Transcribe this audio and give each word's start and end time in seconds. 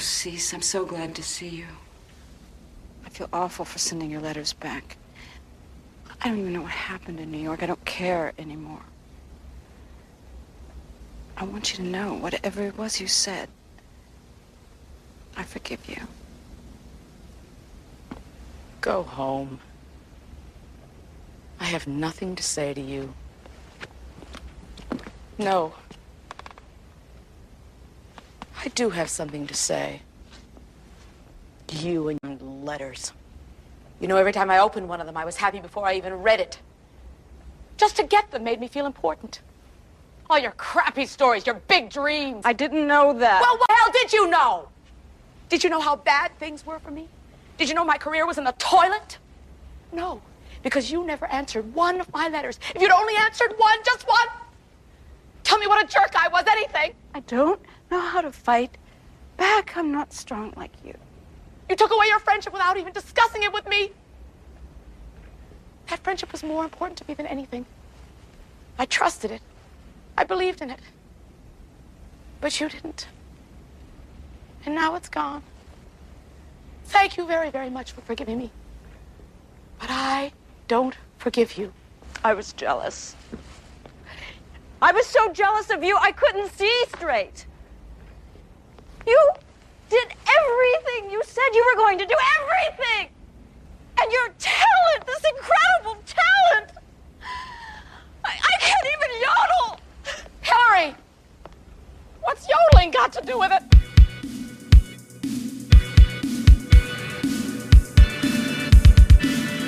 Cease, 0.00 0.52
I'm 0.52 0.62
so 0.62 0.84
glad 0.84 1.14
to 1.16 1.22
see 1.22 1.48
you. 1.48 1.66
I 3.04 3.08
feel 3.10 3.28
awful 3.32 3.64
for 3.64 3.78
sending 3.78 4.10
your 4.10 4.20
letters 4.20 4.52
back. 4.52 4.96
I 6.20 6.28
don't 6.28 6.38
even 6.38 6.52
know 6.52 6.62
what 6.62 6.70
happened 6.70 7.20
in 7.20 7.30
New 7.30 7.38
York. 7.38 7.62
I 7.62 7.66
don't 7.66 7.84
care 7.84 8.32
anymore. 8.38 8.82
I 11.36 11.44
want 11.44 11.70
you 11.72 11.84
to 11.84 11.90
know, 11.90 12.14
whatever 12.14 12.62
it 12.62 12.76
was 12.76 13.00
you 13.00 13.06
said, 13.06 13.48
I 15.36 15.42
forgive 15.42 15.88
you. 15.88 16.02
Go 18.80 19.02
home. 19.02 19.60
I 21.58 21.64
have 21.64 21.86
nothing 21.86 22.36
to 22.36 22.42
say 22.42 22.74
to 22.74 22.80
you. 22.80 23.14
No. 25.38 25.74
I 28.62 28.68
do 28.68 28.90
have 28.90 29.08
something 29.08 29.46
to 29.46 29.54
say. 29.54 30.02
You 31.72 32.08
and 32.08 32.18
your 32.22 32.36
letters. 32.40 33.12
You 34.00 34.08
know, 34.08 34.16
every 34.16 34.32
time 34.32 34.50
I 34.50 34.58
opened 34.58 34.88
one 34.88 35.00
of 35.00 35.06
them, 35.06 35.16
I 35.16 35.24
was 35.24 35.36
happy 35.36 35.60
before 35.60 35.86
I 35.86 35.94
even 35.94 36.22
read 36.22 36.40
it. 36.40 36.58
Just 37.78 37.96
to 37.96 38.02
get 38.02 38.30
them 38.30 38.44
made 38.44 38.60
me 38.60 38.68
feel 38.68 38.84
important. 38.84 39.40
All 40.28 40.38
your 40.38 40.52
crappy 40.52 41.06
stories, 41.06 41.46
your 41.46 41.56
big 41.68 41.88
dreams. 41.88 42.42
I 42.44 42.52
didn't 42.52 42.86
know 42.86 43.14
that. 43.14 43.40
Well, 43.40 43.56
what 43.56 43.68
the 43.68 43.74
hell 43.74 43.92
did 43.92 44.12
you 44.12 44.28
know? 44.28 44.68
Did 45.48 45.64
you 45.64 45.70
know 45.70 45.80
how 45.80 45.96
bad 45.96 46.38
things 46.38 46.64
were 46.66 46.78
for 46.78 46.90
me? 46.90 47.08
Did 47.56 47.68
you 47.68 47.74
know 47.74 47.84
my 47.84 47.98
career 47.98 48.26
was 48.26 48.36
in 48.36 48.44
the 48.44 48.54
toilet? 48.58 49.18
No, 49.92 50.20
because 50.62 50.92
you 50.92 51.04
never 51.04 51.26
answered 51.26 51.74
one 51.74 52.00
of 52.00 52.12
my 52.12 52.28
letters. 52.28 52.60
If 52.74 52.82
you'd 52.82 52.92
only 52.92 53.16
answered 53.16 53.54
one, 53.56 53.78
just 53.84 54.06
one, 54.06 54.28
tell 55.44 55.58
me 55.58 55.66
what 55.66 55.82
a 55.82 55.88
jerk 55.88 56.12
I 56.14 56.28
was, 56.28 56.44
anything. 56.46 56.92
I 57.14 57.20
don't 57.20 57.60
know 57.90 58.00
how 58.00 58.20
to 58.20 58.32
fight 58.32 58.76
back. 59.36 59.76
I'm 59.76 59.92
not 59.92 60.12
strong 60.12 60.52
like 60.56 60.72
you. 60.84 60.94
You 61.68 61.76
took 61.76 61.92
away 61.92 62.06
your 62.08 62.18
friendship 62.18 62.52
without 62.52 62.76
even 62.76 62.92
discussing 62.92 63.42
it 63.42 63.52
with 63.52 63.68
me. 63.68 63.92
That 65.88 66.00
friendship 66.00 66.32
was 66.32 66.42
more 66.42 66.64
important 66.64 66.98
to 66.98 67.04
me 67.08 67.14
than 67.14 67.26
anything. 67.26 67.66
I 68.78 68.86
trusted 68.86 69.30
it. 69.30 69.42
I 70.16 70.24
believed 70.24 70.62
in 70.62 70.70
it. 70.70 70.80
But 72.40 72.60
you 72.60 72.68
didn't. 72.68 73.06
And 74.64 74.74
now 74.74 74.94
it's 74.94 75.08
gone. 75.08 75.42
Thank 76.86 77.16
you 77.16 77.26
very, 77.26 77.50
very 77.50 77.70
much 77.70 77.92
for 77.92 78.00
forgiving 78.00 78.38
me. 78.38 78.50
But 79.78 79.90
I 79.90 80.32
don't 80.68 80.96
forgive 81.18 81.56
you. 81.56 81.72
I 82.24 82.34
was 82.34 82.52
jealous. 82.52 83.14
I 84.82 84.92
was 84.92 85.06
so 85.06 85.32
jealous 85.32 85.70
of 85.70 85.84
you, 85.84 85.96
I 86.00 86.12
couldn't 86.12 86.50
see 86.52 86.84
straight. 86.88 87.46
You 89.06 89.30
did 89.88 90.08
everything 90.08 91.10
you 91.10 91.22
said 91.24 91.42
you 91.54 91.64
were 91.72 91.76
going 91.76 91.98
to 91.98 92.06
do, 92.06 92.14
everything! 92.40 93.08
And 94.00 94.12
your 94.12 94.28
talent, 94.38 95.06
this 95.06 95.24
incredible 95.24 96.02
talent! 96.06 96.72
I, 98.24 98.38
I 98.42 98.56
can't 98.60 98.86
even 98.94 99.10
yodel! 99.22 99.80
Hillary! 100.42 100.94
What's 102.22 102.46
yodeling 102.48 102.90
got 102.90 103.12
to 103.14 103.22
do 103.22 103.38
with 103.38 103.52
it? 103.52 103.62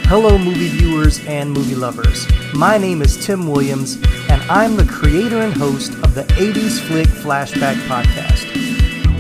Hello, 0.07 0.37
movie 0.37 0.69
viewers 0.69 1.25
and 1.27 1.51
movie 1.51 1.75
lovers. 1.75 2.27
My 2.53 2.77
name 2.77 3.01
is 3.01 3.25
Tim 3.25 3.49
Williams, 3.49 3.97
and 4.29 4.43
I'm 4.43 4.77
the 4.77 4.85
creator 4.85 5.39
and 5.39 5.55
host 5.55 5.93
of 6.05 6.15
the 6.15 6.25
80s 6.35 6.81
Flick 6.81 7.07
Flashback 7.07 7.77
Podcast. 7.87 8.62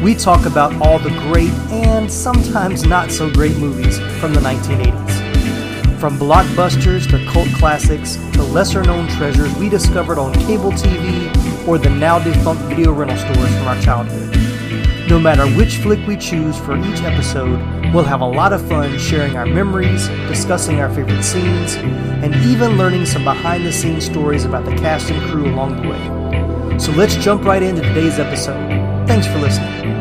We 0.03 0.17
talk 0.17 0.47
about 0.47 0.75
all 0.85 0.99
the 0.99 1.11
great 1.11 1.53
and 1.71 2.11
sometimes 2.11 2.85
not 2.85 3.13
so 3.13 3.31
great 3.31 3.57
movies 3.59 4.01
from 4.19 4.35
the 4.35 4.41
1980s. 4.41 6.01
From 6.01 6.19
blockbusters 6.19 7.09
to 7.11 7.25
cult 7.31 7.47
classics 7.55 8.17
to 8.33 8.43
lesser 8.43 8.83
known 8.83 9.07
treasures 9.11 9.55
we 9.59 9.69
discovered 9.69 10.19
on 10.19 10.35
cable 10.35 10.73
TV 10.73 11.69
or 11.69 11.79
the 11.79 11.89
now 11.89 12.19
defunct 12.19 12.63
video 12.63 12.93
rental 12.93 13.17
stores 13.17 13.57
from 13.57 13.69
our 13.69 13.81
childhood. 13.81 15.09
No 15.09 15.21
matter 15.21 15.47
which 15.57 15.77
flick 15.77 16.05
we 16.05 16.17
choose 16.17 16.59
for 16.59 16.77
each 16.77 17.01
episode, 17.03 17.61
we'll 17.95 18.03
have 18.03 18.23
a 18.23 18.27
lot 18.27 18.53
of 18.53 18.67
fun 18.69 18.99
sharing 18.99 19.37
our 19.37 19.47
memories, 19.47 20.09
discussing 20.27 20.81
our 20.81 20.93
favorite 20.93 21.23
scenes, 21.23 21.77
and 21.77 22.35
even 22.47 22.77
learning 22.77 23.07
some 23.07 23.23
behind 23.23 23.65
the 23.65 23.73
scenes 23.73 24.05
stories 24.07 24.45
about 24.45 24.65
the 24.65 24.75
cast 24.79 25.13
and 25.13 25.31
crew 25.31 25.47
along 25.47 25.81
the 25.81 25.89
way. 25.89 26.79
So 26.81 26.91
let's 26.91 27.15
jump 27.15 27.45
right 27.45 27.63
into 27.63 27.83
today's 27.83 28.19
episode. 28.19 28.92
Thanks 29.07 29.27
for 29.27 29.39
listening. 29.39 29.93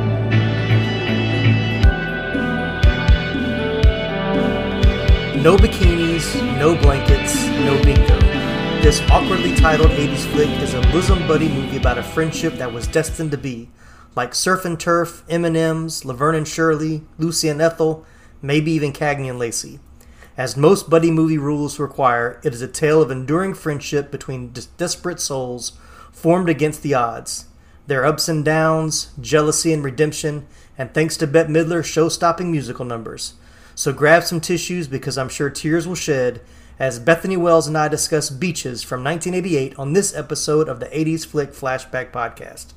No 5.41 5.57
bikinis, 5.57 6.35
no 6.59 6.75
blankets, 6.75 7.35
no 7.65 7.81
bingo. 7.83 8.19
This 8.81 9.01
awkwardly 9.09 9.55
titled 9.55 9.91
80s 9.91 10.31
flick 10.31 10.49
is 10.61 10.73
a 10.73 10.81
bosom 10.91 11.27
buddy 11.27 11.49
movie 11.49 11.77
about 11.77 11.97
a 11.97 12.03
friendship 12.03 12.53
that 12.55 12.71
was 12.71 12.87
destined 12.87 13.31
to 13.31 13.37
be 13.37 13.69
like 14.15 14.35
Surf 14.35 14.65
and 14.65 14.79
Turf, 14.79 15.23
M&M's, 15.29 16.03
Laverne 16.03 16.35
and 16.35 16.47
Shirley, 16.47 17.03
Lucy 17.17 17.47
and 17.47 17.61
Ethel, 17.61 18.05
maybe 18.41 18.71
even 18.71 18.91
Cagney 18.91 19.29
and 19.29 19.39
Lacey. 19.39 19.79
As 20.37 20.57
most 20.57 20.89
buddy 20.89 21.11
movie 21.11 21.37
rules 21.37 21.79
require, 21.79 22.39
it 22.43 22.53
is 22.53 22.61
a 22.61 22.67
tale 22.67 23.01
of 23.01 23.11
enduring 23.11 23.53
friendship 23.53 24.11
between 24.11 24.51
des- 24.51 24.63
desperate 24.77 25.19
souls 25.19 25.73
formed 26.11 26.49
against 26.49 26.83
the 26.83 26.93
odds. 26.93 27.45
Their 27.87 28.05
ups 28.05 28.29
and 28.29 28.45
downs, 28.45 29.11
jealousy 29.19 29.73
and 29.73 29.83
redemption, 29.83 30.47
and 30.77 30.93
thanks 30.93 31.17
to 31.17 31.27
Bette 31.27 31.49
Midler, 31.51 31.83
show-stopping 31.83 32.51
musical 32.51 32.85
numbers. 32.85 33.33
So 33.75 33.91
grab 33.91 34.23
some 34.23 34.39
tissues 34.39 34.87
because 34.87 35.17
I'm 35.17 35.29
sure 35.29 35.49
tears 35.49 35.87
will 35.87 35.95
shed 35.95 36.41
as 36.77 36.99
Bethany 36.99 37.37
Wells 37.37 37.67
and 37.67 37.77
I 37.77 37.87
discuss 37.87 38.29
Beaches 38.29 38.83
from 38.83 39.03
1988 39.03 39.77
on 39.77 39.93
this 39.93 40.15
episode 40.15 40.67
of 40.67 40.79
the 40.79 40.87
80s 40.87 41.25
Flick 41.25 41.51
Flashback 41.51 42.11
Podcast. 42.11 42.73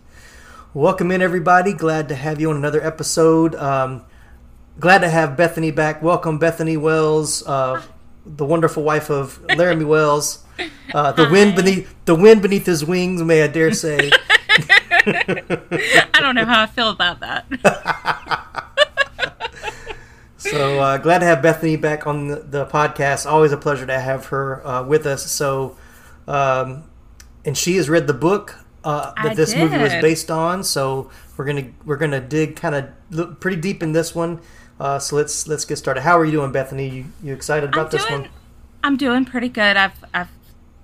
Welcome 0.73 1.11
in, 1.11 1.23
everybody. 1.23 1.73
Glad 1.73 2.09
to 2.09 2.15
have 2.15 2.41
you 2.41 2.51
on 2.51 2.57
another 2.57 2.85
episode. 2.85 3.55
Um, 3.55 4.05
glad 4.81 4.99
to 4.99 5.09
have 5.09 5.37
Bethany 5.37 5.71
back. 5.71 6.03
Welcome, 6.03 6.39
Bethany 6.39 6.77
Wells, 6.77 7.47
uh, 7.47 7.81
the 8.27 8.45
wonderful 8.45 8.83
wife 8.83 9.11
of 9.11 9.41
Laramie 9.57 9.85
Wells. 9.85 10.45
Uh, 10.93 11.13
the 11.13 11.29
wind 11.29 11.57
beneath 11.57 11.95
the 12.05 12.15
wind 12.15 12.43
beneath 12.43 12.67
his 12.67 12.85
wings, 12.85 13.23
may 13.23 13.43
I 13.43 13.47
dare 13.47 13.73
say. 13.73 14.11
I 16.15 16.21
don't 16.21 16.35
know 16.35 16.45
how 16.45 16.63
I 16.63 16.67
feel 16.67 16.91
about 16.91 17.21
that. 17.21 17.47
So 20.45 20.79
uh, 20.79 20.99
glad 20.99 21.21
to 21.21 21.25
have 21.25 21.41
Bethany 21.41 21.77
back 21.77 22.07
on 22.07 22.29
the, 22.29 22.37
the 22.37 22.67
podcast. 22.67 23.25
Always 23.25 23.51
a 23.53 23.57
pleasure 23.57 23.87
to 23.87 23.99
have 23.99 24.27
her 24.27 24.67
uh, 24.67 24.83
with 24.85 25.07
us. 25.07 25.31
So, 25.31 25.77
um, 26.29 26.85
and 27.47 27.57
she 27.57 27.77
has 27.77 27.89
read 27.89 28.07
the 28.07 28.15
book 28.15 28.59
uh, 28.85 29.15
that 29.23 29.33
I 29.33 29.35
this 29.35 29.57
movie 29.57 29.79
was 29.79 29.93
based 29.95 30.31
on. 30.31 30.63
So 30.63 31.11
we're 31.37 31.47
gonna 31.47 31.71
we're 31.87 31.97
gonna 31.97 32.21
dig 32.21 32.57
kind 32.57 32.75
of 33.11 33.41
pretty 33.41 33.57
deep 33.57 33.83
in 33.83 33.93
this 33.93 34.15
one. 34.15 34.41
Uh, 34.79 34.99
so 34.99 35.17
let's 35.17 35.49
let's 35.49 35.65
get 35.65 35.77
started. 35.77 36.03
How 36.03 36.19
are 36.19 36.25
you 36.27 36.33
doing, 36.33 36.53
Bethany? 36.53 36.89
You, 36.89 37.05
you 37.23 37.33
excited 37.33 37.71
about 37.71 37.87
I'm 37.87 37.91
this 37.91 38.11
one? 38.11 38.29
I'm 38.83 38.97
doing 38.99 39.25
pretty 39.25 39.49
good. 39.49 39.79
I've 39.79 40.05
I've 40.13 40.31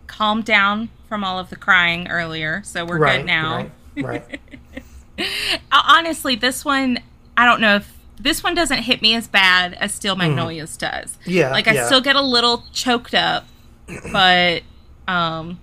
calmed 0.07 0.47
down 0.47 0.89
from 1.07 1.23
all 1.23 1.39
of 1.39 1.51
the 1.51 1.57
crying 1.57 2.09
earlier, 2.09 2.63
so 2.65 2.87
we're 2.87 2.99
right 2.99 3.19
good 3.19 3.27
now. 3.27 3.57
Right. 3.57 3.73
Right. 4.03 4.41
Uh, 5.71 5.83
Honestly, 5.87 6.35
this 6.35 6.65
one 6.65 6.99
I 7.37 7.45
don't 7.45 7.61
know 7.61 7.77
if 7.77 7.93
this 8.19 8.43
one 8.43 8.55
doesn't 8.55 8.83
hit 8.85 9.03
me 9.03 9.15
as 9.15 9.29
bad 9.29 9.75
as 9.75 9.93
Steel 9.93 10.17
Magnolias 10.17 10.77
does. 10.79 11.11
Mm-hmm. 11.23 11.31
Yeah, 11.31 11.51
like 11.51 11.69
I 11.69 11.73
yeah. 11.75 11.87
still 11.87 12.01
get 12.01 12.17
a 12.17 12.23
little 12.23 12.65
choked 12.73 13.15
up, 13.15 13.45
but 14.13 14.63
um, 15.09 15.61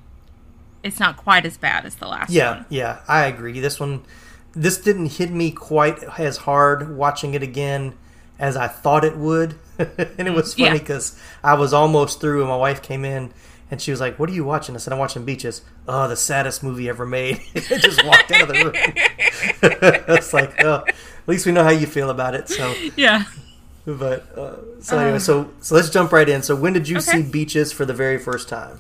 it's 0.84 1.00
not 1.00 1.18
quite 1.18 1.46
as 1.46 1.58
bad 1.58 1.86
as 1.86 1.96
the 1.96 2.08
last 2.08 2.30
Yeah, 2.32 2.52
one. 2.58 2.66
yeah, 2.70 3.00
I 3.08 3.26
agree. 3.26 3.60
This 3.60 3.80
one, 3.80 4.04
this 4.54 4.78
didn't 4.80 5.14
hit 5.14 5.32
me 5.32 5.52
quite 5.52 6.04
as 6.20 6.38
hard 6.38 6.96
watching 6.96 7.34
it 7.34 7.42
again 7.44 7.96
as 8.40 8.56
I 8.56 8.68
thought 8.68 9.04
it 9.04 9.18
would. 9.18 9.56
and 9.80 10.28
it 10.28 10.34
was 10.34 10.54
funny 10.54 10.68
Yeah. 10.68 10.74
because 10.80 11.20
I 11.44 11.56
was 11.56 11.74
almost 11.74 12.22
through, 12.22 12.42
and 12.42 12.50
my 12.50 12.58
wife 12.58 12.82
came 12.82 13.06
in. 13.06 13.34
And 13.70 13.82
she 13.82 13.92
was 13.92 14.00
like, 14.00 14.18
"What 14.18 14.30
are 14.30 14.34
you 14.34 14.46
watching?" 14.46 14.76
I 14.76 14.78
said, 14.78 14.94
"I'm 14.94 15.00
watching 15.00 15.26
Beaches." 15.26 15.62
Oh, 15.88 16.08
the 16.08 16.16
saddest 16.16 16.64
movie 16.64 16.88
ever 16.88 17.06
made. 17.06 17.42
It 17.56 17.82
just 17.82 18.06
walked 18.06 18.32
out 18.32 18.42
of 18.44 18.48
the 18.48 18.64
room. 18.64 18.74
it's 19.62 20.34
like, 20.34 20.64
oh, 20.64 20.84
at 20.88 20.96
least 21.28 21.46
we 21.46 21.52
know 21.52 21.64
how 21.64 21.70
you 21.72 21.86
feel 21.88 22.10
about 22.10 22.34
it. 22.36 22.48
So, 22.50 22.74
Yeah. 22.96 23.24
but 23.86 24.38
uh, 24.38 24.56
so 24.82 24.98
anyway, 24.98 25.20
so 25.20 25.50
so 25.60 25.76
let's 25.76 25.90
jump 25.90 26.12
right 26.12 26.28
in. 26.28 26.42
So, 26.44 26.56
when 26.56 26.74
did 26.74 26.88
you 26.88 27.00
see 27.02 27.22
Beaches 27.24 27.72
for 27.72 27.86
the 27.86 27.94
very 27.94 28.18
first 28.18 28.48
time? 28.50 28.80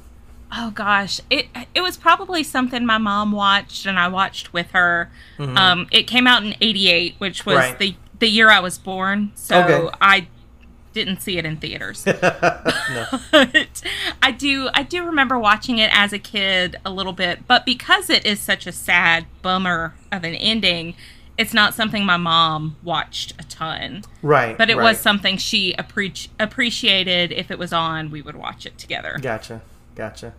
Oh 0.56 0.72
gosh, 0.72 1.19
it 1.30 1.48
it 1.75 1.81
was 1.81 1.98
probably 1.98 2.42
something 2.44 2.86
my 2.86 2.98
mom 2.98 3.33
watched 3.33 3.86
and 3.86 4.00
I 4.00 4.07
watched 4.07 4.54
with 4.54 4.72
her. 4.72 5.10
Um, 5.40 5.88
it 5.92 6.04
came 6.04 6.28
out 6.28 6.44
in 6.44 6.56
'88, 6.62 7.16
which 7.18 7.45
was 7.45 7.57
Right. 7.57 7.78
the 7.80 7.95
the 8.19 8.28
year 8.30 8.50
I 8.50 8.62
was 8.62 8.78
born, 8.78 9.31
so 9.36 9.62
Okay. 9.63 9.95
I 10.01 10.28
didn't 10.94 11.22
see 11.22 11.38
it 11.38 11.45
in 11.45 11.57
theaters. 11.57 12.06
But 13.31 13.84
I 14.22 14.31
do 14.31 14.69
I 14.74 14.84
do 14.84 15.06
remember 15.06 15.38
watching 15.38 15.78
it 15.78 15.89
as 15.94 16.13
a 16.13 16.19
kid 16.19 16.75
a 16.86 16.89
little 16.89 17.13
bit, 17.13 17.48
but 17.48 17.66
because 17.66 18.10
it 18.10 18.25
is 18.25 18.39
such 18.39 18.66
a 18.68 18.72
sad 18.72 19.25
bummer 19.42 19.95
of 20.12 20.24
an 20.24 20.34
ending, 20.36 20.95
it's 21.38 21.54
not 21.54 21.74
something 21.74 22.06
my 22.06 22.18
mom 22.18 22.78
watched 22.84 23.34
a 23.39 23.44
ton. 23.44 24.04
Right, 24.24 24.57
But 24.57 24.69
it 24.69 24.78
right. 24.78 24.84
was 24.84 25.00
something 25.00 25.38
she 25.38 25.74
appreci- 25.78 26.30
appreciated. 26.39 27.31
If 27.31 27.51
it 27.51 27.60
was 27.60 27.72
on, 27.74 28.10
we 28.10 28.22
would 28.22 28.36
watch 28.36 28.66
it 28.66 28.78
together. 28.78 29.18
Gotcha, 29.22 29.62
gotcha. 29.95 30.33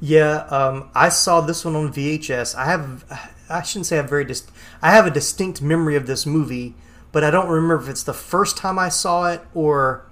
Yeah, 0.00 0.46
um, 0.50 0.90
I 0.96 1.10
saw 1.10 1.40
this 1.42 1.64
one 1.64 1.76
on 1.76 1.92
VHS. 1.92 2.56
I 2.56 2.64
have, 2.64 3.04
I 3.48 3.62
shouldn't 3.62 3.86
say 3.86 3.96
I 3.98 4.00
have 4.02 4.10
very 4.10 4.24
dis- 4.24 4.48
I 4.82 4.90
have 4.90 5.06
a 5.06 5.10
distinct 5.12 5.62
memory 5.62 5.94
of 5.94 6.06
this 6.08 6.26
movie, 6.26 6.74
but 7.12 7.22
I 7.22 7.30
don't 7.30 7.48
remember 7.48 7.76
if 7.76 7.88
it's 7.88 8.02
the 8.02 8.14
first 8.14 8.56
time 8.56 8.78
I 8.78 8.88
saw 8.88 9.30
it 9.30 9.42
or 9.54 10.06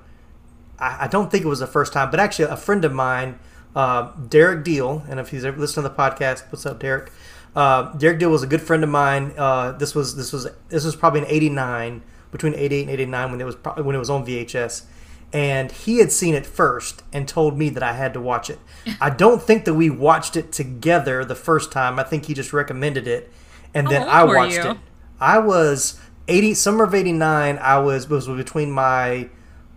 I, 0.79 1.05
I 1.05 1.09
don't 1.09 1.31
think 1.31 1.45
it 1.45 1.49
was 1.49 1.61
the 1.61 1.67
first 1.67 1.93
time. 1.93 2.11
But 2.11 2.21
actually, 2.21 2.47
a 2.47 2.57
friend 2.57 2.85
of 2.85 2.93
mine, 2.93 3.39
uh, 3.75 4.13
Derek 4.29 4.65
Deal, 4.65 5.05
and 5.09 5.19
if 5.19 5.31
he's 5.31 5.45
ever 5.45 5.59
listened 5.59 5.85
to 5.85 5.89
the 5.89 5.95
podcast, 5.95 6.45
what's 6.51 6.67
up, 6.67 6.81
Derek? 6.81 7.11
Uh, 7.55 7.93
Derek 7.95 8.19
Deal 8.19 8.31
was 8.31 8.43
a 8.43 8.47
good 8.47 8.63
friend 8.63 8.85
of 8.85 8.91
mine. 8.91 9.33
Uh, 9.37 9.73
this 9.73 9.95
was 9.95 10.17
this 10.17 10.33
was 10.33 10.47
this 10.69 10.85
was 10.85 10.95
probably 10.95 11.21
in 11.21 11.27
'89, 11.27 12.03
between 12.31 12.55
'88 12.55 12.83
and 12.83 12.91
'89 12.91 13.31
when 13.31 13.41
it 13.41 13.45
was 13.45 13.57
pro- 13.57 13.83
when 13.83 13.97
it 13.97 13.99
was 13.99 14.11
on 14.11 14.25
VHS, 14.25 14.85
and 15.33 15.73
he 15.73 15.99
had 15.99 16.13
seen 16.13 16.35
it 16.35 16.47
first 16.47 17.03
and 17.13 17.27
told 17.27 17.59
me 17.59 17.69
that 17.71 17.83
I 17.83 17.95
had 17.95 18.15
to 18.15 18.21
watch 18.21 18.51
it. 18.51 18.61
I 19.01 19.11
don't 19.11 19.43
think 19.43 19.65
that 19.65 19.75
we 19.75 19.91
watched 19.91 20.37
it 20.37 20.53
together 20.53 21.25
the 21.25 21.35
first 21.35 21.73
time. 21.73 21.99
I 21.99 22.05
think 22.05 22.27
he 22.27 22.35
just 22.35 22.53
recommended 22.53 23.09
it, 23.09 23.33
and 23.75 23.89
then 23.89 24.03
old 24.03 24.11
I 24.11 24.25
watched 24.25 24.65
it. 24.65 24.77
I 25.21 25.39
was 25.39 26.01
80 26.31 26.55
summer 26.55 26.85
of 26.85 26.95
89 26.95 27.59
I 27.59 27.79
was 27.79 28.09
was 28.09 28.27
between 28.27 28.71
my 28.71 29.29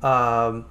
um, 0.01 0.65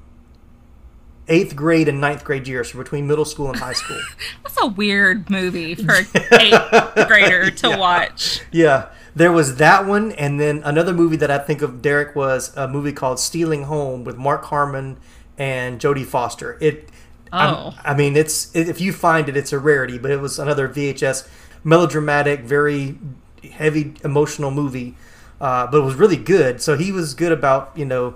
eighth 1.28 1.56
grade 1.56 1.88
and 1.88 2.00
ninth 2.00 2.24
grade 2.24 2.46
years 2.48 2.72
so 2.72 2.78
between 2.78 3.06
middle 3.06 3.24
school 3.24 3.48
and 3.48 3.58
high 3.58 3.72
school. 3.72 4.00
That's 4.42 4.56
a 4.62 4.66
weird 4.68 5.28
movie 5.30 5.74
for 5.84 5.94
an 5.94 6.06
eighth 6.40 7.08
grader 7.08 7.50
to 7.50 7.76
watch. 7.76 8.40
yeah. 8.50 8.88
There 9.14 9.32
was 9.32 9.56
that 9.56 9.84
one 9.84 10.12
and 10.12 10.40
then 10.40 10.62
another 10.64 10.94
movie 10.94 11.16
that 11.16 11.30
I 11.30 11.36
think 11.38 11.60
of 11.60 11.82
Derek 11.82 12.16
was 12.16 12.56
a 12.56 12.66
movie 12.66 12.92
called 12.92 13.20
Stealing 13.20 13.64
Home 13.64 14.04
with 14.04 14.16
Mark 14.16 14.44
Harmon 14.46 14.96
and 15.36 15.78
Jodie 15.80 16.06
Foster. 16.06 16.56
It 16.60 16.88
Oh. 17.34 17.74
I 17.82 17.94
mean 17.94 18.14
it's 18.16 18.54
if 18.54 18.78
you 18.80 18.92
find 18.92 19.26
it 19.28 19.36
it's 19.38 19.52
a 19.54 19.58
rarity 19.58 19.96
but 19.98 20.10
it 20.10 20.20
was 20.20 20.38
another 20.38 20.68
VHS 20.68 21.26
melodramatic 21.64 22.40
very 22.40 22.98
heavy 23.52 23.94
emotional 24.04 24.50
movie 24.50 24.94
uh, 25.42 25.66
but 25.66 25.76
it 25.76 25.84
was 25.84 25.96
really 25.96 26.16
good 26.16 26.62
so 26.62 26.78
he 26.78 26.90
was 26.90 27.12
good 27.12 27.32
about 27.32 27.70
you 27.76 27.84
know 27.84 28.14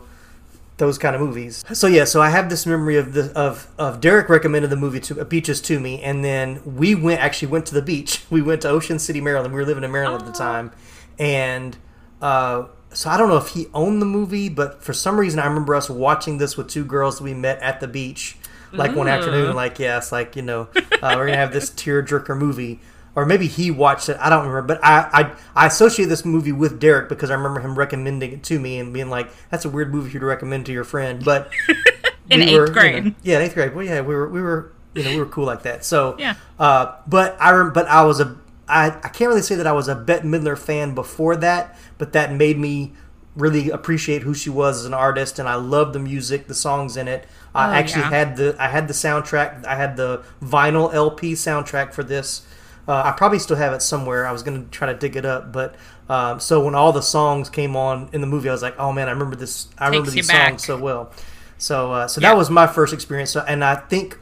those 0.78 0.98
kind 0.98 1.14
of 1.14 1.22
movies. 1.22 1.64
So 1.72 1.86
yeah, 1.86 2.04
so 2.04 2.20
I 2.20 2.30
have 2.30 2.50
this 2.50 2.66
memory 2.66 2.96
of 2.96 3.12
the 3.12 3.32
of 3.34 3.68
of 3.78 4.00
Derek 4.00 4.28
recommended 4.28 4.70
the 4.70 4.76
movie 4.76 5.00
to 5.00 5.20
uh, 5.20 5.24
Beaches 5.24 5.60
to 5.62 5.80
me, 5.80 6.02
and 6.02 6.24
then 6.24 6.60
we 6.64 6.94
went 6.94 7.20
actually 7.20 7.48
went 7.48 7.66
to 7.66 7.74
the 7.74 7.82
beach. 7.82 8.24
We 8.30 8.42
went 8.42 8.62
to 8.62 8.68
Ocean 8.68 8.98
City, 8.98 9.20
Maryland. 9.20 9.54
We 9.54 9.60
were 9.60 9.66
living 9.66 9.84
in 9.84 9.90
Maryland 9.90 10.22
at 10.22 10.26
the 10.26 10.38
time, 10.38 10.72
and 11.18 11.76
uh, 12.20 12.66
so 12.92 13.08
I 13.08 13.16
don't 13.16 13.28
know 13.28 13.38
if 13.38 13.48
he 13.48 13.68
owned 13.72 14.02
the 14.02 14.06
movie, 14.06 14.48
but 14.48 14.82
for 14.82 14.92
some 14.92 15.18
reason 15.18 15.40
I 15.40 15.46
remember 15.46 15.74
us 15.74 15.88
watching 15.88 16.38
this 16.38 16.56
with 16.56 16.68
two 16.68 16.84
girls 16.84 17.20
we 17.20 17.32
met 17.32 17.60
at 17.62 17.80
the 17.80 17.88
beach, 17.88 18.36
like 18.72 18.94
one 18.94 19.08
afternoon. 19.08 19.54
Like 19.54 19.78
yeah, 19.78 19.96
it's 19.96 20.12
like 20.12 20.36
you 20.36 20.42
know 20.42 20.68
uh, 20.74 21.14
we're 21.16 21.26
gonna 21.26 21.36
have 21.36 21.52
this 21.52 21.70
tearjerker 21.70 22.36
movie. 22.36 22.80
Or 23.16 23.24
maybe 23.26 23.46
he 23.46 23.70
watched 23.70 24.08
it. 24.10 24.16
I 24.20 24.28
don't 24.30 24.46
remember, 24.46 24.62
but 24.74 24.84
I, 24.84 25.08
I 25.12 25.64
I 25.64 25.66
associate 25.66 26.04
this 26.06 26.24
movie 26.24 26.52
with 26.52 26.78
Derek 26.78 27.08
because 27.08 27.30
I 27.30 27.34
remember 27.34 27.60
him 27.60 27.74
recommending 27.74 28.30
it 28.32 28.42
to 28.44 28.60
me 28.60 28.78
and 28.78 28.92
being 28.92 29.08
like, 29.08 29.30
"That's 29.50 29.64
a 29.64 29.70
weird 29.70 29.92
movie 29.92 30.10
for 30.10 30.14
you 30.14 30.20
to 30.20 30.26
recommend 30.26 30.66
to 30.66 30.72
your 30.72 30.84
friend." 30.84 31.24
But 31.24 31.50
In 32.30 32.40
we 32.40 32.46
eighth 32.48 32.52
were, 32.52 32.60
you 32.60 32.66
know, 32.66 32.72
grade. 32.74 33.14
yeah, 33.22 33.36
in 33.38 33.42
eighth 33.42 33.54
grade. 33.54 33.74
Well, 33.74 33.86
yeah, 33.86 34.02
we 34.02 34.14
were 34.14 34.28
we 34.28 34.42
were 34.42 34.70
you 34.94 35.02
know 35.02 35.10
we 35.10 35.16
were 35.18 35.26
cool 35.26 35.46
like 35.46 35.62
that. 35.62 35.82
So 35.84 36.16
Yeah. 36.18 36.34
Uh, 36.58 36.94
but 37.06 37.36
I 37.40 37.52
rem- 37.52 37.72
but 37.72 37.86
I 37.88 38.04
was 38.04 38.20
a 38.20 38.36
I 38.68 38.88
I 38.88 39.08
can't 39.08 39.28
really 39.30 39.40
say 39.42 39.54
that 39.54 39.66
I 39.66 39.72
was 39.72 39.88
a 39.88 39.94
Bette 39.94 40.26
Midler 40.28 40.58
fan 40.58 40.94
before 40.94 41.36
that, 41.36 41.78
but 41.96 42.12
that 42.12 42.32
made 42.34 42.58
me 42.58 42.92
really 43.34 43.70
appreciate 43.70 44.22
who 44.22 44.34
she 44.34 44.50
was 44.50 44.80
as 44.80 44.84
an 44.86 44.92
artist, 44.94 45.38
and 45.38 45.48
I 45.48 45.54
loved 45.54 45.92
the 45.94 45.98
music, 46.00 46.48
the 46.48 46.54
songs 46.54 46.96
in 46.98 47.06
it. 47.08 47.26
I 47.54 47.68
Oh, 47.70 47.72
actually 47.72 48.02
yeah. 48.02 48.10
had 48.10 48.36
the 48.36 48.56
I 48.58 48.68
had 48.68 48.88
the 48.88 48.94
soundtrack. 48.94 49.64
I 49.64 49.76
had 49.76 49.96
the 49.96 50.22
vinyl 50.42 50.92
LP 50.92 51.32
soundtrack 51.32 51.92
for 51.94 52.02
this. 52.04 52.46
Uh, 52.88 53.02
I 53.04 53.12
probably 53.12 53.38
still 53.40 53.56
have 53.56 53.72
it 53.72 53.82
somewhere. 53.82 54.26
I 54.26 54.32
was 54.32 54.42
gonna 54.42 54.64
try 54.70 54.92
to 54.92 54.98
dig 54.98 55.16
it 55.16 55.24
up, 55.24 55.52
but 55.52 55.74
um, 56.08 56.38
so 56.38 56.64
when 56.64 56.74
all 56.74 56.92
the 56.92 57.02
songs 57.02 57.48
came 57.50 57.74
on 57.74 58.08
in 58.12 58.20
the 58.20 58.26
movie, 58.28 58.48
I 58.48 58.52
was 58.52 58.62
like, 58.62 58.78
"Oh 58.78 58.92
man, 58.92 59.08
I 59.08 59.10
remember 59.12 59.34
this. 59.36 59.68
I 59.78 59.86
remember 59.88 60.10
these 60.10 60.28
back. 60.28 60.50
songs 60.50 60.64
so 60.64 60.76
well." 60.78 61.10
So, 61.58 61.92
uh, 61.92 62.06
so 62.06 62.20
Yeah. 62.20 62.30
that 62.30 62.36
was 62.36 62.48
my 62.50 62.66
first 62.66 62.92
experience, 62.92 63.30
so, 63.30 63.44
and 63.48 63.64
I 63.64 63.74
think 63.76 64.18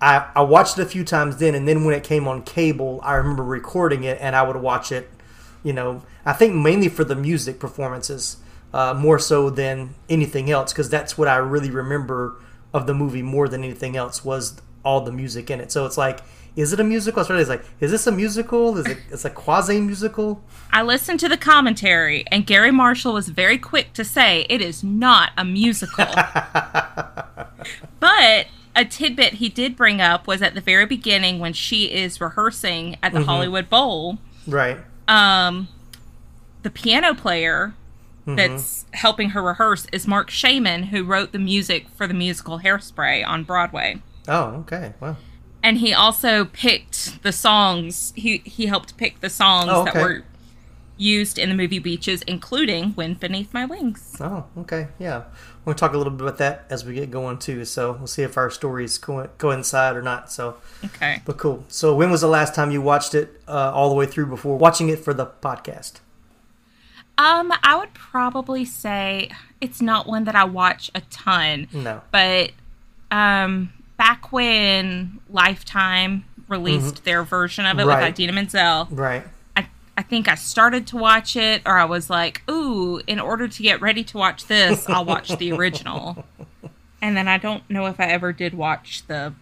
I, 0.00 0.26
I 0.34 0.42
watched 0.42 0.78
it 0.78 0.82
a 0.82 0.86
few 0.86 1.04
times 1.04 1.36
then, 1.38 1.54
and 1.54 1.66
then 1.66 1.84
when 1.84 1.94
it 1.94 2.04
came 2.04 2.28
on 2.28 2.42
cable, 2.42 3.00
I 3.02 3.14
remember 3.14 3.42
recording 3.42 4.04
it, 4.04 4.16
and 4.20 4.34
I 4.36 4.42
would 4.42 4.56
watch 4.56 4.92
it. 4.92 5.10
You 5.64 5.72
know, 5.72 6.02
I 6.24 6.32
think 6.34 6.54
mainly 6.54 6.88
for 6.88 7.02
the 7.04 7.16
music 7.16 7.58
performances, 7.58 8.36
uh, 8.72 8.94
more 8.96 9.18
so 9.18 9.50
than 9.50 9.96
anything 10.08 10.50
else, 10.50 10.72
because 10.72 10.88
that's 10.88 11.18
what 11.18 11.26
I 11.28 11.36
really 11.36 11.70
remember 11.70 12.36
of 12.72 12.86
the 12.86 12.94
movie 12.94 13.22
more 13.22 13.48
than 13.48 13.64
anything 13.64 13.96
else 13.96 14.24
was 14.24 14.60
all 14.84 15.00
the 15.00 15.10
music 15.12 15.50
in 15.50 15.60
it. 15.60 15.72
So 15.72 15.84
it's 15.84 15.98
like, 15.98 16.20
is 16.58 16.72
it 16.72 16.80
a 16.80 16.84
musical? 16.84 17.22
It's 17.22 17.48
like, 17.48 17.64
is 17.78 17.92
this 17.92 18.08
a 18.08 18.12
musical? 18.12 18.76
Is 18.78 18.86
it? 18.86 18.98
It's 19.12 19.24
a 19.24 19.30
quasi 19.30 19.80
musical. 19.80 20.42
I 20.72 20.82
listened 20.82 21.20
to 21.20 21.28
the 21.28 21.36
commentary, 21.36 22.24
and 22.32 22.44
Garry 22.44 22.72
Marshall 22.72 23.14
was 23.14 23.28
very 23.28 23.58
quick 23.58 23.92
to 23.92 24.04
say 24.04 24.44
it 24.50 24.60
is 24.60 24.82
not 24.82 25.30
a 25.36 25.44
musical. 25.44 26.04
but 28.00 28.48
a 28.74 28.84
tidbit 28.84 29.34
he 29.34 29.48
did 29.48 29.76
bring 29.76 30.00
up 30.00 30.26
was 30.26 30.42
at 30.42 30.54
the 30.54 30.60
very 30.60 30.84
beginning 30.84 31.38
when 31.38 31.52
she 31.52 31.92
is 31.92 32.20
rehearsing 32.20 32.96
at 33.04 33.12
the 33.12 33.22
Hollywood 33.22 33.70
Bowl. 33.70 34.18
Right. 34.44 34.78
Um, 35.06 35.68
the 36.64 36.70
piano 36.70 37.14
player 37.14 37.72
that's 38.26 38.84
helping 38.94 39.30
her 39.30 39.42
rehearse 39.42 39.86
is 39.92 40.08
Marc 40.08 40.28
Shaiman, 40.28 40.84
who 40.84 41.04
wrote 41.04 41.30
the 41.30 41.38
music 41.38 41.88
for 41.94 42.08
the 42.08 42.14
musical 42.14 42.58
Hairspray 42.58 43.24
on 43.26 43.44
Broadway. 43.44 44.02
Oh, 44.26 44.64
okay. 44.66 44.92
Well, 45.00 45.16
and 45.68 45.78
he 45.78 45.92
also 45.94 46.44
picked 46.46 47.22
the 47.22 47.32
songs 47.32 48.12
he 48.16 48.38
he 48.56 48.66
helped 48.66 48.96
pick 48.96 49.20
the 49.20 49.30
songs 49.30 49.70
Oh, 49.72 49.84
that 49.84 49.94
were 49.94 50.24
used 50.96 51.38
in 51.38 51.48
the 51.48 51.54
movie 51.54 51.78
beaches 51.78 52.22
including 52.22 52.94
wind 52.96 53.20
beneath 53.20 53.52
my 53.54 53.64
wings 53.64 54.16
Oh, 54.20 54.46
okay, 54.62 54.88
yeah. 54.98 55.24
We'll 55.64 55.74
talk 55.76 55.92
a 55.92 55.98
little 55.98 56.12
bit 56.12 56.22
about 56.26 56.38
that 56.38 56.64
as 56.70 56.84
we 56.86 56.94
get 56.94 57.10
going 57.10 57.38
too. 57.38 57.64
So 57.66 57.92
we'll 57.92 58.06
see 58.06 58.22
if 58.22 58.38
our 58.38 58.50
stories 58.50 58.96
co- 58.96 59.28
coincide 59.36 59.94
or 59.96 60.02
not. 60.02 60.32
So, 60.32 60.56
okay 60.86 61.20
but 61.26 61.36
cool. 61.36 61.64
So 61.68 61.94
when 61.94 62.10
was 62.10 62.22
the 62.22 62.26
last 62.38 62.54
time 62.54 62.70
you 62.70 62.80
watched 62.80 63.14
it 63.14 63.28
uh, 63.46 63.70
all 63.76 63.90
the 63.90 63.94
way 63.94 64.06
through 64.06 64.26
before 64.26 64.56
watching 64.56 64.88
it 64.88 64.98
for 64.98 65.12
the 65.14 65.26
podcast? 65.26 66.00
um 67.26 67.52
i 67.64 67.76
would 67.76 67.92
probably 67.94 68.64
say 68.64 69.28
it's 69.60 69.80
not 69.82 70.06
one 70.06 70.22
that 70.24 70.36
i 70.36 70.44
watch 70.44 70.88
a 70.94 71.00
ton 71.24 71.66
No. 71.72 72.00
but 72.12 72.52
um 73.10 73.72
back 73.98 74.32
when 74.32 75.20
lifetime 75.28 76.24
released 76.48 77.04
their 77.04 77.22
version 77.24 77.66
of 77.66 77.78
it 77.78 77.82
Mm-hmm. 77.82 77.88
Right. 77.90 78.00
with 78.04 78.14
idina 78.14 78.32
menzel 78.32 78.88
Right. 78.90 79.24
I, 79.56 79.68
I 79.98 80.02
think 80.02 80.28
I 80.28 80.34
started 80.36 80.86
to 80.88 80.96
watch 80.96 81.36
it, 81.36 81.60
or 81.66 81.76
I 81.76 81.84
was 81.84 82.08
like, 82.08 82.42
ooh, 82.50 83.02
in 83.06 83.20
order 83.20 83.46
to 83.48 83.62
get 83.62 83.82
ready 83.82 84.02
to 84.04 84.16
watch 84.16 84.46
this, 84.46 84.88
I'll 84.88 85.04
watch 85.04 85.28
the 85.36 85.52
original. 85.52 86.24
And 87.00 87.16
then 87.16 87.28
I 87.28 87.38
don't 87.38 87.62
know 87.70 87.86
if 87.86 88.00
I 88.00 88.06
ever 88.06 88.32
did 88.32 88.54
watch 88.54 89.06
the 89.06 89.32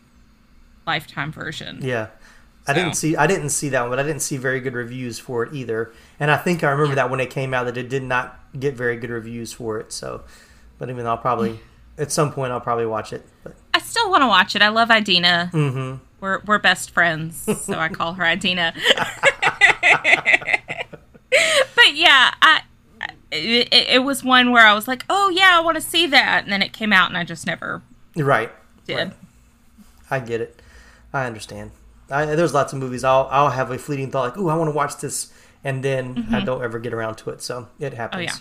Lifetime 0.86 1.32
version. 1.32 1.78
Yeah. 1.80 2.08
I 2.68 2.74
didn't 2.74 2.94
see 2.94 3.16
I 3.16 3.26
didn't 3.26 3.48
see 3.48 3.70
that 3.70 3.80
one, 3.80 3.88
but 3.90 3.98
I 3.98 4.02
didn't 4.02 4.20
see 4.20 4.36
very 4.36 4.60
good 4.60 4.74
reviews 4.74 5.18
for 5.18 5.44
it 5.44 5.54
either. 5.54 5.90
And 6.20 6.30
I 6.30 6.36
think 6.36 6.62
I 6.62 6.70
remember 6.70 6.96
that 6.96 7.08
when 7.08 7.18
it 7.20 7.30
came 7.30 7.54
out 7.54 7.64
that 7.64 7.78
it 7.78 7.88
did 7.88 8.02
not 8.02 8.38
get 8.60 8.74
very 8.74 8.96
good 8.98 9.08
reviews 9.08 9.54
for 9.54 9.78
it. 9.80 9.90
So, 9.92 10.22
but 10.78 10.90
even 10.90 11.06
I'll 11.06 11.16
probably 11.16 11.60
at 11.98 12.12
some 12.12 12.30
point 12.30 12.52
I'll 12.52 12.60
probably 12.60 12.84
watch 12.84 13.12
it. 13.14 13.24
But 13.42 13.54
I 13.76 13.78
still 13.80 14.10
want 14.10 14.22
to 14.22 14.26
watch 14.26 14.56
it. 14.56 14.62
I 14.62 14.70
love 14.70 14.90
Idina. 14.90 15.50
Mm-hmm. 15.52 16.02
We're, 16.20 16.40
we're 16.46 16.58
best 16.58 16.92
friends, 16.92 17.46
so 17.62 17.74
I 17.74 17.90
call 17.90 18.14
her 18.14 18.24
Idina. 18.24 18.72
but 21.74 21.94
yeah, 21.94 22.32
I 22.40 22.62
it, 23.30 23.68
it, 23.70 24.02
was 24.02 24.24
one 24.24 24.50
where 24.50 24.66
I 24.66 24.72
was 24.72 24.88
like, 24.88 25.04
oh 25.10 25.28
yeah, 25.28 25.50
I 25.52 25.60
want 25.60 25.74
to 25.74 25.82
see 25.82 26.06
that, 26.06 26.44
and 26.44 26.50
then 26.50 26.62
it 26.62 26.72
came 26.72 26.90
out, 26.90 27.08
and 27.08 27.18
I 27.18 27.24
just 27.24 27.46
never 27.46 27.82
right 28.16 28.50
did. 28.86 28.96
Right. 28.96 29.12
I 30.10 30.20
get 30.20 30.40
it. 30.40 30.62
I 31.12 31.26
understand. 31.26 31.72
I, 32.10 32.24
there's 32.24 32.54
lots 32.54 32.72
of 32.72 32.78
movies 32.78 33.04
I'll 33.04 33.28
I'll 33.30 33.50
have 33.50 33.70
a 33.70 33.76
fleeting 33.76 34.10
thought 34.10 34.22
like, 34.22 34.38
oh, 34.38 34.48
I 34.48 34.56
want 34.56 34.68
to 34.68 34.74
watch 34.74 34.96
this, 34.96 35.34
and 35.62 35.84
then 35.84 36.14
mm-hmm. 36.14 36.34
I 36.34 36.40
don't 36.40 36.64
ever 36.64 36.78
get 36.78 36.94
around 36.94 37.16
to 37.16 37.28
it. 37.28 37.42
So 37.42 37.68
it 37.78 37.92
happens. 37.92 38.20
Oh, 38.20 38.22
yeah. 38.22 38.36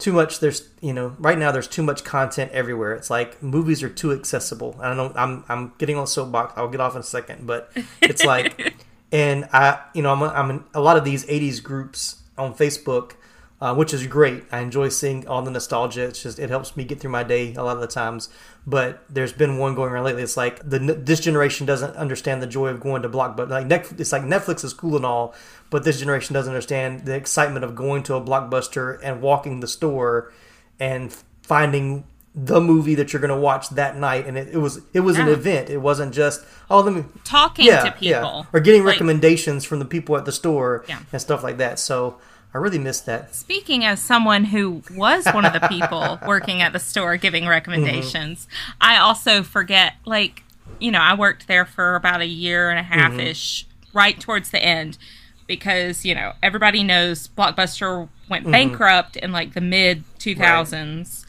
Too 0.00 0.12
much. 0.12 0.40
There's 0.40 0.68
you 0.80 0.92
know 0.92 1.14
right 1.18 1.38
now 1.38 1.52
there's 1.52 1.68
too 1.68 1.82
much 1.82 2.02
content 2.02 2.50
everywhere. 2.52 2.94
It's 2.94 3.10
like 3.10 3.42
movies 3.42 3.82
are 3.82 3.88
too 3.88 4.12
accessible. 4.12 4.76
I 4.80 4.88
don't 4.88 4.96
know. 4.96 5.12
I'm 5.14 5.44
I'm 5.48 5.72
getting 5.78 5.96
on 5.96 6.06
soapbox. 6.06 6.54
I'll 6.56 6.68
get 6.68 6.80
off 6.80 6.94
in 6.94 7.00
a 7.00 7.04
second, 7.04 7.46
but 7.46 7.70
it's 8.00 8.24
like, 8.24 8.74
and 9.12 9.48
I 9.52 9.78
you 9.94 10.02
know 10.02 10.12
I'm 10.12 10.22
I'm 10.22 10.50
in 10.50 10.64
a 10.74 10.80
lot 10.80 10.96
of 10.96 11.04
these 11.04 11.24
'80s 11.26 11.62
groups 11.62 12.16
on 12.36 12.54
Facebook 12.54 13.12
uh, 13.60 13.74
which 13.74 13.92
is 13.92 14.06
great. 14.06 14.44
I 14.50 14.60
enjoy 14.60 14.88
seeing 14.88 15.26
all 15.28 15.42
the 15.42 15.50
nostalgia. 15.50 16.04
It's 16.04 16.22
just 16.22 16.38
it 16.38 16.48
helps 16.48 16.76
me 16.76 16.84
get 16.84 17.00
through 17.00 17.10
my 17.10 17.22
day 17.22 17.54
a 17.54 17.62
lot 17.62 17.76
of 17.76 17.80
the 17.80 17.86
times. 17.86 18.30
But 18.66 19.02
there's 19.08 19.32
been 19.32 19.58
one 19.58 19.74
going 19.74 19.90
around 19.90 20.04
lately. 20.04 20.22
It's 20.22 20.36
like 20.36 20.68
the 20.68 20.78
this 20.78 21.20
generation 21.20 21.66
doesn't 21.66 21.96
understand 21.96 22.42
the 22.42 22.46
joy 22.46 22.68
of 22.68 22.80
going 22.80 23.02
to 23.02 23.08
Blockbuster. 23.08 23.48
Like 23.48 23.66
Netflix, 23.66 24.00
it's 24.00 24.12
like 24.12 24.22
Netflix 24.22 24.64
is 24.64 24.74
cool 24.74 24.96
and 24.96 25.06
all, 25.06 25.34
but 25.70 25.84
this 25.84 25.98
generation 25.98 26.34
doesn't 26.34 26.52
understand 26.52 27.06
the 27.06 27.14
excitement 27.14 27.64
of 27.64 27.74
going 27.74 28.02
to 28.04 28.14
a 28.14 28.20
Blockbuster 28.20 29.00
and 29.02 29.22
walking 29.22 29.60
the 29.60 29.66
store 29.66 30.32
and 30.78 31.12
finding 31.42 32.04
the 32.34 32.60
movie 32.60 32.94
that 32.94 33.12
you're 33.12 33.20
going 33.20 33.34
to 33.34 33.36
watch 33.36 33.70
that 33.70 33.96
night 33.96 34.24
and 34.26 34.38
it, 34.38 34.48
it 34.48 34.58
was 34.58 34.80
it 34.92 35.00
was 35.00 35.16
yeah. 35.16 35.24
an 35.24 35.28
event 35.30 35.68
it 35.68 35.78
wasn't 35.78 36.14
just 36.14 36.44
oh 36.70 36.80
let 36.80 36.94
me 36.94 37.04
talking 37.24 37.66
yeah, 37.66 37.82
to 37.82 37.90
people 37.90 38.08
yeah. 38.08 38.42
or 38.52 38.60
getting 38.60 38.84
like, 38.84 38.92
recommendations 38.92 39.64
from 39.64 39.80
the 39.80 39.84
people 39.84 40.16
at 40.16 40.24
the 40.24 40.30
store 40.30 40.84
yeah. 40.88 41.00
and 41.12 41.20
stuff 41.20 41.42
like 41.42 41.56
that 41.56 41.76
so 41.76 42.18
I 42.52 42.58
really 42.58 42.78
missed 42.78 43.06
that. 43.06 43.34
Speaking 43.34 43.84
as 43.84 44.00
someone 44.00 44.44
who 44.44 44.82
was 44.94 45.24
one 45.26 45.44
of 45.44 45.52
the 45.52 45.66
people 45.68 46.18
working 46.26 46.62
at 46.62 46.72
the 46.72 46.80
store 46.80 47.16
giving 47.16 47.46
recommendations, 47.46 48.46
mm-hmm. 48.46 48.72
I 48.80 48.98
also 48.98 49.42
forget, 49.42 49.94
like, 50.04 50.42
you 50.80 50.90
know, 50.90 50.98
I 50.98 51.14
worked 51.14 51.46
there 51.46 51.64
for 51.64 51.94
about 51.94 52.20
a 52.20 52.26
year 52.26 52.70
and 52.70 52.78
a 52.78 52.82
half 52.82 53.12
ish, 53.18 53.64
mm-hmm. 53.64 53.98
right 53.98 54.20
towards 54.20 54.50
the 54.50 54.62
end, 54.62 54.98
because, 55.46 56.04
you 56.04 56.14
know, 56.14 56.32
everybody 56.42 56.82
knows 56.82 57.28
Blockbuster 57.28 58.08
went 58.28 58.44
mm-hmm. 58.44 58.52
bankrupt 58.52 59.16
in 59.16 59.30
like 59.30 59.54
the 59.54 59.60
mid 59.60 60.02
2000s. 60.18 60.72
Right. 60.72 61.26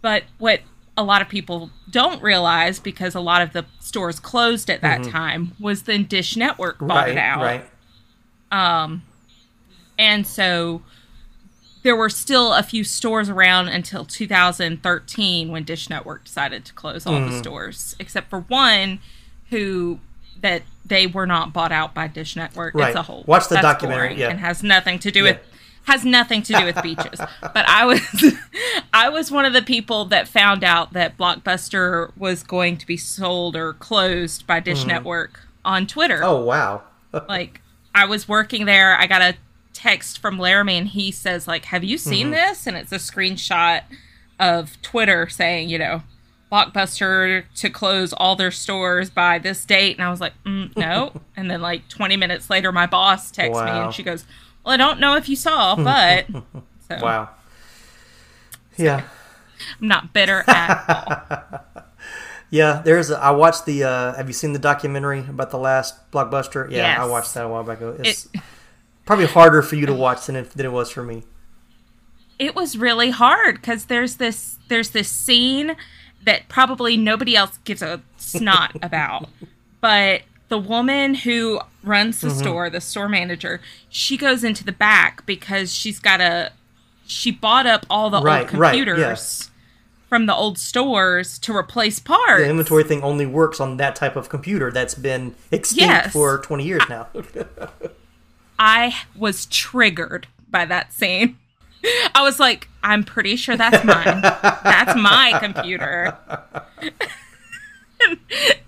But 0.00 0.24
what 0.36 0.60
a 0.98 1.02
lot 1.02 1.22
of 1.22 1.28
people 1.30 1.70
don't 1.90 2.22
realize, 2.22 2.78
because 2.78 3.14
a 3.14 3.20
lot 3.20 3.40
of 3.40 3.54
the 3.54 3.64
stores 3.80 4.20
closed 4.20 4.68
at 4.68 4.82
that 4.82 5.00
mm-hmm. 5.00 5.10
time, 5.10 5.52
was 5.58 5.84
the 5.84 5.98
Dish 5.98 6.36
Network 6.36 6.78
bought 6.78 7.06
right, 7.06 7.10
it 7.10 7.18
out. 7.18 7.42
Right. 7.42 7.64
Um, 8.50 9.02
and 9.98 10.26
so 10.26 10.82
there 11.82 11.96
were 11.96 12.10
still 12.10 12.52
a 12.54 12.62
few 12.62 12.84
stores 12.84 13.28
around 13.28 13.68
until 13.68 14.04
2013 14.04 15.50
when 15.50 15.64
Dish 15.64 15.88
Network 15.88 16.24
decided 16.24 16.64
to 16.66 16.72
close 16.72 17.06
all 17.06 17.14
mm. 17.14 17.30
the 17.30 17.38
stores, 17.38 17.96
except 17.98 18.30
for 18.30 18.40
one 18.40 19.00
who 19.50 20.00
that 20.40 20.62
they 20.84 21.06
were 21.06 21.26
not 21.26 21.52
bought 21.52 21.72
out 21.72 21.94
by 21.94 22.06
Dish 22.06 22.36
Network. 22.36 22.74
Right. 22.74 22.88
It's 22.88 22.96
a 22.96 23.02
whole 23.02 23.24
watch 23.26 23.48
the 23.48 23.56
documentary, 23.56 24.14
yeah, 24.14 24.30
and 24.30 24.40
has 24.40 24.62
nothing 24.62 24.98
to 25.00 25.10
do 25.10 25.24
yeah. 25.24 25.32
with 25.32 25.40
has 25.84 26.04
nothing 26.04 26.42
to 26.42 26.52
do 26.52 26.64
with 26.64 26.82
beaches. 26.82 27.20
But 27.40 27.66
I 27.68 27.86
was 27.86 28.34
I 28.92 29.08
was 29.08 29.30
one 29.30 29.44
of 29.44 29.52
the 29.52 29.62
people 29.62 30.04
that 30.06 30.28
found 30.28 30.64
out 30.64 30.92
that 30.92 31.16
Blockbuster 31.16 32.12
was 32.16 32.42
going 32.42 32.76
to 32.78 32.86
be 32.86 32.96
sold 32.96 33.56
or 33.56 33.72
closed 33.74 34.46
by 34.46 34.60
Dish 34.60 34.84
mm. 34.84 34.88
Network 34.88 35.40
on 35.64 35.86
Twitter. 35.86 36.20
Oh 36.22 36.42
wow. 36.42 36.82
like 37.28 37.60
I 37.94 38.04
was 38.04 38.28
working 38.28 38.66
there, 38.66 38.96
I 38.98 39.06
got 39.06 39.22
a 39.22 39.34
text 39.78 40.18
from 40.18 40.40
Laramie 40.40 40.76
and 40.76 40.88
he 40.88 41.12
says 41.12 41.46
like, 41.46 41.66
"Have 41.66 41.84
you 41.84 41.98
seen 41.98 42.26
mm-hmm. 42.26 42.34
this?" 42.34 42.66
And 42.66 42.76
it's 42.76 42.90
a 42.90 42.96
screenshot 42.96 43.82
of 44.40 44.80
Twitter 44.82 45.28
saying, 45.28 45.68
you 45.68 45.78
know, 45.78 46.02
Blockbuster 46.50 47.44
to 47.56 47.70
close 47.70 48.12
all 48.12 48.34
their 48.34 48.50
stores 48.50 49.08
by 49.08 49.38
this 49.38 49.64
date, 49.64 49.96
and 49.96 50.04
I 50.04 50.10
was 50.10 50.20
like, 50.20 50.32
mm, 50.44 50.76
no. 50.76 51.12
and 51.36 51.48
then 51.48 51.62
like 51.62 51.88
20 51.88 52.16
minutes 52.16 52.50
later, 52.50 52.72
my 52.72 52.86
boss 52.86 53.30
texts 53.30 53.54
wow. 53.54 53.64
me 53.64 53.84
and 53.84 53.94
she 53.94 54.02
goes, 54.02 54.24
"Well, 54.64 54.74
I 54.74 54.76
don't 54.76 54.98
know 54.98 55.14
if 55.14 55.28
you 55.28 55.36
saw, 55.36 55.76
but 55.76 56.26
so, 56.88 56.98
wow, 57.00 57.28
yeah, 58.76 59.04
I'm 59.80 59.88
not 59.88 60.12
bitter 60.12 60.42
at 60.48 61.62
all." 61.74 61.84
Yeah, 62.50 62.80
there's. 62.82 63.10
A, 63.10 63.18
I 63.18 63.30
watched 63.30 63.66
the. 63.66 63.84
Uh, 63.84 64.14
have 64.14 64.26
you 64.26 64.32
seen 64.32 64.54
the 64.54 64.58
documentary 64.58 65.20
about 65.20 65.50
the 65.50 65.58
last 65.58 66.10
blockbuster? 66.10 66.70
Yeah, 66.70 66.78
yes. 66.78 66.98
I 66.98 67.04
watched 67.04 67.34
that 67.34 67.44
a 67.44 67.48
while 67.48 67.62
back. 67.62 67.80
It's, 67.82 68.24
it, 68.32 68.40
probably 69.08 69.24
harder 69.24 69.62
for 69.62 69.74
you 69.74 69.86
to 69.86 69.94
watch 69.94 70.26
than 70.26 70.36
it, 70.36 70.50
than 70.50 70.66
it 70.66 70.72
was 70.72 70.90
for 70.90 71.02
me. 71.02 71.22
It 72.38 72.54
was 72.54 72.76
really 72.76 73.08
hard 73.08 73.54
because 73.54 73.86
there's 73.86 74.16
this 74.16 74.58
there's 74.68 74.90
this 74.90 75.08
scene 75.08 75.76
that 76.24 76.46
probably 76.48 76.98
nobody 76.98 77.34
else 77.34 77.58
gives 77.64 77.80
a 77.80 78.02
snot 78.18 78.76
about, 78.82 79.30
but 79.80 80.22
the 80.50 80.58
woman 80.58 81.14
who 81.14 81.58
runs 81.82 82.20
the 82.20 82.28
mm-hmm. 82.28 82.38
store, 82.38 82.70
the 82.70 82.82
store 82.82 83.08
manager, 83.08 83.62
she 83.88 84.18
goes 84.18 84.44
into 84.44 84.62
the 84.62 84.72
back 84.72 85.24
because 85.24 85.72
she's 85.72 85.98
got 85.98 86.20
a 86.20 86.52
she 87.06 87.30
bought 87.30 87.66
up 87.66 87.86
all 87.88 88.10
the 88.10 88.20
right, 88.20 88.40
old 88.40 88.48
computers. 88.48 88.98
Right, 89.00 89.08
yes. 89.08 89.50
From 90.10 90.26
the 90.26 90.34
old 90.34 90.58
stores 90.58 91.38
to 91.40 91.56
replace 91.56 91.98
parts. 91.98 92.42
The 92.42 92.48
inventory 92.50 92.84
thing 92.84 93.02
only 93.02 93.24
works 93.24 93.58
on 93.58 93.78
that 93.78 93.96
type 93.96 94.16
of 94.16 94.28
computer 94.28 94.70
that's 94.70 94.94
been 94.94 95.34
extinct 95.50 95.80
yes. 95.80 96.12
for 96.12 96.38
20 96.38 96.64
years 96.64 96.82
now. 96.90 97.08
I 98.58 98.94
was 99.16 99.46
triggered 99.46 100.26
by 100.50 100.64
that 100.64 100.92
scene. 100.92 101.38
I 102.14 102.22
was 102.22 102.40
like, 102.40 102.68
I'm 102.82 103.04
pretty 103.04 103.36
sure 103.36 103.56
that's 103.56 103.84
mine. 103.84 104.20
that's 104.22 104.96
my 104.96 105.38
computer. 105.40 106.16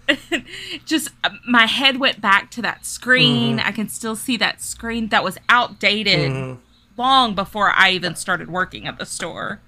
just 0.84 1.10
my 1.46 1.66
head 1.66 1.98
went 1.98 2.20
back 2.20 2.50
to 2.52 2.62
that 2.62 2.86
screen. 2.86 3.58
Mm-hmm. 3.58 3.68
I 3.68 3.72
can 3.72 3.88
still 3.88 4.16
see 4.16 4.36
that 4.36 4.60
screen 4.60 5.08
that 5.08 5.24
was 5.24 5.38
outdated 5.48 6.30
mm-hmm. 6.30 6.60
long 6.96 7.34
before 7.34 7.70
I 7.70 7.90
even 7.90 8.14
started 8.14 8.50
working 8.50 8.86
at 8.86 8.98
the 8.98 9.06
store. 9.06 9.60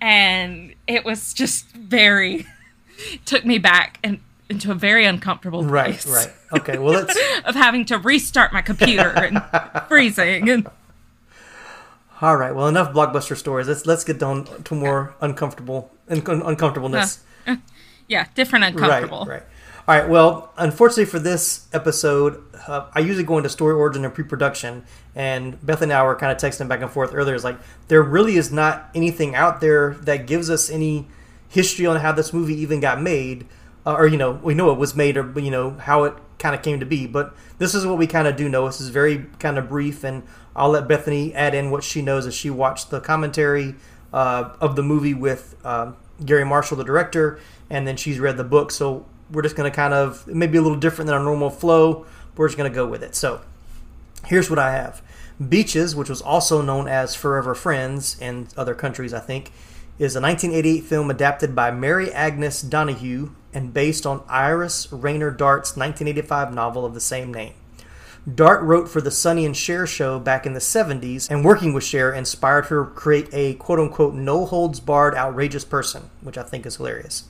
And 0.00 0.74
it 0.86 1.04
was 1.04 1.34
just 1.34 1.66
very 1.72 2.46
took 3.24 3.44
me 3.44 3.58
back 3.58 3.98
and 4.02 4.20
into 4.48 4.70
a 4.70 4.74
very 4.74 5.04
uncomfortable 5.04 5.64
place. 5.64 6.06
Right, 6.06 6.26
right. 6.26 6.34
Okay, 6.52 6.78
well, 6.78 6.94
let's 6.94 7.16
of 7.44 7.54
having 7.54 7.84
to 7.86 7.98
restart 7.98 8.52
my 8.52 8.62
computer 8.62 9.08
and 9.08 9.42
freezing. 9.88 10.66
All 12.20 12.36
right. 12.36 12.54
Well, 12.54 12.68
enough 12.68 12.92
blockbuster 12.92 13.36
stories. 13.36 13.68
Let's 13.68 13.86
let's 13.86 14.04
get 14.04 14.18
down 14.18 14.44
to 14.64 14.74
more 14.74 15.14
uncomfortable 15.20 15.90
un- 16.08 16.22
uncomfortableness. 16.26 17.20
Uh, 17.46 17.52
uh, 17.52 17.56
yeah, 18.08 18.26
different 18.34 18.64
uncomfortable. 18.64 19.20
Right. 19.20 19.40
Right. 19.40 19.42
All 19.88 19.98
right. 19.98 20.08
Well, 20.08 20.52
unfortunately 20.58 21.06
for 21.06 21.18
this 21.18 21.66
episode, 21.72 22.42
uh, 22.66 22.86
I 22.94 23.00
usually 23.00 23.24
go 23.24 23.38
into 23.38 23.48
story 23.48 23.74
origin 23.74 24.04
and 24.04 24.12
pre-production, 24.12 24.84
and 25.14 25.64
Beth 25.64 25.80
and 25.82 25.92
I 25.92 26.02
were 26.02 26.14
kind 26.14 26.30
of 26.30 26.38
texting 26.38 26.68
back 26.68 26.82
and 26.82 26.90
forth 26.90 27.14
earlier. 27.14 27.34
It's 27.34 27.44
like 27.44 27.58
there 27.88 28.02
really 28.02 28.36
is 28.36 28.52
not 28.52 28.90
anything 28.94 29.34
out 29.34 29.60
there 29.60 29.94
that 30.02 30.26
gives 30.26 30.50
us 30.50 30.68
any 30.68 31.08
history 31.48 31.86
on 31.86 31.96
how 32.00 32.12
this 32.12 32.32
movie 32.32 32.54
even 32.60 32.80
got 32.80 33.00
made 33.00 33.46
uh, 33.86 33.94
or 33.94 34.06
you 34.06 34.16
know 34.16 34.32
we 34.42 34.54
know 34.54 34.70
it 34.70 34.78
was 34.78 34.94
made 34.94 35.16
or 35.16 35.38
you 35.38 35.50
know 35.50 35.70
how 35.72 36.04
it 36.04 36.14
kind 36.38 36.54
of 36.54 36.62
came 36.62 36.80
to 36.80 36.86
be 36.86 37.06
but 37.06 37.34
this 37.58 37.74
is 37.74 37.84
what 37.84 37.98
we 37.98 38.06
kind 38.06 38.26
of 38.26 38.34
do 38.34 38.48
know. 38.48 38.64
This 38.66 38.80
is 38.80 38.88
very 38.88 39.26
kind 39.38 39.58
of 39.58 39.68
brief 39.68 40.04
and 40.04 40.22
i'll 40.56 40.70
let 40.70 40.88
bethany 40.88 41.32
add 41.34 41.54
in 41.54 41.70
what 41.70 41.84
she 41.84 42.02
knows 42.02 42.26
as 42.26 42.34
she 42.34 42.50
watched 42.50 42.90
the 42.90 43.00
commentary 43.00 43.76
uh, 44.12 44.50
of 44.60 44.74
the 44.74 44.82
movie 44.82 45.14
with 45.14 45.54
uh, 45.64 45.92
garry 46.24 46.44
marshall 46.44 46.76
the 46.76 46.84
director 46.84 47.38
and 47.68 47.86
then 47.86 47.96
she's 47.96 48.18
read 48.18 48.36
the 48.36 48.44
book. 48.44 48.70
So 48.72 49.06
we're 49.30 49.42
just 49.42 49.56
going 49.56 49.70
to 49.70 49.74
kind 49.74 49.94
of 49.94 50.26
maybe 50.26 50.58
a 50.58 50.62
little 50.62 50.78
different 50.78 51.06
than 51.06 51.16
our 51.16 51.22
normal 51.22 51.50
flow. 51.50 52.04
We're 52.36 52.48
just 52.48 52.58
going 52.58 52.70
to 52.70 52.74
go 52.74 52.86
with 52.86 53.02
it. 53.02 53.14
So 53.14 53.40
here's 54.26 54.50
what 54.50 54.58
i 54.58 54.72
have. 54.72 55.02
Beaches 55.48 55.96
which 55.96 56.10
was 56.10 56.20
also 56.20 56.60
known 56.60 56.86
as 56.88 57.14
forever 57.14 57.54
friends 57.54 58.20
in 58.20 58.48
other 58.58 58.74
countries 58.74 59.14
i 59.14 59.20
think 59.20 59.50
is 59.98 60.14
a 60.14 60.20
1988 60.20 60.84
film 60.84 61.10
adapted 61.10 61.54
by 61.54 61.70
mary 61.70 62.12
agnes 62.12 62.60
donoghue 62.60 63.30
and 63.52 63.74
based 63.74 64.06
on 64.06 64.22
Iris 64.28 64.92
Rainer 64.92 65.30
Dart's 65.30 65.76
1985 65.76 66.54
novel 66.54 66.84
of 66.84 66.94
the 66.94 67.00
same 67.00 67.32
name. 67.32 67.54
Dart 68.32 68.62
wrote 68.62 68.88
for 68.88 69.00
the 69.00 69.10
Sonny 69.10 69.46
and 69.46 69.56
Cher 69.56 69.86
show 69.86 70.18
back 70.18 70.44
in 70.44 70.52
the 70.52 70.60
70s, 70.60 71.30
and 71.30 71.44
working 71.44 71.72
with 71.72 71.84
Cher 71.84 72.12
inspired 72.12 72.66
her 72.66 72.84
to 72.84 72.90
create 72.90 73.28
a 73.32 73.54
quote 73.54 73.78
unquote 73.78 74.14
no 74.14 74.44
holds 74.44 74.78
barred 74.78 75.14
outrageous 75.14 75.64
person, 75.64 76.10
which 76.20 76.36
I 76.36 76.42
think 76.42 76.66
is 76.66 76.76
hilarious. 76.76 77.24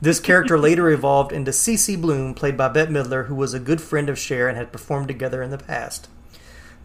This 0.00 0.20
character 0.20 0.58
later 0.58 0.90
evolved 0.90 1.32
into 1.32 1.52
Cece 1.52 2.00
Bloom, 2.00 2.34
played 2.34 2.56
by 2.56 2.68
Bette 2.68 2.92
Midler, 2.92 3.26
who 3.26 3.34
was 3.34 3.54
a 3.54 3.58
good 3.58 3.80
friend 3.80 4.10
of 4.10 4.18
Cher 4.18 4.46
and 4.46 4.58
had 4.58 4.72
performed 4.72 5.08
together 5.08 5.42
in 5.42 5.50
the 5.50 5.58
past. 5.58 6.08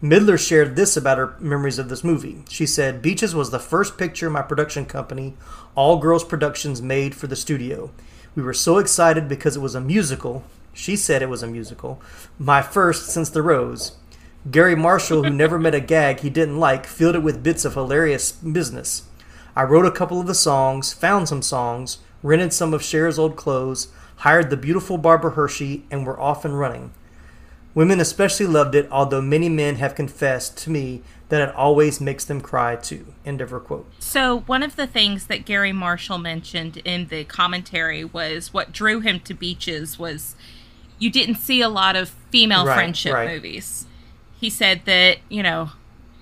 Midler 0.02 0.38
shared 0.38 0.76
this 0.76 0.96
about 0.96 1.16
her 1.18 1.34
memories 1.38 1.78
of 1.78 1.88
this 1.88 2.04
movie. 2.04 2.42
She 2.48 2.66
said, 2.66 3.00
Beaches 3.00 3.34
was 3.34 3.50
the 3.50 3.58
first 3.58 3.96
picture 3.96 4.28
my 4.28 4.42
production 4.42 4.84
company, 4.84 5.34
All 5.74 5.98
Girls 5.98 6.24
Productions, 6.24 6.82
made 6.82 7.14
for 7.14 7.26
the 7.26 7.36
studio. 7.36 7.90
We 8.36 8.42
were 8.42 8.52
so 8.52 8.76
excited 8.76 9.28
because 9.28 9.56
it 9.56 9.62
was 9.62 9.74
a 9.74 9.80
musical. 9.80 10.44
She 10.74 10.94
said 10.94 11.22
it 11.22 11.30
was 11.30 11.42
a 11.42 11.46
musical. 11.46 12.02
My 12.38 12.60
first 12.60 13.06
since 13.06 13.30
The 13.30 13.40
Rose. 13.40 13.96
Garry 14.50 14.76
Marshall, 14.76 15.24
who 15.24 15.30
never 15.30 15.58
met 15.58 15.74
a 15.74 15.80
gag 15.80 16.20
he 16.20 16.28
didn't 16.28 16.60
like, 16.60 16.86
filled 16.86 17.14
it 17.14 17.22
with 17.22 17.42
bits 17.42 17.64
of 17.64 17.72
hilarious 17.72 18.32
business. 18.32 19.04
I 19.56 19.62
wrote 19.62 19.86
a 19.86 19.90
couple 19.90 20.20
of 20.20 20.26
the 20.26 20.34
songs, 20.34 20.92
found 20.92 21.30
some 21.30 21.40
songs, 21.40 21.96
rented 22.22 22.52
some 22.52 22.74
of 22.74 22.82
Cher's 22.82 23.18
old 23.18 23.36
clothes, 23.36 23.88
hired 24.16 24.50
the 24.50 24.58
beautiful 24.58 24.98
Barbara 24.98 25.30
Hershey, 25.30 25.84
and 25.90 26.06
were 26.06 26.20
off 26.20 26.44
and 26.44 26.58
running. 26.58 26.92
Women 27.76 28.00
especially 28.00 28.46
loved 28.46 28.74
it, 28.74 28.88
although 28.90 29.20
many 29.20 29.50
men 29.50 29.74
have 29.76 29.94
confessed 29.94 30.56
to 30.64 30.70
me 30.70 31.02
that 31.28 31.46
it 31.46 31.54
always 31.54 32.00
makes 32.00 32.24
them 32.24 32.40
cry 32.40 32.74
too. 32.74 33.12
End 33.26 33.42
of 33.42 33.50
her 33.50 33.60
quote. 33.60 33.86
So, 33.98 34.38
one 34.46 34.62
of 34.62 34.76
the 34.76 34.86
things 34.86 35.26
that 35.26 35.44
Garry 35.44 35.72
Marshall 35.72 36.16
mentioned 36.16 36.78
in 36.78 37.08
the 37.08 37.24
commentary 37.24 38.02
was 38.02 38.54
what 38.54 38.72
drew 38.72 39.00
him 39.00 39.20
to 39.20 39.34
Beaches 39.34 39.98
was 39.98 40.34
you 40.98 41.10
didn't 41.10 41.34
see 41.34 41.60
a 41.60 41.68
lot 41.68 41.96
of 41.96 42.08
female 42.30 42.64
Right, 42.64 42.74
friendship 42.76 43.12
right. 43.12 43.28
movies. 43.28 43.86
He 44.40 44.48
said 44.48 44.82
that, 44.86 45.18
you 45.28 45.42
know, 45.42 45.72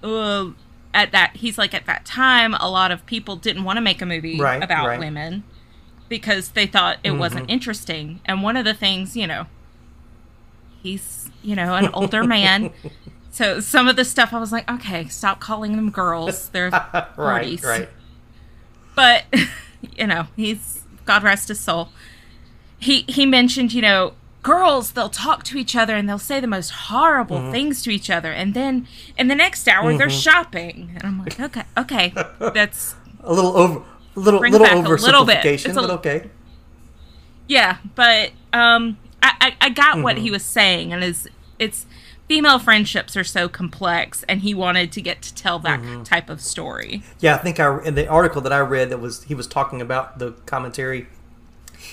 uh, 0.03 0.51
at 0.93 1.13
that, 1.13 1.37
he's 1.37 1.57
like, 1.57 1.73
at 1.73 1.87
that 1.87 2.05
time, 2.05 2.55
a 2.55 2.69
lot 2.69 2.91
of 2.91 3.07
people 3.07 3.37
didn't 3.37 3.63
want 3.63 3.77
to 3.77 3.81
make 3.81 4.03
a 4.03 4.07
movie 4.07 4.41
Right, 4.41 4.61
about 4.61 4.99
women 4.99 5.45
because 6.09 6.49
they 6.51 6.67
thought 6.67 6.99
it 7.05 7.11
Mm-hmm. 7.11 7.19
wasn't 7.21 7.49
interesting. 7.51 8.19
And 8.25 8.43
one 8.43 8.57
of 8.57 8.65
the 8.65 8.75
things, 8.75 9.17
you 9.17 9.29
know, 9.29 9.47
he's, 10.85 11.29
you 11.43 11.57
know, 11.57 11.75
an 11.75 11.89
older 11.93 12.23
man. 12.23 12.71
So 13.31 13.59
some 13.59 13.89
of 13.89 13.97
the 13.97 14.05
stuff 14.05 14.33
I 14.33 14.39
was 14.39 14.53
like, 14.53 14.71
okay, 14.71 15.09
stop 15.09 15.41
calling 15.41 15.75
them 15.75 15.91
girls. 15.91 16.51
They're 16.51 16.71
40s. 16.71 17.09
Right, 17.17 17.63
right. 17.65 17.89
But 18.95 19.25
you 19.97 20.07
know, 20.07 20.29
he's 20.37 20.85
God 21.05 21.25
rest 21.25 21.49
his 21.49 21.59
soul. 21.59 21.89
He 22.79 23.05
he 23.09 23.27
mentioned, 23.27 23.73
you 23.73 23.83
know, 23.83 24.13
girls 24.45 24.93
they'll 24.93 25.09
talk 25.09 25.43
to 25.45 25.59
each 25.59 25.75
other 25.75 25.97
and 25.97 26.09
they'll 26.09 26.17
say 26.17 26.39
the 26.39 26.47
most 26.47 26.71
horrible 26.71 27.39
Mm-hmm. 27.39 27.51
things 27.51 27.83
to 27.83 27.91
each 27.91 28.09
other, 28.09 28.31
and 28.31 28.55
then 28.55 28.87
in 29.19 29.27
the 29.27 29.35
next 29.35 29.67
hour 29.67 29.97
they're 29.97 30.09
shopping, 30.11 30.93
and 30.95 31.03
I'm 31.05 31.19
like, 31.19 31.41
okay, 31.41 31.63
okay, 31.77 32.13
that's 32.39 32.95
A 33.25 33.33
little 33.35 33.57
over, 33.57 33.83
a 34.15 34.21
little, 34.21 34.39
little 34.39 34.61
back 34.61 34.75
a 34.77 34.79
little 34.91 35.25
bit. 35.25 35.39
oversimplification, 35.39 35.67
It's 35.71 35.77
a- 35.77 35.81
but 35.81 35.91
okay. 35.91 36.31
yeah, 37.49 37.79
but 37.97 38.31
um, 38.53 38.97
I 39.25 39.33
I, 39.41 39.57
I 39.67 39.69
got 39.71 40.03
what 40.03 40.17
Mm-hmm. 40.17 40.25
he 40.25 40.31
was 40.31 40.45
saying, 40.45 40.93
and 40.93 41.03
is 41.03 41.29
it's 41.59 41.87
female 42.29 42.59
friendships 42.59 43.17
are 43.17 43.25
so 43.25 43.49
complex, 43.49 44.25
and 44.29 44.41
he 44.43 44.55
wanted 44.55 44.91
to 44.93 45.01
get 45.03 45.21
to 45.23 45.35
tell 45.35 45.59
that 45.61 45.81
Mm-hmm. 45.81 46.03
type 46.05 46.31
of 46.31 46.41
story. 46.41 47.03
Yeah, 47.21 47.35
I 47.35 47.39
think 47.39 47.59
I 47.61 47.83
in 47.83 47.95
the 47.97 48.07
article 48.09 48.41
that 48.43 48.53
I 48.53 48.61
read 48.61 48.91
that 48.91 48.99
was 48.99 49.25
he 49.25 49.35
was 49.35 49.47
talking 49.47 49.81
about 49.81 50.19
the 50.19 50.33
commentary. 50.47 51.07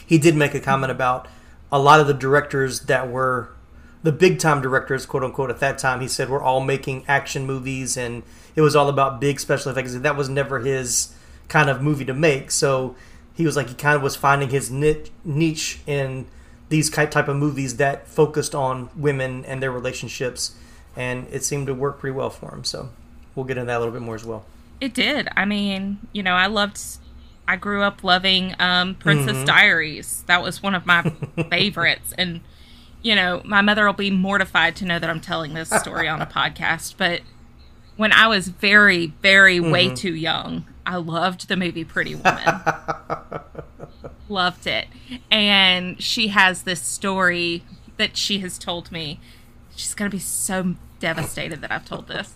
He 0.06 0.18
did 0.18 0.36
make 0.36 0.54
a 0.54 0.60
comment 0.60 0.92
about 0.92 1.28
a 1.72 1.80
lot 1.80 2.00
of 2.00 2.08
the 2.08 2.14
directors 2.14 2.82
that 2.82 3.10
were 3.10 3.50
the 4.04 4.12
big 4.12 4.40
time 4.40 4.62
directors, 4.62 5.06
quote 5.06 5.24
unquote, 5.24 5.50
at 5.50 5.60
that 5.60 5.78
time. 5.78 6.02
He 6.02 6.08
said 6.08 6.30
we're 6.30 6.42
all 6.42 6.62
making 6.62 7.04
action 7.08 7.46
movies, 7.46 7.98
and 7.98 8.24
it 8.56 8.62
was 8.62 8.76
all 8.76 8.90
about 8.90 9.22
big 9.22 9.40
special 9.40 9.72
effects. 9.72 9.96
That 9.96 10.18
was 10.18 10.28
never 10.30 10.60
his 10.60 11.14
kind 11.50 11.70
of 11.70 11.82
movie 11.82 12.06
to 12.06 12.14
make. 12.14 12.52
So 12.52 12.96
he 13.34 13.46
was 13.46 13.56
like 13.56 13.70
he 13.70 13.76
kind 13.76 13.96
of 13.96 14.02
was 14.02 14.16
finding 14.16 14.50
his 14.50 14.72
niche, 14.72 15.12
niche 15.24 15.80
in 15.86 16.26
these 16.72 16.90
type 16.90 17.28
of 17.28 17.36
movies 17.36 17.76
that 17.78 18.08
focused 18.08 18.56
on 18.56 18.90
women 18.96 19.46
and 19.46 19.62
their 19.62 19.72
relationships, 19.72 20.56
and 20.96 21.28
it 21.32 21.44
seemed 21.44 21.68
to 21.68 21.74
work 21.76 22.00
pretty 22.00 22.16
well 22.16 22.30
for 22.32 22.52
him. 22.54 22.64
So 22.64 22.90
we'll 23.36 23.46
get 23.46 23.58
into 23.58 23.68
that 23.68 23.78
a 23.78 23.80
little 23.80 23.94
bit 23.94 24.02
more 24.02 24.16
as 24.16 24.26
well. 24.26 24.46
It 24.80 24.94
did. 24.96 25.28
I 25.38 25.46
mean, 25.46 26.00
you 26.14 26.24
know, 26.24 26.34
I 26.34 26.48
loved. 26.48 26.80
I 27.48 27.56
grew 27.58 27.84
up 27.84 28.04
loving 28.04 28.56
um, 28.60 28.96
Princess 28.96 29.36
Mm-hmm. 29.36 29.46
Diaries. 29.46 30.24
That 30.28 30.42
was 30.42 30.64
one 30.64 30.74
of 30.74 30.86
my 30.86 31.04
favorites, 31.50 32.14
and 32.18 32.42
you 33.04 33.16
know, 33.16 33.42
my 33.44 33.62
mother 33.62 33.86
will 33.86 33.94
be 33.94 34.10
mortified 34.12 34.76
to 34.78 34.86
know 34.86 34.98
that 35.00 35.10
I'm 35.10 35.20
telling 35.22 35.54
this 35.54 35.70
story 35.70 36.08
on 36.08 36.22
a 36.22 36.26
podcast. 36.40 36.96
But 36.98 37.22
when 37.98 38.14
I 38.14 38.28
was 38.28 38.48
very, 38.48 39.08
very 39.22 39.60
way 39.60 39.88
Mm-hmm. 39.88 39.96
too 39.96 40.16
young, 40.16 40.66
I 40.86 40.96
loved 40.98 41.48
the 41.48 41.58
movie 41.58 41.84
Pretty 41.84 42.16
Woman. 42.16 42.62
loved 44.30 44.68
it, 44.68 44.88
and 45.30 46.02
she 46.02 46.30
has 46.30 46.64
this 46.64 46.82
story 46.82 47.64
that 47.98 48.18
she 48.18 48.40
has 48.40 48.58
told 48.58 48.92
me. 48.92 49.20
She's 49.76 49.94
gonna 49.94 50.10
be 50.10 50.20
so 50.20 50.76
devastated 51.00 51.62
that 51.62 51.72
I've 51.72 51.86
told 51.86 52.08
this. 52.08 52.36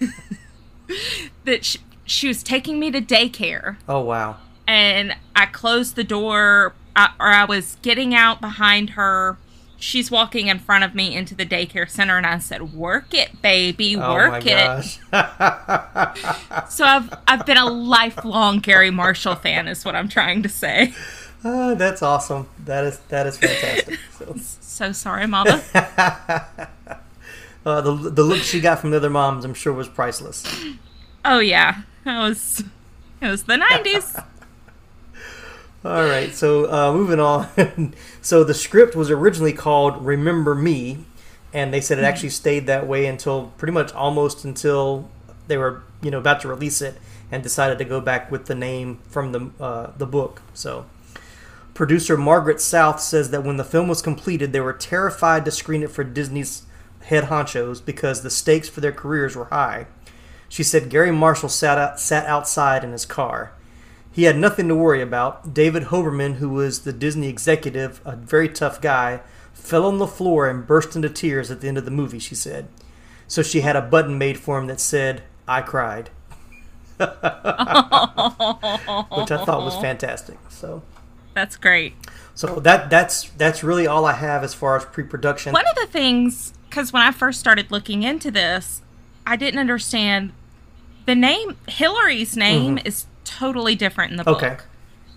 that 1.44 1.64
she, 1.64 1.78
she 2.04 2.28
was 2.28 2.42
taking 2.42 2.78
me 2.78 2.90
to 2.90 3.00
daycare 3.00 3.76
Oh 3.88 4.00
wow. 4.00 4.36
and 4.66 5.16
I 5.34 5.46
closed 5.46 5.96
the 5.96 6.04
door 6.04 6.74
uh, 6.94 7.08
or 7.18 7.28
I 7.28 7.44
was 7.44 7.76
getting 7.82 8.14
out 8.14 8.40
behind 8.40 8.90
her. 8.90 9.38
She's 9.78 10.10
walking 10.10 10.46
in 10.48 10.58
front 10.58 10.84
of 10.84 10.94
me 10.94 11.14
into 11.14 11.34
the 11.34 11.44
daycare 11.44 11.88
center 11.88 12.16
and 12.16 12.26
I 12.26 12.38
said, 12.38 12.72
"Work 12.74 13.12
it, 13.12 13.42
baby, 13.42 13.96
Oh 13.96 14.00
my 14.00 14.06
work 14.30 14.46
it." 14.46 14.54
gosh. 14.54 14.98
So 16.70 16.84
I've 16.84 17.12
I've 17.28 17.44
been 17.46 17.56
a 17.58 17.66
lifelong 17.66 18.60
Garry 18.60 18.90
Marshall 18.90 19.34
fan 19.34 19.68
is 19.68 19.84
what 19.84 19.94
I'm 19.94 20.08
trying 20.08 20.42
to 20.42 20.48
say. 20.48 20.94
Ah, 21.44 21.74
that's 21.76 22.02
awesome. 22.02 22.48
That 22.64 22.84
is 22.84 22.98
that 23.08 23.26
is 23.26 23.36
fantastic. 23.36 23.98
So, 24.18 24.34
So 24.60 24.92
sorry, 24.92 25.26
mama. 25.26 25.62
uh, 27.66 27.80
the 27.80 27.92
the 28.10 28.22
look 28.22 28.38
she 28.42 28.60
got 28.60 28.80
from 28.80 28.90
the 28.90 28.96
other 28.96 29.10
moms, 29.10 29.44
I'm 29.44 29.54
sure, 29.54 29.72
was 29.72 29.88
priceless. 29.88 30.44
oh 31.24 31.38
yeah. 31.40 31.82
That 32.04 32.18
was 32.20 32.64
it 33.20 33.28
was 33.28 33.44
the 33.44 33.54
90s. 33.56 34.22
All 35.84 36.04
right, 36.04 36.32
so 36.32 36.72
uh, 36.72 36.94
moving 36.94 37.20
on. 37.20 37.94
so 38.22 38.42
the 38.42 38.54
script 38.54 38.96
was 38.96 39.10
originally 39.10 39.52
called 39.52 40.02
"Remember 40.02 40.54
Me," 40.54 41.04
and 41.52 41.74
they 41.74 41.82
said 41.82 41.98
it 41.98 42.04
actually 42.04 42.30
stayed 42.30 42.66
that 42.66 42.86
way 42.86 43.04
until 43.04 43.52
pretty 43.58 43.72
much 43.72 43.92
almost 43.92 44.46
until 44.46 45.10
they 45.46 45.58
were 45.58 45.82
you 46.00 46.10
know 46.10 46.18
about 46.18 46.40
to 46.40 46.48
release 46.48 46.80
it, 46.80 46.98
and 47.30 47.42
decided 47.42 47.76
to 47.76 47.84
go 47.84 48.00
back 48.00 48.30
with 48.30 48.46
the 48.46 48.54
name 48.54 48.98
from 49.10 49.32
the 49.32 49.50
uh, 49.62 49.90
the 49.98 50.06
book. 50.06 50.40
So. 50.54 50.86
Producer 51.74 52.16
Margaret 52.16 52.60
South 52.60 53.00
says 53.00 53.30
that 53.32 53.42
when 53.42 53.56
the 53.56 53.64
film 53.64 53.88
was 53.88 54.00
completed, 54.00 54.52
they 54.52 54.60
were 54.60 54.72
terrified 54.72 55.44
to 55.44 55.50
screen 55.50 55.82
it 55.82 55.90
for 55.90 56.04
Disney's 56.04 56.62
head 57.06 57.24
honchos 57.24 57.84
because 57.84 58.22
the 58.22 58.30
stakes 58.30 58.68
for 58.68 58.80
their 58.80 58.92
careers 58.92 59.34
were 59.34 59.46
high. 59.46 59.88
She 60.48 60.62
said 60.62 60.88
Garry 60.88 61.10
Marshall 61.10 61.48
sat 61.48 61.76
out, 61.76 61.98
sat 61.98 62.26
outside 62.26 62.84
in 62.84 62.92
his 62.92 63.04
car. 63.04 63.54
He 64.14 64.24
had 64.24 64.38
nothing 64.38 64.68
to 64.68 64.76
worry 64.76 65.02
about. 65.02 65.52
David 65.52 65.82
Hoberman, 65.84 66.36
who 66.36 66.48
was 66.48 66.82
the 66.82 66.92
Disney 66.92 67.28
executive, 67.28 68.00
a 68.04 68.14
very 68.14 68.48
tough 68.48 68.80
guy, 68.80 69.22
fell 69.52 69.84
on 69.84 69.98
the 69.98 70.06
floor 70.06 70.48
and 70.48 70.64
burst 70.64 70.94
into 70.94 71.08
tears 71.08 71.50
at 71.50 71.60
the 71.60 71.66
end 71.66 71.78
of 71.78 71.84
the 71.84 71.90
movie, 71.90 72.20
she 72.20 72.36
said. 72.36 72.68
So 73.26 73.42
she 73.42 73.62
had 73.62 73.74
a 73.74 73.82
button 73.82 74.16
made 74.16 74.38
for 74.38 74.56
him 74.56 74.68
that 74.68 74.78
said, 74.78 75.24
I 75.48 75.62
cried. 75.62 76.10
Which 76.96 77.08
I 77.10 77.16
thought 79.44 79.64
was 79.64 79.74
fantastic. 79.80 80.38
So 80.48 80.82
That's 81.34 81.56
great. 81.56 81.94
so 82.36 82.60
that 82.60 82.90
that's 82.90 83.30
that's 83.30 83.64
really 83.64 83.88
all 83.88 84.04
I 84.04 84.12
have 84.12 84.44
as 84.44 84.54
far 84.54 84.76
as 84.76 84.84
pre-production. 84.84 85.52
One 85.52 85.66
of 85.66 85.74
the 85.74 85.88
things, 85.88 86.54
because 86.70 86.92
when 86.92 87.02
I 87.02 87.10
first 87.10 87.40
started 87.40 87.72
looking 87.72 88.04
into 88.04 88.30
this, 88.30 88.80
I 89.26 89.34
didn't 89.34 89.58
understand 89.58 90.32
the 91.04 91.16
name. 91.16 91.56
Hillary's 91.66 92.36
name 92.36 92.76
mm-hmm. 92.76 92.86
is 92.86 93.06
totally 93.24 93.74
different 93.74 94.10
in 94.10 94.16
the 94.16 94.24
book. 94.24 94.42
Okay. 94.42 94.56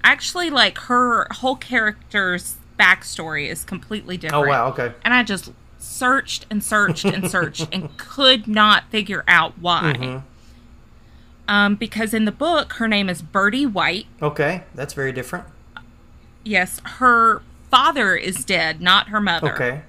Actually, 0.03 0.49
like 0.49 0.77
her 0.79 1.27
whole 1.31 1.55
character's 1.55 2.57
backstory 2.79 3.47
is 3.47 3.63
completely 3.63 4.17
different. 4.17 4.45
Oh 4.45 4.49
wow, 4.49 4.67
okay. 4.69 4.93
And 5.03 5.13
I 5.13 5.23
just 5.23 5.51
searched 5.79 6.45
and 6.49 6.63
searched 6.63 7.05
and 7.05 7.29
searched 7.31 7.67
and 7.71 7.95
could 7.97 8.47
not 8.47 8.89
figure 8.89 9.23
out 9.27 9.53
why. 9.59 9.95
Mm-hmm. 9.97 10.17
Um, 11.49 11.75
because 11.75 12.13
in 12.13 12.25
the 12.25 12.31
book, 12.31 12.73
her 12.73 12.87
name 12.87 13.09
is 13.09 13.21
Bertie 13.21 13.65
White. 13.65 14.05
Okay, 14.21 14.63
that's 14.75 14.93
very 14.93 15.11
different. 15.11 15.45
Yes, 16.43 16.81
her 16.83 17.41
father 17.69 18.15
is 18.15 18.43
dead, 18.43 18.81
not 18.81 19.09
her 19.09 19.21
mother. 19.21 19.53
Okay. 19.53 19.81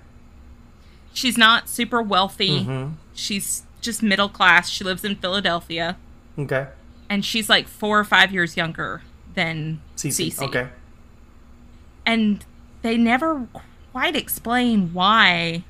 She's 1.12 1.36
not 1.36 1.68
super 1.68 2.00
wealthy. 2.00 2.60
Mm-hmm. 2.60 2.92
She's 3.12 3.64
just 3.80 4.02
middle 4.02 4.28
class. 4.28 4.68
She 4.68 4.84
lives 4.84 5.04
in 5.04 5.16
Philadelphia, 5.16 5.96
Okay. 6.38 6.68
And 7.10 7.24
she's 7.24 7.48
like 7.48 7.68
four 7.68 7.98
or 7.98 8.04
five 8.04 8.32
years 8.32 8.56
younger 8.56 9.02
than 9.34 9.80
CC. 9.96 10.28
Cece. 10.28 10.42
Okay. 10.42 10.68
And 12.06 12.44
they 12.82 12.96
never 12.96 13.46
quite 13.92 14.16
explain 14.16 14.92
why. 14.92 15.64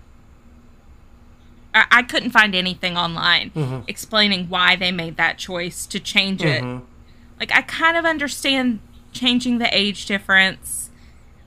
I, 1.75 1.87
I 1.91 2.03
couldn't 2.03 2.31
find 2.31 2.55
anything 2.55 2.97
online 2.97 3.51
Mm-hmm. 3.51 3.81
explaining 3.89 4.49
why 4.49 4.77
they 4.77 4.93
made 4.93 5.17
that 5.17 5.39
choice 5.39 5.87
to 5.87 6.01
change 6.01 6.43
it. 6.43 6.63
Mm-hmm. 6.63 6.85
Like, 7.41 7.53
I 7.53 7.63
kind 7.63 7.97
of 7.97 8.05
understand 8.05 8.81
changing 9.13 9.59
the 9.59 9.69
age 9.77 10.07
difference. 10.07 10.91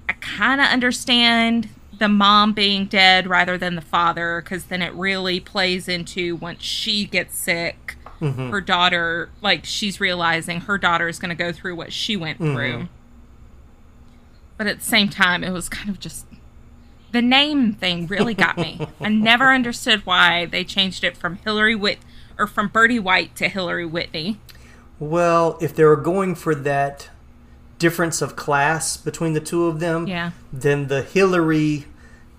I 0.08 0.14
kind 0.14 0.62
of 0.62 0.68
understand 0.68 1.70
the 1.98 2.08
mom 2.08 2.54
being 2.54 2.86
dead 2.86 3.28
rather 3.28 3.58
than 3.58 3.76
the 3.76 3.82
father 3.82 4.42
because 4.42 4.66
then 4.66 4.82
it 4.82 4.94
really 4.94 5.40
plays 5.40 5.88
into 5.88 6.36
once 6.38 6.64
she 6.64 7.06
gets 7.06 7.38
sick, 7.38 7.96
Mm-hmm. 8.22 8.52
her 8.52 8.62
daughter, 8.62 9.30
like, 9.42 9.66
she's 9.66 10.00
realizing 10.00 10.62
her 10.62 10.78
daughter 10.78 11.08
is 11.08 11.18
going 11.20 11.30
to 11.30 11.36
go 11.36 11.52
through 11.52 11.76
what 11.76 11.92
she 11.92 12.16
went 12.16 12.40
Mm-hmm. 12.40 12.54
through. 12.56 12.88
But 14.58 14.68
at 14.68 14.80
the 14.80 14.86
same 14.86 15.10
time, 15.10 15.44
it 15.44 15.52
was 15.52 15.68
kind 15.70 15.90
of 15.90 16.00
just 16.00 16.26
the 17.12 17.22
name 17.22 17.74
thing 17.74 18.08
really 18.08 18.34
got 18.34 18.58
me. 18.58 18.88
I 19.02 19.10
never 19.10 19.52
understood 19.52 20.06
why 20.06 20.46
they 20.46 20.64
changed 20.64 21.04
it 21.04 21.18
from 21.18 21.38
Hillary 21.38 21.76
Whit 21.76 21.98
or 22.38 22.48
from 22.48 22.68
Bertie 22.68 23.00
White 23.00 23.36
to 23.38 23.48
Hillary 23.50 23.86
Whitney. 23.86 24.40
Well, 25.00 25.58
if 25.62 25.76
they 25.76 25.84
were 25.84 25.96
going 25.98 26.36
for 26.36 26.54
that 26.54 27.10
difference 27.80 28.22
of 28.22 28.36
class 28.36 28.98
between 28.98 29.34
the 29.34 29.40
two 29.40 29.66
of 29.66 29.80
them, 29.80 30.06
Yeah. 30.08 30.32
then 30.54 30.88
the 30.88 31.02
Hillary 31.02 31.86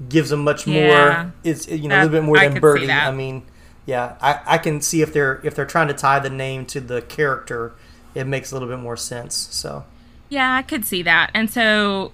gives 0.08 0.30
them 0.30 0.44
much 0.44 0.66
Yeah. 0.66 0.86
more. 1.24 1.32
It's 1.42 1.66
you 1.68 1.88
know 1.88 1.96
a 1.96 2.04
little 2.04 2.10
bit 2.10 2.22
more 2.22 2.38
I 2.38 2.48
than 2.48 2.60
Bertie. 2.60 2.90
I 2.90 3.10
mean, 3.10 3.42
yeah, 3.86 4.16
I, 4.20 4.40
I 4.46 4.58
can 4.58 4.80
see 4.80 5.02
if 5.02 5.12
they're 5.12 5.40
if 5.44 5.54
they're 5.54 5.64
trying 5.66 5.88
to 5.88 5.94
tie 5.94 6.18
the 6.20 6.30
name 6.30 6.66
to 6.66 6.80
the 6.80 7.02
character, 7.02 7.72
it 8.14 8.24
makes 8.26 8.50
a 8.52 8.54
little 8.54 8.68
bit 8.68 8.78
more 8.78 8.96
sense. 8.96 9.34
So 9.50 9.84
Yeah, 10.28 10.54
I 10.54 10.62
could 10.62 10.84
see 10.84 11.02
that. 11.02 11.30
And 11.34 11.50
so 11.50 12.12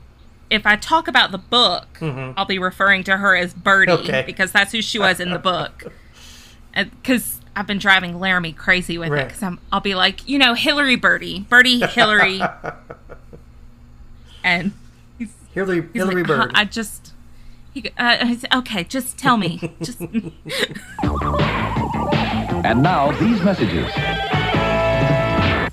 if 0.51 0.65
I 0.67 0.77
talk 0.77 1.09
about 1.09 1.31
the 1.31 1.39
book, 1.39 1.87
I'll 2.01 2.47
be 2.47 2.59
referring 2.59 3.05
to 3.05 3.17
her 3.19 3.37
as 3.37 3.53
Bertie 3.53 3.93
Mm-hmm. 3.93 4.03
Okay. 4.05 4.23
because 4.25 4.51
that's 4.53 4.73
who 4.73 4.81
she 4.81 4.99
was 4.99 5.21
in 5.21 5.31
the 5.31 5.39
book. 5.39 5.93
Because 7.03 7.41
I've 7.57 7.67
been 7.67 7.79
driving 7.79 8.21
Laramie 8.21 8.53
crazy 8.53 8.99
with 8.99 9.13
it. 9.13 9.29
Because 9.29 9.59
I'll 9.73 9.81
be 9.81 9.97
like, 9.97 10.29
you 10.29 10.39
know, 10.39 10.55
Hillary 10.55 10.95
Bertie, 10.95 11.41
Bertie 11.49 11.81
Hillary, 11.87 12.41
and 14.45 14.73
he's, 15.19 15.33
Hillary 15.53 15.83
he's 15.83 15.91
Hillary 15.95 16.23
like, 16.23 16.31
"Huh, 16.31 16.47
Bird. 16.47 16.53
I 16.55 16.65
just. 16.65 17.13
He, 17.79 17.83
go- 17.83 17.91
uh, 17.97 18.35
okay, 18.57 18.83
just 18.83 19.17
tell 19.17 19.37
me. 19.37 19.73
Just 19.81 20.01
And 22.65 22.83
now, 22.83 23.13
these 23.21 23.41
messages. 23.41 23.89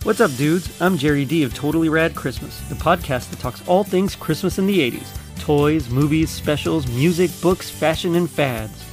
What's 0.05 0.21
up, 0.21 0.29
dudes? 0.35 0.79
I'm 0.79 0.99
Jerry 0.99 1.25
D 1.25 1.41
of 1.41 1.55
Totally 1.55 1.89
Rad 1.89 2.13
Christmas, 2.13 2.59
the 2.69 2.75
podcast 2.75 3.31
that 3.31 3.39
talks 3.39 3.67
all 3.67 3.83
things 3.83 4.15
Christmas 4.15 4.59
in 4.59 4.67
the 4.67 4.91
80s 4.91 5.07
toys, 5.39 5.89
movies, 5.89 6.29
specials, 6.29 6.85
music, 6.85 7.31
books, 7.41 7.71
fashion, 7.71 8.13
and 8.13 8.29
fads. 8.29 8.85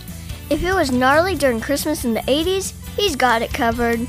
If 0.49 0.63
it 0.63 0.73
was 0.73 0.91
gnarly 0.91 1.35
during 1.35 1.61
Christmas 1.61 2.07
in 2.07 2.15
the 2.15 2.21
80s, 2.21 2.73
he's 2.97 3.15
got 3.15 3.43
it 3.43 3.53
covered. 3.53 4.01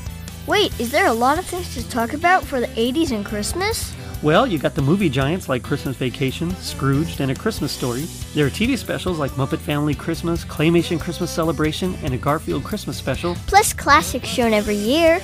Wait, 0.46 0.72
is 0.80 0.90
there 0.90 1.08
a 1.08 1.12
lot 1.12 1.38
of 1.38 1.44
things 1.44 1.74
to 1.74 1.86
talk 1.90 2.14
about 2.14 2.42
for 2.42 2.58
the 2.58 2.68
80s 2.68 3.12
and 3.12 3.26
Christmas? 3.26 3.94
Well, 4.22 4.46
you 4.46 4.58
got 4.58 4.74
the 4.74 4.82
movie 4.82 5.10
giants 5.10 5.48
like 5.48 5.62
Christmas 5.62 5.96
Vacation, 5.96 6.50
Scrooged, 6.56 7.20
and 7.20 7.30
A 7.30 7.34
Christmas 7.34 7.72
Story. 7.72 8.04
There 8.34 8.46
are 8.46 8.50
TV 8.50 8.78
specials 8.78 9.18
like 9.18 9.32
Muppet 9.32 9.58
Family 9.58 9.94
Christmas, 9.94 10.44
Claymation 10.44 10.98
Christmas 10.98 11.30
Celebration, 11.30 11.94
and 12.02 12.14
a 12.14 12.16
Garfield 12.16 12.64
Christmas 12.64 12.96
special. 12.96 13.34
Plus 13.46 13.72
classics 13.74 14.28
shown 14.28 14.54
every 14.54 14.76
year. 14.76 15.20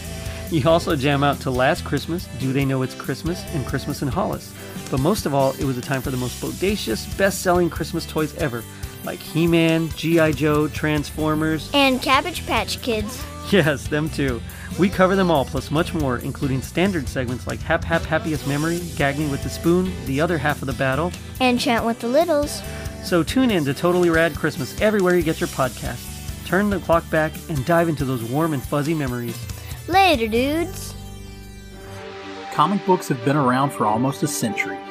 You 0.50 0.68
also 0.68 0.96
jam 0.96 1.22
out 1.22 1.40
to 1.40 1.50
Last 1.50 1.84
Christmas, 1.84 2.26
Do 2.40 2.52
They 2.52 2.64
Know 2.64 2.82
It's 2.82 2.94
Christmas, 2.94 3.42
and 3.54 3.64
Christmas 3.66 4.02
in 4.02 4.08
Hollis. 4.08 4.52
But 4.90 5.00
most 5.00 5.24
of 5.24 5.32
all, 5.32 5.52
it 5.52 5.64
was 5.64 5.78
a 5.78 5.80
time 5.80 6.02
for 6.02 6.10
the 6.10 6.16
most 6.16 6.42
bodacious, 6.42 7.16
best 7.16 7.40
selling 7.40 7.70
Christmas 7.70 8.04
toys 8.04 8.34
ever, 8.36 8.64
like 9.04 9.20
He 9.20 9.46
Man, 9.46 9.88
G.I. 9.90 10.32
Joe, 10.32 10.68
Transformers. 10.68 11.70
And 11.72 12.02
Cabbage 12.02 12.44
Patch 12.46 12.82
Kids. 12.82 13.24
Yes, 13.52 13.88
them 13.88 14.08
too. 14.08 14.40
We 14.78 14.88
cover 14.88 15.16
them 15.16 15.28
all, 15.28 15.44
plus 15.44 15.72
much 15.72 15.92
more, 15.92 16.18
including 16.18 16.62
standard 16.62 17.08
segments 17.08 17.48
like 17.48 17.58
Hap 17.60 17.82
Hap 17.82 18.02
Happiest 18.02 18.46
Memory, 18.46 18.80
Gag 18.96 19.18
Me 19.18 19.28
with 19.28 19.42
the 19.42 19.48
Spoon, 19.48 19.92
the 20.06 20.20
other 20.20 20.38
half 20.38 20.62
of 20.62 20.66
the 20.66 20.72
battle. 20.74 21.10
And 21.40 21.58
Chant 21.58 21.84
with 21.84 21.98
the 21.98 22.06
Littles. 22.06 22.62
So 23.02 23.24
tune 23.24 23.50
in 23.50 23.64
to 23.64 23.74
Totally 23.74 24.08
Rad 24.08 24.36
Christmas 24.36 24.80
everywhere 24.80 25.16
you 25.16 25.24
get 25.24 25.40
your 25.40 25.48
podcasts. 25.48 26.46
Turn 26.46 26.70
the 26.70 26.78
clock 26.78 27.08
back 27.10 27.32
and 27.48 27.64
dive 27.66 27.88
into 27.88 28.04
those 28.04 28.22
warm 28.22 28.54
and 28.54 28.62
fuzzy 28.62 28.94
memories. 28.94 29.36
Later, 29.88 30.28
dudes. 30.28 30.94
Comic 32.52 32.86
books 32.86 33.08
have 33.08 33.24
been 33.24 33.36
around 33.36 33.70
for 33.70 33.84
almost 33.84 34.22
a 34.22 34.28
century, 34.28 34.78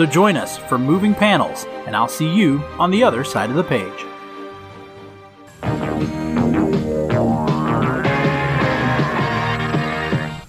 So 0.00 0.06
join 0.06 0.38
us 0.38 0.56
for 0.56 0.78
Moving 0.78 1.14
Panels, 1.14 1.66
and 1.84 1.94
I'll 1.94 2.08
see 2.08 2.26
you 2.26 2.60
on 2.78 2.90
the 2.90 3.04
other 3.04 3.22
side 3.22 3.50
of 3.50 3.56
the 3.56 3.62
page. 3.62 4.06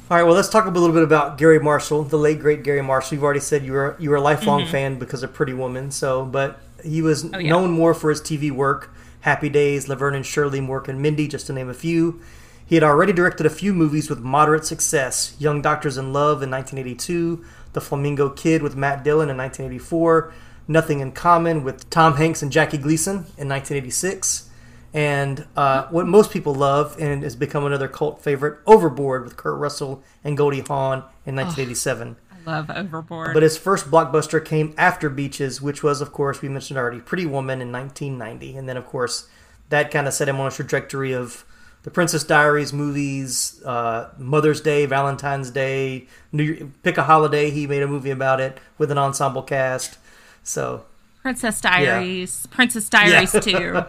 All 0.09 0.17
right, 0.17 0.23
well, 0.23 0.35
let's 0.35 0.47
talk 0.47 0.67
a 0.67 0.69
little 0.69 0.93
bit 0.93 1.03
about 1.03 1.37
Garry 1.37 1.59
Marshall, 1.59 2.03
the 2.03 2.17
late 2.17 2.39
great 2.39 2.63
Garry 2.63 2.81
Marshall. 2.81 3.15
You've 3.15 3.25
already 3.25 3.41
said 3.41 3.65
you 3.65 3.73
were 3.73 3.97
you 3.99 4.09
were 4.09 4.15
a 4.15 4.21
lifelong 4.21 4.65
fan 4.67 4.97
because 4.97 5.21
of 5.21 5.33
Pretty 5.33 5.53
Woman. 5.53 5.91
So, 5.91 6.23
but 6.23 6.61
he 6.81 7.01
was 7.01 7.25
Mm-hmm. 7.25 7.35
Oh, 7.35 7.39
yeah. 7.39 7.49
known 7.49 7.71
more 7.71 7.93
for 7.93 8.09
his 8.09 8.21
TV 8.21 8.51
work, 8.51 8.93
Happy 9.19 9.49
Days, 9.49 9.89
Laverne 9.89 10.15
and 10.15 10.25
Shirley, 10.25 10.61
Mork 10.61 10.87
and 10.87 11.01
Mindy, 11.01 11.27
just 11.27 11.47
to 11.47 11.53
name 11.53 11.67
a 11.67 11.73
few. 11.73 12.21
He 12.65 12.75
had 12.75 12.85
already 12.85 13.11
directed 13.11 13.45
a 13.45 13.49
few 13.49 13.73
movies 13.73 14.09
with 14.09 14.19
moderate 14.19 14.63
success: 14.63 15.35
Young 15.39 15.61
Doctors 15.61 15.97
in 15.97 16.13
Love 16.13 16.41
in 16.41 16.49
1982, 16.49 17.43
The 17.73 17.81
Flamingo 17.81 18.29
Kid 18.29 18.61
with 18.61 18.75
Matt 18.75 19.03
Dillon 19.03 19.29
in 19.29 19.37
1984, 19.37 20.33
Nothing 20.67 20.99
in 20.99 21.11
Common 21.11 21.63
with 21.63 21.89
Tom 21.89 22.15
Hanks 22.17 22.41
and 22.41 22.51
Jackie 22.51 22.77
Gleason 22.77 23.15
in 23.37 23.49
1986 23.49 24.49
and 24.93 25.45
uh, 25.55 25.87
what 25.87 26.05
most 26.05 26.31
people 26.31 26.53
love 26.53 26.95
and 26.99 27.23
has 27.23 27.35
become 27.35 27.65
another 27.65 27.87
cult 27.87 28.21
favorite, 28.21 28.59
Overboard 28.65 29.23
with 29.23 29.37
Kurt 29.37 29.57
Russell 29.57 30.03
and 30.23 30.35
Goldie 30.35 30.61
Hawn 30.61 30.99
in 31.25 31.35
1987. 31.35 32.17
I 32.31 32.49
love 32.49 32.69
Overboard. 32.69 33.33
But 33.33 33.43
his 33.43 33.57
first 33.57 33.89
blockbuster 33.89 34.43
came 34.43 34.73
after 34.77 35.09
Beaches, 35.09 35.61
which 35.61 35.83
was, 35.83 36.01
of 36.01 36.11
course, 36.11 36.41
we 36.41 36.49
mentioned 36.49 36.77
already, 36.77 36.99
Pretty 36.99 37.25
Woman 37.25 37.61
in 37.61 37.71
1990, 37.71 38.57
and 38.57 38.67
then, 38.67 38.77
of 38.77 38.85
course, 38.85 39.29
that 39.69 39.91
kind 39.91 40.07
of 40.07 40.13
set 40.13 40.27
him 40.27 40.39
on 40.39 40.47
a 40.47 40.51
trajectory 40.51 41.13
of 41.13 41.45
the 41.83 41.91
Princess 41.91 42.23
Diaries 42.23 42.73
movies, 42.73 43.61
uh, 43.65 44.09
Mother's 44.17 44.61
Day, 44.61 44.85
Valentine's 44.85 45.49
Day, 45.49 46.07
New 46.31 46.43
Year, 46.43 46.69
pick 46.83 46.97
a 46.97 47.03
holiday. 47.03 47.49
He 47.49 47.67
made 47.67 47.81
a 47.81 47.87
movie 47.87 48.11
about 48.11 48.39
it 48.39 48.59
with 48.77 48.91
an 48.91 48.97
ensemble 48.97 49.41
cast. 49.41 49.97
So 50.43 50.85
Princess 51.21 51.61
Diaries, 51.61 52.47
Princess 52.47 52.89
Diaries 52.89 53.31
2. 53.31 53.83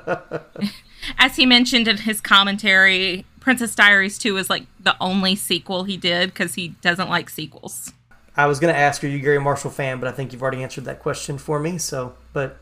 As 1.18 1.36
he 1.36 1.46
mentioned 1.46 1.88
in 1.88 1.98
his 1.98 2.20
commentary, 2.20 3.24
Princess 3.40 3.74
Diaries 3.74 4.18
2 4.18 4.36
is 4.36 4.48
like 4.48 4.66
the 4.78 4.94
only 5.00 5.34
sequel 5.34 5.84
he 5.84 5.96
did 5.96 6.30
because 6.30 6.54
he 6.54 6.68
doesn't 6.80 7.08
like 7.08 7.28
sequels. 7.28 7.92
I 8.36 8.46
was 8.46 8.60
going 8.60 8.72
to 8.72 8.78
ask, 8.78 9.02
are 9.04 9.08
you 9.08 9.18
a 9.18 9.20
Garry 9.20 9.40
Marshall 9.40 9.70
fan? 9.70 9.98
But 9.98 10.08
I 10.08 10.12
think 10.12 10.32
you've 10.32 10.42
already 10.42 10.62
answered 10.62 10.84
that 10.84 11.00
question 11.00 11.38
for 11.38 11.58
me. 11.58 11.78
So, 11.78 12.14
but 12.32 12.58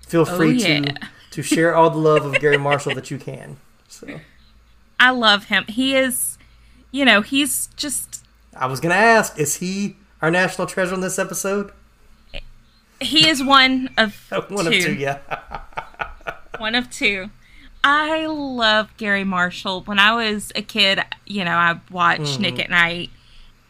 feel 0.00 0.24
free 0.24 0.54
yeah. 0.54 0.80
to 0.80 0.94
to 1.32 1.42
share 1.42 1.74
all 1.74 1.90
the 1.90 1.98
love 1.98 2.24
of 2.24 2.34
Garry 2.40 2.58
Marshall 2.58 2.94
that 2.94 3.10
you 3.10 3.18
can. 3.18 3.56
So, 3.88 4.20
I 4.98 5.10
love 5.10 5.44
him. 5.44 5.64
He 5.68 5.96
is, 5.96 6.38
you 6.90 7.04
know, 7.04 7.20
he's 7.22 7.68
just, 7.76 8.24
I 8.54 8.66
was 8.66 8.80
going 8.80 8.90
to 8.94 9.00
ask, 9.00 9.38
is 9.38 9.56
he 9.56 9.96
our 10.20 10.30
national 10.30 10.66
treasure 10.66 10.94
in 10.94 11.00
this 11.00 11.18
episode? 11.18 11.72
he 13.00 13.28
is 13.28 13.42
one 13.42 13.90
of 13.98 14.14
One 14.48 14.64
two. 14.64 14.78
of 14.78 14.84
two, 14.84 14.94
yeah. 14.94 15.18
One 16.58 16.74
of 16.74 16.90
two. 16.90 17.30
I 17.82 18.26
love 18.26 18.96
Garry 18.96 19.24
Marshall. 19.24 19.82
When 19.82 19.98
I 19.98 20.14
was 20.14 20.52
a 20.54 20.62
kid, 20.62 21.00
you 21.26 21.44
know, 21.44 21.50
I 21.56 21.80
watched 21.90 22.22
mm-hmm. 22.22 22.42
Nick 22.42 22.58
at 22.60 22.70
Nite 22.70 23.10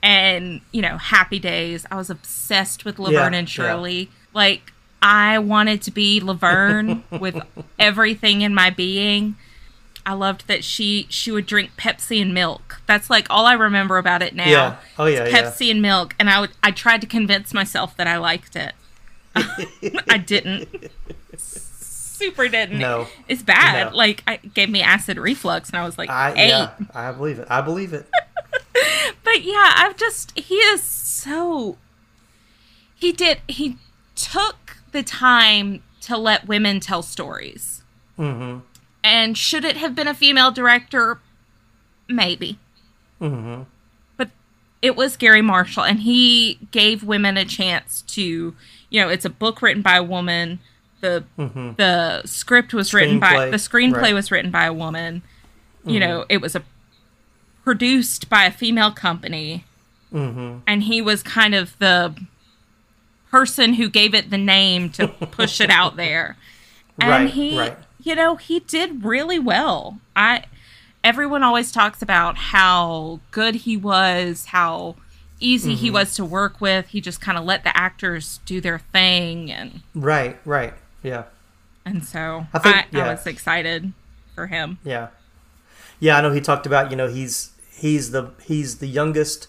and, 0.03 0.61
you 0.73 0.83
know, 0.83 0.99
Happy 0.99 1.39
Days. 1.39 1.87
I 1.91 1.97
was 1.97 2.11
obsessed 2.11 2.85
with 2.85 2.99
Laverne 2.99 3.33
Yeah, 3.33 3.39
and 3.39 3.49
yeah. 3.49 3.65
Shirley. 3.65 4.11
Like, 4.35 4.73
I 5.01 5.39
wanted 5.39 5.81
to 5.83 5.91
be 5.91 6.21
Laverne 6.21 7.05
with 7.21 7.41
everything 7.79 8.43
in 8.43 8.55
my 8.55 8.69
being. 8.69 9.37
I 10.05 10.15
loved 10.15 10.49
that 10.49 10.65
she 10.65 11.07
she 11.09 11.31
would 11.31 11.47
drink 11.47 11.73
Pepsi 11.77 12.21
and 12.21 12.35
milk. 12.35 12.81
That's 12.87 13.09
like 13.11 13.27
all 13.31 13.47
I 13.47 13.55
remember 13.55 13.99
about 13.99 14.23
it 14.23 14.35
now. 14.35 14.49
Yeah. 14.49 14.77
Oh, 14.99 15.07
yeah, 15.07 15.25
It's 15.25 15.33
yeah. 15.33 15.43
Pepsi 15.43 15.71
and 15.71 15.81
milk, 15.83 16.15
and 16.19 16.29
I 16.29 16.41
would 16.41 16.51
I 16.63 16.71
tried 16.71 17.01
to 17.03 17.07
convince 17.07 17.55
myself 17.55 17.97
that 17.97 18.07
I 18.07 18.17
liked 18.19 18.57
it. 18.57 18.75
I 19.35 20.23
didn't. 20.25 20.69
Super 21.37 22.49
didn't. 22.49 22.79
No. 22.79 23.09
It's 23.29 23.43
bad. 23.43 23.91
No. 23.91 23.97
Like 23.97 24.23
I 24.27 24.35
it 24.35 24.55
gave 24.55 24.69
me 24.71 24.83
acid 24.83 25.19
reflux 25.19 25.71
and 25.71 25.79
I 25.79 25.85
was 25.85 25.99
like 25.99 26.11
I, 26.11 26.33
eight. 26.33 26.49
yeah, 26.49 26.71
I 26.95 27.11
believe 27.13 27.39
it. 27.39 27.47
I 27.51 27.61
believe 27.61 27.93
it. 27.93 28.07
But 29.25 29.45
yeah, 29.45 29.73
I've 29.77 29.97
just 29.97 30.37
he 30.39 30.57
is 30.57 30.83
so 30.83 31.79
he 32.95 33.13
did 33.13 33.41
he 33.49 33.79
took 34.15 34.77
the 34.93 35.03
time 35.03 35.83
to 36.03 36.17
let 36.19 36.47
women 36.47 36.81
tell 36.81 37.03
stories. 37.03 37.83
Mm-hmm. 38.19 38.59
And 39.05 39.37
should 39.37 39.65
it 39.65 39.77
have 39.77 39.95
been 39.95 40.09
a 40.09 40.15
female 40.15 40.51
director? 40.51 41.21
Maybe. 42.09 42.59
Mm-hmm. 43.21 43.63
But 44.17 44.31
it 44.81 44.97
was 44.97 45.17
Garry 45.17 45.43
Marshall, 45.43 45.85
and 45.85 46.01
he 46.01 46.59
gave 46.71 47.03
women 47.03 47.37
a 47.37 47.45
chance 47.45 48.03
to, 48.03 48.55
you 48.91 49.01
know, 49.01 49.09
it's 49.09 49.25
a 49.25 49.31
book 49.31 49.63
written 49.63 49.83
by 49.83 49.97
a 49.97 50.03
woman. 50.03 50.61
the 51.01 51.25
mm-hmm. 51.37 51.73
the 51.77 52.23
script 52.25 52.73
was 52.73 52.95
written 52.95 53.19
by 53.19 53.51
the 53.51 53.57
screenplay 53.57 54.03
right. 54.03 54.15
was 54.15 54.31
written 54.31 54.51
by 54.51 54.67
a 54.67 54.73
woman. 54.73 55.23
You 55.85 55.99
mm-hmm. 55.99 56.09
know, 56.09 56.25
it 56.29 56.41
was 56.41 56.55
a 56.55 56.63
produced 57.65 58.29
by 58.29 58.45
a 58.45 58.51
female 58.51 58.93
company, 58.93 59.65
mm-hmm. 60.13 60.59
and 60.67 60.83
he 60.85 61.03
was 61.03 61.23
kind 61.23 61.55
of 61.55 61.77
the 61.79 62.15
person 63.33 63.75
who 63.75 63.89
gave 63.89 64.15
it 64.15 64.31
the 64.31 64.39
name 64.39 64.91
to 64.91 65.09
push 65.33 65.61
it 65.61 65.71
out 65.71 65.97
there. 65.97 66.37
And 67.01 67.11
Right, 67.11 67.31
he, 67.31 67.59
right. 67.59 67.77
You 68.03 68.15
know, 68.15 68.37
he 68.37 68.61
did 68.61 69.05
really 69.05 69.39
well. 69.39 69.99
I 70.17 70.45
everyone 71.05 71.43
always 71.43 71.73
talks 71.73 72.03
about 72.03 72.37
how 72.37 73.21
good 73.31 73.57
he 73.57 73.77
was, 73.77 74.47
how 74.47 74.97
easy 75.41 75.75
he 75.75 75.89
mm-hmm. 75.89 75.95
was 75.95 76.15
to 76.15 76.25
work 76.25 76.61
with. 76.61 76.89
He 76.89 77.01
just 77.01 77.21
kind 77.21 77.37
of 77.37 77.45
let 77.45 77.65
the 77.65 77.77
actors 77.77 78.41
do 78.47 78.61
their 78.61 78.79
thing 78.79 79.51
and 79.51 79.81
Right, 79.95 80.39
right. 80.45 80.75
Yeah. 81.03 81.25
and 81.85 82.05
so 82.05 82.47
I 82.53 82.59
I, 82.59 82.61
think- 82.61 82.77
I, 82.77 82.87
yeah. 82.93 83.11
was 83.13 83.27
excited 83.27 83.93
for 84.35 84.47
him. 84.47 84.79
Yeah, 84.85 85.09
yeah. 86.01 86.17
I 86.17 86.21
know 86.21 86.31
he 86.33 86.41
talked 86.41 86.67
about 86.67 86.91
you 86.91 86.97
know 86.97 87.09
he's 87.09 87.51
he's 87.75 88.11
the 88.11 88.33
he's 88.45 88.79
the 88.79 88.87
youngest. 88.87 89.49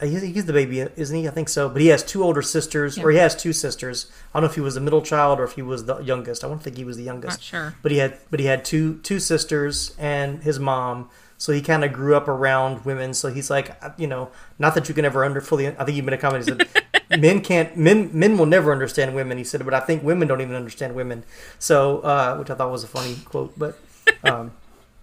He's, 0.00 0.22
he's 0.22 0.44
the 0.44 0.52
baby, 0.52 0.78
isn't 0.78 1.16
he? 1.16 1.26
I 1.26 1.32
think 1.32 1.48
so. 1.48 1.68
But 1.68 1.82
he 1.82 1.88
has 1.88 2.04
two 2.04 2.22
older 2.22 2.40
sisters, 2.40 2.98
or 2.98 3.10
he 3.10 3.18
has 3.18 3.34
two 3.34 3.52
sisters. 3.52 4.10
I 4.32 4.38
don't 4.38 4.44
know 4.44 4.50
if 4.50 4.54
he 4.54 4.60
was 4.60 4.74
the 4.74 4.80
middle 4.80 5.02
child 5.02 5.40
or 5.40 5.44
if 5.44 5.52
he 5.52 5.62
was 5.62 5.86
the 5.86 5.98
youngest. 5.98 6.44
I 6.44 6.48
don't 6.48 6.62
think 6.62 6.76
he 6.76 6.84
was 6.84 6.96
the 6.96 7.02
youngest. 7.02 7.38
Not 7.38 7.42
sure. 7.42 7.74
But 7.82 7.90
he 7.90 7.98
had 7.98 8.18
but 8.30 8.38
he 8.38 8.46
had 8.46 8.64
two 8.64 8.98
two 8.98 9.18
sisters 9.18 9.96
and 9.98 10.42
his 10.42 10.60
mom. 10.60 11.10
So 11.36 11.52
he 11.52 11.62
kind 11.62 11.84
of 11.84 11.92
grew 11.92 12.16
up 12.16 12.28
around 12.28 12.84
women. 12.84 13.14
So 13.14 13.28
he's 13.28 13.50
like, 13.50 13.80
you 13.96 14.06
know, 14.06 14.30
not 14.58 14.74
that 14.74 14.88
you 14.88 14.94
can 14.94 15.04
ever 15.04 15.24
under 15.24 15.40
fully. 15.40 15.68
I 15.68 15.84
think 15.84 15.90
he 15.90 16.02
made 16.02 16.12
a 16.12 16.18
comment. 16.18 16.44
He 16.44 16.52
said, 16.52 16.68
"Men 17.20 17.40
can't 17.40 17.76
men 17.76 18.10
men 18.12 18.38
will 18.38 18.46
never 18.46 18.70
understand 18.70 19.14
women." 19.16 19.36
He 19.36 19.44
said, 19.44 19.64
but 19.64 19.74
I 19.74 19.80
think 19.80 20.04
women 20.04 20.28
don't 20.28 20.40
even 20.40 20.54
understand 20.54 20.94
women. 20.94 21.24
So, 21.58 22.00
uh, 22.00 22.36
which 22.36 22.50
I 22.50 22.54
thought 22.54 22.70
was 22.70 22.84
a 22.84 22.88
funny 22.88 23.16
quote, 23.24 23.58
but. 23.58 23.78
Um, 24.22 24.52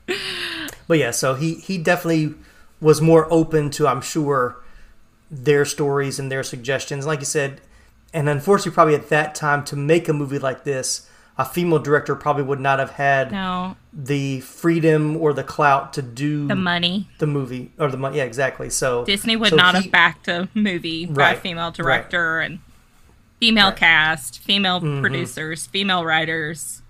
but 0.88 0.98
yeah, 0.98 1.12
so 1.12 1.36
he 1.36 1.56
he 1.56 1.78
definitely 1.78 2.36
was 2.82 3.02
more 3.02 3.28
open 3.32 3.70
to, 3.72 3.88
I'm 3.88 4.02
sure, 4.02 4.58
their 5.32 5.66
stories 5.66 6.20
and 6.20 6.32
their 6.32 6.44
suggestions. 6.44 7.06
Like 7.06 7.20
you 7.20 7.26
said, 7.26 7.62
and 8.14 8.30
unfortunately, 8.30 8.72
probably 8.74 8.96
at 8.96 9.10
that 9.10 9.36
time 9.36 9.64
to 9.66 9.76
make 9.76 10.08
a 10.08 10.14
movie 10.14 10.40
like 10.40 10.64
this, 10.64 11.10
a 11.38 11.44
female 11.44 11.80
director 11.80 12.16
probably 12.16 12.44
would 12.44 12.62
not 12.62 12.80
have 12.80 12.92
had 12.92 13.32
No, 13.32 13.76
the 13.92 14.40
freedom 14.40 15.18
or 15.18 15.34
the 15.34 15.44
clout 15.44 15.92
to 15.94 16.02
do 16.02 16.48
the 16.48 16.56
money. 16.56 17.10
the 17.18 17.28
movie 17.28 17.72
or 17.78 17.92
the 17.92 17.98
money. 17.98 18.18
Yeah, 18.18 18.24
exactly. 18.24 18.70
So 18.70 19.04
Disney 19.04 19.36
would 19.36 19.50
so 19.50 19.56
not 19.58 19.76
he- 19.76 19.82
have 19.84 19.92
backed 19.92 20.28
a 20.30 20.48
movie 20.54 21.06
by 21.06 21.12
a 21.12 21.34
Right, 21.34 21.40
female 21.40 21.66
right. 21.66 21.74
director 21.74 22.40
and 22.40 22.60
female 23.42 23.66
Right. 23.66 23.74
Mm-hmm. 23.76 23.80
cast, 23.80 24.40
female 24.40 24.80
producers, 24.80 25.66
female 25.66 26.06
writers. 26.06 26.82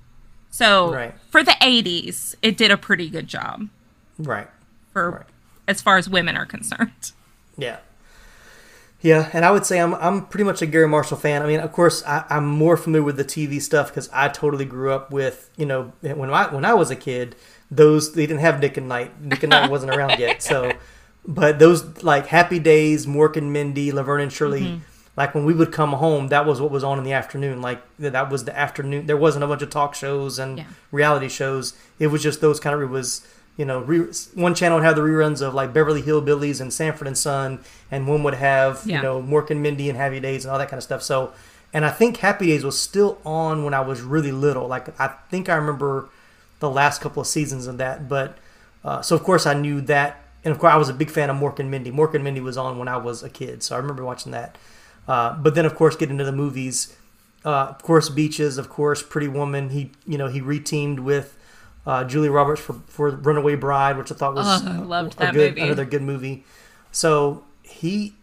So 0.52 0.94
Right. 0.94 1.16
for 1.32 1.44
the 1.44 1.56
80s, 1.60 2.36
it 2.44 2.56
did 2.56 2.70
a 2.70 2.78
pretty 2.78 3.10
good 3.10 3.28
job 3.28 3.68
Right. 4.20 4.48
for 4.94 5.10
Right. 5.10 5.24
as 5.68 5.82
far 5.82 5.98
as 5.98 6.08
women 6.08 6.38
are 6.38 6.46
concerned. 6.46 7.14
Yeah. 7.58 7.78
Yeah, 9.06 9.30
and 9.34 9.46
I 9.46 9.52
would 9.52 9.68
say 9.68 9.80
I'm 9.80 9.94
I'm 9.94 10.26
pretty 10.26 10.46
much 10.46 10.64
a 10.64 10.66
Garry 10.66 10.88
Marshall 10.88 11.18
fan. 11.18 11.44
I 11.44 11.46
mean, 11.46 11.60
of 11.60 11.72
course, 11.72 12.04
I, 12.08 12.26
I'm 12.28 12.48
more 12.48 12.76
familiar 12.76 13.04
with 13.04 13.18
the 13.18 13.24
TV 13.24 13.62
stuff 13.62 13.90
because 13.90 14.10
I 14.12 14.30
totally 14.30 14.66
grew 14.66 14.92
up 14.92 15.12
with 15.12 15.52
you 15.58 15.68
know 15.68 15.94
when 16.02 16.32
I 16.32 16.52
when 16.52 16.66
I 16.66 16.74
was 16.74 16.90
a 16.90 16.96
kid, 16.96 17.36
those 17.70 18.14
they 18.14 18.26
didn't 18.26 18.40
have 18.40 18.60
Nick 18.60 18.78
and 18.78 18.90
Nite. 18.90 19.22
Nick 19.22 19.44
and 19.44 19.52
Nite 19.52 19.70
wasn't 19.70 19.96
around 19.96 20.18
yet, 20.18 20.42
so 20.42 20.72
but 21.24 21.60
those 21.60 22.02
like 22.02 22.26
Happy 22.26 22.58
Days, 22.58 23.06
Mork 23.06 23.38
and 23.38 23.54
Mindy, 23.54 23.92
Laverne 23.92 24.22
and 24.22 24.34
Shirley. 24.34 24.62
Mm-hmm. 24.62 24.80
Like 25.16 25.36
when 25.36 25.46
we 25.46 25.54
would 25.54 25.72
come 25.72 25.94
home, 25.94 26.30
that 26.30 26.48
was 26.48 26.60
what 26.60 26.72
was 26.72 26.84
on 26.84 26.98
in 26.98 27.04
the 27.04 27.14
afternoon. 27.14 27.62
Like 27.62 27.84
that 28.00 28.32
was 28.32 28.46
the 28.46 28.58
afternoon. 28.58 29.06
There 29.06 29.16
wasn't 29.16 29.44
a 29.44 29.48
bunch 29.48 29.62
of 29.62 29.70
talk 29.70 29.94
shows 29.94 30.40
and 30.40 30.58
Yeah. 30.58 30.66
reality 30.92 31.30
shows. 31.30 31.74
It 32.00 32.08
was 32.08 32.24
just 32.24 32.42
those 32.42 32.60
kind 32.60 32.76
of. 32.76 32.82
It 32.82 32.90
was 32.92 33.22
you 33.58 33.66
know 33.66 33.80
re, 33.80 34.06
one 34.34 34.54
channel 34.56 34.78
would 34.78 34.86
have 34.86 34.96
the 34.96 35.02
reruns 35.02 35.42
of 35.42 35.54
like 35.54 35.74
Beverly 35.74 36.02
Hillbillies 36.02 36.60
and 36.62 36.74
Sanford 36.74 37.08
and 37.08 37.18
Son, 37.18 37.60
and 37.92 38.08
one 38.08 38.24
would 38.24 38.34
have 38.36 38.82
Yeah. 38.86 38.98
you 38.98 39.02
know 39.04 39.22
Mork 39.22 39.50
and 39.50 39.62
Mindy 39.64 39.90
and 39.90 39.98
Happy 39.98 40.20
Days 40.20 40.46
and 40.46 40.52
all 40.52 40.58
that 40.60 40.70
kind 40.70 40.78
of 40.78 40.84
stuff. 40.84 41.02
So, 41.04 41.32
and 41.74 41.86
I 41.86 41.90
think 41.92 42.18
Happy 42.18 42.48
Days 42.48 42.64
was 42.64 42.80
still 42.80 43.20
on 43.26 43.64
when 43.64 43.74
I 43.74 43.82
was 43.82 44.02
really 44.02 44.32
little. 44.32 44.68
Like 44.68 45.00
I 45.00 45.08
think 45.30 45.50
I 45.50 45.56
remember 45.56 46.10
the 46.60 46.70
last 46.70 47.02
couple 47.02 47.22
of 47.22 47.28
seasons 47.28 47.68
of 47.68 47.78
that. 47.78 48.08
But 48.10 48.38
uh, 48.84 49.02
so 49.02 49.16
of 49.16 49.24
course 49.24 49.46
I 49.46 49.54
knew 49.54 49.82
that, 49.82 50.22
and 50.44 50.52
of 50.52 50.60
course 50.60 50.72
I 50.74 50.78
was 50.78 50.90
a 50.90 50.94
big 50.94 51.10
fan 51.10 51.30
of 51.30 51.38
Mork 51.38 51.60
and 51.60 51.70
Mindy. 51.72 51.92
Mork 51.92 52.14
and 52.14 52.24
Mindy 52.24 52.42
was 52.42 52.58
on 52.58 52.78
when 52.78 52.88
I 52.88 52.98
was 52.98 53.24
a 53.24 53.30
kid, 53.30 53.64
so 53.64 53.76
I 53.76 53.80
remember 53.80 54.04
watching 54.06 54.32
that. 54.32 54.58
Uh, 55.08 55.34
but 55.36 55.54
then 55.56 55.66
of 55.66 55.76
course 55.76 55.96
getting 55.96 56.14
into 56.16 56.24
the 56.26 56.32
movies. 56.32 56.96
Uh, 57.44 57.68
of 57.70 57.84
course, 57.84 58.10
Beaches. 58.10 58.58
Of 58.58 58.70
course, 58.70 59.04
Pretty 59.04 59.28
Woman. 59.28 59.70
He 59.70 59.92
you 60.08 60.18
know 60.18 60.28
he 60.28 60.42
reteamed 60.42 61.00
with 61.00 61.35
uh, 61.86 62.04
Julia 62.04 62.32
Roberts 62.32 62.62
for 62.62 62.74
for 62.88 63.10
Runaway 63.12 63.56
Bride, 63.56 63.98
which 63.98 64.12
I 64.12 64.16
thought 64.16 64.36
was 64.36 64.64
Oh, 64.64 64.70
I 64.72 64.78
loved 64.78 65.14
a 65.16 65.18
that 65.18 65.34
good, 65.34 65.52
movie. 65.52 65.62
another 65.62 65.86
good 65.86 66.02
movie. 66.02 66.44
So 66.92 67.44
he 67.64 68.14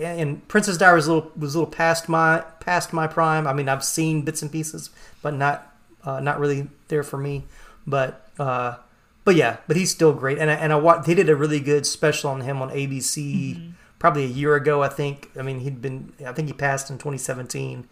and 0.00 0.46
Princess 0.48 0.78
Diary 0.78 0.96
was 0.96 1.06
a 1.06 1.14
little 1.14 1.32
was 1.36 1.54
a 1.54 1.58
little 1.58 1.72
past 1.72 2.08
my 2.08 2.40
past 2.60 2.92
my 2.92 3.06
prime. 3.06 3.46
I 3.46 3.52
mean, 3.52 3.68
I've 3.68 3.84
seen 3.84 4.22
bits 4.22 4.42
and 4.42 4.50
pieces, 4.50 4.90
but 5.22 5.34
not 5.34 5.72
uh, 6.04 6.20
not 6.20 6.38
really 6.40 6.68
there 6.88 7.02
for 7.02 7.18
me. 7.18 7.44
But 7.86 8.28
uh, 8.38 8.76
but 9.24 9.34
yeah, 9.36 9.58
but 9.66 9.76
he's 9.76 9.90
still 9.90 10.12
great. 10.12 10.38
And 10.38 10.50
I, 10.50 10.54
and 10.54 10.72
I 10.72 10.76
watched. 10.76 11.06
they 11.06 11.14
did 11.14 11.28
a 11.28 11.36
really 11.36 11.60
good 11.60 11.84
special 11.86 12.30
on 12.30 12.40
him 12.40 12.60
on 12.62 12.70
ABC 12.70 13.16
Mm-hmm. 13.56 13.70
probably 13.98 14.24
a 14.24 14.28
year 14.28 14.54
ago. 14.56 14.82
I 14.82 14.88
think. 14.88 15.30
I 15.38 15.42
mean, 15.42 15.60
he'd 15.60 15.80
been 15.82 16.12
I 16.26 16.32
think 16.32 16.48
he 16.48 16.54
passed 16.54 16.88
in 16.90 16.96
2017, 16.96 17.86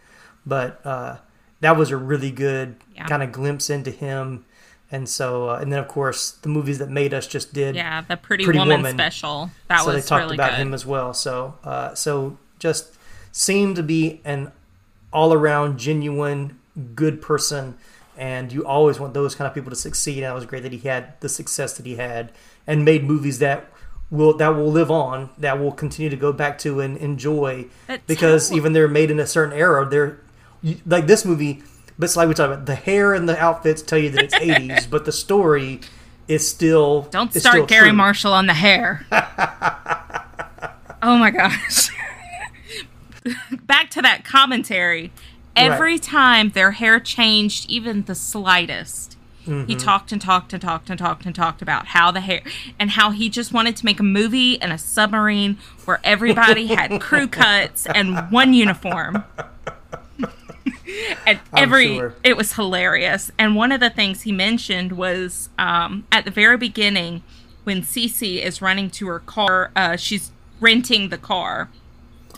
but 0.46 0.80
uh, 0.87 1.16
that 1.61 1.76
was 1.76 1.90
a 1.90 1.96
really 1.98 2.30
good 2.30 2.76
Yeah. 2.94 3.06
kind 3.06 3.22
of 3.22 3.32
glimpse 3.32 3.68
into 3.70 3.90
him. 3.90 4.44
And 4.92 5.09
so, 5.09 5.48
uh, 5.48 5.59
and 5.61 5.72
then 5.72 5.78
of 5.78 5.88
course, 5.88 6.33
the 6.33 6.48
movies 6.50 6.78
that 6.78 6.90
made 6.90 7.14
us 7.14 7.26
just 7.26 7.52
did 7.55 7.74
Yeah, 7.74 8.02
the 8.02 8.16
Pretty, 8.16 8.44
Pretty 8.44 8.59
Woman, 8.59 8.76
Woman. 8.78 8.94
special. 8.94 9.50
That 9.68 9.78
was. 9.78 9.85
so 9.87 9.92
was 9.94 10.05
they 10.05 10.09
talked 10.09 10.22
really 10.24 10.37
about 10.37 10.50
good. 10.50 10.59
him 10.59 10.74
as 10.74 10.85
well. 10.87 11.14
So, 11.14 11.55
uh, 11.64 11.94
so 11.94 12.37
just 12.59 12.94
seemed 13.33 13.76
to 13.76 13.83
be 13.83 14.20
an 14.24 14.52
all-around 15.12 15.78
genuine 15.78 16.59
good 16.94 17.20
person, 17.22 17.76
and 18.18 18.52
you 18.52 18.64
always 18.66 19.00
want 19.00 19.14
those 19.14 19.35
kind 19.35 19.48
of 19.48 19.55
people 19.55 19.70
to 19.70 19.76
succeed. 19.76 20.18
And 20.22 20.31
it 20.31 20.35
was 20.35 20.44
great 20.46 20.62
that 20.62 20.72
he 20.72 20.78
had 20.87 21.18
the 21.20 21.28
success 21.28 21.76
that 21.78 21.87
he 21.87 21.96
had, 21.96 22.31
and 22.66 22.85
made 22.85 23.02
movies 23.05 23.38
that 23.38 23.70
will 24.11 24.37
that 24.37 24.48
will 24.48 24.70
live 24.70 24.90
on, 24.90 25.31
that 25.38 25.59
will 25.59 25.72
continue 25.72 26.11
to 26.11 26.16
go 26.16 26.35
back 26.35 26.59
to 26.59 26.81
and 26.81 26.98
enjoy, 26.98 27.64
But 27.87 28.07
because 28.07 28.52
even 28.52 28.74
they're 28.74 28.88
made 28.88 29.11
in 29.11 29.18
a 29.18 29.26
certain 29.26 29.55
era. 29.59 29.88
They're 29.88 30.18
like 30.87 31.07
this 31.07 31.24
movie. 31.24 31.62
But 31.98 32.07
it's 32.07 32.16
like 32.16 32.28
we 32.28 32.35
talk 32.35 32.46
about, 32.50 32.66
the 32.66 32.74
hair 32.74 33.14
and 33.14 33.28
the 33.28 33.38
outfits 33.38 33.83
tell 33.83 33.98
you 33.98 34.11
that 34.11 34.24
it's 34.24 34.35
80s, 34.38 34.88
but 34.90 35.05
the 35.05 35.12
story 35.12 35.81
is 36.28 36.48
still 36.48 37.02
Don't 37.11 37.35
is 37.35 37.42
still 37.42 37.52
start 37.52 37.68
Garry 37.68 37.88
true. 37.88 37.96
Marshall 37.96 38.33
on 38.33 38.46
the 38.46 38.55
hair. 38.55 39.07
oh 41.02 41.16
my 41.18 41.31
gosh. 41.31 41.90
Back 43.66 43.90
to 43.90 44.02
that 44.02 44.24
commentary. 44.24 45.12
Every 45.55 45.92
Right. 45.92 46.02
time 46.02 46.50
their 46.50 46.70
hair 46.72 46.98
changed 46.98 47.68
even 47.68 48.02
the 48.05 48.14
slightest, 48.14 49.11
Mm-hmm. 49.46 49.66
he 49.66 49.74
talked 49.74 50.12
and 50.12 50.22
talked 50.22 50.52
and 50.52 50.62
talked 50.62 50.88
and 50.88 50.96
talked 50.96 51.26
and 51.26 51.35
talked 51.35 51.62
about 51.62 51.88
how 51.88 52.12
the 52.12 52.20
hair 52.20 52.42
and 52.78 52.90
how 52.92 53.11
he 53.11 53.28
just 53.28 53.52
wanted 53.52 53.74
to 53.74 53.85
make 53.85 53.98
a 53.98 54.05
movie 54.05 54.62
and 54.62 54.72
a 54.72 54.78
submarine 54.78 55.59
where 55.85 55.98
everybody 56.05 56.66
had 56.66 57.00
crew 57.00 57.26
cuts 57.26 57.87
and 57.87 58.31
one 58.31 58.55
uniform. 58.55 59.24
and 61.26 61.38
I'm 61.52 61.62
every 61.64 61.96
sure. 61.96 62.14
it 62.24 62.37
was 62.37 62.55
hilarious. 62.55 63.31
And 63.38 63.57
one 63.57 63.72
of 63.72 63.81
the 63.81 63.90
things 63.90 64.22
he 64.22 64.33
mentioned 64.33 64.92
was 64.92 65.48
um, 65.59 66.07
at 66.12 66.24
the 66.24 66.31
very 66.31 66.57
beginning 66.57 67.22
when 67.64 67.83
Cece 67.83 68.40
is 68.42 68.61
running 68.61 68.90
to 68.90 69.07
her 69.09 69.20
car, 69.20 69.70
uh, 69.76 69.96
she's 69.96 70.33
renting 70.61 71.09
the 71.11 71.18
car, 71.18 71.68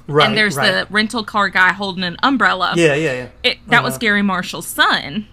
Right, 0.06 0.28
and 0.28 0.36
there's 0.36 0.56
right. 0.56 0.70
the 0.70 0.92
rental 0.92 1.24
car 1.24 1.48
guy 1.48 1.72
holding 1.72 2.04
an 2.04 2.16
umbrella. 2.22 2.74
Yeah, 2.76 2.94
yeah, 2.94 3.12
yeah. 3.12 3.28
It, 3.42 3.58
that 3.68 3.82
was 3.82 3.94
Uh-huh. 3.94 3.98
Garry 4.00 4.22
Marshall's 4.22 4.66
son. 4.66 5.26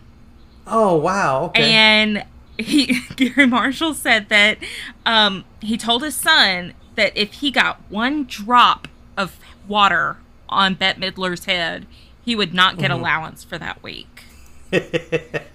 Oh 0.66 0.96
wow. 0.96 1.46
Okay. 1.46 1.72
And 1.74 2.24
he 2.58 3.02
Garry 3.18 3.46
Marshall 3.48 3.94
said 3.94 4.30
that 4.30 4.58
um, 5.06 5.44
he 5.62 5.78
told 5.78 6.04
his 6.04 6.16
son 6.16 6.74
that 6.96 7.12
if 7.18 7.34
he 7.34 7.52
got 7.52 7.82
one 7.90 8.24
drop 8.26 8.88
of 9.18 9.38
water 9.68 10.18
on 10.48 10.76
Bette 10.76 11.00
Midler's 11.02 11.46
head, 11.46 11.86
he 12.32 12.36
would 12.38 12.54
not 12.54 12.78
get 12.78 12.92
Mm-hmm. 12.92 13.02
allowance 13.02 13.44
for 13.44 13.58
that 13.58 13.84
week. 13.84 14.24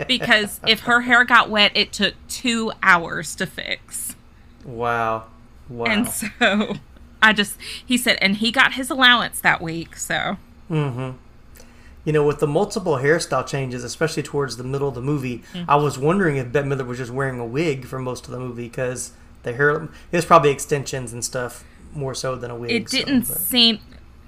because 0.06 0.60
if 0.66 0.80
her 0.80 1.00
hair 1.00 1.24
got 1.24 1.48
wet, 1.48 1.72
it 1.74 1.90
took 1.90 2.12
two 2.28 2.70
hours 2.82 3.34
to 3.36 3.46
fix. 3.46 4.14
wow. 4.62 5.24
Wow. 5.70 5.86
And 5.86 6.06
so 6.06 6.76
I 7.22 7.32
just, 7.32 7.56
he 7.84 7.96
said, 7.96 8.18
and 8.20 8.36
he 8.36 8.52
got 8.52 8.74
his 8.74 8.90
allowance 8.90 9.40
that 9.40 9.60
week. 9.62 9.96
So 9.96 10.36
you 10.70 12.12
know, 12.12 12.24
with 12.24 12.38
the 12.40 12.46
multiple 12.46 12.98
hairstyle 12.98 13.44
changes, 13.46 13.82
especially 13.82 14.22
towards 14.22 14.58
the 14.58 14.64
middle 14.64 14.86
of 14.88 14.94
the 14.94 15.00
movie, 15.00 15.38
Mm-hmm. 15.54 15.68
I 15.70 15.76
was 15.76 15.98
wondering 15.98 16.36
if 16.36 16.52
Bette 16.52 16.68
Midler 16.68 16.86
was 16.86 16.98
just 16.98 17.10
wearing 17.10 17.40
a 17.40 17.46
wig 17.46 17.86
for 17.86 17.98
most 17.98 18.26
of 18.26 18.30
the 18.32 18.38
movie 18.38 18.68
because 18.68 19.12
the 19.44 19.54
hair 19.54 19.70
it 19.84 19.88
was 20.12 20.24
probably 20.26 20.50
extensions 20.50 21.12
and 21.14 21.24
stuff 21.24 21.64
more 21.94 22.14
so 22.14 22.36
than 22.36 22.50
a 22.50 22.54
wig. 22.54 22.70
it 22.70 22.86
didn't 22.88 23.26
but- 23.26 23.38
seem, 23.38 23.78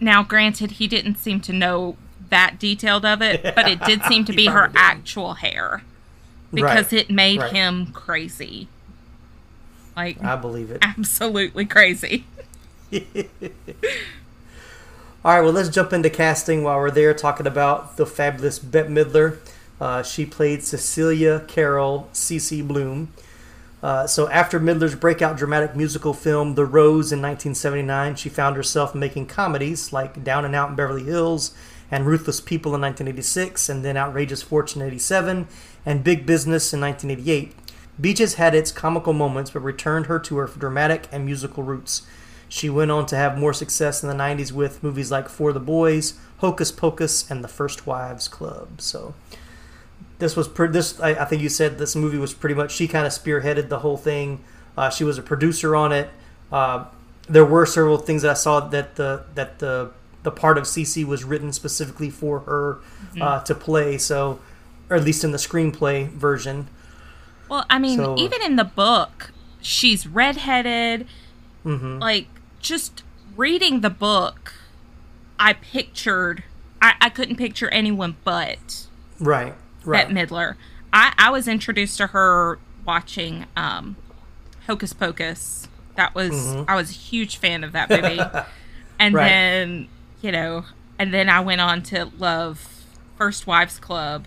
now 0.01 0.23
granted, 0.25 0.73
he 0.73 0.89
didn't 0.89 1.17
seem 1.19 1.41
to 1.43 1.53
know 1.53 1.97
that 2.31 2.59
detailed 2.59 3.05
of 3.05 3.23
it, 3.23 3.43
but 3.55 3.69
it 3.69 3.83
did 3.85 4.03
seem 4.05 4.25
to 4.27 4.33
be 4.37 4.47
her 4.47 4.71
actual 4.75 5.35
hair 5.35 5.83
because 6.53 6.93
Right, 6.93 7.01
it 7.05 7.11
made 7.11 7.41
right. 7.41 7.53
him 7.53 7.87
crazy. 7.93 8.69
Like 9.97 10.23
I 10.23 10.37
believe 10.37 10.71
it. 10.71 10.79
absolutely 10.83 11.67
crazy. 11.67 12.25
All 15.25 15.35
right, 15.35 15.41
well, 15.43 15.53
let's 15.53 15.69
jump 15.69 15.93
into 15.93 16.09
casting 16.09 16.63
while 16.63 16.79
we're 16.79 16.91
there, 16.93 17.13
talking 17.13 17.47
about 17.47 17.97
the 17.97 18.07
fabulous 18.07 18.59
Bette 18.59 18.89
Midler. 18.89 19.39
Uh, 19.81 20.03
she 20.03 20.25
played 20.25 20.63
Cecilia 20.63 21.41
Carol 21.49 22.09
C.C. 22.13 22.63
Bloom. 22.63 23.13
Uh, 23.83 24.07
so, 24.07 24.29
after 24.31 24.59
Midler's 24.59 24.95
breakout 24.95 25.37
dramatic 25.37 25.77
musical 25.77 26.15
film 26.15 26.55
The 26.55 26.65
Rose 26.65 27.13
in 27.13 27.21
1979, 27.21 28.15
she 28.17 28.29
found 28.29 28.57
herself 28.57 28.95
making 28.95 29.27
comedies 29.27 29.93
like 29.93 30.23
Down 30.25 30.45
and 30.45 30.55
Out 30.55 30.71
in 30.71 30.77
Beverly 30.77 31.05
Hills 31.05 31.53
and 31.91 32.07
Ruthless 32.07 32.41
People 32.41 32.75
in 32.75 32.81
1986, 32.81 33.69
and 33.69 33.85
then 33.85 33.97
Outrageous 33.97 34.43
Fortune 34.43 34.83
in 34.83 34.89
87, 34.89 35.49
and 35.87 36.05
Big 36.05 36.27
Business 36.27 36.73
in 36.73 36.81
1988. 36.81 37.55
Beaches 38.01 38.35
had 38.35 38.55
its 38.55 38.71
comical 38.71 39.13
moments, 39.13 39.51
but 39.51 39.61
returned 39.61 40.07
her 40.07 40.19
to 40.21 40.37
her 40.37 40.47
dramatic 40.47 41.09
and 41.11 41.25
musical 41.25 41.63
roots. 41.63 42.07
She 42.49 42.71
went 42.71 42.91
on 42.91 43.07
to 43.07 43.17
have 43.17 43.37
more 43.37 43.53
success 43.53 44.03
in 44.03 44.09
the 44.09 44.15
90s 44.15 44.53
with 44.53 44.83
movies 44.83 45.11
like 45.11 45.29
For 45.29 45.53
the 45.53 45.61
Boys, 45.61 46.15
Hocus 46.39 46.71
Pocus, 46.71 47.31
and 47.31 47.43
The 47.43 47.49
First 47.49 47.87
Wives 47.87 48.29
Club. 48.29 48.81
So 48.81 49.15
this 50.19 50.37
was 50.37 50.49
pre- 50.49 50.69
this. 50.69 50.99
I, 51.01 51.11
I 51.11 51.25
think 51.25 51.43
you 51.43 51.49
said 51.49 51.79
this 51.79 51.95
movie 51.95 52.19
was 52.19 52.33
pretty 52.33 52.55
much 52.55 52.73
she 52.73 52.89
kind 52.89 53.07
of 53.07 53.13
spearheaded 53.13 53.69
the 53.69 53.81
whole 53.81 53.97
thing. 53.97 54.43
Uh, 54.77 54.91
she 54.91 55.05
was 55.05 55.19
a 55.19 55.23
producer 55.23 55.77
on 55.77 55.93
it. 55.93 56.11
Uh, 56.51 56.87
there 57.29 57.45
were 57.45 57.67
several 57.67 57.99
things 57.99 58.23
that 58.23 58.31
I 58.31 58.35
saw 58.35 58.61
that 58.61 58.97
the 58.97 59.25
that 59.35 59.59
the 59.59 59.91
the 60.29 60.41
part 60.41 60.59
of 60.59 60.65
Cece 60.65 61.05
was 61.05 61.25
written 61.25 61.53
specifically 61.53 62.11
for 62.11 62.41
her 62.41 62.79
uh, 63.21 63.41
to 63.45 63.55
play. 63.55 63.97
So, 63.97 64.41
or 64.91 64.97
at 64.97 65.05
least 65.05 65.25
in 65.25 65.31
the 65.33 65.39
screenplay 65.39 66.09
version. 66.11 66.69
Well, 67.49 67.65
I 67.71 67.79
mean, 67.79 67.97
So- 67.99 68.19
even 68.19 68.43
in 68.43 68.57
the 68.57 68.65
book, 68.65 69.31
she's 69.63 70.07
redheaded. 70.07 71.07
Mm-hmm. 71.65 71.99
Like, 71.99 72.27
just 72.61 73.03
reading 73.37 73.81
the 73.81 73.91
book, 73.91 74.53
I 75.39 75.55
pictured, 75.55 76.43
I, 76.83 76.95
I 77.01 77.09
couldn't 77.09 77.37
picture 77.37 77.69
anyone 77.71 78.17
but 78.25 78.87
Right. 79.21 79.55
Right. 79.85 80.09
Bette 80.09 80.15
Midler. 80.15 80.57
I, 80.93 81.13
I 81.17 81.31
was 81.31 81.49
introduced 81.49 81.97
to 81.99 82.09
her 82.09 82.59
watching 82.85 83.47
um, 83.57 83.97
Hocus 84.67 84.93
Pocus. 84.93 85.69
That 85.97 86.15
was, 86.15 86.33
I 86.69 86.75
was 86.77 86.91
a 86.91 86.95
huge 86.95 87.37
fan 87.39 87.65
of 87.65 87.73
that 87.73 87.89
movie. 87.91 88.21
and 89.01 89.15
Right. 89.15 89.29
then, 89.29 89.89
you 90.21 90.33
know, 90.33 90.65
and 90.99 91.13
then 91.13 91.29
I 91.29 91.41
went 91.41 91.61
on 91.61 91.83
to 91.85 92.11
love 92.19 92.85
First 93.17 93.47
Wives 93.47 93.79
Club 93.79 94.27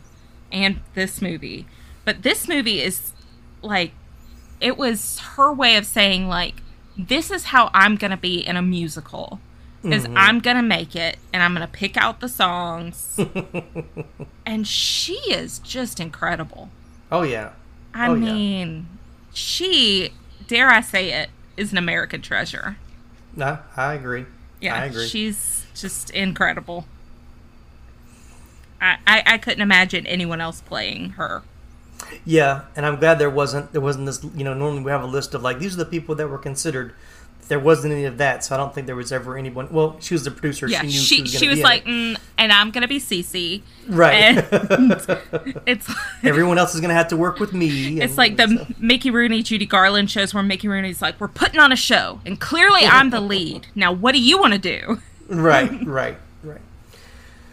and 0.51 0.81
this 0.93 1.21
movie. 1.21 1.65
But 2.05 2.23
this 2.23 2.47
movie 2.47 2.81
is 2.81 3.13
like, 3.61 3.91
it 4.59 4.77
was 4.77 5.19
her 5.35 5.51
way 5.53 5.75
of 5.75 5.85
saying, 5.85 6.27
like, 6.27 6.61
this 6.97 7.31
is 7.31 7.45
how 7.45 7.69
I'm 7.73 7.95
going 7.95 8.11
to 8.11 8.17
be 8.17 8.45
in 8.45 8.57
a 8.57 8.61
musical. 8.61 9.39
Is 9.83 10.03
mm-hmm. 10.03 10.15
I'm 10.15 10.39
going 10.39 10.57
to 10.57 10.61
make 10.63 10.95
it 10.95 11.17
and 11.33 11.41
I'm 11.41 11.55
going 11.55 11.65
to 11.65 11.71
pick 11.71 11.97
out 11.97 12.19
the 12.19 12.29
songs. 12.29 13.19
and 14.45 14.67
she 14.67 15.13
is 15.31 15.57
just 15.57 15.99
incredible. 15.99 16.69
Oh 17.11 17.23
yeah. 17.23 17.53
I 17.93 18.07
Oh, 18.09 18.13
yeah. 18.13 18.33
mean, 18.33 18.87
she, 19.33 20.11
dare 20.47 20.69
I 20.69 20.81
say 20.81 21.11
it, 21.11 21.29
is 21.57 21.71
an 21.71 21.79
American 21.79 22.21
treasure. 22.21 22.77
No, 23.35 23.57
I 23.75 23.93
agree. 23.95 24.25
Yeah, 24.61 24.75
I 24.75 24.85
agree. 24.85 25.07
she's 25.07 25.60
just 25.75 26.09
incredible. 26.11 26.85
I, 28.79 28.97
I, 29.05 29.23
I 29.25 29.37
couldn't 29.37 29.61
imagine 29.61 30.07
anyone 30.07 30.41
else 30.41 30.61
playing 30.61 31.11
her. 31.11 31.43
Yeah, 32.25 32.63
and 32.75 32.85
I'm 32.85 32.95
glad 32.97 33.19
there 33.19 33.29
wasn't 33.29 33.71
there 33.73 33.81
wasn't 33.81 34.07
this. 34.07 34.23
You 34.35 34.43
know, 34.43 34.53
normally 34.53 34.81
we 34.83 34.91
have 34.91 35.03
a 35.03 35.07
list 35.07 35.33
of 35.33 35.43
like 35.43 35.59
these 35.59 35.75
are 35.75 35.77
the 35.77 35.85
people 35.85 36.15
that 36.15 36.27
were 36.27 36.39
considered. 36.39 36.93
There 37.47 37.59
wasn't 37.59 37.93
any 37.93 38.05
of 38.05 38.17
that, 38.17 38.43
so 38.45 38.55
I 38.55 38.57
don't 38.57 38.73
think 38.73 38.87
there 38.87 38.95
was 38.95 39.11
ever 39.11 39.37
anyone. 39.37 39.67
Well, 39.71 39.97
she 39.99 40.13
was 40.13 40.23
the 40.23 40.31
producer. 40.31 40.67
Yeah, 40.67 40.79
she 40.81 40.85
knew 40.87 40.91
she 40.93 41.15
she 41.15 41.21
was, 41.21 41.31
she 41.31 41.39
gonna 41.45 41.51
was 41.51 41.61
like, 41.61 41.85
mm, 41.85 42.17
and 42.37 42.51
I'm 42.51 42.71
gonna 42.71 42.87
be 42.87 42.97
Cece. 42.99 43.61
right. 43.89 44.13
And 44.37 45.61
it's 45.67 45.93
Everyone 46.23 46.57
else 46.57 46.73
is 46.73 46.79
going 46.81 46.89
to 46.89 46.95
have 46.95 47.09
to 47.09 47.17
work 47.17 47.39
with 47.39 47.53
me. 47.53 47.99
it's 48.01 48.17
like 48.17 48.37
the 48.37 48.47
so- 48.47 48.73
Mickey 48.79 49.11
Rooney 49.11 49.43
Judy 49.43 49.65
Garland 49.65 50.09
shows 50.09 50.33
where 50.33 50.43
Mickey 50.43 50.69
Rooney's 50.69 51.01
like, 51.01 51.19
we're 51.19 51.27
putting 51.27 51.59
on 51.59 51.71
a 51.71 51.75
show, 51.75 52.21
and 52.25 52.39
clearly 52.39 52.81
I'm 52.85 53.09
the 53.09 53.19
lead. 53.21 53.67
Now, 53.75 53.91
what 53.91 54.13
do 54.13 54.21
you 54.21 54.39
want 54.39 54.53
to 54.53 54.59
do? 54.59 55.01
Right, 55.31 55.71
right, 55.85 56.17
right. 56.43 56.61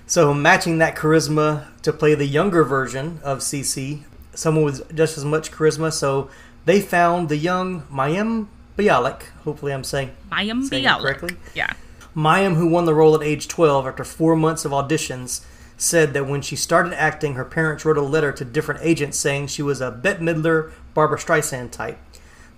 So 0.06 0.34
matching 0.34 0.78
that 0.78 0.96
charisma 0.96 1.66
to 1.82 1.92
play 1.92 2.14
the 2.14 2.26
younger 2.26 2.64
version 2.64 3.20
of 3.22 3.38
Cece, 3.38 4.02
someone 4.34 4.64
with 4.64 4.94
just 4.94 5.16
as 5.18 5.24
much 5.24 5.50
charisma. 5.52 5.92
So 5.92 6.30
they 6.64 6.80
found 6.80 7.28
the 7.28 7.36
young 7.36 7.82
Mayim 7.82 8.46
Bialik. 8.76 9.22
Hopefully, 9.44 9.72
I'm 9.72 9.84
saying 9.84 10.10
Mayim 10.30 10.64
saying 10.64 10.84
Bialik. 10.84 11.00
correctly. 11.00 11.36
Yeah. 11.54 11.72
Mayim, 12.16 12.56
who 12.56 12.68
won 12.68 12.84
the 12.84 12.94
role 12.94 13.14
at 13.14 13.22
age 13.22 13.46
12 13.48 13.86
after 13.86 14.02
four 14.02 14.34
months 14.34 14.64
of 14.64 14.72
auditions, 14.72 15.44
said 15.76 16.14
that 16.14 16.26
when 16.26 16.42
she 16.42 16.56
started 16.56 16.92
acting, 16.94 17.34
her 17.34 17.44
parents 17.44 17.84
wrote 17.84 17.96
a 17.98 18.02
letter 18.02 18.32
to 18.32 18.44
different 18.44 18.80
agents 18.82 19.16
saying 19.18 19.46
she 19.46 19.62
was 19.62 19.80
a 19.80 19.90
Bette 19.90 20.20
Midler, 20.20 20.72
Barbra 20.94 21.18
Streisand 21.18 21.70
type. 21.70 21.98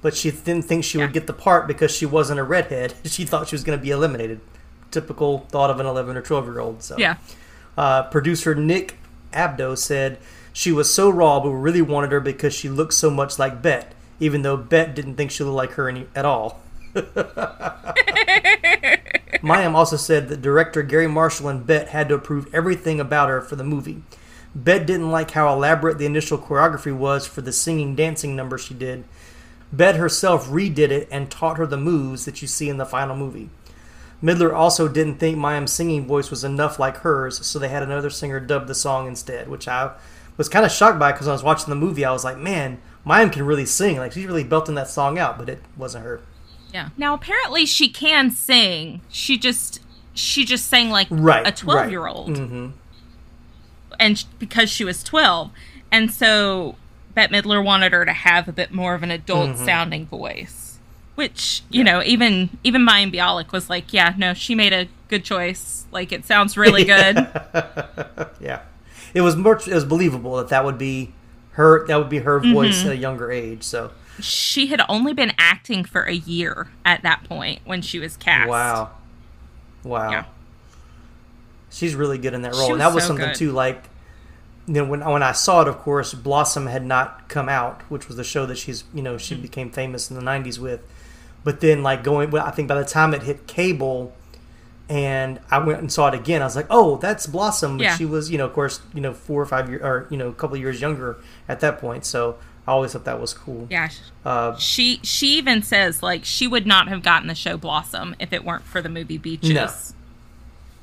But 0.01 0.17
she 0.17 0.31
didn't 0.31 0.63
think 0.63 0.85
she 0.85 0.97
would 0.97 1.13
get 1.13 1.27
the 1.27 1.35
part 1.35 1.67
because 1.67 1.95
she 1.95 2.07
wasn't 2.07 2.41
a 2.41 2.45
redhead. 2.45 2.95
She 3.05 3.27
thought 3.27 3.49
she 3.49 3.55
was 3.55 3.65
going 3.65 3.79
to 3.79 3.83
be 3.83 3.91
eliminated. 3.91 4.41
Typical 4.91 5.41
thought 5.51 5.71
of 5.71 5.81
an 5.81 5.87
11 5.87 6.17
or 6.17 6.23
12 6.23 6.47
year 6.47 6.61
old. 6.61 6.83
So. 6.83 6.97
Yeah. 6.99 7.17
Uh, 7.77 8.05
producer 8.05 8.55
Nick 8.55 8.97
Abdo 9.33 9.77
said 9.77 10.19
she 10.53 10.73
was 10.73 10.93
so 10.93 11.09
raw, 11.11 11.41
but 11.41 11.51
we 11.51 11.57
really 11.57 11.83
wanted 11.83 12.13
her 12.13 12.21
because 12.21 12.55
she 12.55 12.69
looked 12.69 12.95
so 12.95 13.11
much 13.11 13.39
like 13.39 13.63
Bette, 13.63 13.89
even 14.19 14.43
though 14.43 14.57
Bette 14.57 14.93
didn't 14.93 15.17
think 15.17 15.31
she 15.31 15.45
looked 15.45 15.57
like 15.57 15.73
her 15.73 15.89
any, 15.89 16.07
at 16.15 16.25
all. 16.25 16.61
Mayim 19.43 19.75
also 19.75 19.97
said 19.97 20.29
that 20.29 20.43
director 20.43 20.83
Garry 20.83 21.07
Marshall 21.07 21.49
and 21.49 21.67
Bette 21.67 21.91
had 21.91 22.09
to 22.09 22.15
approve 22.15 22.53
everything 22.53 23.01
about 23.01 23.29
her 23.29 23.41
for 23.41 23.57
the 23.57 23.65
movie. 23.65 24.03
Bette 24.55 24.85
didn't 24.85 25.11
like 25.11 25.31
how 25.31 25.53
elaborate 25.53 25.99
the 25.99 26.07
initial 26.07 26.37
choreography 26.37 26.95
was 26.95 27.27
for 27.27 27.41
the 27.41 27.53
singing 27.53 27.95
dancing 27.95 28.35
number 28.35 28.59
she 28.59 28.75
did. 28.75 29.05
Bette 29.73 29.99
herself 29.99 30.49
redid 30.49 30.91
it 30.91 31.09
and 31.13 31.31
taught 31.31 31.59
her 31.59 31.67
the 31.67 31.77
moves 31.77 32.25
that 32.25 32.43
you 32.43 32.49
see 32.49 32.69
in 32.69 32.77
the 32.77 32.85
final 32.85 33.17
movie. 33.17 33.51
Midler 34.23 34.53
also 34.55 34.87
didn't 34.89 35.17
think 35.17 35.39
Mayim's 35.39 35.73
singing 35.73 36.07
voice 36.07 36.31
was 36.31 36.45
enough 36.45 36.79
like 36.79 36.99
hers, 36.99 37.45
so 37.47 37.59
they 37.59 37.69
had 37.69 37.83
another 37.83 38.11
singer 38.11 38.39
dub 38.41 38.67
the 38.67 38.75
song 38.75 39.07
instead, 39.07 39.49
which 39.49 39.67
I 39.67 39.93
was 40.37 40.49
kind 40.49 40.65
of 40.67 40.71
shocked 40.73 40.99
by 40.99 41.13
because 41.13 41.27
when 41.27 41.33
I 41.33 41.35
was 41.35 41.43
watching 41.43 41.71
the 41.71 41.77
movie, 41.77 42.05
I 42.05 42.13
was 42.13 42.25
like, 42.25 42.37
man, 42.37 42.79
Mayim 43.07 43.33
can 43.33 43.45
really 43.47 43.65
sing. 43.67 43.97
Like, 43.97 44.13
she's 44.13 44.27
really 44.27 44.45
belting 44.45 44.75
that 44.75 44.89
song 44.89 45.19
out, 45.19 45.39
but 45.39 45.49
it 45.49 45.63
wasn't 45.77 46.05
her. 46.05 46.21
Yeah. 46.73 46.91
Now 46.99 47.15
apparently 47.15 47.65
she 47.67 47.89
can 47.89 48.31
sing. 48.31 49.01
She 49.09 49.39
just 49.39 49.81
she 50.13 50.45
just 50.45 50.67
sang 50.67 50.91
like 50.91 51.07
Right, 51.11 51.47
a 51.47 51.51
12 51.53 51.91
year 51.91 52.07
old. 52.07 52.31
Mm-hmm. 52.37 52.69
And 53.99 54.19
sh- 54.19 54.25
because 54.39 54.71
she 54.71 54.85
was 54.85 55.03
12. 55.03 55.51
And 55.91 56.11
so 56.13 56.77
Bette 57.15 57.33
Midler 57.35 57.65
wanted 57.65 57.93
her 57.93 58.05
to 58.05 58.13
have 58.13 58.49
a 58.49 58.53
bit 58.53 58.71
more 58.73 58.95
of 58.95 59.03
an 59.03 59.11
adult 59.11 59.51
Mm-hmm. 59.51 59.65
sounding 59.65 60.07
voice. 60.07 60.60
Which, 61.21 61.63
you 61.69 61.85
know, 61.85 62.03
even 62.03 62.49
even 62.65 62.81
Mayim 62.81 63.13
Bialik 63.15 63.53
was 63.53 63.69
like, 63.69 63.93
yeah, 63.93 64.15
no, 64.17 64.33
she 64.33 64.55
made 64.55 64.73
a 64.73 64.89
good 65.09 65.23
choice. 65.23 65.85
Like 65.93 66.13
it 66.13 66.25
sounds 66.25 66.57
really 66.57 66.85
good. 66.95 67.17
Yeah, 68.41 68.63
it 69.13 69.21
was 69.21 69.37
more. 69.37 69.57
It 69.57 69.75
was 69.75 69.85
believable 69.85 70.37
that 70.39 70.49
that 70.49 70.65
would 70.65 70.79
be 70.79 71.13
her. 71.53 71.87
That 71.89 71.97
would 71.97 72.09
be 72.09 72.21
her 72.21 72.41
voice 72.41 72.79
Mm-hmm. 72.79 72.87
at 72.89 72.93
a 72.95 72.97
younger 72.97 73.31
age. 73.31 73.65
So 73.65 73.91
she 74.19 74.69
had 74.69 74.81
only 74.89 75.13
been 75.13 75.33
acting 75.37 75.85
for 75.85 76.05
a 76.05 76.15
year 76.15 76.69
at 76.87 77.03
that 77.03 77.25
point 77.25 77.61
when 77.67 77.83
she 77.83 77.99
was 77.99 78.17
cast. 78.17 78.49
wow, 78.49 78.93
wow, 79.85 80.11
Yeah. 80.11 80.25
she's 81.71 81.95
really 81.95 82.17
good 82.17 82.33
in 82.35 82.41
that 82.43 82.53
role. 82.55 82.73
And 82.73 82.81
that 82.81 82.95
was 82.95 83.05
so 83.05 83.09
something 83.09 83.27
good. 83.27 83.35
too. 83.35 83.53
Like, 83.53 83.85
you 84.67 84.73
know, 84.75 84.85
when 84.87 85.01
when 85.05 85.23
I 85.23 85.33
saw 85.33 85.61
it, 85.63 85.69
of 85.69 85.77
course, 85.79 86.15
Blossom 86.15 86.67
had 86.67 86.85
not 86.87 87.29
come 87.29 87.51
out, 87.51 87.83
which 87.91 88.09
was 88.09 88.17
the 88.17 88.25
show 88.25 88.47
that 88.47 88.57
she's 88.57 88.85
you 88.95 89.03
know 89.03 89.17
Mm-hmm. 89.17 89.19
she 89.19 89.35
became 89.35 89.71
famous 89.71 90.11
in 90.11 90.17
the 90.17 90.23
'90s 90.23 90.59
with. 90.59 90.81
But 91.45 91.61
then, 91.61 91.83
like 91.83 92.05
going, 92.05 92.31
well, 92.31 92.45
I 92.45 92.51
think 92.51 92.69
by 92.69 92.75
the 92.75 92.85
time 92.85 93.15
it 93.15 93.23
hit 93.23 93.47
cable, 93.47 94.13
and 94.89 95.41
I 95.51 95.59
went 95.59 95.79
and 95.81 95.91
saw 95.93 96.09
it 96.09 96.15
again, 96.15 96.43
I 96.43 96.45
was 96.45 96.57
like, 96.57 96.67
oh, 96.69 96.97
that's 96.97 97.27
Blossom. 97.27 97.79
But 97.79 97.85
Yeah. 97.85 97.97
she 97.97 98.05
was, 98.05 98.31
you 98.31 98.37
know, 98.39 98.45
of 98.47 98.53
course, 98.53 98.81
you 98.93 99.01
know, 99.01 99.15
four 99.15 99.41
or 99.41 99.47
five 99.47 99.71
years, 99.71 99.83
or 99.83 100.07
you 100.11 100.17
know, 100.17 100.29
a 100.29 100.33
couple 100.35 100.57
of 100.57 100.61
years 100.61 100.81
younger 100.81 101.17
at 101.49 101.61
that 101.61 101.79
point. 101.81 102.05
So 102.05 102.37
I 102.67 102.73
always 102.73 102.93
thought 102.93 103.05
that 103.05 103.21
was 103.21 103.33
cool. 103.33 103.67
Yeah. 103.71 103.89
Uh, 104.25 104.57
She 104.57 105.01
she 105.03 105.39
even 105.39 105.63
says 105.63 106.03
like 106.03 106.25
she 106.25 106.47
would 106.47 106.67
not 106.67 106.89
have 106.89 107.03
gotten 107.03 107.29
the 107.29 107.35
show 107.35 107.57
Blossom 107.57 108.15
if 108.19 108.33
it 108.33 108.45
weren't 108.45 108.65
for 108.65 108.83
the 108.83 108.89
movie 108.89 109.17
Beaches. 109.19 109.51
No. 109.51 109.69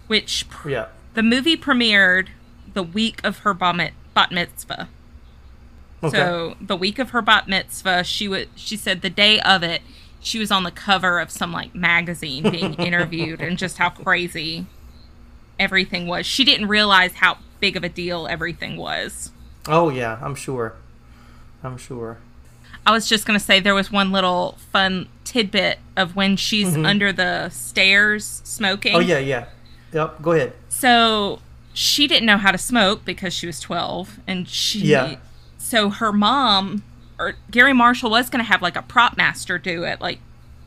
Which 0.08 0.50
pr- 0.50 0.70
yeah. 0.70 0.86
the 1.14 1.24
movie 1.24 1.58
premiered 1.58 2.28
the 2.74 2.84
week 2.84 3.20
of 3.24 3.40
her 3.40 3.54
bat, 3.54 3.92
bat 4.14 4.32
mitzvah. 4.32 4.88
Okay. 6.02 6.16
So 6.18 6.56
the 6.62 6.76
week 6.78 6.98
of 7.00 7.10
her 7.10 7.22
bat 7.22 7.48
mitzvah, 7.48 8.04
she 8.04 8.28
would 8.28 8.50
she 8.56 8.78
said 8.78 9.02
the 9.02 9.10
day 9.10 9.40
of 9.42 9.64
it, 9.64 9.82
she 10.28 10.40
was 10.40 10.52
on 10.52 10.64
the 10.64 10.72
cover 10.72 11.20
of 11.20 11.32
some 11.32 11.54
like 11.54 11.74
magazine 11.74 12.44
being 12.52 12.74
interviewed 12.90 13.40
and 13.42 13.58
just 13.58 13.78
how 13.78 13.90
crazy 13.90 14.66
everything 15.60 16.06
was. 16.08 16.26
She 16.26 16.44
didn't 16.44 16.68
realize 16.68 17.14
how 17.14 17.38
big 17.60 17.76
of 17.78 17.84
a 17.84 17.90
deal 17.90 18.28
everything 18.28 18.76
was. 18.78 19.32
Oh 19.68 19.90
yeah, 19.90 20.20
I'm 20.22 20.36
sure. 20.36 20.74
I'm 21.64 21.78
sure. 21.78 22.18
I 22.86 22.92
was 22.92 23.08
just 23.10 23.26
going 23.26 23.38
to 23.40 23.44
say 23.44 23.60
there 23.60 23.74
was 23.76 23.92
one 23.92 24.12
little 24.12 24.58
fun 24.72 25.08
tidbit 25.24 25.80
of 25.98 26.16
when 26.16 26.38
she's 26.38 26.76
Mhm. 26.76 26.86
under 26.86 27.12
the 27.12 27.50
stairs 27.50 28.42
smoking. 28.44 28.96
Oh 28.96 29.00
yeah, 29.00 29.18
yeah. 29.20 29.46
Yep. 29.94 30.22
Go 30.22 30.32
ahead. 30.34 30.54
So 30.70 31.40
she 31.74 32.08
didn't 32.08 32.26
know 32.26 32.38
how 32.38 32.52
to 32.52 32.58
smoke 32.58 33.04
because 33.06 33.34
she 33.34 33.46
was 33.48 33.60
12 33.60 34.20
and 34.28 34.48
she 34.48 34.80
Yeah. 34.80 35.16
so 35.58 35.90
her 35.90 36.12
mom 36.14 36.84
or 37.20 37.34
Garry 37.52 37.74
Marshall 37.74 38.10
was 38.12 38.30
going 38.30 38.44
to 38.44 38.50
have 38.52 38.62
like 38.62 38.76
a 38.76 38.82
prop 38.82 39.18
master 39.18 39.58
do 39.58 39.84
it 39.84 40.00
like 40.02 40.20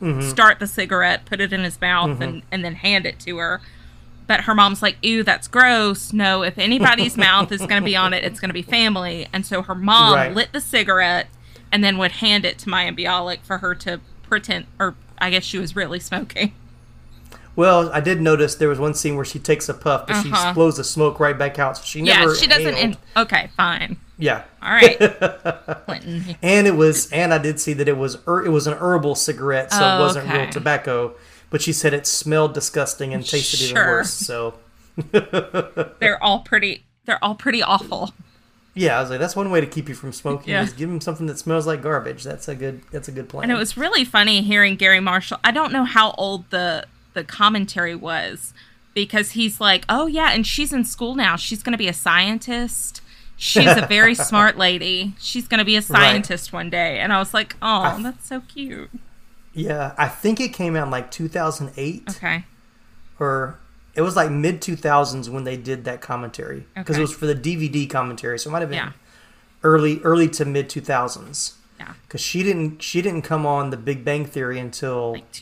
Mhm. 0.02 0.22
start 0.28 0.58
the 0.60 0.66
cigarette, 0.66 1.26
put 1.26 1.40
it 1.40 1.52
in 1.52 1.62
his 1.62 1.78
mouth 1.80 2.18
Mhm. 2.18 2.22
and 2.22 2.42
and 2.50 2.64
then 2.64 2.74
hand 2.76 3.04
it 3.06 3.18
to 3.20 3.36
her. 3.38 3.60
But 4.26 4.42
her 4.42 4.54
mom's 4.54 4.80
like, 4.80 4.96
"Ew, 5.02 5.22
that's 5.22 5.46
gross. 5.48 6.12
No, 6.12 6.42
if 6.42 6.56
anybody's 6.56 7.16
mouth 7.28 7.50
is 7.52 7.60
going 7.60 7.82
to 7.82 7.84
be 7.84 7.96
on 7.96 8.14
it, 8.14 8.24
it's 8.24 8.40
going 8.40 8.48
to 8.48 8.54
be 8.54 8.62
family." 8.62 9.28
And 9.32 9.44
so 9.44 9.60
her 9.62 9.74
mom 9.74 10.14
Right. 10.14 10.34
lit 10.34 10.52
the 10.52 10.60
cigarette 10.60 11.26
and 11.72 11.82
then 11.84 11.98
would 11.98 12.12
hand 12.12 12.44
it 12.44 12.56
to 12.58 12.66
Mayim 12.70 12.98
Bialik 12.98 13.38
for 13.42 13.58
her 13.58 13.74
to 13.76 14.00
pretend 14.28 14.66
or 14.78 14.94
I 15.20 15.28
guess 15.30 15.44
she 15.44 15.58
was 15.58 15.76
really 15.76 16.00
smoking. 16.00 16.52
Well, 17.56 17.90
I 17.92 18.00
did 18.00 18.20
notice 18.22 18.54
there 18.54 18.68
was 18.68 18.78
one 18.78 18.94
scene 18.94 19.16
where 19.16 19.24
she 19.24 19.38
takes 19.38 19.68
a 19.68 19.74
puff, 19.74 20.06
but 20.06 20.22
she 20.22 20.30
Uh-huh. 20.30 20.54
blows 20.54 20.76
the 20.78 20.84
smoke 20.84 21.20
right 21.20 21.36
back 21.36 21.58
out. 21.58 21.76
So 21.76 21.82
she 21.84 22.00
yeah, 22.00 22.20
never. 22.20 22.32
Yeah, 22.34 22.40
she 22.40 22.46
doesn't 22.46 22.76
in- 22.76 22.96
Okay, 23.16 23.50
fine. 23.56 23.96
Yeah. 24.20 24.44
All 24.62 24.70
right. 24.72 24.96
Clinton. 25.86 26.36
and 26.42 26.66
it 26.66 26.76
was, 26.76 27.10
and 27.10 27.32
I 27.34 27.38
did 27.38 27.58
see 27.58 27.72
that 27.72 27.88
it 27.88 27.96
was, 27.96 28.16
her- 28.26 28.44
it 28.44 28.50
was 28.50 28.66
an 28.66 28.74
herbal 28.74 29.14
cigarette, 29.16 29.72
so 29.72 29.78
Oh, 29.82 29.96
it 29.96 30.00
wasn't 30.00 30.28
okay. 30.28 30.42
real 30.42 30.50
tobacco. 30.50 31.14
But 31.50 31.62
she 31.62 31.72
said 31.72 31.92
it 31.94 32.06
smelled 32.06 32.54
disgusting 32.54 33.12
and 33.12 33.26
tasted 33.26 33.60
even 33.62 33.74
worse. 33.76 34.12
So, 34.12 34.54
they're 36.00 36.22
all 36.22 36.40
pretty 36.40 36.84
they're 37.06 37.22
all 37.24 37.34
pretty 37.34 37.62
awful. 37.62 38.12
yeah, 38.74 38.98
I 38.98 39.00
was 39.00 39.10
like, 39.10 39.18
that's 39.18 39.34
one 39.34 39.50
way 39.50 39.60
to 39.60 39.66
keep 39.66 39.88
you 39.88 39.94
from 39.94 40.12
smoking. 40.12 40.50
Yeah. 40.50 40.62
Is 40.62 40.72
give 40.72 40.88
them 40.88 41.00
something 41.00 41.26
that 41.26 41.38
smells 41.38 41.66
like 41.66 41.82
garbage. 41.82 42.22
That's 42.22 42.46
a 42.48 42.54
good. 42.54 42.82
That's 42.92 43.08
a 43.08 43.12
good 43.12 43.28
plan. 43.28 43.44
And 43.44 43.52
it 43.52 43.56
was 43.58 43.76
really 43.76 44.04
funny 44.04 44.42
hearing 44.42 44.76
Garry 44.76 45.00
Marshall. 45.00 45.38
I 45.42 45.50
don't 45.50 45.72
know 45.72 45.84
how 45.84 46.12
old 46.12 46.48
the 46.50 46.86
the 47.14 47.24
commentary 47.24 47.96
was 47.96 48.52
because 48.94 49.32
he's 49.32 49.60
like, 49.60 49.84
"Oh 49.88 50.06
yeah, 50.06 50.30
and 50.32 50.46
she's 50.46 50.72
in 50.72 50.84
school 50.84 51.14
now. 51.14 51.34
She's 51.36 51.62
going 51.62 51.72
to 51.72 51.78
be 51.78 51.88
a 51.88 51.92
scientist. 51.94 53.00
She's 53.42 53.66
a 53.76 53.86
very 53.86 54.14
smart 54.28 54.58
lady. 54.58 55.14
She's 55.18 55.48
going 55.48 55.58
to 55.60 55.64
be 55.64 55.76
a 55.76 55.82
scientist 55.82 56.52
one 56.52 56.68
day." 56.70 57.00
And 57.00 57.12
I 57.12 57.18
was 57.18 57.32
like, 57.34 57.56
"Oh, 57.62 57.80
I- 57.82 58.02
that's 58.02 58.26
so 58.28 58.40
cute." 58.42 58.90
Yeah, 59.54 59.94
I 59.98 60.06
think 60.08 60.40
it 60.40 60.52
came 60.52 60.76
out 60.76 60.84
in 60.84 60.90
like 60.90 61.10
2008. 61.10 62.04
Okay. 62.10 62.44
Or 63.18 63.58
it 63.94 64.02
was 64.02 64.14
like 64.14 64.30
mid 64.30 64.60
2000s 64.60 65.28
when 65.28 65.44
they 65.44 65.56
did 65.56 65.84
that 65.86 66.00
commentary 66.00 66.66
because 66.74 66.94
Okay. 66.96 67.00
it 67.00 67.02
was 67.02 67.14
for 67.14 67.26
the 67.26 67.34
DVD 67.34 67.88
commentary, 67.90 68.38
so 68.38 68.48
it 68.48 68.52
might 68.52 68.60
have 68.60 68.68
been 68.68 68.78
Yeah. 68.78 68.92
early 69.64 70.00
early 70.04 70.28
to 70.28 70.44
mid 70.44 70.68
2000s. 70.68 71.54
Yeah. 71.78 71.94
Because 72.06 72.20
she 72.20 72.42
didn't 72.42 72.82
she 72.82 73.00
didn't 73.02 73.22
come 73.22 73.44
on 73.46 73.70
the 73.70 73.76
Big 73.78 74.04
Bang 74.04 74.24
Theory 74.26 74.58
until 74.60 75.12
like 75.14 75.32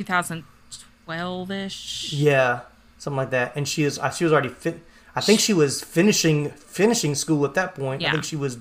2012ish. 1.06 2.10
yeah 2.12 2.60
something 2.98 3.16
like 3.16 3.30
that, 3.30 3.52
and 3.56 3.68
she 3.68 3.84
is 3.84 3.98
uh, 3.98 4.10
she 4.10 4.24
was 4.24 4.32
already 4.32 4.48
fin- 4.48 4.80
I 5.18 5.20
think 5.20 5.40
she 5.40 5.52
was 5.52 5.82
finishing 5.82 6.50
finishing 6.50 7.14
school 7.14 7.44
at 7.44 7.54
that 7.54 7.74
point. 7.74 8.02
Yeah. 8.02 8.08
I 8.08 8.12
think 8.12 8.24
she 8.24 8.36
was 8.36 8.58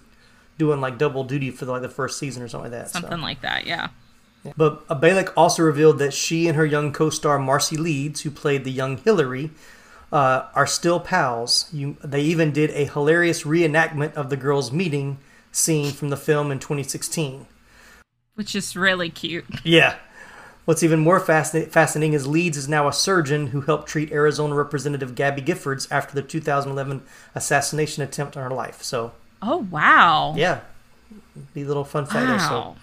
doing 0.57 0.81
like 0.81 0.97
double 0.97 1.23
duty 1.23 1.51
for 1.51 1.65
like 1.65 1.81
the 1.81 1.89
first 1.89 2.17
season 2.17 2.43
or 2.43 2.47
something 2.47 2.71
like 2.71 2.79
that. 2.79 2.89
so. 2.89 2.99
Something 2.99 3.21
like 3.21 3.41
that. 3.41 3.65
Yeah. 3.65 3.89
But 4.55 4.87
Bialik 4.87 5.33
also 5.35 5.63
revealed 5.63 5.99
that 5.99 6.13
she 6.13 6.47
and 6.47 6.55
her 6.55 6.65
young 6.65 6.93
co-star 6.93 7.37
Marcie 7.37 7.77
Leeds, 7.77 8.21
who 8.21 8.31
played 8.31 8.63
the 8.63 8.71
young 8.71 8.97
Hillary, 8.97 9.51
uh, 10.11 10.43
are 10.55 10.67
still 10.67 10.99
pals. 10.99 11.67
You, 11.73 11.97
they 12.03 12.21
even 12.21 12.51
did 12.51 12.69
a 12.71 12.85
hilarious 12.85 13.43
reenactment 13.43 14.13
of 14.13 14.29
the 14.29 14.37
girls' 14.37 14.71
meeting 14.71 15.17
scene 15.51 15.91
from 15.91 16.09
the 16.09 16.17
film 16.17 16.51
in 16.51 16.59
2016. 16.59 17.47
Which 18.35 18.55
is 18.55 18.75
really 18.75 19.09
cute. 19.09 19.45
Yeah. 19.63 19.95
What's 20.67 20.83
even 20.83 20.99
more 20.99 21.21
fascin- 21.21 21.69
fascinating 21.69 22.11
is 22.11 22.27
Leeds 22.27 22.57
is 22.57 22.67
now 22.67 22.89
a 22.89 22.93
surgeon 22.93 23.47
who 23.47 23.61
helped 23.61 23.87
treat 23.87 24.11
Arizona 24.11 24.53
Representative 24.53 25.15
Gabby 25.15 25.41
Giffords 25.41 25.87
after 25.89 26.13
the 26.13 26.21
2011 26.21 27.03
assassination 27.33 28.03
attempt 28.03 28.35
on 28.35 28.43
her 28.43 28.53
life. 28.53 28.83
So, 28.83 29.13
Oh, 29.41 29.65
wow. 29.71 30.33
yeah, 30.35 30.59
be 31.53 31.61
a 31.61 31.65
little 31.65 31.85
fun 31.85 32.05
fact 32.05 32.27
there. 32.27 32.39
So, 32.39 32.75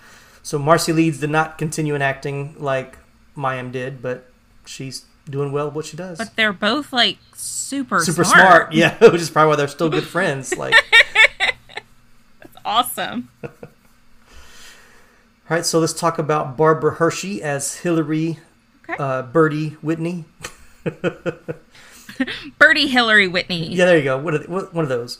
so 0.43 0.59
Marcie 0.59 0.95
Leeds 0.95 1.21
did 1.21 1.29
not 1.29 1.59
continue 1.59 1.95
in 1.95 2.01
acting 2.01 2.55
like 2.59 2.97
Mayim 3.37 3.71
did, 3.71 4.01
but 4.01 4.31
she's 4.65 5.05
doing 5.29 5.53
well 5.53 5.67
at 5.67 5.75
what 5.75 5.85
she 5.85 5.97
does. 5.99 6.17
But 6.17 6.37
they're 6.37 6.55
both 6.55 6.91
like 6.91 7.19
super 7.35 8.01
Super 8.01 8.25
smart. 8.25 8.41
smart, 8.41 8.73
yeah, 8.73 8.97
which 9.11 9.21
is 9.21 9.29
probably 9.29 9.51
why 9.51 9.57
they're 9.57 9.69
still 9.69 9.91
good 9.91 10.05
friends. 10.05 10.57
Like, 10.57 10.73
that's 11.39 12.57
Awesome. 12.65 13.29
all 15.49 15.57
right, 15.57 15.67
so 15.67 15.79
let's 15.79 15.93
talk 15.93 16.19
about 16.19 16.57
Barbara 16.57 16.95
Hershey 16.95 17.43
as 17.43 17.77
Hillary 17.77 18.39
uh, 18.99 19.23
Birdie 19.23 19.77
Whitney. 19.83 20.25
Birdie 22.59 22.89
Hillary 22.89 23.29
Whitney. 23.29 23.75
Yeah, 23.75 23.85
there 23.85 23.99
you 23.99 24.05
go. 24.05 24.19
One 24.19 24.35
of, 24.35 24.43
the, 24.43 24.49
one 24.49 24.85
of 24.85 24.89
those. 24.89 25.19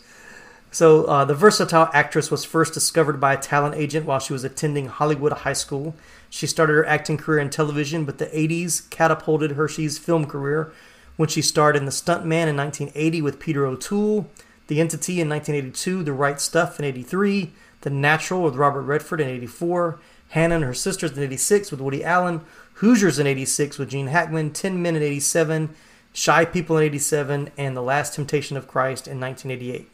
So, 0.71 1.05
uh, 1.05 1.25
the 1.25 1.35
versatile 1.35 1.89
actress 1.93 2.31
was 2.31 2.45
first 2.45 2.75
discovered 2.75 3.21
by 3.21 3.35
a 3.35 3.37
talent 3.37 3.77
agent 3.77 4.07
while 4.07 4.19
she 4.19 4.33
was 4.33 4.45
attending 4.45 4.87
Hollywood 4.87 5.33
High 5.33 5.53
School. 5.53 5.95
She 6.31 6.47
started 6.47 6.73
her 6.73 6.87
acting 6.87 7.17
career 7.17 7.39
in 7.39 7.51
television, 7.51 8.05
but 8.05 8.19
the 8.19 8.27
80s 8.27 8.89
catapulted 8.91 9.53
Hershey's 9.53 9.99
film 9.99 10.25
career 10.25 10.73
when 11.17 11.29
she 11.29 11.43
starred 11.43 11.77
in 11.77 11.85
The 11.85 11.93
Stuntman 11.93 12.49
in 12.49 12.57
1980 12.57 13.23
with 13.23 13.39
Peter 13.39 13.67
O'Toole, 13.67 14.29
The 14.67 14.81
Entity 14.81 15.21
in 15.21 15.29
1982, 15.29 16.03
The 16.03 16.13
Right 16.13 16.41
Stuff 16.41 16.81
in 16.81 16.85
83, 16.85 17.53
The 17.83 17.91
Natural 17.91 18.43
with 18.43 18.57
Robert 18.57 18.83
Redford 18.83 19.21
in 19.21 19.29
84, 19.29 20.01
Hannah 20.35 20.57
and 20.57 20.65
Her 20.65 20.75
Sisters 20.75 21.17
in 21.17 21.23
86 21.23 21.71
with 21.71 21.81
Woody 21.81 22.03
Allen, 22.03 22.41
Hoosiers 22.75 23.21
in 23.21 23.27
86 23.27 23.79
with 23.79 23.91
Gene 23.91 24.09
Hackman, 24.09 24.51
Tin 24.53 24.83
Men 24.83 24.97
in 24.97 25.03
87, 25.03 25.71
Shy 26.13 26.45
People 26.45 26.77
in 26.77 26.83
87, 26.85 27.51
and 27.57 27.77
The 27.77 27.83
Last 27.83 28.15
Temptation 28.15 28.57
of 28.57 28.67
Christ 28.67 29.07
in 29.07 29.21
1988. 29.21 29.89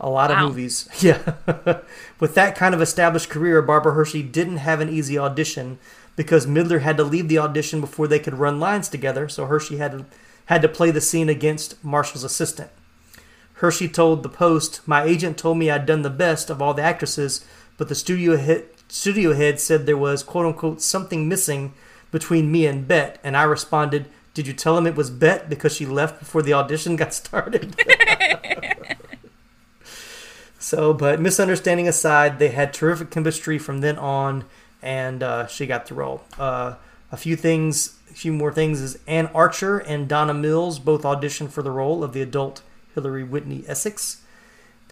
A 0.00 0.08
lot 0.10 0.30
Wow. 0.30 0.42
of 0.46 0.48
movies. 0.48 0.88
Yeah. 1.00 1.34
With 2.18 2.34
that 2.34 2.56
kind 2.56 2.74
of 2.74 2.82
established 2.82 3.30
career, 3.30 3.62
Barbara 3.62 3.92
Hershey 3.94 4.22
didn't 4.24 4.56
have 4.56 4.80
an 4.80 4.88
easy 4.88 5.16
audition 5.16 5.78
because 6.16 6.44
Midler 6.46 6.80
had 6.80 6.96
to 6.96 7.04
leave 7.04 7.28
the 7.28 7.38
audition 7.38 7.80
before 7.80 8.08
they 8.08 8.18
could 8.18 8.34
run 8.34 8.58
lines 8.58 8.88
together, 8.88 9.28
so 9.28 9.46
Hershey 9.46 9.76
had 9.76 9.92
to, 9.92 10.06
had 10.46 10.60
to 10.62 10.68
play 10.68 10.90
the 10.90 11.00
scene 11.00 11.28
against 11.28 11.82
Marshall's 11.84 12.24
assistant. 12.24 12.70
Hershey 13.54 13.88
told 13.88 14.22
the 14.24 14.28
Post, 14.28 14.80
"My 14.86 15.04
agent 15.04 15.38
told 15.38 15.56
me 15.58 15.70
I'd 15.70 15.86
done 15.86 16.02
the 16.02 16.10
best 16.10 16.50
of 16.50 16.60
all 16.60 16.74
the 16.74 16.82
actresses, 16.82 17.44
but 17.76 17.88
the 17.88 17.94
studio 17.94 18.36
head, 18.36 18.64
studio 18.90 19.32
head 19.32 19.60
said 19.60 19.86
there 19.86 19.96
was 19.96 20.22
quote 20.22 20.46
unquote 20.46 20.82
something 20.82 21.28
missing 21.28 21.72
between 22.10 22.50
me 22.50 22.66
and 22.66 22.86
Bette, 22.86 23.18
and 23.22 23.36
I 23.36 23.44
responded, 23.44 24.06
"Did 24.34 24.46
you 24.46 24.52
tell 24.52 24.76
him 24.76 24.86
it 24.86 24.96
was 24.96 25.10
Bette 25.10 25.46
because 25.48 25.74
she 25.74 25.86
left 25.86 26.18
before 26.18 26.42
the 26.42 26.52
audition 26.52 26.96
got 26.96 27.14
started?" 27.22 27.76
so, 30.58 30.92
but 30.92 31.20
misunderstanding 31.20 31.88
aside, 31.88 32.38
they 32.38 32.48
had 32.48 32.72
terrific 32.72 33.10
chemistry 33.10 33.58
from 33.58 33.80
then 33.80 33.96
on, 33.96 34.44
and 34.82 35.22
uh, 35.22 35.46
she 35.46 35.66
got 35.66 35.86
the 35.86 35.94
role. 35.94 36.22
Uh, 36.38 36.74
a 37.12 37.16
few 37.16 37.36
things, 37.36 37.96
a 38.10 38.14
few 38.14 38.32
more 38.32 38.52
things 38.52 38.80
is 38.80 38.98
Anne 39.06 39.26
Archer 39.34 39.78
and 39.78 40.08
Donna 40.08 40.34
Mills 40.34 40.78
both 40.78 41.02
auditioned 41.02 41.50
for 41.50 41.62
the 41.62 41.70
role 41.70 42.04
of 42.04 42.12
the 42.12 42.22
adult 42.22 42.62
Hillary 42.94 43.24
Whitney 43.24 43.64
Essex. 43.66 44.22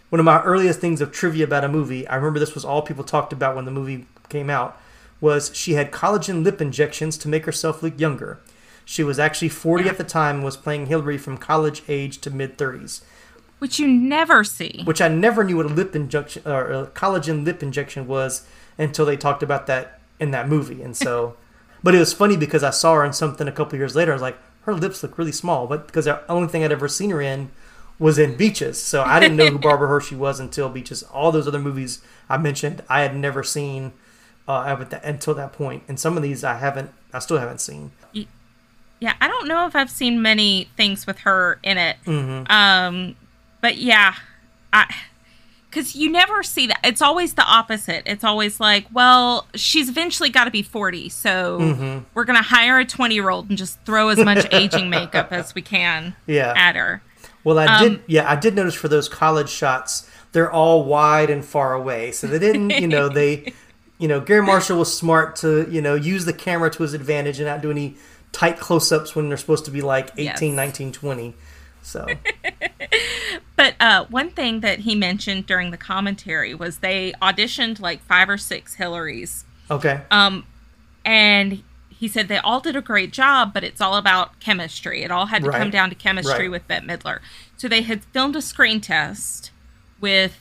One 0.09 0.19
of 0.19 0.25
my 0.25 0.41
earliest 0.41 0.79
things 0.79 1.01
of 1.01 1.11
trivia 1.11 1.43
about 1.45 1.63
a 1.63 1.69
movie, 1.69 2.07
I 2.07 2.15
remember 2.15 2.39
this 2.39 2.55
was 2.55 2.65
all 2.65 2.81
people 2.81 3.03
talked 3.03 3.31
about 3.33 3.55
when 3.55 3.65
the 3.65 3.71
movie 3.71 4.07
came 4.27 4.49
out, 4.49 4.79
was 5.21 5.51
she 5.55 5.73
had 5.73 5.91
collagen 5.91 6.43
lip 6.43 6.61
injections 6.61 7.17
to 7.19 7.27
make 7.27 7.45
herself 7.45 7.83
look 7.83 7.99
younger. 7.99 8.39
She 8.85 9.03
was 9.03 9.19
actually 9.19 9.49
40 9.49 9.87
at 9.87 9.97
the 9.99 10.03
time 10.03 10.37
and 10.37 10.45
was 10.45 10.57
playing 10.57 10.87
Hillary 10.87 11.17
from 11.19 11.37
college 11.37 11.83
age 11.87 12.17
to 12.21 12.31
mid 12.31 12.57
30s, 12.57 13.01
Which 13.59 13.77
you 13.77 13.87
never 13.87 14.43
see. 14.43 14.81
which 14.85 15.01
I 15.01 15.09
never 15.09 15.43
knew 15.43 15.57
what 15.57 15.67
a 15.67 15.69
lip 15.69 15.95
injection 15.95 16.41
or 16.45 16.71
a 16.71 16.87
collagen 16.87 17.45
lip 17.45 17.61
injection 17.61 18.07
was 18.07 18.47
until 18.79 19.05
they 19.05 19.17
talked 19.17 19.43
about 19.43 19.67
that 19.67 19.99
in 20.19 20.31
that 20.31 20.49
movie. 20.49 20.81
And 20.81 20.97
so, 20.97 21.35
but 21.83 21.93
it 21.93 21.99
was 21.99 22.13
funny 22.13 22.35
because 22.35 22.63
I 22.63 22.71
saw 22.71 22.95
her 22.95 23.05
in 23.05 23.13
something 23.13 23.47
a 23.47 23.51
couple 23.51 23.77
years 23.77 23.95
later. 23.95 24.11
I 24.11 24.15
was 24.15 24.21
like, 24.23 24.39
her 24.63 24.73
lips 24.73 25.03
look 25.03 25.19
really 25.19 25.31
small, 25.31 25.67
but 25.67 25.85
because 25.85 26.05
the 26.05 26.27
only 26.31 26.47
thing 26.47 26.63
I'd 26.63 26.71
ever 26.71 26.87
seen 26.87 27.11
her 27.11 27.21
in 27.21 27.51
was 27.99 28.17
in 28.17 28.35
Beaches. 28.35 28.81
So 28.81 29.03
I 29.03 29.19
didn't 29.19 29.37
know 29.37 29.47
who 29.47 29.59
Barbara 29.69 29.87
Hershey 29.89 30.15
was 30.15 30.39
until 30.39 30.69
Beaches. 30.69 31.03
All 31.03 31.31
those 31.31 31.47
other 31.47 31.59
movies 31.59 32.01
I 32.29 32.37
mentioned, 32.37 32.81
I 32.89 33.01
had 33.01 33.15
never 33.15 33.43
seen 33.43 33.91
uh, 34.47 34.83
until 35.03 35.33
that 35.35 35.53
point. 35.53 35.83
And 35.87 35.99
some 35.99 36.17
of 36.17 36.23
these 36.23 36.43
I 36.43 36.55
haven't, 36.55 36.91
I 37.13 37.19
still 37.19 37.37
haven't 37.37 37.59
seen. 37.61 37.91
Yeah, 39.01 39.13
I 39.21 39.27
don't 39.29 39.47
know 39.47 39.65
if 39.65 39.75
I've 39.77 39.89
seen 39.89 40.21
many 40.21 40.69
things 40.75 41.07
with 41.07 41.19
her 41.19 41.57
in 41.63 41.77
it. 41.77 41.95
Mhm. 42.05 42.49
Um, 42.51 43.15
but 43.61 43.77
yeah, 43.77 44.15
I 44.73 44.93
because 45.69 45.95
you 45.95 46.11
never 46.11 46.41
see 46.43 46.67
that. 46.67 46.79
It's 46.83 47.01
always 47.01 47.35
the 47.35 47.43
opposite. 47.45 48.03
It's 48.07 48.23
always 48.23 48.59
like, 48.59 48.87
well, 48.91 49.47
she's 49.55 49.87
eventually 49.87 50.29
got 50.31 50.45
to 50.45 50.51
be 50.51 50.63
40, 50.63 51.07
so 51.09 51.59
Mhm. 51.61 52.05
we're 52.13 52.25
going 52.25 52.37
to 52.37 52.43
hire 52.43 52.79
a 52.79 52.85
20 52.85 53.13
year 53.15 53.29
old 53.29 53.47
and 53.49 53.57
just 53.57 53.79
throw 53.85 54.09
as 54.09 54.17
much 54.17 54.45
aging 54.51 54.89
makeup 54.89 55.31
as 55.31 55.53
we 55.55 55.61
can 55.61 56.15
Yeah. 56.27 56.53
at 56.57 56.75
her. 56.75 57.01
Well, 57.49 57.59
I 57.59 57.65
Um, 57.77 57.83
did. 57.89 58.01
Yeah, 58.07 58.29
I 58.29 58.35
did 58.35 58.55
notice 58.55 58.75
for 58.75 58.87
those 58.87 59.09
college 59.09 59.49
shots, 59.49 60.07
they're 60.31 60.51
all 60.51 60.83
wide 60.85 61.29
and 61.29 61.43
far 61.43 61.73
away, 61.73 62.11
so 62.11 62.27
they 62.27 62.37
didn't. 62.39 62.69
You 62.69 62.87
know, 62.87 63.09
they, 63.09 63.53
you 63.97 64.07
know, 64.07 64.19
Garry 64.19 64.43
Marshall 64.45 64.77
was 64.77 64.95
smart 64.95 65.35
to 65.37 65.67
you 65.69 65.81
know 65.81 65.95
use 65.95 66.25
the 66.25 66.33
camera 66.33 66.69
to 66.71 66.83
his 66.83 66.93
advantage 66.93 67.39
and 67.39 67.47
not 67.47 67.61
do 67.61 67.71
any 67.71 67.95
tight 68.31 68.59
close-ups 68.59 69.15
when 69.15 69.27
they're 69.29 69.37
supposed 69.37 69.65
to 69.65 69.71
be 69.71 69.81
like 69.81 70.11
18, 70.17 70.25
Yes. 70.25 70.41
19, 70.41 70.91
20. 70.91 71.33
So 71.81 72.05
But 73.55 73.73
uh, 73.79 74.05
one 74.09 74.29
thing 74.29 74.59
that 74.61 74.79
he 74.79 74.95
mentioned 74.95 75.45
during 75.47 75.71
the 75.71 75.77
commentary 75.77 76.53
was 76.53 76.77
they 76.77 77.13
auditioned 77.21 77.79
like 77.79 78.01
five 78.03 78.29
or 78.29 78.37
six 78.37 78.75
Hillarys. 78.75 79.43
okay, 79.71 80.01
Um, 80.11 80.45
and 81.03 81.63
he 81.99 82.07
said 82.07 82.27
they 82.29 82.37
all 82.37 82.61
did 82.61 82.75
a 82.77 82.81
great 82.81 83.11
job, 83.11 83.53
but 83.53 83.63
it's 83.63 83.81
all 83.81 83.95
about 83.97 84.39
chemistry. 84.39 85.03
It 85.03 85.11
all 85.11 85.25
had 85.27 85.43
to 85.43 85.51
come 85.51 85.69
down 85.69 85.89
to 85.89 85.95
chemistry 85.95 86.43
Right. 86.47 86.51
with 86.51 86.67
Bette 86.67 86.85
Midler. 86.87 87.19
So 87.57 87.67
they 87.67 87.81
had 87.81 88.05
filmed 88.05 88.37
a 88.37 88.41
screen 88.41 88.79
test 88.79 89.51
with, 89.99 90.39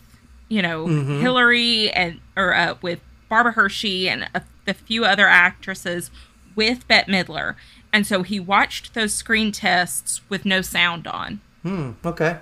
you 0.48 0.62
know, 0.62 0.86
Mhm. 0.86 1.20
Hillary 1.20 1.90
and 1.90 2.20
or 2.36 2.54
uh, 2.54 2.74
with 2.80 3.00
Barbara 3.28 3.52
Hershey 3.52 4.09
and 4.09 4.28
a, 4.34 4.42
a 4.68 4.74
few 4.74 5.04
other 5.04 5.26
actresses 5.26 6.12
with 6.54 6.86
Bette 6.86 7.11
Midler. 7.11 7.56
And 7.92 8.06
so 8.06 8.22
he 8.22 8.38
watched 8.38 8.94
those 8.94 9.12
screen 9.14 9.50
tests 9.50 10.20
with 10.28 10.44
no 10.44 10.61
sound 10.62 11.06
on. 11.09 11.40
hmm, 11.62 11.92
okay, 12.04 12.36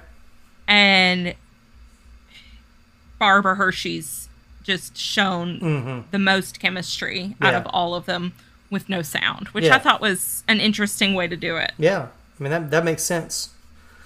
And 0.69 1.35
Barbara 3.19 3.55
Hershey's 3.55 4.29
just 4.63 4.97
shown 4.99 5.61
Mhm. 5.61 6.05
the 6.11 6.19
most 6.19 6.61
chemistry 6.61 7.35
out 7.41 7.55
of 7.55 7.67
all 7.69 7.95
of 7.95 8.05
them 8.07 8.33
with 8.71 8.89
no 8.89 9.03
sound, 9.03 9.49
which 9.49 9.65
Yeah. 9.65 9.77
I 9.77 9.79
thought 9.79 10.01
was 10.01 10.43
an 10.49 10.61
interesting 10.61 11.15
way 11.15 11.29
to 11.29 11.37
do 11.37 11.57
it. 11.57 11.73
yeah. 11.79 12.09
I 12.39 12.43
mean 12.43 12.51
that 12.51 12.71
that 12.71 12.85
makes 12.85 13.03
sense 13.03 13.51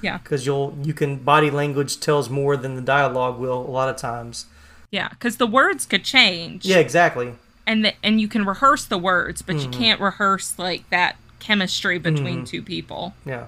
Yeah. 0.01 0.19
because 0.19 0.47
you'll 0.47 0.77
you 0.83 0.95
can 0.95 1.17
body 1.17 1.51
language 1.51 1.99
tells 2.01 2.31
more 2.31 2.57
than 2.57 2.77
the 2.77 2.83
dialogue 2.83 3.39
will 3.39 3.61
a 3.67 3.71
lot 3.71 3.89
of 3.89 3.97
times. 3.97 4.47
Yeah, 4.91 5.09
because 5.09 5.37
the 5.37 5.47
words 5.47 5.87
could 5.87 6.05
change. 6.05 6.65
Yeah, 6.67 6.79
exactly. 6.79 7.35
And 7.67 7.85
the, 7.85 7.93
and 8.03 8.21
you 8.21 8.27
can 8.29 8.45
rehearse 8.45 8.85
the 8.85 8.99
words, 8.99 9.43
but 9.43 9.57
you 9.57 9.69
Mhm. 9.69 9.73
can't 9.73 10.01
rehearse 10.01 10.59
like 10.59 10.89
that 10.91 11.17
chemistry 11.39 11.99
between 11.99 12.43
Mhm. 12.43 12.49
two 12.49 12.63
people. 12.63 13.15
Yeah. 13.25 13.45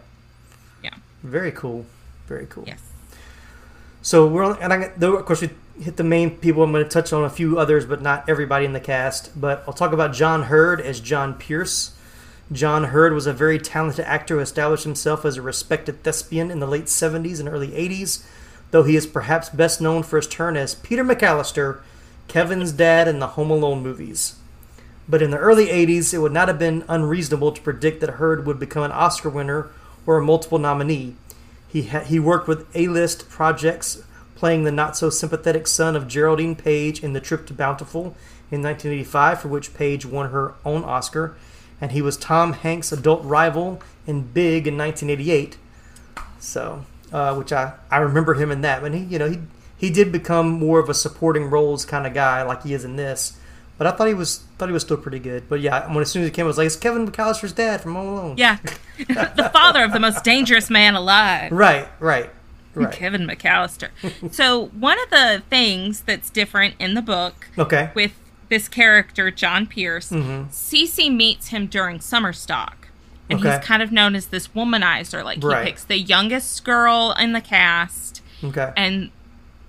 Yeah. 0.82 0.94
Very 1.22 1.50
cool. 1.52 1.86
Very 2.28 2.46
cool. 2.46 2.64
Yes. 2.66 2.80
So 4.02 4.26
we're 4.26 4.44
on, 4.44 4.58
and 4.60 4.72
I, 4.72 4.90
though 4.96 5.14
of 5.16 5.24
course 5.26 5.40
we 5.42 5.50
hit 5.80 5.96
the 5.96 6.04
main 6.04 6.38
people. 6.38 6.62
I'm 6.62 6.72
going 6.72 6.84
to 6.84 6.90
touch 6.90 7.12
on 7.12 7.24
a 7.24 7.30
few 7.30 7.58
others, 7.58 7.86
but 7.86 8.02
not 8.02 8.28
everybody 8.28 8.64
in 8.64 8.72
the 8.72 8.80
cast. 8.80 9.38
But 9.40 9.64
I'll 9.66 9.74
talk 9.74 9.92
about 9.92 10.12
John 10.12 10.44
Heard 10.44 10.80
as 10.80 11.00
John 11.00 11.34
Pierce. 11.34 11.96
John 12.50 12.84
Heard 12.84 13.14
was 13.14 13.26
a 13.26 13.32
very 13.32 13.58
talented 13.58 14.04
actor 14.04 14.34
who 14.34 14.40
established 14.40 14.84
himself 14.84 15.24
as 15.24 15.36
a 15.36 15.42
respected 15.42 16.02
thespian 16.02 16.50
in 16.50 16.60
the 16.60 16.66
late 16.66 16.86
70s 16.86 17.40
and 17.40 17.48
early 17.48 17.68
80s, 17.68 18.24
though 18.70 18.82
he 18.82 18.96
is 18.96 19.06
perhaps 19.06 19.48
best 19.48 19.80
known 19.80 20.02
for 20.02 20.16
his 20.16 20.26
turn 20.26 20.56
as 20.56 20.74
Peter 20.74 21.04
McAllister, 21.04 21.80
Kevin's 22.28 22.72
dad 22.72 23.08
in 23.08 23.20
the 23.20 23.28
Home 23.28 23.50
Alone 23.50 23.82
movies. 23.82 24.36
But 25.08 25.22
in 25.22 25.30
the 25.30 25.38
early 25.38 25.66
80s, 25.66 26.14
it 26.14 26.18
would 26.18 26.32
not 26.32 26.48
have 26.48 26.58
been 26.58 26.84
unreasonable 26.88 27.52
to 27.52 27.62
predict 27.62 28.00
that 28.00 28.10
Heard 28.10 28.46
would 28.46 28.58
become 28.58 28.82
an 28.82 28.92
Oscar 28.92 29.30
winner 29.30 29.70
or 30.06 30.18
a 30.18 30.22
multiple 30.22 30.58
nominee. 30.58 31.16
He, 31.68 31.84
ha- 31.84 32.00
he 32.00 32.18
worked 32.18 32.48
with 32.48 32.66
A 32.74 32.88
list 32.88 33.28
projects, 33.28 34.02
playing 34.42 34.64
the 34.64 34.72
not 34.72 34.96
so 34.96 35.08
sympathetic 35.08 35.68
son 35.68 35.94
of 35.94 36.08
Geraldine 36.08 36.56
Page 36.56 37.04
in 37.04 37.12
The 37.12 37.20
Trip 37.20 37.46
to 37.46 37.54
Bountiful 37.54 38.16
in 38.50 38.60
1985, 38.60 39.40
for 39.40 39.46
which 39.46 39.72
Page 39.72 40.04
won 40.04 40.30
her 40.30 40.54
own 40.64 40.82
Oscar. 40.82 41.36
And 41.80 41.92
he 41.92 42.02
was 42.02 42.16
Tom 42.16 42.54
Hanks' 42.54 42.90
adult 42.90 43.24
rival 43.24 43.80
in 44.04 44.22
Big 44.22 44.66
in 44.66 44.76
1988. 44.76 45.58
So, 46.40 46.84
uh, 47.12 47.36
which 47.36 47.52
I, 47.52 47.74
I 47.88 47.98
remember 47.98 48.34
him 48.34 48.50
in 48.50 48.62
that. 48.62 48.82
But 48.82 48.92
he, 48.94 49.04
you 49.04 49.16
know, 49.16 49.30
he 49.30 49.38
he 49.76 49.90
did 49.90 50.10
become 50.10 50.50
more 50.50 50.80
of 50.80 50.88
a 50.88 50.94
supporting 50.94 51.48
roles 51.48 51.84
kind 51.84 52.04
of 52.04 52.12
guy, 52.12 52.42
like 52.42 52.64
he 52.64 52.74
is 52.74 52.84
in 52.84 52.96
this. 52.96 53.38
But 53.78 53.86
I 53.86 53.92
thought 53.92 54.08
he 54.08 54.14
was 54.14 54.38
thought 54.58 54.68
he 54.68 54.72
was 54.72 54.82
still 54.82 54.96
pretty 54.96 55.20
good. 55.20 55.48
But 55.48 55.60
yeah, 55.60 55.86
when 55.86 56.02
as 56.02 56.10
soon 56.10 56.22
as 56.22 56.26
he 56.26 56.32
came, 56.32 56.46
I 56.46 56.48
was 56.48 56.58
like, 56.58 56.66
it's 56.66 56.74
Kevin 56.74 57.06
McAllister's 57.06 57.52
dad 57.52 57.80
from 57.80 57.94
Home 57.94 58.08
Alone. 58.08 58.36
Yeah. 58.38 58.58
the 58.98 59.50
father 59.52 59.84
of 59.84 59.92
the 59.92 60.00
most 60.00 60.24
dangerous 60.24 60.68
man 60.68 60.96
alive. 60.96 61.52
Right, 61.52 61.88
right, 62.00 62.30
right. 62.74 62.92
Kevin 62.92 63.26
McAllister. 63.26 63.90
so 64.32 64.66
one 64.68 64.98
of 65.02 65.10
the 65.10 65.42
things 65.50 66.00
that's 66.02 66.30
different 66.30 66.74
in 66.78 66.94
the 66.94 67.02
book 67.02 67.48
Okay. 67.58 67.90
with 67.94 68.12
this 68.48 68.68
character, 68.68 69.30
John 69.30 69.66
Pierce, 69.66 70.10
Mhm. 70.10 70.48
Cece 70.50 71.14
meets 71.14 71.48
him 71.48 71.66
during 71.66 72.00
summer 72.00 72.32
stock. 72.32 72.88
And 73.30 73.38
Okay. 73.40 73.50
he's 73.56 73.64
kind 73.64 73.82
of 73.82 73.90
known 73.92 74.14
as 74.14 74.26
this 74.26 74.48
womanizer. 74.48 75.24
Like 75.24 75.38
Right. 75.42 75.64
he 75.64 75.70
picks 75.70 75.84
the 75.84 75.96
youngest 75.98 76.62
girl 76.64 77.14
in 77.18 77.32
the 77.32 77.40
cast 77.40 78.20
Okay. 78.44 78.70
and 78.76 79.10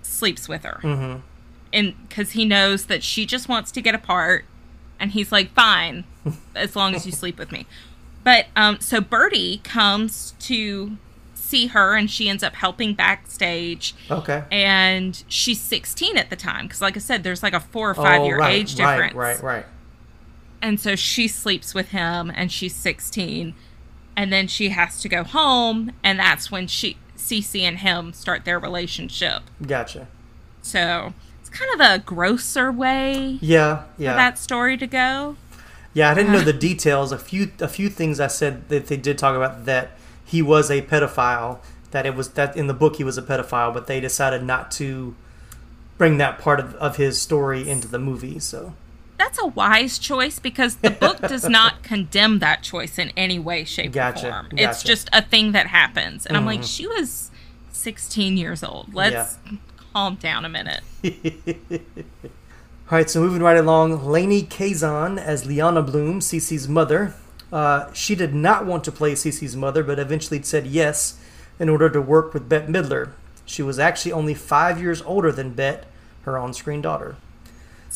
sleeps 0.02 0.50
with 0.50 0.64
her. 0.64 0.80
Mm-hmm. 0.84 1.20
And 1.72 2.08
because 2.10 2.32
he 2.32 2.46
knows 2.46 2.86
that 2.86 3.04
she 3.04 3.26
just 3.26 3.48
wants 3.48 3.72
to 3.72 3.82
get 3.82 3.96
apart. 3.96 4.46
And 5.00 5.12
he's 5.12 5.32
like, 5.32 5.54
fine, 5.54 6.04
as 6.56 6.76
long 6.76 6.94
as 6.96 7.06
you 7.06 7.12
sleep 7.12 7.38
with 7.40 7.52
me. 7.52 7.66
But 8.24 8.48
um, 8.56 8.80
so 8.80 9.02
Bertie 9.02 9.60
comes 9.64 10.34
to 10.42 10.98
see 11.44 11.68
her 11.68 11.96
and 11.96 12.10
she 12.10 12.30
ends 12.30 12.44
up 12.44 12.56
helping 12.56 12.94
backstage. 12.94 13.94
Okay. 14.10 14.44
And 14.52 15.24
she's 15.28 15.60
16 15.62 16.18
at 16.18 16.30
the 16.30 16.36
time. 16.36 16.68
Because, 16.68 16.82
like 16.82 16.96
I 16.96 17.00
said, 17.00 17.24
there's 17.24 17.44
like 17.44 17.54
a 17.54 17.60
four 17.60 17.90
or 17.90 18.00
oh, 18.00 18.04
five 18.04 18.22
oh, 18.22 18.26
year 18.26 18.40
right, 18.40 18.54
age 18.54 18.80
right, 18.80 18.96
difference. 18.96 19.16
Right, 19.16 19.44
right, 19.44 19.66
And 20.62 20.80
so 20.80 20.96
she 20.96 21.28
sleeps 21.28 21.74
with 21.74 21.90
him 21.90 22.32
and 22.36 22.52
she's 22.52 22.76
16. 22.76 23.54
And 24.16 24.32
then 24.32 24.48
she 24.48 24.70
has 24.70 25.02
to 25.02 25.10
go 25.10 25.24
home. 25.24 25.92
And 26.04 26.18
that's 26.20 26.50
when 26.50 26.68
she, 26.68 26.98
Cece 27.18 27.62
and 27.62 27.80
him 27.80 28.14
start 28.14 28.46
their 28.46 28.60
relationship. 28.60 29.44
Gotcha. 29.66 30.08
So 30.62 31.14
it's 31.42 31.50
kind 31.50 31.74
of 31.74 31.82
a 31.82 32.00
grosser 32.00 32.72
way 32.72 33.38
Yeah, 33.42 33.84
yeah. 33.98 34.14
for 34.14 34.18
that 34.18 34.38
story 34.40 34.78
to 34.78 34.88
go. 34.88 35.36
Yeah, 35.94 36.10
I 36.10 36.16
didn't 36.16 36.32
know 36.32 36.40
uh-huh. 36.40 36.46
the 36.46 36.54
details. 36.54 37.12
A 37.12 37.20
few 37.20 37.52
a 37.60 37.68
few 37.68 37.88
things 37.88 38.20
I 38.20 38.26
said 38.26 38.68
that 38.70 38.88
they 38.88 38.98
did 38.98 39.20
talk 39.20 39.36
about 39.36 39.66
that 39.66 39.92
he 40.26 40.42
was 40.42 40.70
a 40.72 40.82
pedophile. 40.82 41.60
That 41.92 42.06
it 42.08 42.16
was 42.16 42.30
that 42.30 42.58
in 42.58 42.68
the 42.68 42.74
book 42.74 42.96
he 42.96 43.04
was 43.04 43.18
a 43.18 43.22
pedophile, 43.22 43.74
but 43.74 43.86
they 43.88 44.00
decided 44.00 44.44
not 44.44 44.72
to 44.74 45.16
bring 46.00 46.18
that 46.18 46.40
part 46.40 46.60
of, 46.60 46.74
of 46.76 46.98
his 46.98 47.22
story 47.22 47.70
into 47.70 47.88
the 47.88 48.00
movie. 48.00 48.40
So 48.40 48.74
That's 49.20 49.38
a 49.40 49.46
wise 49.46 50.00
choice 50.00 50.40
because 50.40 50.78
the 50.78 50.90
book 50.90 51.20
does 51.22 51.48
not 51.48 51.84
condemn 51.92 52.40
that 52.40 52.64
choice 52.64 52.98
in 52.98 53.12
any 53.16 53.38
way, 53.38 53.64
shape, 53.64 53.92
Gotcha, 53.92 54.28
or 54.28 54.32
form. 54.32 54.48
It's 54.58 54.82
just 54.82 55.08
a 55.14 55.22
thing 55.22 55.52
that 55.52 55.68
happens. 55.68 56.26
And 56.26 56.36
I'm 56.36 56.46
like, 56.48 56.62
Mhm. 56.62 56.76
she 56.76 56.88
was 56.88 57.30
16 57.72 58.38
years 58.38 58.64
old. 58.64 58.96
Let's 58.96 59.38
calm 59.94 60.16
down 60.16 60.46
a 60.46 60.50
minute. 60.50 60.82
All 62.92 62.98
right, 62.98 63.10
so 63.10 63.22
moving 63.22 63.42
right 63.42 63.58
along, 63.58 64.00
Lainie 64.00 64.50
Kazan 64.50 65.18
as 65.18 65.46
Leona 65.46 65.82
Bloom, 65.82 66.20
Cece's 66.20 66.68
mother. 66.68 67.14
Uh, 67.54 67.94
she 67.94 68.16
did 68.16 68.34
not 68.34 68.66
want 68.66 68.84
to 68.84 68.92
play 68.92 69.14
Cece's 69.14 69.56
mother, 69.56 69.84
but 69.84 70.00
eventually 70.00 70.42
said 70.42 70.66
yes 70.66 71.20
in 71.60 71.70
order 71.70 71.88
to 71.88 72.02
work 72.02 72.34
with 72.34 72.50
Bette 72.50 72.66
Midler. 72.66 73.12
She 73.46 73.62
was 73.62 73.78
actually 73.78 74.12
only 74.12 74.34
five 74.34 74.82
years 74.82 75.04
older 75.04 75.32
than 75.32 75.52
Bette, 75.52 75.86
her 76.24 76.36
on-screen 76.36 76.82
daughter. 76.82 77.16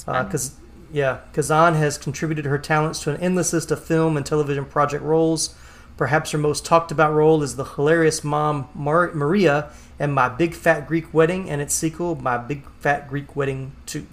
Because 0.06 0.56
yeah, 0.94 1.22
Kazan 1.34 1.74
has 1.74 1.98
contributed 1.98 2.46
her 2.46 2.60
talents 2.60 3.02
to 3.04 3.16
an 3.16 3.20
endless 3.20 3.52
list 3.52 3.72
of 3.72 3.84
film 3.84 4.16
and 4.16 4.24
television 4.24 4.64
project 4.64 5.04
roles. 5.04 5.56
Perhaps 5.98 6.32
her 6.32 6.38
most 6.38 6.64
talked 6.64 6.92
about 6.92 7.16
role 7.16 7.42
is 7.42 7.56
the 7.56 7.66
hilarious 7.66 8.24
mom 8.24 8.70
Mar- 8.76 9.12
Maria 9.16 9.72
in 10.00 10.12
My 10.12 10.30
Big 10.30 10.54
Fat 10.54 10.88
Greek 10.88 11.12
Wedding 11.12 11.50
and 11.50 11.62
its 11.62 11.74
sequel, 11.74 12.14
My 12.16 12.38
Big 12.38 12.64
Fat 12.80 13.10
Greek 13.10 13.36
Wedding 13.36 13.72
2. 13.88 14.06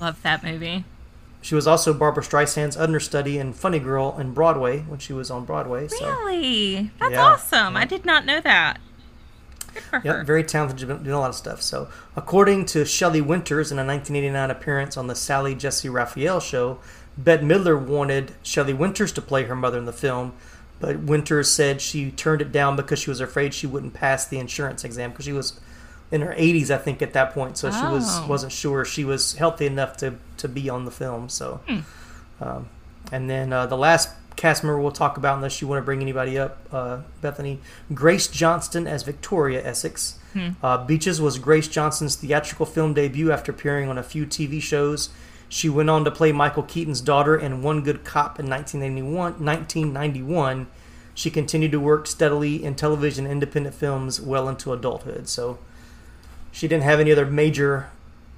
Love 0.00 0.20
that 0.22 0.42
movie. 0.42 0.84
She 1.48 1.54
was 1.54 1.66
also 1.66 1.94
Barbra 1.94 2.22
Streisand's 2.22 2.76
understudy 2.76 3.38
in 3.38 3.54
Funny 3.54 3.78
Girl 3.78 4.14
in 4.18 4.34
Broadway 4.34 4.80
when 4.80 4.98
she 4.98 5.14
was 5.14 5.30
on 5.30 5.46
Broadway. 5.46 5.88
So. 5.88 6.06
Really? 6.06 6.90
That's 7.00 7.12
Yeah, 7.12 7.24
awesome. 7.24 7.74
I 7.74 7.86
did 7.86 8.04
not 8.04 8.26
know 8.26 8.38
that. 8.42 8.78
Good 9.72 9.82
for 9.82 10.00
her. 10.00 10.02
Yep, 10.04 10.26
very 10.26 10.44
talented, 10.44 10.86
doing 10.86 11.08
a 11.08 11.18
lot 11.18 11.30
of 11.30 11.34
stuff. 11.34 11.62
So, 11.62 11.88
according 12.14 12.66
to 12.66 12.84
Shelley 12.84 13.22
Winters 13.22 13.72
in 13.72 13.78
a 13.78 13.82
1989 13.82 14.50
appearance 14.50 14.98
on 14.98 15.06
the 15.06 15.14
Sally 15.14 15.54
Jessy 15.54 15.88
Raphael 15.88 16.38
show, 16.38 16.80
Bette 17.16 17.42
Midler 17.42 17.82
wanted 17.82 18.32
Shelley 18.42 18.74
Winters 18.74 19.10
to 19.12 19.22
play 19.22 19.44
her 19.44 19.56
mother 19.56 19.78
in 19.78 19.86
the 19.86 19.92
film, 19.94 20.34
but 20.80 20.98
Winters 20.98 21.50
said 21.50 21.80
she 21.80 22.10
turned 22.10 22.42
it 22.42 22.52
down 22.52 22.76
because 22.76 22.98
she 22.98 23.08
was 23.08 23.22
afraid 23.22 23.54
she 23.54 23.66
wouldn't 23.66 23.94
pass 23.94 24.26
the 24.26 24.38
insurance 24.38 24.84
exam 24.84 25.12
because 25.12 25.24
she 25.24 25.32
was 25.32 25.58
in 26.10 26.22
her 26.22 26.34
80s, 26.36 26.70
I 26.70 26.78
think, 26.78 27.02
at 27.02 27.12
that 27.12 27.32
point. 27.34 27.58
So 27.58 27.70
she 27.70 27.82
was 27.84 28.20
Oh. 28.20 28.26
wasn't 28.28 28.52
sure 28.52 28.84
she 28.84 29.04
was 29.04 29.34
healthy 29.34 29.66
enough 29.66 29.96
to 29.98 30.14
to 30.38 30.48
be 30.48 30.68
on 30.70 30.84
the 30.84 30.90
film. 30.90 31.28
So, 31.28 31.60
Hmm. 31.68 31.78
um, 32.40 32.68
and 33.12 33.28
then 33.28 33.52
uh, 33.52 33.66
the 33.66 33.76
last 33.76 34.10
cast 34.36 34.62
member 34.62 34.78
we'll 34.80 34.92
talk 34.92 35.16
about 35.16 35.34
unless 35.36 35.60
you 35.60 35.66
want 35.66 35.80
to 35.80 35.84
bring 35.84 36.00
anybody 36.00 36.38
up, 36.38 36.58
uh, 36.72 36.98
Bethany. 37.20 37.58
Grace 37.92 38.28
Johnston 38.28 38.86
as 38.86 39.02
Victoria 39.02 39.64
Essex. 39.66 40.14
Hmm. 40.32 40.50
Uh, 40.62 40.84
Beaches 40.84 41.20
was 41.20 41.38
Grace 41.38 41.66
Johnston's 41.68 42.14
theatrical 42.16 42.64
film 42.66 42.94
debut 42.94 43.32
after 43.32 43.50
appearing 43.50 43.88
on 43.88 43.98
a 43.98 44.02
few 44.02 44.26
TV 44.26 44.60
shows. 44.60 45.08
She 45.48 45.68
went 45.68 45.88
on 45.90 46.04
to 46.04 46.10
play 46.10 46.30
Michael 46.30 46.62
Keaton's 46.62 47.00
daughter 47.00 47.34
in 47.36 47.62
One 47.62 47.82
Good 47.82 48.04
Cop 48.04 48.38
in 48.38 48.46
1991. 48.48 49.44
1991. 49.44 50.66
She 51.14 51.30
continued 51.30 51.72
to 51.72 51.80
work 51.80 52.06
steadily 52.06 52.62
in 52.62 52.74
television 52.76 53.26
independent 53.26 53.74
films 53.74 54.20
well 54.20 54.48
into 54.48 54.72
adulthood. 54.72 55.28
So 55.28 55.58
she 56.58 56.66
didn't 56.68 56.82
have 56.84 56.98
any 57.00 57.12
other 57.12 57.24
major 57.26 57.88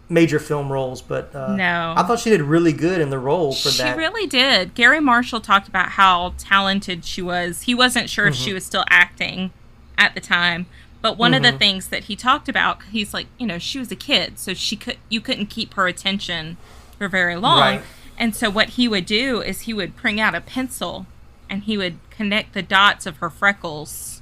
major 0.09 0.39
film 0.41 0.71
roles, 0.73 1.01
but 1.01 1.33
uh, 1.37 1.55
No. 1.55 1.95
I 1.97 2.03
thought 2.03 2.19
she 2.19 2.31
did 2.31 2.43
really 2.43 2.73
good 2.73 3.01
in 3.01 3.11
the 3.11 3.19
role 3.19 3.53
for 3.55 3.71
She 3.71 3.79
that. 3.83 3.95
She 3.95 3.99
really 3.99 4.27
did. 4.27 4.75
Garry 4.75 4.99
Marshall 5.01 5.41
talked 5.41 5.69
about 5.69 5.91
how 5.91 6.35
talented 6.37 7.05
she 7.05 7.23
was. 7.23 7.63
He 7.63 7.77
wasn't 7.77 8.11
sure 8.11 8.27
if 8.27 8.35
Mm-hmm. 8.35 8.43
she 8.45 8.53
was 8.53 8.65
still 8.67 8.85
acting 8.91 9.53
at 9.97 10.15
the 10.17 10.21
time, 10.21 10.67
but 11.01 11.17
one 11.17 11.33
of 11.33 11.43
Mm-hmm. 11.43 11.53
the 11.53 11.59
things 11.59 11.89
that 11.91 12.05
he 12.05 12.17
talked 12.17 12.49
about, 12.49 12.83
he's 12.91 13.15
like, 13.15 13.29
you 13.39 13.47
know, 13.47 13.59
she 13.59 13.79
was 13.79 13.93
a 13.93 13.97
kid, 13.97 14.39
so 14.41 14.53
she 14.53 14.75
could 14.77 14.99
you 15.09 15.21
couldn't 15.21 15.47
keep 15.47 15.75
her 15.75 15.87
attention 15.87 16.57
for 16.99 17.07
very 17.09 17.37
long. 17.37 17.61
Right. 17.61 17.83
And 18.19 18.35
so 18.35 18.51
what 18.51 18.71
he 18.71 18.89
would 18.89 19.07
do 19.07 19.41
is 19.41 19.61
he 19.63 19.73
would 19.73 19.95
bring 19.97 20.21
out 20.21 20.35
a 20.35 20.41
pencil 20.41 21.07
and 21.49 21.63
he 21.63 21.79
would 21.79 21.99
connect 22.11 22.53
the 22.53 22.63
dots 22.63 23.07
of 23.07 23.19
her 23.19 23.31
freckles. 23.31 24.20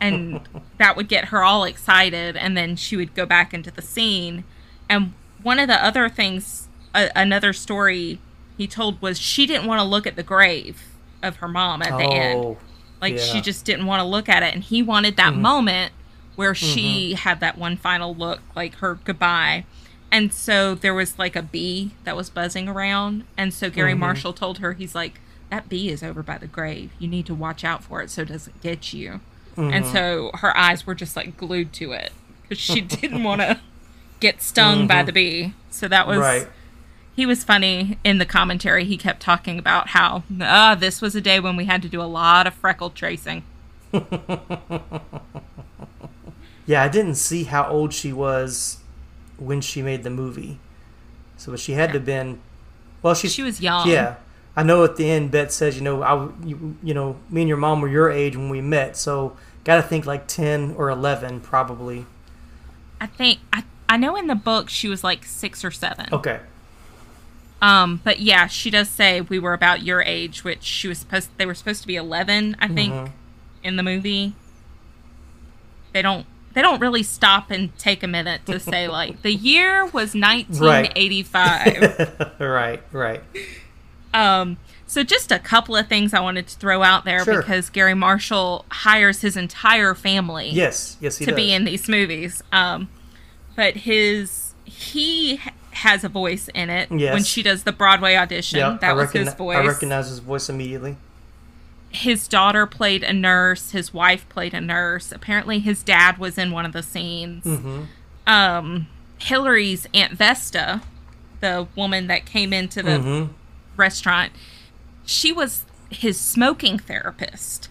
And 0.00 0.40
that 0.78 0.96
would 0.96 1.08
get 1.08 1.26
her 1.26 1.42
all 1.42 1.64
excited 1.64 2.36
and 2.36 2.56
then 2.56 2.76
she 2.76 2.96
would 2.96 3.14
go 3.14 3.26
back 3.26 3.52
into 3.52 3.70
the 3.70 3.82
scene 3.82 4.44
and 4.88 5.12
one 5.42 5.58
of 5.58 5.68
the 5.68 5.84
other 5.84 6.08
things 6.08 6.68
a 6.94 7.10
another 7.14 7.52
story 7.52 8.18
he 8.56 8.66
told 8.66 9.00
was 9.02 9.18
she 9.18 9.46
didn't 9.46 9.66
want 9.66 9.78
to 9.80 9.84
look 9.84 10.06
at 10.06 10.16
the 10.16 10.22
grave 10.22 10.82
of 11.22 11.36
her 11.36 11.48
mom 11.48 11.82
at 11.82 11.96
the 11.98 12.04
end 12.04 12.44
Oh, 12.44 12.56
like 13.00 13.14
yeah. 13.14 13.20
she 13.20 13.40
just 13.40 13.64
didn't 13.64 13.86
want 13.86 14.00
to 14.00 14.04
look 14.06 14.28
at 14.28 14.42
it 14.42 14.54
and 14.54 14.62
he 14.64 14.82
wanted 14.82 15.16
that 15.16 15.32
Mm-hmm. 15.32 15.42
moment 15.42 15.92
where 16.36 16.54
she 16.54 17.14
had 17.14 17.40
that 17.40 17.58
one 17.58 17.76
final 17.76 18.14
look 18.14 18.40
like 18.56 18.76
her 18.76 18.98
goodbye 19.04 19.64
and 20.10 20.32
so 20.32 20.74
there 20.74 20.94
was 20.94 21.18
like 21.18 21.36
a 21.36 21.42
bee 21.42 21.90
that 22.04 22.16
was 22.16 22.30
buzzing 22.30 22.68
around 22.68 23.24
and 23.36 23.52
so 23.52 23.68
garry 23.68 23.90
Mm-hmm. 23.92 24.00
marshall 24.00 24.32
told 24.32 24.58
her 24.58 24.72
he's 24.74 24.94
like 24.94 25.20
that 25.50 25.68
bee 25.68 25.88
is 25.90 26.02
over 26.02 26.22
by 26.22 26.38
the 26.38 26.46
grave 26.46 26.90
you 26.98 27.08
need 27.08 27.26
to 27.26 27.34
watch 27.34 27.64
out 27.64 27.82
for 27.84 28.00
it 28.02 28.10
so 28.10 28.22
it 28.22 28.28
doesn't 28.28 28.60
get 28.62 28.92
you 28.92 29.20
and 29.56 29.84
Mm-hmm. 29.84 29.92
so 29.92 30.30
her 30.34 30.56
eyes 30.56 30.86
were 30.86 30.94
just 30.94 31.16
like 31.16 31.36
glued 31.36 31.72
to 31.74 31.90
it 31.92 32.12
because 32.42 32.58
she 32.58 32.80
didn't 33.00 33.24
want 33.24 33.40
to 33.40 33.58
get 34.20 34.40
stung 34.42 34.86
by 34.86 35.02
the 35.02 35.12
bee 35.12 35.54
so 35.70 35.88
that 35.88 36.06
was 36.06 36.16
Mm-hmm. 36.18 36.44
right. 36.44 36.48
he 37.16 37.26
was 37.26 37.42
funny 37.42 37.98
in 38.04 38.18
the 38.18 38.24
commentary. 38.26 38.84
He 38.84 38.96
kept 38.96 39.20
talking 39.20 39.58
about 39.58 39.88
how 39.88 40.22
ah, 40.40 40.76
this 40.78 41.00
was 41.02 41.16
a 41.16 41.20
day 41.20 41.40
when 41.40 41.56
we 41.56 41.64
had 41.64 41.82
to 41.82 41.88
do 41.88 42.00
a 42.00 42.04
lot 42.04 42.46
of 42.46 42.54
freckle 42.54 42.90
tracing. 42.90 43.42
Yeah, 46.66 46.82
I 46.82 46.88
didn't 46.88 47.14
see 47.14 47.44
how 47.44 47.66
old 47.68 47.94
she 47.94 48.12
was 48.12 48.78
when 49.38 49.60
she 49.62 49.80
made 49.80 50.02
the 50.02 50.10
movie. 50.10 50.58
So 51.38 51.56
she 51.56 51.72
had 51.72 51.88
to 51.92 51.94
have 51.94 52.04
been. 52.04 52.40
Well, 53.00 53.14
she 53.14 53.28
She 53.28 53.42
was 53.42 53.60
young. 53.60 53.88
Yeah, 53.88 54.16
I 54.58 54.62
know. 54.64 54.82
At 54.84 54.96
the 54.96 55.08
end, 55.08 55.30
Bette 55.30 55.50
says, 55.50 55.76
you 55.76 55.82
know, 55.82 56.02
I, 56.02 56.28
you, 56.44 56.76
you 56.82 56.92
know, 56.94 57.16
me 57.30 57.42
and 57.42 57.48
your 57.48 57.56
mom 57.58 57.80
were 57.80 57.88
your 57.88 58.10
age 58.10 58.36
when 58.36 58.48
we 58.48 58.60
met. 58.60 58.96
So 58.96 59.36
got 59.64 59.76
to 59.76 59.82
think 59.82 60.04
like 60.06 60.26
ten 60.26 60.74
or 60.76 60.90
eleven, 60.90 61.40
probably. 61.40 62.06
I 63.00 63.06
think 63.06 63.38
I 63.52 63.62
I 63.88 63.96
know 63.96 64.16
in 64.16 64.26
the 64.26 64.34
book 64.34 64.68
she 64.68 64.88
was 64.88 65.04
like 65.04 65.24
six 65.24 65.64
or 65.64 65.70
seven. 65.70 66.08
Okay. 66.12 66.40
Um, 67.62 68.00
but 68.04 68.20
yeah, 68.20 68.46
she 68.46 68.70
does 68.70 68.88
say 68.88 69.20
we 69.20 69.38
were 69.38 69.52
about 69.52 69.82
your 69.82 70.00
age, 70.02 70.44
which 70.44 70.62
she 70.62 70.86
was 70.88 70.98
supposed 70.98 71.30
they 71.38 71.46
were 71.46 71.54
supposed 71.54 71.80
to 71.82 71.86
be 71.86 71.96
eleven, 71.96 72.56
I 72.60 72.68
think, 72.68 72.92
Mm-hmm. 72.92 73.12
in 73.64 73.76
the 73.76 73.82
movie. 73.82 74.34
They 75.92 76.02
don't 76.02 76.26
they 76.54 76.62
don't 76.62 76.80
really 76.80 77.02
stop 77.04 77.50
and 77.50 77.76
take 77.78 78.02
a 78.02 78.08
minute 78.08 78.44
to 78.46 78.58
say 78.58 78.88
like 78.88 79.22
the 79.22 79.32
year 79.32 79.86
was 79.86 80.14
nineteen 80.28 80.88
eighty 80.96 81.22
five. 81.22 82.34
right. 82.40 82.82
Right. 82.92 83.22
Um, 84.14 84.56
so 84.86 85.02
just 85.02 85.30
a 85.30 85.38
couple 85.38 85.76
of 85.76 85.86
things 85.88 86.14
I 86.14 86.20
wanted 86.20 86.46
to 86.48 86.56
throw 86.56 86.82
out 86.82 87.04
there 87.04 87.24
Sure. 87.24 87.40
because 87.42 87.68
Garry 87.70 87.94
Marshall 87.94 88.64
hires 88.70 89.20
his 89.20 89.36
entire 89.36 89.94
family 89.94 90.48
Yes. 90.50 90.96
Yes, 91.00 91.18
he 91.18 91.26
to 91.26 91.32
does. 91.32 91.36
be 91.36 91.52
in 91.52 91.64
these 91.64 91.88
movies. 91.88 92.42
Um, 92.52 92.88
but 93.54 93.76
his 93.78 94.54
he 94.64 95.40
has 95.72 96.04
a 96.04 96.08
voice 96.08 96.48
in 96.54 96.70
it 96.70 96.90
Yes. 96.90 97.12
when 97.12 97.22
she 97.22 97.42
does 97.42 97.64
the 97.64 97.72
Broadway 97.72 98.14
audition. 98.16 98.58
Yeah, 98.58 98.78
that 98.80 98.90
I 98.90 98.92
was 98.94 99.12
his 99.12 99.32
voice. 99.34 99.58
I 99.58 99.66
recognize 99.66 100.08
his 100.08 100.18
voice 100.20 100.48
immediately. 100.48 100.96
his 101.90 102.28
daughter 102.28 102.66
played 102.66 103.02
a 103.02 103.12
nurse. 103.12 103.70
His 103.70 103.94
wife 103.94 104.28
played 104.28 104.52
a 104.54 104.60
nurse. 104.60 105.10
Apparently, 105.12 105.58
his 105.58 105.82
dad 105.82 106.18
was 106.18 106.36
in 106.36 106.50
one 106.50 106.66
of 106.66 106.72
the 106.72 106.82
scenes. 106.82 107.44
Mm-hmm. 107.44 107.82
Um, 108.26 108.88
Hillary's 109.18 109.86
Aunt 109.94 110.12
Vesta, 110.12 110.82
the 111.40 111.66
woman 111.76 112.06
that 112.08 112.26
came 112.26 112.52
into 112.52 112.82
the 112.82 112.90
Mm-hmm. 112.98 113.32
Restaurant, 113.78 114.32
she 115.06 115.32
was 115.32 115.64
his 115.90 116.18
smoking 116.20 116.78
therapist. 116.78 117.68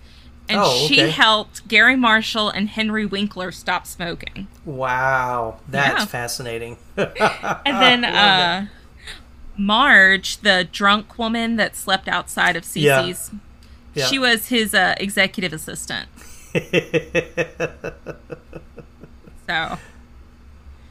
And 0.50 0.62
Oh, 0.64 0.88
she 0.88 1.00
helped 1.12 1.68
Garry 1.68 1.98
Marshall 1.98 2.50
and 2.50 2.70
Henry 2.70 3.06
Winkler 3.06 3.52
stop 3.52 3.86
smoking. 3.86 4.48
Wow, 4.64 5.60
that's 5.68 6.00
Yeah. 6.00 6.06
fascinating. 6.06 6.78
And 6.96 7.82
then 7.82 8.06
uh, 8.06 8.68
Marge, 9.58 10.38
the 10.38 10.68
drunk 10.72 11.18
woman 11.20 11.58
that 11.58 11.76
slept 11.76 12.08
outside 12.08 12.56
of 12.56 12.64
Yeah. 12.76 13.02
Cece's, 13.04 13.32
Yeah. 13.94 14.06
she 14.06 14.18
was 14.18 14.48
his 14.48 14.74
uh, 14.74 14.96
executive 15.00 15.52
assistant. 15.52 16.08
So 19.48 19.78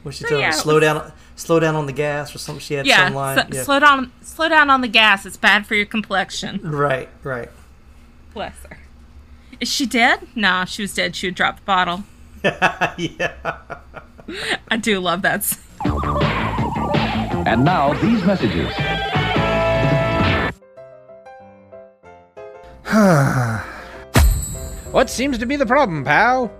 When 0.03 0.11
she 0.13 0.23
So, 0.23 0.29
told 0.29 0.41
yeah, 0.41 0.47
him 0.47 0.53
slow 0.53 0.73
was- 0.75 0.81
down, 0.81 1.11
slow 1.37 1.59
down 1.59 1.75
on 1.75 1.85
the 1.85 1.93
gas 1.93 2.35
or 2.35 2.39
something. 2.39 2.59
She 2.59 2.73
had 2.73 2.85
yeah, 2.85 3.05
some 3.05 3.13
line. 3.13 3.37
so- 3.37 3.47
yeah. 3.51 3.63
slow 3.63 3.79
down, 3.79 4.11
slow 4.21 4.49
down 4.49 4.69
on 4.69 4.81
the 4.81 4.87
gas. 4.89 5.25
It's 5.25 5.37
bad 5.37 5.65
for 5.65 5.75
your 5.75 5.85
complexion. 5.85 6.59
Right, 6.61 7.07
right. 7.23 7.49
Bless 8.33 8.55
her. 8.69 8.77
Is 9.59 9.69
she 9.69 9.85
dead? 9.85 10.27
Nah, 10.35 10.65
she 10.65 10.81
was 10.81 10.93
dead. 10.93 11.15
She 11.15 11.27
would 11.27 11.35
drop 11.35 11.57
the 11.57 11.63
bottle. 11.63 12.03
yeah. 12.43 13.33
I 14.67 14.77
do 14.77 14.99
love 14.99 15.21
that. 15.21 15.43
scene. 15.43 15.63
And 17.47 17.63
now, 17.63 17.93
these 17.93 18.23
messages. 18.25 18.73
What 24.91 25.09
seems 25.09 25.37
to 25.37 25.45
be 25.45 25.57
the 25.57 25.65
problem, 25.65 26.03
pal? 26.05 26.51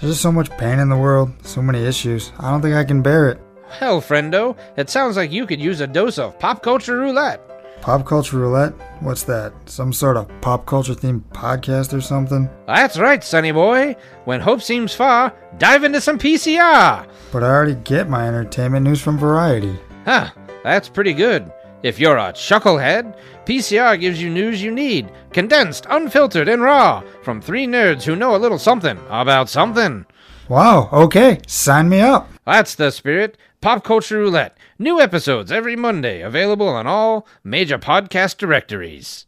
There's 0.00 0.12
just 0.12 0.20
so 0.20 0.30
much 0.32 0.50
pain 0.58 0.80
in 0.80 0.88
the 0.90 0.96
world, 0.96 1.30
so 1.46 1.62
many 1.62 1.82
issues. 1.84 2.32
I 2.38 2.50
don't 2.50 2.60
think 2.60 2.74
I 2.74 2.84
can 2.84 3.00
bear 3.00 3.30
it. 3.30 3.40
Hell, 3.68 4.00
friendo, 4.00 4.56
it 4.76 4.88
sounds 4.90 5.16
like 5.16 5.30
you 5.32 5.46
could 5.46 5.60
use 5.60 5.80
a 5.80 5.86
dose 5.86 6.18
of 6.18 6.38
pop 6.38 6.62
culture 6.62 6.96
roulette. 6.96 7.40
Pop 7.80 8.06
culture 8.06 8.38
roulette? 8.38 8.72
What's 9.00 9.22
that? 9.24 9.52
Some 9.66 9.92
sort 9.92 10.16
of 10.16 10.28
pop 10.40 10.66
culture 10.66 10.94
themed 10.94 11.22
podcast 11.30 11.92
or 11.92 12.00
something? 12.00 12.48
That's 12.66 12.98
right, 12.98 13.22
sonny 13.22 13.52
boy. 13.52 13.96
When 14.24 14.40
hope 14.40 14.62
seems 14.62 14.94
far, 14.94 15.32
dive 15.58 15.84
into 15.84 16.00
some 16.00 16.18
PCR. 16.18 17.06
But 17.32 17.44
I 17.44 17.48
already 17.48 17.74
get 17.74 18.08
my 18.08 18.26
entertainment 18.26 18.84
news 18.84 19.00
from 19.00 19.18
Variety. 19.18 19.76
Huh, 20.04 20.30
that's 20.64 20.88
pretty 20.88 21.12
good. 21.12 21.52
If 21.82 22.00
you're 22.00 22.16
a 22.16 22.32
chucklehead, 22.32 23.16
PCR 23.44 24.00
gives 24.00 24.20
you 24.20 24.30
news 24.30 24.62
you 24.62 24.72
need, 24.72 25.12
condensed, 25.32 25.86
unfiltered, 25.88 26.48
and 26.48 26.62
raw, 26.62 27.02
from 27.22 27.40
three 27.40 27.66
nerds 27.66 28.02
who 28.02 28.16
know 28.16 28.34
a 28.34 28.38
little 28.38 28.58
something 28.58 28.98
about 29.08 29.48
something. 29.48 30.06
Wow, 30.48 30.88
okay, 30.92 31.40
sign 31.46 31.88
me 31.88 32.00
up. 32.00 32.28
That's 32.44 32.74
the 32.74 32.90
spirit. 32.90 33.36
Pop 33.66 33.82
Culture 33.82 34.18
Roulette. 34.18 34.56
New 34.78 35.00
episodes 35.00 35.50
every 35.50 35.74
Monday, 35.74 36.20
available 36.20 36.68
on 36.68 36.86
all 36.86 37.26
major 37.42 37.80
podcast 37.80 38.36
directories. 38.36 39.26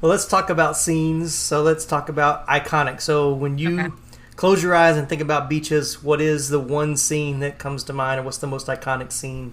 Well, 0.00 0.10
let's 0.10 0.26
talk 0.26 0.50
about 0.50 0.76
scenes. 0.76 1.32
So 1.32 1.62
let's 1.62 1.84
talk 1.84 2.08
about 2.08 2.44
iconic. 2.48 3.00
So 3.00 3.32
when 3.32 3.56
you 3.56 3.92
close 4.34 4.64
your 4.64 4.74
eyes 4.74 4.96
and 4.96 5.08
think 5.08 5.22
about 5.22 5.48
beaches, 5.48 6.02
what 6.02 6.20
is 6.20 6.48
the 6.48 6.58
one 6.58 6.96
scene 6.96 7.38
that 7.38 7.60
comes 7.60 7.84
to 7.84 7.92
mind, 7.92 8.18
or 8.18 8.24
what's 8.24 8.38
the 8.38 8.48
most 8.48 8.66
iconic 8.66 9.12
scene 9.12 9.52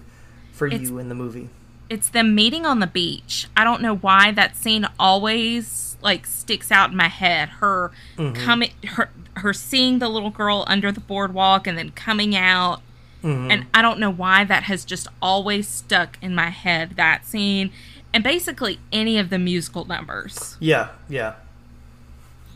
for 0.50 0.66
It's- 0.66 0.82
you 0.82 0.98
in 0.98 1.08
the 1.08 1.14
movie? 1.14 1.50
It's 1.88 2.08
them 2.08 2.34
meeting 2.34 2.66
on 2.66 2.80
the 2.80 2.88
beach. 2.88 3.46
I 3.56 3.62
don't 3.62 3.80
know 3.80 3.94
why 3.94 4.32
that 4.32 4.56
scene 4.56 4.88
always 4.98 5.89
like 6.02 6.26
sticks 6.26 6.70
out 6.70 6.90
in 6.90 6.96
my 6.96 7.08
head. 7.08 7.48
Her 7.48 7.90
coming, 8.16 8.72
her 8.86 9.10
her 9.36 9.52
seeing 9.52 9.98
the 9.98 10.08
little 10.08 10.30
girl 10.30 10.64
under 10.66 10.90
the 10.92 11.00
boardwalk 11.00 11.66
and 11.66 11.78
then 11.78 11.90
coming 11.92 12.34
out. 12.36 12.82
And 13.22 13.66
I 13.74 13.82
don't 13.82 14.00
know 14.00 14.10
why 14.10 14.44
that 14.44 14.62
has 14.62 14.84
just 14.84 15.06
always 15.20 15.68
stuck 15.68 16.16
in 16.22 16.34
my 16.34 16.48
head. 16.48 16.96
That 16.96 17.26
scene, 17.26 17.70
and 18.14 18.24
basically 18.24 18.78
any 18.92 19.18
of 19.18 19.28
the 19.28 19.38
musical 19.38 19.84
numbers. 19.84 20.56
Yeah, 20.58 20.88
yeah. 21.08 21.34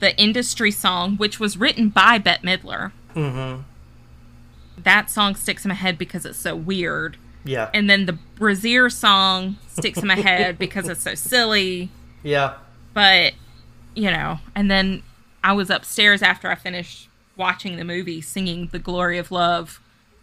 the 0.04 0.16
industry 0.18 0.70
song, 0.70 1.16
which 1.16 1.40
was 1.40 1.56
written 1.56 1.88
by 1.88 2.18
Bette 2.18 2.46
Midler. 2.46 2.92
Mm-hmm. 3.14 3.62
That 4.82 5.08
song 5.10 5.34
sticks 5.34 5.64
in 5.64 5.70
my 5.70 5.74
head 5.74 5.96
because 5.96 6.26
it's 6.26 6.38
so 6.38 6.54
weird. 6.54 7.16
Yeah. 7.44 7.70
And 7.72 7.88
then 7.88 8.06
the 8.06 8.12
brassiere 8.12 8.90
song 8.90 9.56
sticks 9.68 9.98
in 9.98 10.06
my 10.06 10.16
head 10.16 10.58
because 10.58 10.88
it's 10.88 11.02
so 11.02 11.14
silly. 11.14 11.90
Yeah. 12.22 12.54
But, 12.94 13.34
you 13.94 14.10
know, 14.10 14.38
and 14.54 14.70
then 14.70 15.02
I 15.42 15.52
was 15.52 15.68
upstairs 15.70 16.22
after 16.22 16.48
I 16.50 16.54
finished 16.54 17.08
watching 17.36 17.76
the 17.76 17.84
movie 17.84 18.20
singing 18.20 18.68
The 18.72 18.78
Glory 18.78 19.18
of 19.18 19.30
Love 19.30 19.80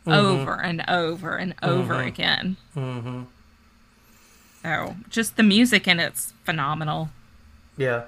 Mhm. 0.07 0.15
over 0.17 0.53
and 0.61 0.83
over 0.87 1.35
and 1.35 1.53
over 1.61 1.95
Mhm. 1.95 2.07
again. 2.07 2.57
Mm-hmm. 2.75 3.21
So 4.63 4.95
just 5.09 5.37
the 5.37 5.43
music 5.43 5.87
and 5.87 5.99
it's 5.99 6.33
phenomenal. 6.45 7.09
Yeah. 7.77 8.03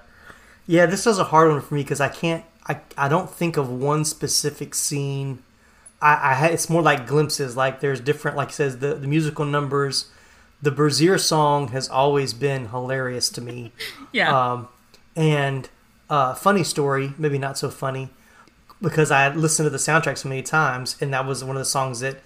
Yeah, 0.66 0.86
this 0.86 1.06
was 1.06 1.20
a 1.20 1.26
hard 1.26 1.52
one 1.52 1.62
for 1.62 1.76
me 1.76 1.84
because 1.84 2.00
I 2.00 2.08
can't. 2.10 2.46
I, 2.68 2.80
I 2.98 3.10
don't 3.10 3.30
think 3.30 3.58
of 3.58 3.68
one 3.70 4.06
specific 4.06 4.74
scene. 4.74 5.40
I, 6.02 6.14
I 6.14 6.48
it's 6.48 6.70
more 6.70 6.82
like 6.82 7.06
glimpses. 7.06 7.58
Like 7.58 7.82
there's 7.82 8.00
different. 8.00 8.38
Like 8.38 8.50
it 8.50 8.54
says 8.54 8.78
the 8.80 8.94
the 8.96 9.08
musical 9.08 9.44
numbers. 9.46 10.06
The 10.64 10.72
brassiere 10.72 11.18
song 11.18 11.68
has 11.70 11.90
always 11.90 12.34
been 12.34 12.70
hilarious 12.70 13.30
to 13.32 13.42
me. 13.42 13.72
Yeah. 14.14 14.30
Um, 14.52 14.68
and 15.16 15.68
uh, 16.10 16.36
funny 16.36 16.64
story, 16.64 17.14
maybe 17.18 17.40
not 17.40 17.58
so 17.58 17.70
funny, 17.72 18.10
because 18.80 19.10
I 19.10 19.24
had 19.24 19.36
listened 19.36 19.66
to 19.66 19.70
the 19.72 19.78
soundtrack 19.80 20.20
so 20.20 20.30
many 20.30 20.44
times, 20.44 20.96
and 21.02 21.12
that 21.14 21.26
was 21.26 21.44
one 21.44 21.56
of 21.56 21.60
the 21.60 21.66
songs 21.66 22.00
that 22.02 22.18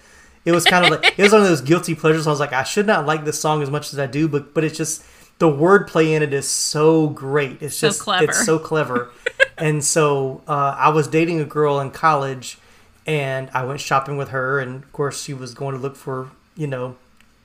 it 0.44 0.52
was 0.52 0.64
kind 0.66 0.84
of 0.84 0.90
like 0.90 1.18
it 1.18 1.22
was 1.22 1.32
one 1.32 1.40
of 1.40 1.48
those 1.48 1.62
guilty 1.62 1.94
pleasures. 1.94 2.26
I 2.26 2.30
was 2.30 2.40
like, 2.40 2.52
I 2.52 2.64
should 2.64 2.86
not 2.86 3.06
like 3.06 3.24
this 3.24 3.40
song 3.40 3.62
as 3.62 3.70
much 3.70 3.92
as 3.94 3.98
I 3.98 4.06
do, 4.06 4.28
but 4.28 4.52
but 4.54 4.64
it's 4.64 4.76
just 4.76 5.02
the 5.38 5.48
wordplay 5.48 6.14
in 6.14 6.22
it 6.22 6.34
is 6.34 6.46
so 6.46 7.08
great. 7.08 7.62
It's 7.62 7.76
So 7.78 7.88
just 7.88 8.00
clever. 8.02 8.24
it's 8.24 8.44
so 8.44 8.58
clever. 8.58 9.10
and 9.58 9.82
so 9.82 10.42
uh, 10.46 10.74
I 10.76 10.90
was 10.90 11.08
dating 11.08 11.40
a 11.40 11.44
girl 11.46 11.80
in 11.80 11.90
college, 11.90 12.58
and 13.06 13.48
I 13.54 13.64
went 13.64 13.80
shopping 13.80 14.18
with 14.18 14.28
her, 14.28 14.60
and 14.60 14.84
of 14.84 14.92
course 14.92 15.22
she 15.22 15.32
was 15.32 15.54
going 15.54 15.74
to 15.74 15.80
look 15.80 15.96
for 15.96 16.30
you 16.54 16.66
know 16.66 16.96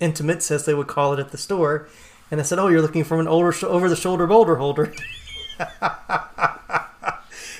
intimates 0.04 0.52
as 0.52 0.66
they 0.66 0.74
would 0.74 0.88
call 0.88 1.14
it 1.14 1.20
at 1.20 1.32
the 1.32 1.38
store. 1.38 1.88
And 2.30 2.40
I 2.40 2.44
said, 2.44 2.60
"Oh, 2.60 2.68
you're 2.68 2.82
looking 2.82 3.04
for 3.04 3.20
an 3.20 3.28
older, 3.28 3.54
over 3.66 3.90
the 3.90 3.96
shoulder 3.96 4.28
boulder 4.28 4.56
holder." 4.56 4.94
How 5.58 5.70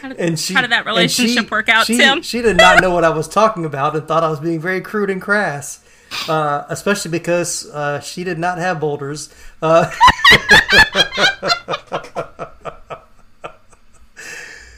did, 0.10 0.18
and 0.20 0.40
she 0.40 0.54
how 0.54 0.62
did 0.62 0.72
that 0.72 0.86
relationship 0.86 1.46
she- 1.46 1.50
work 1.50 1.70
out, 1.70 1.86
she, 1.86 1.98
Tim? 1.98 2.22
She 2.22 2.42
did 2.42 2.58
not 2.58 2.82
know 2.82 2.92
what 2.92 3.04
I 3.04 3.10
was 3.10 3.28
talking 3.28 3.66
about 3.66 3.96
and 3.96 4.08
thought 4.08 4.24
I 4.24 4.30
was 4.30 4.40
being 4.40 4.60
very 4.60 4.82
crude 4.82 5.10
and 5.10 5.22
crass, 5.22 5.84
uh, 6.28 6.64
especially 6.70 7.12
because 7.12 7.70
uh, 7.72 8.00
she 8.00 8.24
did 8.24 8.40
not 8.40 8.58
have 8.58 8.80
boulders. 8.80 9.34
Uh, 9.62 9.90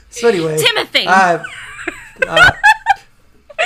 so 0.10 0.28
anyway, 0.28 0.58
Timothy! 0.58 1.08
I- 1.08 1.44
uh, 2.28 2.52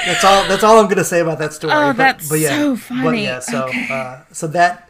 that's 0.05 0.23
all. 0.23 0.47
That's 0.47 0.63
all 0.63 0.77
I'm 0.79 0.85
going 0.85 0.97
to 0.97 1.03
say 1.03 1.19
about 1.19 1.39
that 1.39 1.53
story. 1.53 1.73
Oh, 1.73 1.87
but, 1.89 1.97
that's 1.97 2.29
but 2.29 2.39
yeah, 2.39 2.49
so 2.49 2.71
But 2.75 2.79
funny. 2.81 3.23
yeah, 3.23 3.39
so 3.39 3.65
Okay. 3.67 3.87
uh, 3.91 4.21
so 4.31 4.47
that 4.47 4.89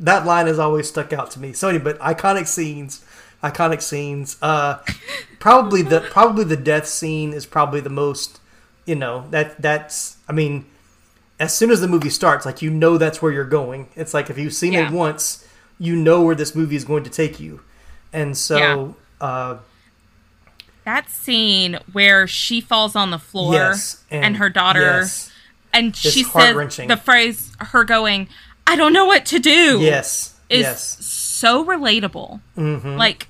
that 0.00 0.26
line 0.26 0.46
has 0.46 0.58
always 0.58 0.88
stuck 0.88 1.12
out 1.12 1.30
to 1.32 1.40
me. 1.40 1.52
So 1.52 1.68
anyway, 1.68 1.84
but 1.84 1.98
iconic 2.00 2.46
scenes, 2.46 3.04
iconic 3.42 3.80
scenes. 3.82 4.36
Uh, 4.42 4.78
probably 5.38 5.82
the 5.82 6.00
probably 6.00 6.44
the 6.44 6.56
death 6.56 6.86
scene 6.86 7.32
is 7.32 7.46
probably 7.46 7.80
the 7.80 7.90
most. 7.90 8.40
You 8.86 8.96
know 8.96 9.26
that 9.30 9.60
that's. 9.62 10.18
I 10.28 10.32
mean, 10.32 10.66
as 11.40 11.54
soon 11.56 11.70
as 11.70 11.80
the 11.80 11.88
movie 11.88 12.10
starts, 12.10 12.44
like 12.44 12.60
you 12.62 12.70
know 12.70 12.98
that's 12.98 13.22
where 13.22 13.32
you're 13.32 13.44
going. 13.44 13.88
It's 13.96 14.12
like 14.12 14.28
if 14.30 14.36
you've 14.38 14.52
seen 14.54 14.74
Yeah. 14.74 14.88
it 14.88 14.92
once, 14.92 15.46
you 15.78 15.96
know 15.96 16.22
where 16.22 16.34
this 16.34 16.54
movie 16.54 16.76
is 16.76 16.84
going 16.84 17.04
to 17.04 17.10
take 17.10 17.40
you, 17.40 17.60
and 18.12 18.36
so. 18.36 18.96
Uh, 19.20 19.56
That 20.84 21.08
scene 21.10 21.78
where 21.92 22.26
she 22.26 22.60
falls 22.60 22.94
on 22.94 23.10
the 23.10 23.18
floor 23.18 23.54
Yes, 23.54 24.04
and, 24.10 24.24
and- 24.24 24.36
her 24.36 24.50
daughter, 24.50 24.80
yes. 25.00 25.30
and 25.72 25.96
she 25.96 26.22
says 26.22 26.54
the 26.76 27.00
phrase, 27.02 27.52
her 27.58 27.84
going, 27.84 28.28
I 28.66 28.76
don't 28.76 28.92
know 28.92 29.06
what 29.06 29.24
to 29.26 29.38
do. 29.38 29.80
Yes, 29.80 30.34
Is 30.50 30.62
yes. 30.62 31.04
so 31.04 31.64
relatable. 31.64 32.40
Mhm. 32.56 32.96
Like, 32.98 33.28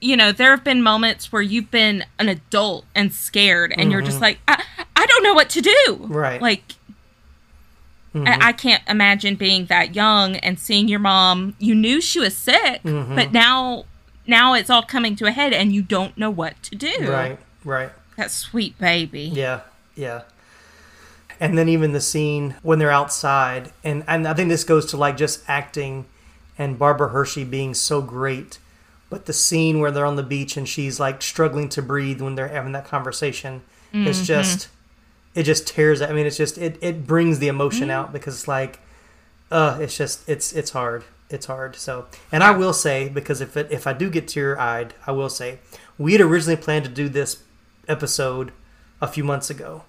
you 0.00 0.16
know, 0.16 0.32
there 0.32 0.50
have 0.50 0.62
been 0.64 0.82
moments 0.82 1.32
where 1.32 1.42
you've 1.42 1.70
been 1.70 2.04
an 2.18 2.28
adult 2.28 2.84
and 2.94 3.12
scared, 3.12 3.72
and 3.76 3.90
you're 3.92 4.02
just 4.02 4.18
Mhm. 4.18 4.22
like, 4.22 4.38
I, 4.48 4.62
I 4.96 5.06
don't 5.06 5.22
know 5.22 5.34
what 5.34 5.50
to 5.50 5.60
do. 5.60 5.98
Right. 6.00 6.40
Like, 6.42 6.62
Mhm. 8.14 8.26
I, 8.26 8.48
I 8.48 8.52
can't 8.52 8.82
imagine 8.88 9.34
being 9.36 9.66
that 9.66 9.94
young 9.94 10.36
and 10.36 10.58
seeing 10.58 10.88
your 10.88 10.98
mom. 10.98 11.54
You 11.58 11.74
knew 11.74 12.00
she 12.00 12.18
was 12.18 12.36
sick, 12.36 12.82
Mhm. 12.82 13.14
but 13.14 13.32
now, 13.32 13.84
now 14.28 14.54
it's 14.54 14.70
all 14.70 14.82
coming 14.82 15.16
to 15.16 15.26
a 15.26 15.32
head, 15.32 15.52
and 15.52 15.72
you 15.72 15.82
don't 15.82 16.16
know 16.16 16.30
what 16.30 16.62
to 16.64 16.76
do. 16.76 16.94
Right, 17.10 17.38
right. 17.64 17.90
That 18.16 18.30
sweet 18.30 18.78
baby. 18.78 19.22
Yeah, 19.22 19.60
yeah. 19.96 20.22
And 21.40 21.56
then 21.56 21.68
even 21.68 21.92
the 21.92 22.00
scene 22.00 22.56
when 22.62 22.78
they're 22.78 22.90
outside, 22.90 23.70
and, 23.84 24.04
and 24.08 24.26
I 24.26 24.34
think 24.34 24.48
this 24.48 24.64
goes 24.64 24.86
to 24.86 24.96
like 24.96 25.16
just 25.16 25.42
acting 25.48 26.06
and 26.58 26.78
Barbara 26.78 27.08
Hershey 27.08 27.44
being 27.44 27.74
so 27.74 28.00
great. 28.02 28.58
But 29.10 29.26
the 29.26 29.32
scene 29.32 29.78
where 29.78 29.90
they're 29.92 30.04
on 30.04 30.16
the 30.16 30.22
beach 30.24 30.56
and 30.56 30.68
she's 30.68 30.98
like 31.00 31.22
struggling 31.22 31.68
to 31.70 31.80
breathe 31.80 32.20
when 32.20 32.34
they're 32.34 32.48
having 32.48 32.72
that 32.72 32.84
conversation, 32.86 33.62
it's 33.92 34.20
Mhm. 34.22 34.24
just, 34.24 34.68
it 35.34 35.44
just 35.44 35.66
tears. 35.68 36.02
I 36.02 36.12
mean, 36.12 36.26
it's 36.26 36.36
just, 36.36 36.58
it, 36.58 36.76
it 36.82 37.06
brings 37.06 37.38
the 37.38 37.48
emotion 37.48 37.88
Mhm. 37.88 37.92
out 37.92 38.12
because 38.12 38.34
it's 38.34 38.48
like, 38.48 38.80
uh, 39.50 39.78
it's 39.80 39.96
just, 39.96 40.28
it's, 40.28 40.52
it's 40.52 40.72
hard. 40.72 41.04
It's 41.30 41.46
hard. 41.46 41.76
So, 41.76 42.06
and 42.32 42.42
I 42.42 42.52
will 42.52 42.72
say, 42.72 43.08
because 43.08 43.40
if 43.40 43.56
it, 43.56 43.68
if 43.70 43.86
I 43.86 43.92
do 43.92 44.08
get 44.10 44.28
tear 44.28 44.58
eyed, 44.58 44.94
I 45.06 45.12
will 45.12 45.28
say, 45.28 45.58
we 45.98 46.12
had 46.12 46.20
originally 46.20 46.56
planned 46.56 46.84
to 46.84 46.90
do 46.90 47.08
this 47.08 47.42
episode 47.86 48.52
a 49.00 49.06
few 49.08 49.24
months 49.24 49.50
ago. 49.50 49.82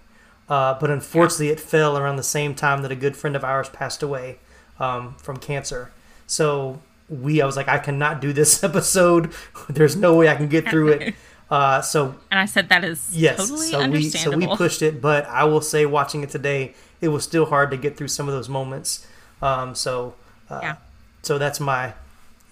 Uh, 0.49 0.77
but 0.79 0.89
unfortunately, 0.89 1.49
it 1.49 1.59
fell 1.59 1.97
around 1.97 2.15
the 2.15 2.23
same 2.23 2.55
time 2.55 2.81
that 2.81 2.91
a 2.91 2.95
good 2.95 3.15
friend 3.15 3.35
of 3.35 3.43
ours 3.43 3.69
passed 3.69 4.01
away 4.03 4.39
um, 4.79 5.15
from 5.15 5.37
cancer. 5.37 5.91
So 6.27 6.81
we, 7.07 7.41
I 7.41 7.45
was 7.45 7.55
like, 7.55 7.67
I 7.67 7.77
cannot 7.77 8.19
do 8.19 8.33
this 8.33 8.63
episode. 8.69 9.31
There's 9.69 9.95
no 9.95 10.15
way 10.15 10.27
I 10.27 10.35
can 10.35 10.47
get 10.47 10.69
through 10.69 10.89
it. 10.89 11.15
Uh, 11.49 11.81
so 11.81 12.13
And 12.29 12.39
I 12.39 12.45
said 12.45 12.69
that 12.69 12.83
is 12.83 13.09
yes, 13.11 13.37
totally 13.37 13.69
so 13.69 13.89
we 13.89 14.03
so 14.09 14.37
we 14.37 14.45
pushed 14.45 14.83
it. 14.83 15.01
But 15.01 15.25
I 15.25 15.45
will 15.45 15.61
say, 15.61 15.83
watching 15.83 16.21
it 16.21 16.29
today, 16.29 16.75
it 17.01 17.07
was 17.07 17.23
still 17.23 17.47
hard 17.47 17.71
to 17.71 17.77
get 17.77 17.97
through 17.97 18.09
some 18.09 18.27
of 18.27 18.35
those 18.35 18.47
moments. 18.47 19.07
Um, 19.41 19.73
so 19.73 20.13
uh, 20.47 20.59
Yeah. 20.61 20.75
So 21.21 21.37
that's 21.37 21.59
my. 21.59 21.93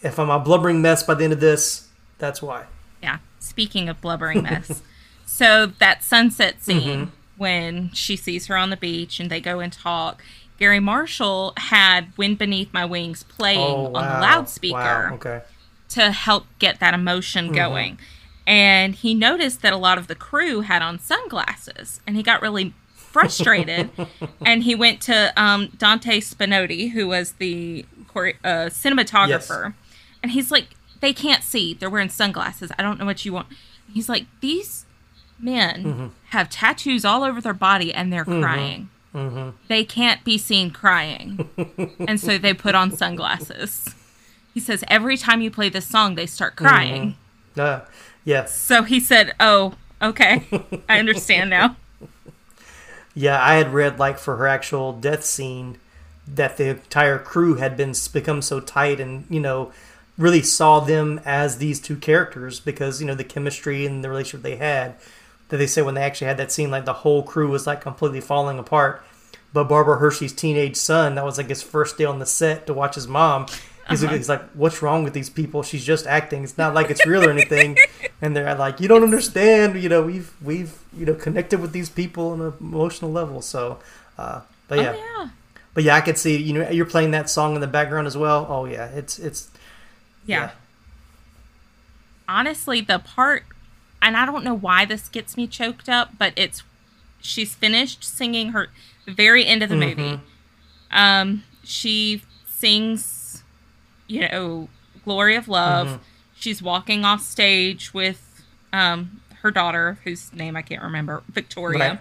If 0.01 0.19
I'm 0.19 0.29
a 0.29 0.39
blubbering 0.39 0.81
mess 0.81 1.03
by 1.03 1.15
the 1.15 1.23
end 1.23 1.33
of 1.33 1.39
this, 1.39 1.87
that's 2.19 2.41
why. 2.41 2.65
Yeah. 3.01 3.17
Speaking 3.39 3.89
of 3.89 3.99
blubbering 4.01 4.43
mess. 4.43 4.81
so 5.25 5.65
that 5.79 6.03
sunset 6.03 6.63
scene 6.63 7.07
Mhm. 7.07 7.09
when 7.37 7.91
she 7.93 8.15
sees 8.15 8.47
her 8.47 8.57
on 8.57 8.69
the 8.69 8.77
beach 8.77 9.19
and 9.19 9.29
they 9.29 9.41
go 9.41 9.59
and 9.59 9.71
talk. 9.73 10.21
Garry 10.59 10.79
Marshall 10.79 11.53
had 11.57 12.11
Wind 12.17 12.37
Beneath 12.39 12.73
My 12.73 12.83
Wings 12.85 13.23
playing 13.23 13.59
Oh, 13.59 13.85
on 13.87 13.93
the 13.93 14.19
loudspeaker 14.19 14.73
Wow, 14.75 15.13
okay. 15.15 15.41
to 15.89 16.11
help 16.11 16.45
get 16.59 16.79
that 16.79 16.93
emotion 16.95 17.49
Mhm. 17.49 17.55
going. 17.55 17.99
And 18.47 18.95
he 18.95 19.13
noticed 19.13 19.61
that 19.61 19.73
a 19.73 19.77
lot 19.77 19.97
of 19.97 20.07
the 20.07 20.15
crew 20.15 20.61
had 20.61 20.81
on 20.81 20.99
sunglasses 20.99 21.99
and 22.07 22.15
he 22.15 22.23
got 22.23 22.41
really 22.41 22.73
frustrated 23.21 23.89
and 24.45 24.63
he 24.63 24.75
went 24.75 25.01
to 25.01 25.33
um, 25.41 25.69
Dante 25.77 26.19
Spinotti, 26.19 26.91
who 26.91 27.07
was 27.07 27.33
the 27.33 27.85
uh, 28.15 28.69
cinematographer, 28.69 29.73
and 30.23 30.31
he's 30.31 30.51
like, 30.51 30.69
they 31.01 31.13
can't 31.13 31.43
see. 31.43 31.73
They're 31.75 31.89
wearing 31.89 32.09
sunglasses. 32.09 32.71
I 32.77 32.81
don't 32.81 32.99
know 32.99 33.05
what 33.05 33.23
you 33.25 33.33
want. 33.33 33.47
He's 33.93 34.09
like, 34.09 34.25
these 34.41 34.85
men 35.39 35.83
Mhm. 35.83 36.11
have 36.29 36.49
tattoos 36.49 37.05
all 37.05 37.23
over 37.23 37.39
their 37.39 37.53
body 37.53 37.93
and 37.93 38.11
they're 38.11 38.25
Mhm. 38.25 38.41
crying. 38.41 38.89
Mhm. 39.13 39.53
They 39.67 39.83
can't 39.83 40.23
be 40.23 40.37
seen 40.39 40.71
crying. 40.71 41.47
and 42.07 42.19
so 42.19 42.37
they 42.39 42.53
put 42.55 42.73
on 42.73 42.91
sunglasses. 42.91 43.93
He 44.53 44.59
says, 44.59 44.83
every 44.87 45.17
time 45.17 45.41
you 45.41 45.51
play 45.51 45.69
this 45.69 45.85
song, 45.85 46.15
they 46.15 46.25
start 46.25 46.55
crying. 46.55 47.15
Mhm. 47.55 47.61
Uh, 47.63 47.81
yes. 48.25 48.59
So 48.59 48.81
he 48.81 48.99
said, 48.99 49.33
oh, 49.39 49.73
okay. 50.01 50.47
I 50.89 50.97
understand 50.99 51.51
now. 51.51 51.75
Yeah, 53.17 53.43
I 53.43 53.55
had 53.55 53.73
read 53.73 53.97
like 53.97 54.19
for 54.19 54.35
her 54.35 54.45
actual 54.45 54.93
death 54.93 55.25
scene 55.25 55.79
that 56.27 56.57
the 56.57 56.69
entire 56.69 57.17
crew 57.17 57.55
had 57.55 57.75
been 57.75 57.95
become 58.13 58.43
so 58.43 58.59
tight 58.59 58.99
and 58.99 59.25
you 59.27 59.39
know 59.39 59.71
really 60.19 60.43
saw 60.43 60.81
them 60.81 61.19
as 61.25 61.57
these 61.57 61.79
two 61.79 61.95
characters 61.95 62.59
because 62.59 63.01
you 63.01 63.07
know 63.07 63.15
the 63.15 63.23
chemistry 63.23 63.87
and 63.87 64.03
the 64.03 64.09
relationship 64.09 64.43
they 64.43 64.57
had 64.57 64.93
that 65.49 65.57
they 65.57 65.65
say 65.65 65.81
when 65.81 65.95
they 65.95 66.03
actually 66.03 66.27
had 66.27 66.37
that 66.37 66.51
scene 66.51 66.69
like 66.69 66.85
the 66.85 66.93
whole 66.93 67.23
crew 67.23 67.49
was 67.49 67.65
like 67.65 67.81
completely 67.81 68.21
falling 68.21 68.59
apart. 68.59 69.03
But 69.51 69.63
Barbara 69.63 69.97
Hershey's 69.97 70.33
teenage 70.33 70.75
son 70.75 71.15
that 71.15 71.25
was 71.25 71.39
like 71.39 71.49
his 71.49 71.63
first 71.63 71.97
day 71.97 72.05
on 72.05 72.19
the 72.19 72.25
set 72.27 72.67
to 72.67 72.73
watch 72.75 72.93
his 72.93 73.07
mom 73.07 73.47
he's, 73.89 74.03
Uh-huh. 74.03 74.15
he's 74.15 74.29
like 74.29 74.41
what's 74.51 74.81
wrong 74.81 75.03
with 75.03 75.13
these 75.13 75.29
people? 75.29 75.63
She's 75.63 75.83
just 75.85 76.05
acting. 76.07 76.43
It's 76.43 76.57
not 76.57 76.73
like 76.73 76.89
it's 76.89 77.05
real 77.05 77.23
or 77.25 77.31
anything. 77.31 77.77
And 78.21 78.35
they're 78.35 78.55
like 78.55 78.79
you 78.79 78.87
don't 78.87 79.03
understand. 79.03 79.81
You 79.81 79.89
know 79.89 80.01
we've 80.01 80.31
we've 80.41 80.73
you 80.97 81.05
know 81.05 81.13
connected 81.13 81.59
with 81.59 81.71
these 81.71 81.89
people 81.89 82.31
on 82.31 82.41
an 82.41 82.53
emotional 82.59 83.11
level. 83.11 83.41
So 83.41 83.79
uh 84.17 84.41
but 84.67 84.79
yeah 84.79 84.93
Oh, 84.95 85.21
yeah. 85.23 85.29
but 85.75 85.83
yeah 85.83 85.95
i 85.95 86.01
could 86.01 86.17
see 86.17 86.35
you 86.41 86.53
know 86.53 86.67
you're 86.69 86.85
playing 86.87 87.11
that 87.11 87.29
song 87.29 87.53
in 87.55 87.61
the 87.61 87.67
background 87.67 88.07
as 88.07 88.17
well. 88.17 88.47
Oh 88.49 88.65
yeah. 88.65 88.87
It's 88.87 89.19
it's 89.19 89.49
Yeah. 90.25 90.49
Honestly, 92.29 92.81
the 92.81 92.99
part, 92.99 93.43
and 94.01 94.17
I 94.17 94.25
don't 94.25 94.43
know 94.43 94.53
why 94.55 94.83
this 94.85 95.07
gets 95.07 95.37
me 95.37 95.47
choked 95.47 95.87
up, 95.87 96.17
but 96.17 96.33
it's 96.35 96.63
she's 97.21 97.55
finished 97.55 98.03
singing 98.03 98.49
her 98.49 98.67
the 99.05 99.13
very 99.13 99.45
end 99.45 99.63
of 99.63 99.69
the 99.69 99.75
movie, 99.75 100.19
Mhm. 100.19 100.19
Um, 100.91 101.43
she 101.63 102.21
sings, 102.49 103.03
you 104.07 104.21
know, 104.27 104.69
"Glory 105.05 105.35
of 105.35 105.47
Love." 105.47 105.87
Mhm. 105.87 105.99
She's 106.39 106.61
walking 106.61 107.03
off 107.05 107.21
stage 107.21 107.93
with 107.93 108.23
um, 108.73 109.21
her 109.41 109.49
daughter, 109.51 109.97
whose 110.03 110.31
name 110.33 110.55
I 110.55 110.61
can't 110.61 110.83
remember, 110.83 111.23
Victoria, 111.29 111.79
Right. 111.89 111.99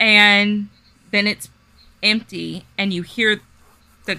and 0.00 0.68
then 1.10 1.26
it's 1.26 1.48
empty, 2.02 2.64
and 2.78 2.92
you 2.92 3.02
hear 3.02 3.40
the 4.06 4.18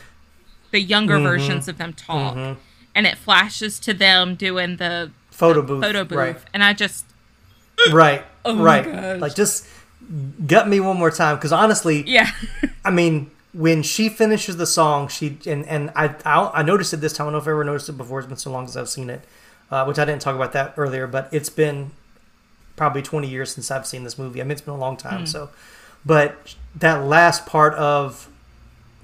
the 0.72 0.82
younger 0.82 1.16
Mhm. 1.18 1.24
versions 1.24 1.68
of 1.70 1.78
them 1.78 1.94
talk, 1.94 2.36
Mhm. 2.36 2.58
and 2.94 3.08
it 3.08 3.18
flashes 3.18 3.80
to 3.80 3.94
them 3.94 4.36
doing 4.36 4.76
the 4.78 5.12
Photo 5.32 5.62
booth. 5.62 5.82
photo 5.84 6.04
booth, 6.04 6.18
Right. 6.18 6.38
and 6.54 6.64
I 6.64 6.74
just 6.74 7.06
Right. 7.92 8.26
Oh 8.44 8.58
right. 8.58 9.20
Like 9.20 9.36
just 9.36 9.66
gut 10.46 10.68
me 10.68 10.80
one 10.80 10.98
more 10.98 11.12
time 11.12 11.36
because 11.38 11.52
honestly, 11.54 12.04
yeah. 12.08 12.32
I 12.84 12.92
mean, 12.92 13.32
when 13.54 13.82
she 13.84 14.10
finishes 14.10 14.58
the 14.58 14.66
song, 14.66 15.08
she 15.08 15.38
and 15.46 15.66
and 15.68 15.92
I 15.96 16.16
I, 16.26 16.60
I 16.60 16.64
noticed 16.64 16.94
it 16.94 16.98
this 16.98 17.14
time. 17.14 17.26
I 17.26 17.32
don't 17.32 17.34
know 17.34 17.40
if 17.40 17.48
I 17.48 17.52
ever 17.52 17.64
noticed 17.64 17.90
it 17.90 17.94
before. 17.94 18.20
It's 18.20 18.28
been 18.28 18.38
so 18.38 18.52
long 18.52 18.68
since 18.68 18.76
I've 18.76 18.90
seen 18.90 19.10
it, 19.10 19.22
uh, 19.72 19.86
which 19.86 20.00
I 20.00 20.06
didn't 20.06 20.22
talk 20.22 20.36
about 20.36 20.54
that 20.54 20.74
earlier. 20.78 21.08
But 21.08 21.30
it's 21.32 21.50
been 21.50 21.92
probably 22.76 23.02
20 23.02 23.28
years 23.28 23.54
since 23.54 23.72
I've 23.72 23.88
seen 23.88 24.04
this 24.04 24.18
movie. 24.18 24.40
I 24.40 24.44
mean, 24.44 24.52
it's 24.52 24.62
been 24.62 24.74
a 24.74 24.78
long 24.78 24.98
time. 24.98 25.24
Mm. 25.24 25.28
So, 25.28 25.50
but 26.06 26.56
that 26.76 27.04
last 27.04 27.46
part 27.46 27.74
of 27.74 28.30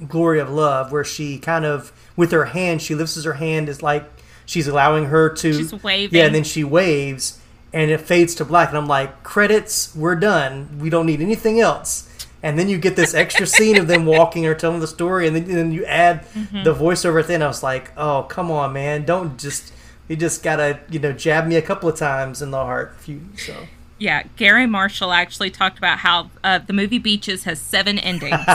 Glory 0.08 0.40
of 0.40 0.50
Love, 0.50 0.92
where 0.92 1.04
she 1.04 1.40
kind 1.40 1.66
of 1.66 1.92
with 2.16 2.32
her 2.32 2.46
hand, 2.46 2.82
she 2.82 2.96
lifts 2.96 3.22
her 3.24 3.34
hand, 3.34 3.70
is 3.70 3.82
like 3.82 4.04
she's 4.46 4.68
allowing 4.68 5.06
her 5.06 5.30
to. 5.30 5.54
She's 5.54 5.84
waving. 5.84 6.18
Yeah, 6.18 6.26
and 6.26 6.36
then 6.36 6.44
she 6.44 6.64
waves, 6.64 7.40
and 7.74 7.90
it 7.90 8.02
fades 8.02 8.36
to 8.36 8.46
black, 8.46 8.70
and 8.70 8.78
I'm 8.78 8.88
like, 8.88 9.24
credits, 9.24 9.96
we're 9.96 10.16
done. 10.16 10.80
We 10.80 10.90
don't 10.90 11.06
need 11.06 11.22
anything 11.22 11.60
else. 11.60 12.10
And 12.44 12.60
then 12.60 12.68
you 12.70 12.78
get 12.78 12.96
this 12.98 13.14
extra 13.16 13.48
scene 13.48 13.78
of 13.78 13.88
them 13.88 14.06
walking 14.18 14.46
or 14.46 14.54
telling 14.54 14.82
the 14.82 14.88
story, 14.88 15.26
and 15.28 15.36
then, 15.36 15.44
and 15.46 15.54
then 15.56 15.72
you 15.72 15.86
add 15.86 16.26
Mhm. 16.36 16.64
the 16.66 16.76
voiceover 16.76 17.22
at 17.22 17.28
the 17.28 17.34
end. 17.36 17.44
I 17.44 17.48
was 17.48 17.64
like, 17.64 17.92
oh, 17.98 18.24
come 18.24 18.52
on, 18.52 18.74
man, 18.74 19.06
don't 19.06 19.40
just. 19.40 19.72
You 20.10 20.18
just 20.18 20.44
gotta, 20.44 20.80
you 20.90 21.00
know, 21.00 21.14
jab 21.14 21.48
me 21.48 21.56
a 21.56 21.62
couple 21.62 21.88
of 21.88 21.98
times 21.98 22.42
in 22.42 22.52
the 22.52 22.58
heart. 22.58 22.94
If 23.00 23.08
you 23.08 23.22
so. 23.38 23.56
Yeah, 23.98 24.24
Garry 24.36 24.68
Marshall 24.68 25.14
actually 25.14 25.50
talked 25.50 25.78
about 25.78 26.00
how 26.00 26.30
uh, 26.44 26.58
the 26.60 26.74
movie 26.74 27.00
Beaches 27.00 27.46
has 27.46 27.58
seven 27.58 27.98
endings. 27.98 28.36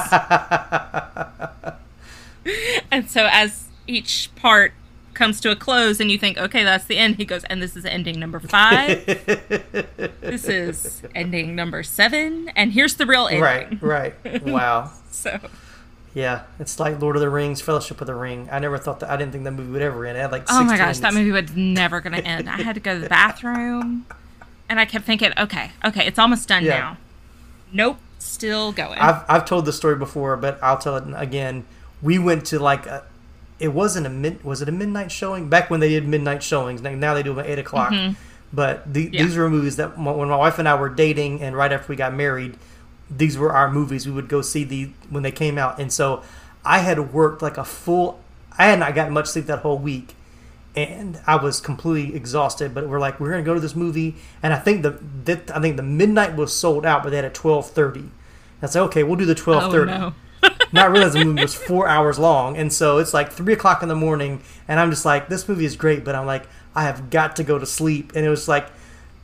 and 2.91 3.11
so 3.11 3.29
as 3.33 3.65
each 3.87 4.29
part 4.37 4.73
comes 5.19 5.41
to 5.43 5.51
a 5.51 5.57
close 5.57 6.01
and 6.01 6.11
you 6.11 6.17
think, 6.19 6.39
okay, 6.39 6.65
that's 6.65 6.85
the 6.87 6.97
end, 6.97 7.17
he 7.17 7.25
goes, 7.25 7.45
and 7.45 7.61
this 7.61 7.77
is 7.77 7.85
ending 7.85 8.19
number 8.19 8.41
five. 8.41 9.05
this 10.21 10.49
is 10.49 11.03
ending 11.15 11.55
number 11.55 11.83
seven, 11.83 12.49
and 12.57 12.73
here's 12.73 12.95
the 12.95 13.05
real 13.05 13.27
ending. 13.27 13.43
Right, 13.83 14.15
right. 14.25 14.43
Wow. 14.47 14.91
so 15.11 15.39
Yeah, 16.15 16.43
it's 16.59 16.81
like 16.81 17.01
Lord 17.01 17.17
of 17.17 17.21
the 17.21 17.29
Rings, 17.31 17.61
Fellowship 17.61 18.01
of 18.01 18.07
the 18.07 18.15
Ring. 18.15 18.49
I 18.51 18.59
never 18.61 18.79
thought 18.79 19.01
that. 19.01 19.11
I 19.11 19.17
didn't 19.17 19.33
think 19.33 19.45
that 19.45 19.51
movie 19.51 19.73
would 19.73 19.83
ever 19.83 20.07
end. 20.07 20.17
I 20.17 20.23
had 20.23 20.33
like. 20.33 20.45
Oh 20.49 20.63
my 20.65 20.77
16 20.77 20.79
gosh, 20.79 20.99
that 21.01 21.15
movie 21.15 21.33
was 21.33 21.55
never 21.55 22.01
gonna 22.01 22.19
end. 22.19 22.49
I 22.49 22.63
had 22.63 22.75
to 22.77 22.81
go 22.81 22.95
to 22.95 23.01
the 23.01 23.09
bathroom 23.09 24.07
and 24.69 24.79
I 24.79 24.85
kept 24.85 25.05
thinking, 25.05 25.33
okay, 25.39 25.73
okay, 25.85 26.07
it's 26.07 26.19
almost 26.19 26.49
done 26.49 26.65
Yeah. 26.65 26.79
now. 26.79 26.97
Nope, 27.73 27.99
still 28.19 28.73
going. 28.73 28.99
I've 28.99 29.25
I've 29.29 29.45
told 29.45 29.65
the 29.67 29.73
story 29.73 29.97
before, 29.97 30.37
but 30.37 30.59
I'll 30.63 30.79
tell 30.79 30.97
it 30.97 31.05
again. 31.17 31.65
We 32.01 32.19
went 32.19 32.47
to 32.47 32.59
like 32.59 32.87
a, 32.87 33.03
it 33.61 33.69
wasn't 33.69 34.07
a 34.07 34.11
mid 34.11 34.43
was 34.45 34.63
it 34.63 34.69
a 34.69 34.73
midnight 34.73 35.11
showing 35.11 35.49
back 35.49 35.69
when 35.71 35.81
they 35.81 35.89
did 35.89 36.07
midnight 36.07 36.43
showings. 36.43 36.81
Now 36.83 37.15
they 37.15 37.23
do 37.23 37.31
them 37.35 37.41
at 37.41 37.47
eight 37.51 37.59
o'clock. 37.59 37.91
Mhm. 37.93 38.15
But 38.53 38.93
the, 38.93 39.11
Yeah. 39.13 39.23
these 39.25 39.37
were 39.37 39.51
movies 39.51 39.77
that 39.77 39.99
when 39.99 40.29
my 40.29 40.37
wife 40.37 40.59
and 40.59 40.67
I 40.69 40.75
were 40.77 40.89
dating, 40.89 41.43
and 41.43 41.55
right 41.57 41.71
after 41.73 41.87
we 41.93 41.97
got 41.97 42.15
married, 42.15 42.57
these 43.11 43.37
were 43.37 43.53
our 43.53 43.71
movies. 43.71 44.07
We 44.07 44.13
would 44.13 44.29
go 44.29 44.41
see 44.43 44.65
the 44.65 44.91
when 45.11 45.23
they 45.23 45.31
came 45.33 45.59
out, 45.59 45.79
and 45.79 45.93
so 45.93 46.23
I 46.65 46.79
had 46.79 47.13
worked 47.13 47.43
like 47.43 47.59
a 47.59 47.65
full. 47.65 48.21
I 48.59 48.67
had 48.67 48.79
not 48.79 48.95
gotten 48.95 49.13
much 49.13 49.27
sleep 49.27 49.47
that 49.47 49.59
whole 49.61 49.79
week, 49.79 50.15
and 50.77 51.21
I 51.27 51.37
was 51.37 51.61
completely 51.61 52.17
exhausted. 52.17 52.75
But 52.75 52.89
we're 52.89 52.99
like, 53.01 53.19
we're 53.21 53.31
gonna 53.31 53.43
go 53.43 53.55
to 53.55 53.61
this 53.61 53.77
movie, 53.77 54.17
and 54.43 54.53
I 54.53 54.59
think 54.59 54.83
the 54.83 54.99
that, 55.25 55.51
I 55.55 55.61
think 55.61 55.77
the 55.77 55.83
midnight 55.83 56.37
was 56.37 56.53
sold 56.53 56.87
out, 56.87 57.03
but 57.03 57.11
they 57.11 57.17
had 57.17 57.25
a 57.25 57.31
twelve 57.31 57.71
thirty. 57.71 58.05
I 58.63 58.67
said, 58.67 58.83
okay, 58.85 59.03
we'll 59.03 59.17
do 59.17 59.25
the 59.27 59.35
twelve 59.35 59.71
thirty. 59.71 59.93
Oh, 59.93 59.99
no. 59.99 60.15
Not 60.73 60.91
realizing 60.91 61.21
the 61.21 61.27
movie 61.27 61.43
was 61.43 61.55
four 61.55 61.89
hours 61.89 62.19
long, 62.19 62.57
and 62.57 62.73
so 62.73 62.99
it's 62.99 63.15
like 63.15 63.33
three 63.33 63.53
o'clock 63.55 63.83
in 63.83 63.89
the 63.89 63.95
morning, 63.97 64.43
and 64.67 64.79
I'm 64.79 64.91
just 64.91 65.05
like, 65.05 65.29
this 65.29 65.49
movie 65.49 65.65
is 65.65 65.77
great, 65.77 66.05
but 66.05 66.15
I'm 66.15 66.27
like, 66.27 66.45
I 66.75 66.83
have 66.85 67.11
got 67.11 67.37
to 67.37 67.45
go 67.45 67.59
to 67.59 67.67
sleep, 67.67 68.13
and 68.15 68.25
it 68.25 68.29
was 68.29 68.49
like, 68.49 68.69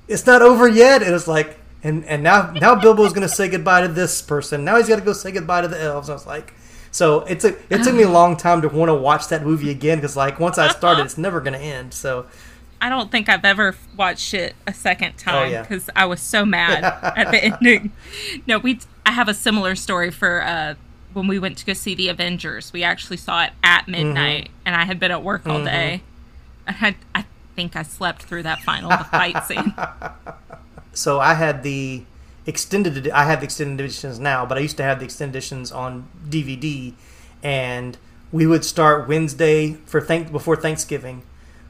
it's 0.08 0.26
not 0.26 0.42
over 0.42 0.66
yet. 0.68 1.02
It 1.02 1.10
was 1.12 1.28
like, 1.28 1.58
and 1.82 2.04
and 2.06 2.22
now 2.22 2.50
now 2.52 2.74
Bilbo's 2.74 3.12
gonna 3.12 3.28
say 3.28 3.48
goodbye 3.48 3.82
to 3.82 3.88
this 3.88 4.22
person. 4.22 4.64
Now 4.64 4.76
he's 4.78 4.88
got 4.88 4.96
to 4.96 5.02
go 5.02 5.12
say 5.12 5.32
goodbye 5.32 5.60
to 5.62 5.68
the 5.68 5.80
elves. 5.80 6.08
I 6.10 6.14
was 6.14 6.26
like, 6.26 6.54
so 6.90 7.20
it 7.22 7.40
took 7.40 7.60
it 7.70 7.82
took 7.82 7.94
me 7.94 8.02
a 8.04 8.08
long 8.10 8.36
time 8.36 8.62
to 8.62 8.68
want 8.68 8.88
to 8.88 8.94
watch 8.94 9.28
that 9.28 9.44
movie 9.44 9.70
again 9.70 9.98
because 9.98 10.16
like 10.16 10.40
once 10.40 10.56
I 10.58 10.68
started, 10.68 11.04
it's 11.04 11.18
never 11.18 11.40
gonna 11.40 11.58
end. 11.58 11.92
So 11.92 12.26
I 12.80 12.88
don't 12.88 13.10
think 13.10 13.28
I've 13.28 13.44
ever 13.44 13.76
watched 13.96 14.34
it 14.34 14.54
a 14.66 14.72
second 14.74 15.16
time 15.18 15.34
Oh, 15.48 15.50
yeah. 15.50 15.62
because 15.62 15.88
I 15.96 16.04
was 16.06 16.20
so 16.20 16.44
mad 16.44 16.84
at 16.84 17.30
the 17.30 17.44
ending. 17.44 17.92
No, 18.46 18.58
we. 18.58 18.80
I 19.06 19.12
have 19.12 19.28
a 19.28 19.34
similar 19.34 19.74
story 19.74 20.10
for 20.10 20.42
uh, 20.42 20.74
when 21.14 21.26
we 21.26 21.38
went 21.38 21.56
to 21.58 21.64
go 21.66 21.72
see 21.72 21.94
the 21.94 22.08
Avengers. 22.08 22.72
We 22.72 22.82
actually 22.84 23.16
saw 23.16 23.44
it 23.44 23.52
at 23.62 23.88
midnight, 23.88 24.50
and 24.66 24.74
I 24.76 24.84
had 24.84 24.98
been 25.00 25.10
at 25.10 25.22
work 25.22 25.46
all 25.46 25.60
Mhm. 25.60 25.64
day. 25.64 26.02
I 26.66 26.72
had. 26.72 26.94
I 27.14 27.24
think 27.56 27.76
I 27.76 27.82
slept 27.82 28.22
through 28.24 28.42
that 28.44 28.60
final 28.62 28.90
fight 28.90 29.44
scene. 29.46 29.74
so 30.92 31.20
I 31.20 31.34
had 31.34 31.62
the 31.62 32.02
extended. 32.46 33.08
I 33.10 33.24
have 33.24 33.40
the 33.40 33.44
extended 33.44 33.82
editions 33.84 34.18
now, 34.18 34.44
but 34.46 34.58
I 34.58 34.60
used 34.60 34.76
to 34.78 34.82
have 34.82 34.98
the 34.98 35.04
extended 35.04 35.36
editions 35.36 35.72
on 35.72 36.06
DVD, 36.28 36.94
and 37.42 37.96
we 38.32 38.46
would 38.46 38.64
start 38.64 39.08
Wednesday 39.08 39.76
for 39.86 40.00
thank 40.00 40.32
before 40.32 40.56
Thanksgiving. 40.56 41.22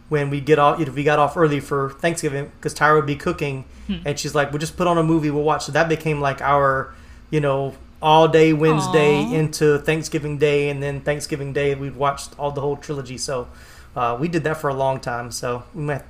When 0.09 0.31
we 0.31 0.41
get 0.41 0.59
off, 0.59 0.79
we 0.79 1.03
got 1.03 1.19
off 1.19 1.37
early 1.37 1.61
for 1.61 1.91
Thanksgiving, 1.91 2.53
because 2.57 2.75
Tyra 2.75 2.97
would 2.97 3.07
be 3.07 3.17
cooking, 3.17 3.65
Hmm. 3.87 3.97
and 4.05 4.19
she's 4.19 4.35
like, 4.35 4.53
"We'll 4.53 4.59
just 4.61 4.77
put 4.77 4.87
on 4.87 4.99
a 4.99 5.03
movie, 5.03 5.31
we'll 5.31 5.43
watch." 5.43 5.65
So 5.65 5.73
that 5.73 5.89
became 5.89 6.21
like 6.21 6.41
our, 6.43 6.93
you 7.31 7.41
know, 7.41 7.75
all 8.05 8.29
day 8.29 8.53
Wednesday 8.53 9.17
Aw. 9.25 9.33
into 9.33 9.79
Thanksgiving 9.79 10.37
Day, 10.37 10.69
and 10.69 10.83
then 10.83 11.01
Thanksgiving 11.01 11.55
Day 11.55 11.75
we'd 11.75 11.97
watch 11.97 12.25
all 12.39 12.51
the 12.53 12.61
whole 12.61 12.77
trilogy. 12.77 13.17
So 13.17 13.49
uh, 13.97 14.17
we 14.21 14.29
did 14.29 14.45
that 14.45 14.59
for 14.59 14.69
a 14.69 14.75
long 14.75 15.01
time. 15.01 15.31
So 15.33 15.63
we 15.75 15.83
might, 15.83 16.03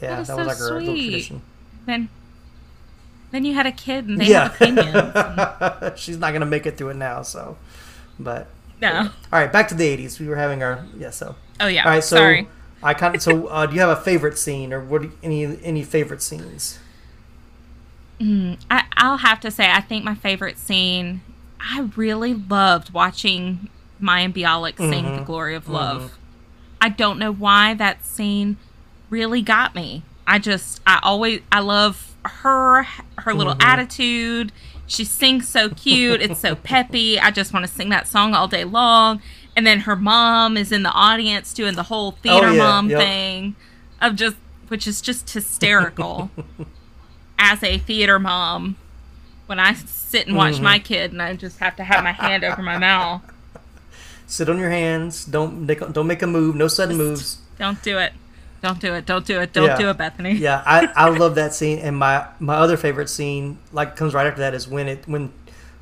yeah, 0.00 0.22
That 0.22 0.26
that, 0.26 0.38
is 0.38 0.46
was 0.46 0.58
so 0.58 0.64
like 0.64 0.72
our 0.72 0.80
little 0.80 0.94
tradition. 0.94 1.42
Then, 1.84 2.08
then 3.30 3.44
you 3.44 3.52
had 3.52 3.66
a 3.66 3.72
kid, 3.72 4.06
and 4.08 4.18
they 4.18 4.28
yeah, 4.30 4.48
had 4.48 4.78
opinions. 4.78 6.00
she's 6.00 6.16
not 6.16 6.32
gonna 6.32 6.46
make 6.46 6.64
it 6.64 6.78
through 6.78 6.88
it 6.90 6.96
now. 6.96 7.20
So, 7.20 7.58
but 8.18 8.46
No. 8.80 9.10
All 9.30 9.38
right, 9.38 9.52
back 9.52 9.68
to 9.68 9.74
the 9.74 9.84
'80s. 9.96 10.18
We 10.18 10.26
were 10.28 10.36
having 10.36 10.62
our 10.62 10.86
yeah. 10.96 11.10
So. 11.10 11.36
Oh, 11.60 11.66
yeah, 11.66 11.84
All 11.84 11.90
right. 11.90 12.02
So 12.02 12.16
sorry. 12.16 12.48
I 12.82 12.94
kind 12.94 13.14
of 13.14 13.22
so. 13.22 13.48
Uh, 13.48 13.66
do 13.66 13.74
you 13.74 13.80
have 13.80 13.90
a 13.90 14.00
favorite 14.00 14.38
scene, 14.38 14.72
or 14.72 14.80
what? 14.80 15.02
you- 15.02 15.12
Any 15.22 15.58
any 15.62 15.82
favorite 15.84 16.22
scenes? 16.22 16.78
Mm, 18.18 18.58
I, 18.70 18.84
I'll 18.96 19.18
have 19.18 19.40
to 19.40 19.50
say, 19.50 19.70
I 19.70 19.80
think 19.82 20.04
my 20.04 20.14
favorite 20.14 20.56
scene. 20.56 21.20
I 21.66 21.88
really 21.96 22.34
loved 22.34 22.92
watching 22.92 23.68
Mayim 24.02 24.34
Bialik 24.34 24.76
sing 24.76 25.04
Mhm. 25.04 25.18
"The 25.18 25.24
Glory 25.24 25.54
of 25.54 25.64
Mhm. 25.66 25.72
Love." 25.72 26.12
I 26.80 26.90
don't 26.90 27.18
know 27.18 27.32
why 27.32 27.72
that 27.74 28.04
scene 28.04 28.58
really 29.08 29.40
got 29.40 29.74
me. 29.74 30.02
I 30.26 30.38
just, 30.38 30.80
I 30.86 30.98
always, 31.02 31.40
I 31.50 31.60
love 31.60 32.14
her, 32.24 32.86
her 33.18 33.32
little 33.34 33.54
Mhm. 33.54 33.62
attitude. 33.64 34.52
She 34.86 35.04
sings 35.04 35.48
so 35.48 35.70
cute. 35.70 36.20
It's 36.20 36.40
so 36.40 36.54
peppy. 36.72 37.18
I 37.18 37.30
just 37.30 37.52
want 37.54 37.66
to 37.66 37.72
sing 37.72 37.88
that 37.90 38.06
song 38.06 38.34
all 38.34 38.48
day 38.48 38.64
long. 38.64 39.22
And 39.56 39.66
then 39.66 39.80
her 39.80 39.96
mom 39.96 40.56
is 40.56 40.72
in 40.72 40.82
the 40.82 40.90
audience 40.92 41.54
doing 41.54 41.74
the 41.74 41.84
whole 41.84 42.12
theater 42.22 42.48
Oh, 42.48 42.52
yeah, 42.52 42.58
mom 42.62 42.90
yep. 42.90 42.98
thing 43.00 43.54
of 44.02 44.16
just, 44.16 44.36
which 44.68 44.86
is 44.86 45.00
just 45.00 45.30
hysterical. 45.30 46.30
As 47.38 47.62
a 47.62 47.78
theater 47.78 48.18
mom, 48.18 48.76
when 49.46 49.58
I 49.60 49.74
sit 49.74 50.26
and 50.26 50.36
watch 50.36 50.54
Mhm. 50.56 50.62
my 50.62 50.78
kid 50.78 51.12
and 51.12 51.20
I 51.20 51.34
just 51.34 51.58
have 51.58 51.76
to 51.76 51.84
have 51.84 52.02
my 52.04 52.12
hand 52.12 52.44
over 52.44 52.62
my 52.62 52.78
mouth, 52.78 53.22
Sit 54.26 54.48
on 54.48 54.58
your 54.58 54.70
hands. 54.70 55.24
Don't 55.26 55.66
make 55.66 55.80
don't 55.92 56.06
make 56.06 56.22
a 56.22 56.26
move. 56.26 56.54
No 56.56 56.66
sudden 56.66 56.96
moves. 56.96 57.38
don't 57.58 57.80
do 57.82 57.98
it. 57.98 58.12
Don't 58.62 58.80
do 58.80 58.94
it. 58.94 59.04
Don't 59.04 59.26
do 59.26 59.38
it. 59.40 59.52
Don't 59.52 59.66
Yeah. 59.66 59.76
do 59.76 59.90
it, 59.90 59.98
Bethany. 59.98 60.32
Yeah, 60.32 60.62
I, 60.64 60.88
I 60.96 61.10
love 61.10 61.34
that 61.34 61.52
scene. 61.54 61.78
And 61.78 61.98
my 61.98 62.24
my 62.40 62.54
other 62.54 62.78
favorite 62.78 63.10
scene, 63.10 63.58
like 63.72 63.96
comes 63.96 64.14
right 64.14 64.26
after 64.26 64.40
that, 64.40 64.54
is 64.54 64.66
when 64.66 64.88
it 64.88 65.04
when 65.06 65.30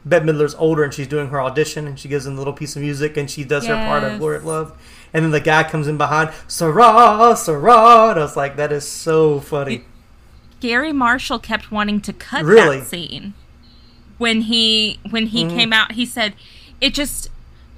Bette 0.05 0.25
Midler's 0.27 0.57
older 0.57 0.83
and 0.83 0.93
she's 0.93 1.07
doing 1.07 1.29
her 1.29 1.41
audition 1.41 1.87
and 1.87 1.97
she 2.01 2.09
gives 2.09 2.25
them 2.25 2.35
a 2.35 2.39
little 2.39 2.53
piece 2.53 2.75
of 2.75 2.83
music 2.83 3.17
and 3.17 3.31
she 3.31 3.45
does 3.45 3.67
her 3.69 3.77
part 3.77 4.03
of 4.03 4.11
Yes. 4.13 4.19
Glory 4.19 4.37
of 4.39 4.45
Love, 4.45 4.73
and 5.15 5.25
then 5.25 5.31
the 5.31 5.39
guy 5.41 5.63
comes 5.63 5.87
in 5.87 5.97
behind, 5.97 6.31
Sarah, 6.49 7.37
Sarah. 7.37 8.09
And 8.11 8.19
I 8.19 8.23
was 8.25 8.37
like, 8.37 8.57
that 8.57 8.73
is 8.73 8.87
so 8.89 9.39
funny. 9.39 9.85
Garry 10.59 10.93
Marshall 10.93 11.39
kept 11.39 11.71
wanting 11.71 12.01
to 12.01 12.13
cut 12.13 12.45
Really? 12.45 12.81
that 12.81 12.89
scene. 12.89 13.35
When 14.23 14.43
he 14.43 15.01
when 15.11 15.27
he 15.27 15.45
Mhm. 15.45 15.51
came 15.57 15.73
out, 15.73 15.93
he 15.93 16.07
said 16.07 16.35
it 16.81 16.95
just 16.95 17.29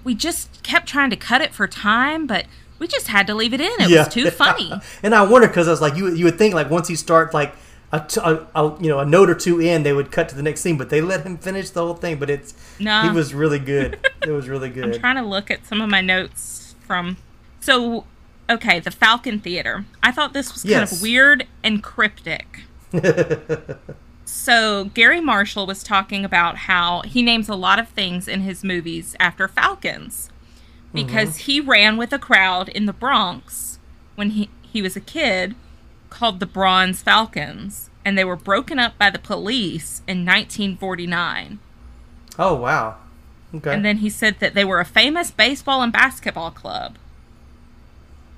we 0.05 0.14
just 0.14 0.62
kept 0.62 0.86
trying 0.86 1.09
to 1.09 1.16
cut 1.16 1.40
it 1.40 1.55
for 1.55 1.66
time, 1.66 2.26
but 2.26 2.45
we 2.78 2.86
just 2.86 3.09
had 3.09 3.26
to 3.28 3.34
leave 3.34 3.55
it 3.55 3.62
in. 3.62 3.72
It 3.80 3.90
was 3.99 4.09
too 4.09 4.28
funny. 4.42 4.70
and 5.03 5.14
I 5.14 5.22
wonder 5.22 5.49
because 5.49 5.68
I 5.68 5.70
was 5.70 5.80
like, 5.80 5.97
you 5.97 6.12
you 6.14 6.26
would 6.26 6.36
think 6.36 6.53
like 6.55 6.68
once 6.68 6.88
he 6.88 6.97
start 6.97 7.32
like 7.32 7.55
a, 7.92 8.01
t- 8.01 8.20
a, 8.22 8.47
a 8.55 8.62
you 8.82 8.88
know 8.90 8.99
a 8.99 9.07
note 9.07 9.30
or 9.30 9.34
two 9.34 9.59
in, 9.59 9.84
they 9.84 9.95
would 9.95 10.11
cut 10.11 10.28
to 10.28 10.34
the 10.34 10.42
next 10.42 10.61
scene, 10.61 10.76
but 10.76 10.90
they 10.90 11.01
let 11.01 11.24
him 11.24 11.38
finish 11.38 11.70
the 11.70 11.80
whole 11.80 11.95
thing. 11.95 12.18
But 12.18 12.28
it's 12.28 12.53
No. 12.78 13.01
he 13.03 13.09
was 13.11 13.32
really 13.32 13.59
good. 13.59 13.99
it 14.22 14.30
was 14.30 14.47
really 14.47 14.68
good. 14.68 14.84
I'm 14.97 15.01
trying 15.01 15.16
to 15.16 15.22
look 15.22 15.51
at 15.51 15.66
some 15.66 15.80
of 15.80 15.88
my 15.88 16.03
notes 16.03 16.74
from. 16.86 17.16
So, 17.61 18.05
okay, 18.51 18.80
the 18.80 18.90
Falcon 18.90 19.38
Theater. 19.40 19.86
I 20.03 20.11
thought 20.12 20.34
this 20.34 20.53
was 20.53 20.62
kind 20.64 20.72
Yes. 20.72 20.92
of 20.92 21.01
weird 21.01 21.47
and 21.62 21.82
cryptic. 21.82 22.64
so, 24.25 24.85
Garry 24.95 25.20
Marshall 25.20 25.66
was 25.66 25.83
talking 25.83 26.25
about 26.25 26.57
how 26.57 27.03
he 27.03 27.22
names 27.22 27.49
a 27.49 27.55
lot 27.55 27.79
of 27.79 27.89
things 27.89 28.27
in 28.27 28.41
his 28.41 28.64
movies 28.64 29.14
after 29.20 29.49
falcons 29.49 30.31
because 30.95 31.31
mm-hmm. 31.31 31.51
he 31.51 31.61
ran 31.61 31.97
with 31.97 32.12
a 32.12 32.18
crowd 32.18 32.68
in 32.68 32.87
the 32.87 32.93
Bronx 32.93 33.79
when 34.14 34.31
he, 34.31 34.49
he 34.62 34.81
was 34.81 34.97
a 34.97 35.01
kid 35.01 35.55
called 36.09 36.39
the 36.39 36.47
Bronze 36.47 37.03
Falcons, 37.03 37.91
and 38.05 38.16
they 38.16 38.25
were 38.25 38.37
broken 38.37 38.79
up 38.79 38.97
by 38.97 39.11
the 39.11 39.18
police 39.18 40.03
in 40.07 40.25
1949. 40.25 41.59
Oh 42.39 42.55
wow. 42.55 42.97
Okay. 43.55 43.75
And 43.75 43.85
then 43.85 43.99
he 43.99 44.11
said 44.11 44.39
that 44.41 44.55
they 44.55 44.64
were 44.64 44.81
a 44.81 44.85
famous 44.85 45.31
baseball 45.31 45.83
and 45.83 45.93
basketball 45.93 46.51
club. 46.51 46.97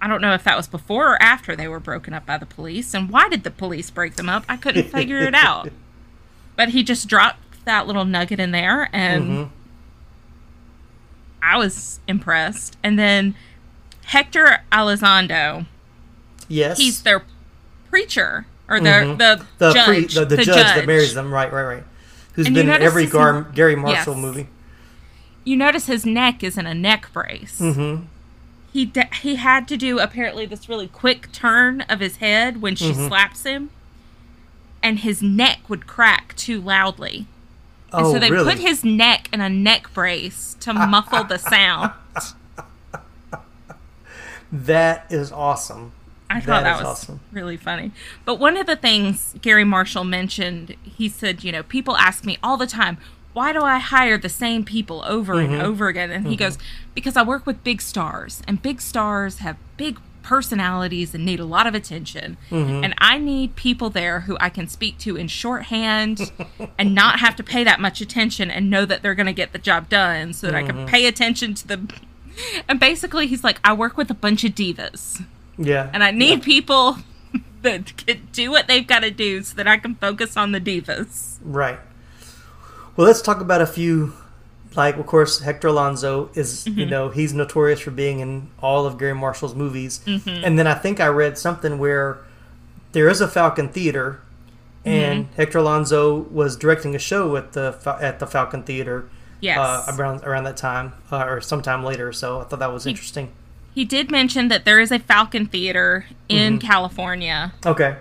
I 0.00 0.08
don't 0.08 0.20
know 0.20 0.34
if 0.34 0.44
that 0.44 0.56
was 0.56 0.66
before 0.68 1.12
or 1.14 1.22
after 1.22 1.56
they 1.56 1.68
were 1.68 1.80
broken 1.80 2.12
up 2.12 2.26
by 2.26 2.36
the 2.38 2.46
police, 2.46 2.92
and 2.94 3.08
why 3.08 3.28
did 3.28 3.44
the 3.44 3.50
police 3.50 3.90
break 3.90 4.16
them 4.16 4.28
up? 4.28 4.44
I 4.48 4.56
couldn't 4.56 4.90
figure 4.90 5.20
it 5.20 5.34
out. 5.34 5.68
But 6.56 6.70
he 6.70 6.82
just 6.82 7.06
dropped 7.08 7.64
that 7.66 7.86
little 7.86 8.06
nugget 8.06 8.40
in 8.40 8.50
there, 8.50 8.88
and 8.90 9.24
Mhm. 9.24 9.48
I 11.42 11.58
was 11.58 12.00
impressed. 12.08 12.76
And 12.82 12.98
then 12.98 13.34
Hector 14.04 14.60
Elizondo, 14.72 15.66
yes. 16.48 16.78
he's 16.78 17.02
their 17.02 17.24
preacher 17.90 18.46
or 18.68 18.80
the 18.80 18.88
Mhm. 18.88 19.18
the, 19.18 19.44
the 19.58 19.72
judge, 19.74 19.86
pre- 19.86 20.06
the, 20.06 20.24
the, 20.24 20.36
the 20.36 20.44
judge, 20.44 20.56
that 20.76 20.86
marries 20.86 21.12
them. 21.14 21.32
Right, 21.32 21.52
right, 21.52 21.62
right. 21.62 21.84
Who's 22.32 22.46
And 22.46 22.54
been 22.54 22.68
in 22.70 22.82
every 22.82 23.06
Gar- 23.06 23.42
Garry 23.54 23.76
Marshall 23.76 24.14
Yes. 24.14 24.22
movie. 24.22 24.48
You 25.44 25.56
notice 25.56 25.86
his 25.86 26.04
neck 26.06 26.42
is 26.42 26.56
in 26.58 26.66
a 26.66 26.74
neck 26.74 27.12
brace. 27.12 27.60
Mm-hmm. 27.60 28.04
He 28.76 28.84
d- 28.84 29.04
he 29.22 29.36
had 29.36 29.66
to 29.68 29.78
do 29.78 29.98
apparently 30.00 30.44
this 30.44 30.68
really 30.68 30.86
quick 30.88 31.32
turn 31.32 31.80
of 31.88 32.00
his 32.00 32.16
head 32.16 32.60
when 32.60 32.76
she 32.76 32.90
Mhm. 32.92 33.08
slaps 33.08 33.44
him, 33.44 33.70
and 34.82 34.98
his 34.98 35.22
neck 35.22 35.60
would 35.68 35.86
crack 35.86 36.36
too 36.36 36.60
loudly. 36.60 37.26
And 37.90 38.04
Oh, 38.04 38.12
so 38.12 38.18
they 38.18 38.30
really? 38.30 38.52
put 38.52 38.58
his 38.62 38.84
neck 38.84 39.30
in 39.32 39.40
a 39.40 39.48
neck 39.48 39.94
brace 39.94 40.58
to 40.60 40.74
muffle 40.92 41.24
the 41.24 41.38
sound. 41.38 41.92
That 44.52 45.06
is 45.08 45.32
awesome. 45.32 45.92
I 46.28 46.40
thought 46.42 46.64
that 46.64 46.76
was 46.78 46.86
awesome. 46.86 47.20
really 47.32 47.56
funny. 47.56 47.92
But 48.26 48.34
one 48.34 48.58
of 48.58 48.66
the 48.66 48.76
things 48.76 49.34
Garry 49.40 49.64
Marshall 49.64 50.04
mentioned, 50.04 50.76
he 50.82 51.08
said, 51.08 51.42
you 51.42 51.50
know, 51.50 51.62
people 51.62 51.96
ask 51.96 52.26
me 52.26 52.36
all 52.42 52.58
the 52.58 52.66
time, 52.66 52.98
why 53.32 53.54
do 53.54 53.62
I 53.62 53.78
hire 53.78 54.18
the 54.18 54.28
same 54.28 54.64
people 54.64 55.02
over 55.06 55.36
Mhm. 55.36 55.44
and 55.46 55.62
over 55.62 55.88
again? 55.88 56.10
And 56.10 56.26
he 56.26 56.34
Mhm. 56.36 56.40
goes, 56.40 56.58
because 56.96 57.16
I 57.16 57.22
work 57.22 57.46
with 57.46 57.62
big 57.62 57.80
stars, 57.80 58.42
and 58.48 58.60
big 58.60 58.80
stars 58.80 59.38
have 59.38 59.56
big 59.76 60.00
personalities 60.24 61.14
and 61.14 61.24
need 61.24 61.38
a 61.38 61.44
lot 61.44 61.68
of 61.68 61.74
attention. 61.76 62.36
Mhm. 62.50 62.82
And 62.84 62.94
I 62.98 63.16
need 63.18 63.54
people 63.54 63.90
there 63.90 64.20
who 64.20 64.36
I 64.40 64.48
can 64.48 64.66
speak 64.66 64.98
to 64.98 65.14
in 65.16 65.28
shorthand 65.28 66.32
and 66.78 66.92
not 66.96 67.20
have 67.20 67.36
to 67.36 67.44
pay 67.44 67.62
that 67.62 67.80
much 67.80 68.00
attention 68.00 68.50
and 68.50 68.68
know 68.68 68.84
that 68.86 69.02
they're 69.02 69.14
going 69.14 69.26
to 69.26 69.32
get 69.32 69.52
the 69.52 69.58
job 69.60 69.88
done 69.88 70.32
so 70.32 70.48
that 70.48 70.56
I 70.56 70.64
can 70.64 70.78
Mhm. 70.78 70.86
pay 70.88 71.06
attention 71.06 71.54
to 71.54 71.68
the. 71.68 71.80
And 72.68 72.78
basically, 72.78 73.26
he's 73.28 73.42
like, 73.44 73.60
I 73.64 73.72
work 73.72 73.96
with 73.96 74.10
a 74.10 74.14
bunch 74.14 74.44
of 74.44 74.54
divas. 74.54 75.22
Yeah. 75.56 75.88
And 75.94 76.02
I 76.04 76.10
need 76.10 76.42
people 76.42 76.98
that 77.62 77.96
can 77.96 78.28
do 78.32 78.50
what 78.50 78.66
they've 78.66 78.86
got 78.86 79.00
to 79.00 79.10
do 79.10 79.42
so 79.42 79.54
that 79.56 79.66
I 79.66 79.78
can 79.78 79.94
focus 79.94 80.36
on 80.36 80.52
the 80.52 80.60
divas. 80.60 81.36
Right. 81.42 81.78
Well, 82.96 83.06
let's 83.06 83.22
talk 83.22 83.40
about 83.40 83.62
a 83.62 83.66
few. 83.66 84.12
Like, 84.76 84.96
of 84.98 85.06
course, 85.06 85.40
Hector 85.40 85.68
Elizondo 85.68 86.36
is, 86.36 86.66
you 86.66 86.86
Mhm. 86.86 86.90
know, 86.90 87.08
he's 87.08 87.32
notorious 87.32 87.80
for 87.80 87.90
being 87.90 88.20
in 88.20 88.48
all 88.60 88.84
of 88.86 88.98
Garry 88.98 89.14
Marshall's 89.14 89.54
movies. 89.54 90.00
Mhm. 90.06 90.42
And 90.44 90.58
then 90.58 90.66
I 90.66 90.74
think 90.74 91.00
I 91.00 91.06
read 91.06 91.38
something 91.38 91.78
where 91.78 92.18
there 92.92 93.08
is 93.08 93.20
a 93.20 93.28
Falcon 93.28 93.68
Theater, 93.68 94.20
and 94.84 95.24
Mhm. 95.30 95.36
Hector 95.36 95.58
Elizondo 95.60 96.30
was 96.30 96.56
directing 96.56 96.94
a 96.94 96.98
show 96.98 97.36
at 97.36 97.52
the 97.52 97.74
at 98.00 98.18
the 98.18 98.26
Falcon 98.26 98.62
Theater. 98.62 99.04
Yes. 99.40 99.58
Uh, 99.58 99.92
around 99.96 100.22
around 100.24 100.44
that 100.44 100.56
time, 100.56 100.92
uh, 101.10 101.24
or 101.24 101.40
sometime 101.40 101.82
later. 101.84 102.12
So 102.12 102.40
I 102.40 102.44
thought 102.44 102.58
that 102.58 102.72
was 102.72 102.86
interesting. 102.86 103.28
He 103.74 103.84
did 103.84 104.10
mention 104.10 104.48
that 104.48 104.64
there 104.64 104.80
is 104.80 104.90
a 104.90 104.98
Falcon 104.98 105.46
Theater 105.46 106.06
in 106.28 106.58
Mhm. 106.58 106.62
California, 106.62 107.52
Okay. 107.64 107.96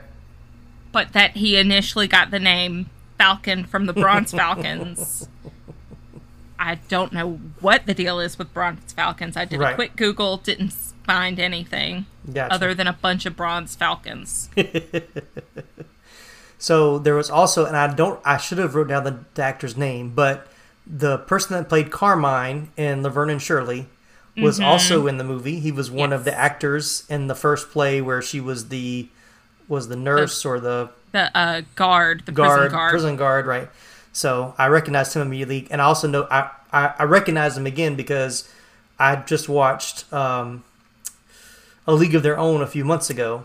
but 0.94 1.12
that 1.14 1.36
he 1.38 1.58
initially 1.58 2.08
got 2.08 2.32
the 2.32 2.40
name 2.40 2.90
Falcon 3.18 3.66
from 3.66 3.86
the 3.86 3.94
Bronze 3.94 4.32
Falcons. 4.42 5.28
I 6.58 6.76
don't 6.76 7.12
know 7.14 7.40
what 7.60 7.86
the 7.86 7.94
deal 7.94 8.20
is 8.20 8.38
with 8.38 8.54
Bronze 8.54 8.94
Falcons. 8.94 9.36
I 9.38 9.46
did 9.46 9.60
Right. 9.60 9.74
a 9.74 9.76
quick 9.76 9.96
Google, 9.96 10.38
didn't 10.38 10.72
find 11.04 11.40
anything 11.40 12.06
Gotcha. 12.32 12.54
other 12.54 12.74
than 12.74 12.88
a 12.88 12.94
bunch 12.94 13.26
of 13.26 13.36
Bronze 13.36 13.76
Falcons. 13.76 14.50
So 16.58 16.98
there 16.98 17.16
was 17.16 17.30
also, 17.30 17.66
and 17.66 17.76
I 17.76 17.94
don't, 17.94 18.20
I 18.26 18.38
should 18.38 18.58
have 18.58 18.76
wrote 18.76 18.88
down 18.88 19.04
the, 19.04 19.20
the 19.36 19.44
actor's 19.44 19.76
name, 19.78 20.12
but 20.16 20.48
the 20.88 21.18
person 21.20 21.56
that 21.56 21.68
played 21.70 21.92
Carmine 21.92 22.72
in 22.78 23.04
Laverne 23.04 23.30
and 23.30 23.42
Shirley 23.42 23.88
was 24.38 24.60
Mhm. 24.60 24.66
also 24.66 25.06
in 25.06 25.18
the 25.18 25.24
movie. 25.24 25.60
He 25.60 25.72
was 25.72 25.92
one 25.92 26.14
of 26.14 26.24
the 26.24 26.34
actors 26.36 27.04
in 27.10 27.28
the 27.28 27.36
first 27.36 27.72
play 27.72 28.02
where 28.02 28.22
she 28.22 28.40
was 28.40 28.70
the 28.70 29.10
was 29.68 29.88
the 29.90 29.96
nurse 29.96 30.46
or 30.46 30.60
the 30.60 30.90
The 31.12 31.36
uh, 31.38 31.62
guard, 31.76 32.24
the 32.26 32.32
guard, 32.32 32.60
prison 32.60 32.72
guard. 32.72 32.92
prison 32.92 33.16
guard, 33.16 33.46
right? 33.48 33.70
So 34.16 34.56
I 34.58 34.68
recognized 34.68 35.14
him 35.14 35.22
immediately, 35.22 35.68
and 35.70 35.82
I 35.82 35.86
also 35.86 36.08
know 36.08 36.26
I 36.32 36.50
I, 36.72 36.94
I 37.00 37.04
recognized 37.04 37.58
him 37.58 37.66
again 37.66 37.96
because 37.96 38.48
I 38.98 39.18
just 39.18 39.50
watched 39.50 40.12
um, 40.14 40.64
a 41.86 41.94
League 41.94 42.16
of 42.16 42.24
Their 42.24 42.38
Own 42.38 42.62
a 42.62 42.68
few 42.68 42.86
months 42.86 43.10
ago 43.10 43.44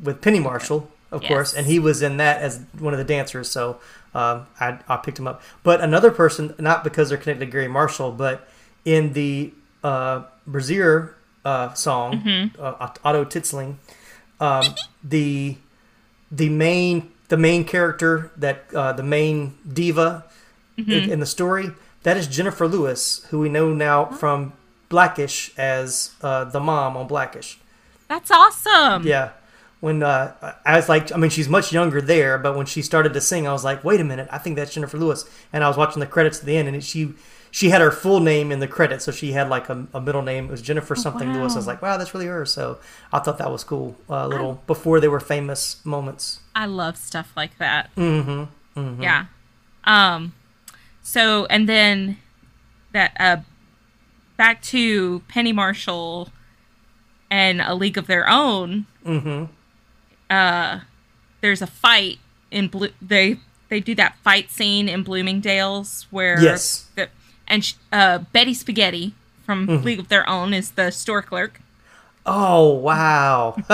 with 0.00 0.20
Penny 0.20 0.38
Marshall, 0.38 0.88
of 1.10 1.22
Yes. 1.22 1.28
course, 1.28 1.52
and 1.54 1.66
he 1.66 1.80
was 1.80 2.00
in 2.00 2.16
that 2.18 2.40
as 2.40 2.60
one 2.78 2.94
of 2.94 2.98
the 2.98 3.04
dancers. 3.04 3.50
So 3.50 3.80
um, 4.14 4.46
I 4.60 4.78
I 4.88 4.96
picked 4.98 5.18
him 5.18 5.26
up. 5.26 5.42
But 5.64 5.80
another 5.80 6.12
person, 6.12 6.54
not 6.60 6.84
because 6.84 7.08
they're 7.08 7.18
connected 7.18 7.46
to 7.46 7.50
Garry 7.50 7.66
Marshall, 7.68 8.12
but 8.12 8.46
in 8.84 9.14
the 9.14 9.52
uh, 9.82 10.22
Brassiere 10.46 11.10
uh, 11.44 11.74
song, 11.74 12.22
Mhm. 12.22 12.50
uh, 12.58 12.88
Otto 13.04 13.24
Titzling, 13.24 13.78
um, 14.38 14.64
the 15.02 15.56
the 16.30 16.48
main 16.50 17.10
the 17.28 17.36
main 17.36 17.64
character 17.64 18.30
that 18.36 18.64
uh, 18.74 18.92
the 18.92 19.02
main 19.02 19.54
diva 19.70 20.24
in, 20.76 20.84
Mhm. 20.84 21.08
in 21.08 21.20
the 21.20 21.26
story 21.26 21.70
that 22.04 22.16
is 22.16 22.26
Jennifer 22.26 22.66
Lewis, 22.68 23.26
who 23.30 23.38
we 23.40 23.48
know 23.48 23.72
now 23.74 24.04
from 24.06 24.52
Blackish 24.88 25.50
as 25.58 26.12
uh, 26.22 26.44
the 26.44 26.60
mom 26.60 26.96
on 26.96 27.06
Blackish. 27.06 27.58
That's 28.08 28.30
awesome. 28.30 29.06
Yeah. 29.06 29.30
When 29.80 30.02
uh, 30.02 30.54
I 30.64 30.76
was 30.76 30.88
like, 30.88 31.12
I 31.12 31.16
mean, 31.18 31.30
she's 31.30 31.48
much 31.48 31.72
younger 31.72 32.00
there, 32.00 32.38
but 32.38 32.56
when 32.56 32.66
she 32.66 32.82
started 32.82 33.12
to 33.14 33.20
sing, 33.20 33.46
I 33.46 33.52
was 33.52 33.64
like, 33.64 33.84
wait 33.84 34.00
a 34.00 34.04
minute, 34.04 34.28
I 34.32 34.38
think 34.38 34.56
that's 34.56 34.72
Jennifer 34.74 34.96
Lewis. 34.98 35.24
And 35.52 35.62
I 35.62 35.68
was 35.68 35.76
watching 35.76 36.00
the 36.00 36.06
credits 36.06 36.40
at 36.40 36.46
the 36.46 36.56
end, 36.56 36.66
and 36.68 36.76
it, 36.76 36.82
she 36.84 37.14
she 37.50 37.70
had 37.70 37.80
her 37.80 37.90
full 37.90 38.20
name 38.20 38.52
in 38.52 38.60
the 38.60 38.68
credits, 38.68 39.04
so 39.04 39.12
she 39.12 39.32
had 39.32 39.48
like 39.48 39.68
a, 39.68 39.86
a 39.94 40.00
middle 40.00 40.22
name. 40.22 40.46
It 40.46 40.50
was 40.50 40.62
Jennifer 40.62 40.94
something 40.94 41.32
Lewis. 41.32 41.54
I 41.54 41.56
was 41.56 41.66
like, 41.66 41.80
wow, 41.82 41.96
that's 41.96 42.12
really 42.14 42.26
her. 42.26 42.44
So 42.46 42.78
I 43.12 43.18
thought 43.20 43.38
that 43.38 43.50
was 43.50 43.64
cool. 43.64 43.96
Uh, 44.08 44.26
little 44.26 44.62
before 44.66 45.00
they 45.00 45.08
were 45.08 45.20
famous 45.20 45.84
moments. 45.84 46.40
I 46.54 46.66
love 46.66 46.96
stuff 46.96 47.32
like 47.36 47.56
that. 47.58 47.94
Mm-hmm. 47.96 48.80
mm-hmm. 48.80 49.02
Yeah. 49.02 49.26
Um 49.84 50.34
so 51.02 51.46
and 51.46 51.68
then 51.68 52.18
that 52.92 53.16
uh 53.18 53.38
back 54.36 54.60
to 54.62 55.20
Penny 55.28 55.52
Marshall 55.52 56.28
and 57.30 57.60
A 57.60 57.74
League 57.74 57.96
of 57.98 58.06
Their 58.06 58.28
Own, 58.28 58.86
Mm-hmm. 59.06 59.44
uh 60.30 60.80
there's 61.40 61.62
a 61.62 61.66
fight 61.66 62.18
in 62.50 62.68
blue 62.68 62.90
they 63.00 63.38
they 63.68 63.80
do 63.80 63.94
that 63.94 64.16
fight 64.24 64.50
scene 64.50 64.88
in 64.88 65.02
Bloomingdale's 65.02 66.06
where 66.10 66.40
Yes. 66.42 66.86
the, 66.94 67.08
and 67.48 67.64
sh- 67.64 67.74
uh 67.92 68.18
Betty 68.32 68.54
Spaghetti 68.54 69.14
from 69.44 69.66
Mhm. 69.66 69.84
League 69.84 69.98
of 69.98 70.08
Their 70.08 70.28
Own 70.28 70.54
is 70.54 70.72
the 70.72 70.90
store 70.92 71.22
clerk. 71.22 71.60
Oh 72.26 72.68
wow, 72.74 73.56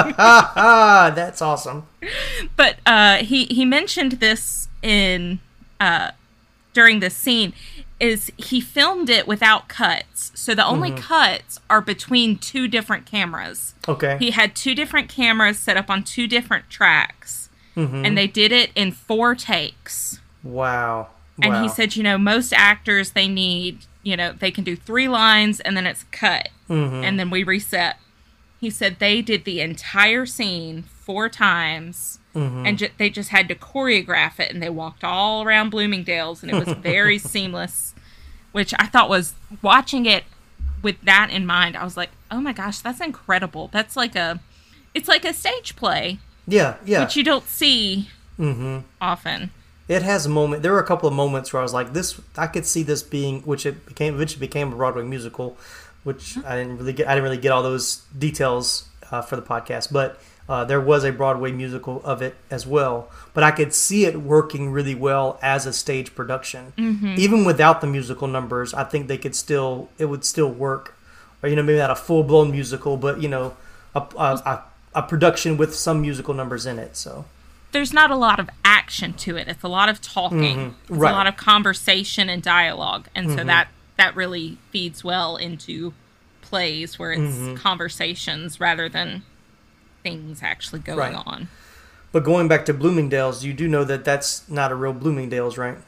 that's 1.15 1.43
awesome. 1.43 1.87
but 2.57 2.77
uh, 2.87 3.17
he 3.17 3.47
he 3.47 3.65
mentioned 3.65 4.13
this 4.13 4.69
in 4.83 5.41
uh, 5.81 6.13
during 6.73 7.01
this 7.01 7.17
scene 7.17 7.53
is 8.01 8.31
he 8.37 8.61
filmed 8.61 9.09
it 9.09 9.27
without 9.27 9.69
cuts 9.69 10.31
so 10.35 10.55
the 10.55 10.65
only 10.65 10.91
Mhm. 10.91 10.99
cuts 10.99 11.61
are 11.71 11.81
between 11.81 12.37
two 12.39 12.67
different 12.69 13.07
cameras 13.07 13.75
Okay. 13.89 14.17
he 14.19 14.31
had 14.33 14.55
two 14.55 14.75
different 14.75 15.09
cameras 15.09 15.59
set 15.59 15.77
up 15.77 15.89
on 15.89 16.03
two 16.03 16.27
different 16.27 16.69
tracks 16.69 17.49
Mhm. 17.77 18.05
and 18.07 18.19
they 18.19 18.27
did 18.27 18.51
it 18.53 18.71
in 18.75 18.91
four 18.93 19.35
takes 19.35 20.21
Wow. 20.43 21.09
And 21.43 21.57
he 21.63 21.69
said 21.69 21.97
you 21.97 22.03
know 22.03 22.17
most 22.19 22.53
actors 22.53 23.11
they 23.11 23.27
need 23.29 23.79
you 24.03 24.17
know 24.17 24.33
they 24.33 24.51
can 24.51 24.63
do 24.65 24.77
three 24.77 25.09
lines 25.09 25.59
and 25.61 25.77
then 25.77 25.87
it's 25.87 26.05
cut 26.13 26.49
Mhm. 26.71 27.03
and 27.05 27.19
then 27.19 27.31
we 27.31 27.43
reset 27.43 27.97
he 28.61 28.71
said 28.71 28.97
they 28.99 29.21
did 29.21 29.45
the 29.45 29.61
entire 29.61 30.25
scene 30.25 30.85
four 30.85 31.29
times, 31.29 32.19
Mhm. 32.35 32.67
and 32.67 32.79
ju- 32.79 32.89
they 32.97 33.11
just 33.11 33.29
had 33.29 33.47
to 33.49 33.55
choreograph 33.55 34.41
it, 34.41 34.51
and 34.51 34.63
they 34.63 34.71
walked 34.71 35.05
all 35.05 35.43
around 35.43 35.69
Bloomingdale's, 35.69 36.43
and 36.43 36.51
it 36.51 36.55
was 36.65 36.75
very 36.79 37.19
seamless, 37.33 37.95
which 38.53 38.73
I 38.79 38.87
thought 38.87 39.11
was 39.11 39.35
watching 39.61 40.07
it 40.07 40.25
with 40.81 40.97
that 41.03 41.29
in 41.29 41.45
mind. 41.45 41.77
I 41.77 41.85
was 41.85 41.99
like, 41.99 42.09
oh 42.31 42.41
my 42.41 42.55
gosh, 42.55 42.79
that's 42.79 43.03
incredible. 43.03 43.69
That's 43.71 43.97
like 43.97 44.17
a, 44.17 44.41
it's 44.95 45.09
like 45.09 45.27
a 45.27 45.35
stage 45.35 45.77
play, 45.77 46.21
Yeah, 46.47 46.77
yeah. 46.87 47.01
which 47.01 47.17
you 47.17 47.23
don't 47.23 47.47
see 47.47 48.09
mm-hmm. 48.41 48.79
often. 48.99 49.51
It 49.89 50.03
has 50.03 50.25
a 50.27 50.31
moment. 50.31 50.63
There 50.63 50.73
were 50.73 50.79
a 50.81 50.87
couple 50.87 51.09
of 51.09 51.15
moments 51.15 51.53
where 51.53 51.61
I 51.61 51.63
was 51.63 51.75
like, 51.75 51.93
"This, 51.93 52.19
I 52.39 52.47
could 52.47 52.65
see 52.67 52.83
this 52.83 53.03
being," 53.03 53.43
which 53.43 53.67
it 53.67 53.85
became, 53.87 54.15
eventually 54.15 54.41
became 54.41 54.73
a 54.73 54.77
Broadway 54.77 55.03
musical, 55.05 55.57
which 56.05 56.39
I 56.47 56.57
didn't 56.57 56.79
really 56.79 56.93
get. 56.95 57.07
I 57.09 57.15
didn't 57.15 57.25
really 57.25 57.37
get 57.43 57.53
all 57.53 57.63
those 57.63 58.03
details 58.19 58.89
uh, 59.11 59.21
for 59.21 59.37
the 59.37 59.43
podcast, 59.43 59.93
but 59.93 60.19
uh, 60.49 60.65
there 60.65 60.81
was 60.81 61.05
a 61.05 61.13
Broadway 61.13 61.53
musical 61.53 62.01
of 62.05 62.23
it 62.23 62.35
as 62.51 62.67
well. 62.67 63.11
But 63.35 63.45
I 63.45 63.51
could 63.51 63.75
see 63.75 64.07
it 64.07 64.21
working 64.23 64.71
really 64.71 64.95
well 64.95 65.39
as 65.43 65.67
a 65.67 65.73
stage 65.73 66.15
production, 66.15 66.73
Mhm. 66.79 67.19
even 67.19 67.45
without 67.45 67.81
the 67.83 67.87
musical 67.87 68.27
numbers. 68.29 68.73
I 68.73 68.85
think 68.85 69.09
they 69.09 69.19
could 69.19 69.35
still, 69.37 69.89
it 69.99 70.07
would 70.07 70.25
still 70.25 70.51
work, 70.51 70.95
or 71.43 71.49
you 71.51 71.57
know, 71.57 71.63
maybe 71.63 71.79
not 71.79 71.91
a 71.91 71.95
full 71.97 72.23
blown 72.25 72.51
musical, 72.51 72.97
but 72.97 73.21
you 73.21 73.29
know, 73.29 73.55
a, 73.95 74.01
a, 74.17 74.31
a, 74.47 74.63
a 74.97 75.03
production 75.03 75.59
with 75.59 75.75
some 75.75 76.01
musical 76.01 76.33
numbers 76.33 76.65
in 76.65 76.79
it. 76.79 76.97
So. 76.97 77.27
There's 77.75 77.93
not 77.93 78.13
a 78.13 78.17
lot 78.17 78.39
of 78.39 78.49
action 78.65 79.15
to 79.15 79.37
it. 79.37 79.49
It's 79.49 79.65
a 79.65 79.69
lot 79.69 79.89
of 79.89 80.01
talking. 80.01 80.57
Mhm. 80.57 80.75
It's 80.83 80.91
Right. 80.93 81.11
a 81.11 81.13
lot 81.13 81.27
of 81.27 81.37
conversation 81.37 82.29
and 82.29 82.41
dialogue, 82.41 83.09
and 83.17 83.29
so 83.31 83.39
Mhm. 83.39 83.47
that 83.47 83.69
that 83.97 84.15
really 84.17 84.59
feeds 84.71 85.03
well 85.05 85.37
into 85.37 85.93
plays 86.41 86.99
where 86.99 87.13
it's 87.13 87.35
Mhm. 87.37 87.57
conversations 87.57 88.59
rather 88.61 88.89
than 88.89 89.23
things 90.05 90.41
actually 90.43 90.81
going 90.81 90.99
Right. 90.99 91.23
on. 91.27 91.49
But 92.13 92.23
going 92.25 92.47
back 92.49 92.65
to 92.67 92.75
Bloomingdale's, 92.75 93.45
you 93.45 93.53
do 93.53 93.67
know 93.69 93.83
that 93.85 94.05
that's 94.05 94.43
not 94.49 94.71
a 94.71 94.75
real 94.77 94.93
Bloomingdale's, 94.93 95.57
right? 95.59 95.79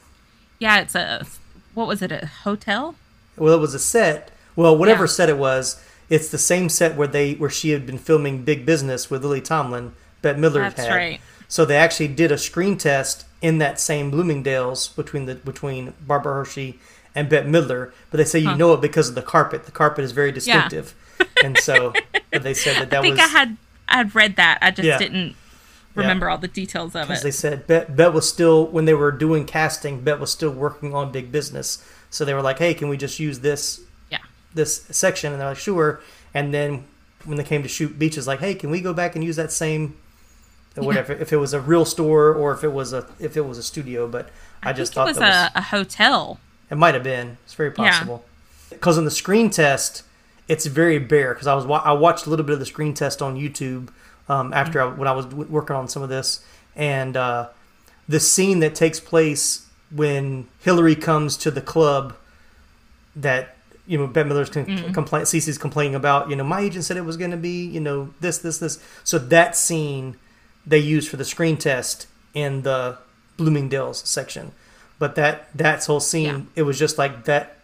Yeah, 0.59 0.79
it's 0.79 0.93
a 0.95 1.25
what 1.73 1.87
was 1.87 2.01
it? 2.01 2.11
A 2.11 2.25
hotel? 2.43 2.95
Well, 3.37 3.53
it 3.53 3.59
was 3.61 3.73
a 3.73 3.79
set. 3.79 4.31
Well, 4.57 4.75
whatever 4.75 5.03
Yeah. 5.05 5.11
set 5.11 5.29
it 5.29 5.37
was, 5.37 5.77
it's 6.09 6.27
the 6.29 6.37
same 6.37 6.67
set 6.67 6.95
where 6.95 7.07
they 7.07 7.33
where 7.35 7.49
she 7.49 7.69
had 7.69 7.85
been 7.85 7.97
filming 7.97 8.43
Big 8.43 8.65
Business 8.65 9.09
with 9.09 9.23
Lily 9.23 9.39
Tomlin, 9.41 9.93
Bette 10.21 10.37
Midler 10.39 10.63
That's 10.75 10.81
had. 10.87 10.95
right. 10.95 11.21
So 11.47 11.63
they 11.65 11.77
actually 11.77 12.09
did 12.09 12.31
a 12.31 12.37
screen 12.37 12.77
test 12.77 13.25
in 13.41 13.57
that 13.59 13.79
same 13.79 14.11
Bloomingdale's 14.11 14.87
between 14.89 15.25
the 15.25 15.35
between 15.35 15.93
Barbara 16.05 16.33
Hershey 16.33 16.79
and 17.15 17.29
Bette 17.29 17.47
Midler, 17.47 17.91
but 18.11 18.17
they 18.17 18.23
say 18.25 18.39
you 18.39 18.49
Huh. 18.49 18.55
know 18.57 18.73
it 18.73 18.81
because 18.81 19.09
of 19.09 19.15
the 19.15 19.21
carpet. 19.21 19.65
The 19.65 19.71
carpet 19.71 20.03
is 20.03 20.11
very 20.11 20.31
distinctive, 20.31 20.93
and 21.43 21.57
so 21.57 21.93
they 22.31 22.53
said 22.53 22.75
that 22.81 22.89
that 22.91 23.01
was. 23.01 23.11
I 23.11 23.15
think 23.15 23.17
was 23.17 23.19
I 23.19 23.27
had 23.27 23.57
I'd 23.89 24.15
read 24.15 24.35
that. 24.35 24.59
I 24.61 24.71
just 24.71 24.85
Yeah. 24.85 24.97
didn't 24.97 25.35
remember 25.95 26.29
all 26.29 26.37
the 26.37 26.47
details 26.47 26.93
of 26.95 27.09
it. 27.09 27.23
they 27.23 27.31
said 27.31 27.65
Bette, 27.65 27.91
Bette 27.91 28.11
was 28.13 28.27
still 28.29 28.67
when 28.67 28.85
they 28.85 28.93
were 28.93 29.11
doing 29.11 29.45
casting, 29.45 30.01
Bette 30.01 30.19
was 30.19 30.31
still 30.31 30.51
working 30.51 30.93
on 30.93 31.11
Big 31.11 31.31
Business. 31.31 31.83
So 32.09 32.23
they 32.25 32.33
were 32.33 32.41
like, 32.41 32.59
"Hey, 32.59 32.73
can 32.73 32.87
we 32.89 32.97
just 32.97 33.19
use 33.19 33.39
this 33.39 33.81
Yeah. 34.11 34.19
this 34.53 34.83
section?" 34.91 35.31
And 35.31 35.41
they're 35.41 35.49
like, 35.49 35.57
"Sure." 35.57 35.99
And 36.33 36.53
then 36.53 36.83
when 37.25 37.37
they 37.37 37.43
came 37.43 37.63
to 37.63 37.69
shoot 37.69 37.97
Beaches, 37.97 38.27
like, 38.27 38.39
"Hey, 38.39 38.53
can 38.53 38.69
we 38.69 38.79
go 38.81 38.93
back 38.93 39.15
and 39.15 39.23
use 39.23 39.37
that 39.37 39.51
same 39.51 39.95
Yeah. 40.81 40.87
whatever 40.87 41.13
if 41.13 41.31
it 41.33 41.37
was 41.37 41.53
a 41.53 41.59
real 41.61 41.85
store 41.85 42.33
or 42.33 42.53
if 42.53 42.63
it 42.63 42.71
was 42.73 42.93
a 42.93 43.05
if 43.19 43.35
it 43.37 43.45
was 43.45 43.57
a 43.57 43.63
studio?" 43.63 44.07
But 44.07 44.29
I, 44.63 44.69
I 44.69 44.73
just 44.73 44.93
thought 44.93 45.07
it 45.07 45.11
was 45.11 45.17
that 45.17 45.51
a, 45.55 45.59
a 45.59 45.61
hotel. 45.61 46.39
it 46.69 46.75
might 46.75 46.93
have 46.93 47.03
been. 47.03 47.37
It's 47.45 47.53
very 47.53 47.71
possible. 47.71 48.25
Because 48.69 48.97
in 48.97 49.05
the 49.05 49.11
screen 49.11 49.49
test, 49.49 50.03
it's 50.47 50.65
very 50.65 50.99
bare. 50.99 51.33
Because 51.33 51.47
I 51.47 51.55
was 51.55 51.65
I 51.65 51.93
watched 51.93 52.25
a 52.25 52.29
little 52.29 52.45
bit 52.45 52.53
of 52.53 52.59
the 52.59 52.65
screen 52.65 52.93
test 52.93 53.21
on 53.21 53.35
YouTube 53.37 53.89
um, 54.29 54.53
after 54.53 54.81
I, 54.81 54.85
when 54.87 55.07
I 55.07 55.13
was 55.13 55.25
w- 55.25 55.49
working 55.49 55.75
on 55.75 55.87
some 55.87 56.03
of 56.03 56.09
this, 56.09 56.43
and 56.75 57.15
uh, 57.15 57.47
the 58.09 58.19
scene 58.19 58.59
that 58.59 58.75
takes 58.75 58.99
place 58.99 59.65
when 59.89 60.47
Hillary 60.59 60.95
comes 60.95 61.37
to 61.37 61.49
the 61.51 61.61
club 61.61 62.13
that 63.15 63.55
you 63.85 63.97
know 63.97 64.05
Bette 64.07 64.29
Midler's 64.29 64.49
con- 64.49 64.65
Mhm. 64.65 64.93
complain 64.93 65.23
Cece's 65.23 65.57
complaining 65.57 65.95
about. 65.95 66.29
You 66.29 66.35
know, 66.35 66.43
my 66.43 66.59
agent 66.61 66.83
said 66.83 66.97
it 66.97 67.05
was 67.05 67.15
going 67.17 67.31
to 67.31 67.37
be 67.37 67.65
you 67.65 67.79
know 67.79 68.13
this 68.19 68.37
this 68.39 68.57
this. 68.59 68.79
So 69.03 69.17
that 69.17 69.55
scene 69.55 70.17
they 70.67 70.77
used 70.79 71.09
for 71.09 71.17
the 71.17 71.25
screen 71.25 71.57
test 71.57 72.07
in 72.33 72.61
the 72.63 72.97
Bloomingdale's 73.37 73.99
section. 74.07 74.51
But 74.99 75.15
that 75.15 75.47
that 75.55 75.83
whole 75.85 75.99
scene, 75.99 76.47
it 76.55 76.63
was 76.63 76.77
just 76.77 76.97
like 76.97 77.25
that 77.25 77.57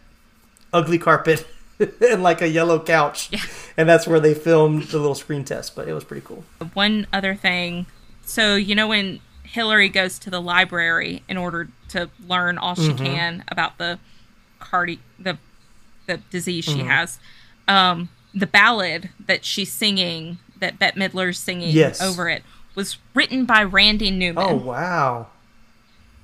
ugly 0.72 0.98
carpet 0.98 1.46
and 2.00 2.22
like 2.22 2.40
a 2.40 2.48
yellow 2.48 2.78
couch, 2.80 3.30
and 3.76 3.88
that's 3.88 4.06
where 4.06 4.20
they 4.20 4.34
filmed 4.34 4.84
the 4.84 4.98
little 4.98 5.14
screen 5.14 5.44
test. 5.44 5.74
But 5.76 5.88
it 5.88 5.92
was 5.92 6.04
pretty 6.04 6.24
cool. 6.26 6.44
One 6.74 7.06
other 7.12 7.34
thing. 7.34 7.86
So, 8.24 8.54
you 8.56 8.74
know, 8.74 8.88
when 8.88 9.20
Hillary 9.42 9.88
goes 9.88 10.18
to 10.20 10.30
the 10.30 10.40
library 10.40 11.22
in 11.28 11.36
order 11.36 11.68
to 11.90 12.08
learn 12.26 12.56
all 12.58 12.74
she 12.74 12.88
Mhm. 12.88 12.96
can 12.98 13.44
about 13.48 13.78
the 13.78 13.98
cardi 14.60 14.98
the 15.18 15.36
the 16.06 16.18
disease 16.30 16.64
she 16.64 16.80
Mhm. 16.82 16.86
has, 16.86 17.18
um, 17.66 18.10
the 18.34 18.46
ballad 18.46 19.08
that 19.26 19.42
she's 19.44 19.72
singing, 19.72 20.38
that 20.58 20.78
Bette 20.78 20.98
Midler's 21.00 21.38
singing 21.38 21.70
Yes. 21.74 22.00
over 22.02 22.28
it, 22.28 22.42
was 22.74 22.98
written 23.14 23.44
by 23.44 23.62
Randy 23.62 24.10
Newman. 24.10 24.44
Oh 24.44 24.54
wow! 24.56 25.28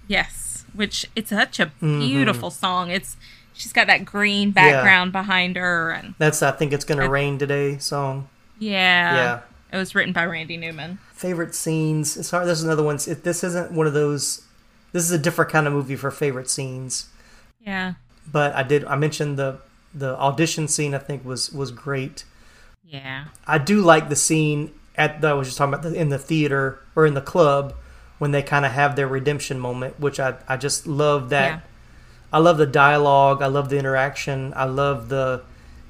Yes, 0.08 0.64
which 0.74 1.06
it's 1.14 1.30
such 1.30 1.60
a 1.60 1.66
Mhm. 1.82 2.00
beautiful 2.00 2.50
song. 2.50 2.90
It's 2.90 3.16
she's 3.52 3.72
got 3.72 3.86
that 3.86 4.04
green 4.04 4.50
background 4.50 5.12
behind 5.12 5.56
her, 5.56 5.90
and 5.90 6.14
That's 6.18 6.42
I 6.42 6.50
think 6.52 6.72
it's 6.72 6.84
gonna 6.84 7.08
rain 7.08 7.38
today 7.38 7.78
song. 7.78 8.28
yeah, 8.58 9.14
Yeah. 9.14 9.40
it 9.72 9.76
was 9.76 9.94
written 9.94 10.12
by 10.12 10.24
Randy 10.24 10.56
Newman. 10.56 10.98
Favorite 11.14 11.54
scenes. 11.54 12.16
It's 12.16 12.30
hard. 12.30 12.46
This 12.48 12.58
is 12.58 12.64
another 12.64 12.82
one. 12.82 12.98
It, 13.06 13.22
this 13.24 13.44
isn't 13.44 13.72
one 13.72 13.86
of 13.86 13.92
those. 13.92 14.42
This 14.92 15.04
is 15.04 15.12
a 15.12 15.18
different 15.18 15.50
kind 15.52 15.66
of 15.66 15.72
movie 15.72 15.96
for 15.96 16.10
favorite 16.10 16.50
scenes. 16.50 17.06
Yeah, 17.64 17.94
But 18.30 18.54
I 18.54 18.62
did. 18.62 18.84
I 18.86 18.96
mentioned 18.96 19.38
the 19.38 19.58
the 19.94 20.16
audition 20.18 20.66
scene. 20.68 20.94
I 20.94 20.98
think 20.98 21.24
was 21.24 21.52
was 21.52 21.70
great. 21.70 22.24
yeah. 22.84 23.26
I 23.46 23.58
do 23.58 23.80
like 23.82 24.08
the 24.08 24.16
scene 24.16 24.72
at 25.00 25.20
that 25.22 25.30
I 25.30 25.34
was 25.34 25.48
just 25.48 25.58
talking 25.58 25.74
about 25.74 25.82
the, 25.82 25.94
in 25.94 26.10
the 26.10 26.18
theater 26.18 26.78
or 26.94 27.06
in 27.06 27.14
the 27.14 27.20
club 27.20 27.74
when 28.18 28.30
they 28.32 28.42
kind 28.42 28.66
of 28.66 28.72
have 28.72 28.96
their 28.96 29.08
redemption 29.08 29.58
moment, 29.58 29.98
which 29.98 30.20
I 30.20 30.34
I 30.46 30.56
just 30.56 30.86
love 30.86 31.30
that. 31.30 31.48
Yeah. 31.48 31.60
I 32.32 32.38
love 32.38 32.58
the 32.58 32.66
dialogue. 32.66 33.42
I 33.42 33.46
love 33.46 33.70
the 33.70 33.78
interaction. 33.78 34.52
I 34.54 34.64
love 34.64 35.08
the. 35.08 35.42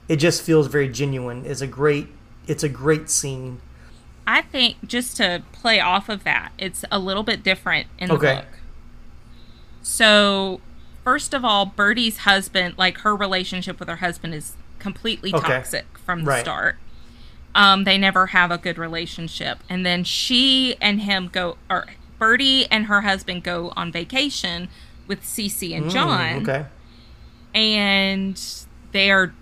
It 0.08 0.16
just 0.16 0.42
feels 0.42 0.68
very 0.68 0.88
genuine. 0.88 1.44
It's 1.44 1.60
a 1.60 1.66
great. 1.66 2.06
It's 2.46 2.62
a 2.62 2.68
great 2.68 3.10
scene. 3.10 3.60
I 4.26 4.42
think 4.42 4.76
just 4.86 5.16
to 5.16 5.42
play 5.52 5.80
off 5.80 6.08
of 6.08 6.24
that, 6.24 6.52
it's 6.58 6.84
a 6.90 6.98
little 6.98 7.22
bit 7.24 7.42
different 7.42 7.88
in 7.98 8.08
the 8.08 8.14
Okay. 8.14 8.34
book. 8.36 8.46
So, 9.82 10.60
first 11.04 11.34
of 11.34 11.44
all, 11.44 11.66
Birdie's 11.66 12.18
husband, 12.18 12.74
like 12.78 12.98
her 12.98 13.14
relationship 13.16 13.78
with 13.80 13.88
her 13.88 13.96
husband, 13.96 14.34
is 14.34 14.54
completely 14.78 15.34
Okay. 15.34 15.46
toxic 15.46 15.86
from 15.98 16.24
the 16.24 16.30
Right. 16.30 16.40
start. 16.44 16.76
Um, 17.54 17.84
they 17.84 17.98
never 17.98 18.26
have 18.28 18.50
a 18.52 18.58
good 18.58 18.78
relationship, 18.78 19.58
and 19.68 19.84
then 19.84 20.04
she 20.04 20.76
and 20.80 21.00
him 21.00 21.28
go, 21.32 21.56
or 21.68 21.86
Birdie 22.18 22.66
and 22.70 22.86
her 22.86 23.00
husband 23.00 23.42
go 23.42 23.72
on 23.76 23.90
vacation 23.90 24.68
with 25.08 25.22
Cece 25.22 25.74
and 25.76 25.86
Mm, 25.86 25.90
John 25.90 26.42
okay. 26.48 26.66
and 27.54 28.40
they 28.92 29.10
are 29.10 29.32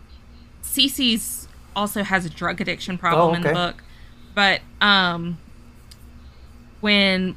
Cece's 0.63 1.47
also 1.77 2.03
has 2.03 2.25
a 2.25 2.31
drug 2.31 2.61
addiction 2.61 2.97
problem 2.97 3.31
Oh, 3.31 3.35
in 3.35 3.43
the 3.43 3.53
book. 3.53 3.83
But 4.35 4.61
um 4.81 5.37
when 6.81 7.37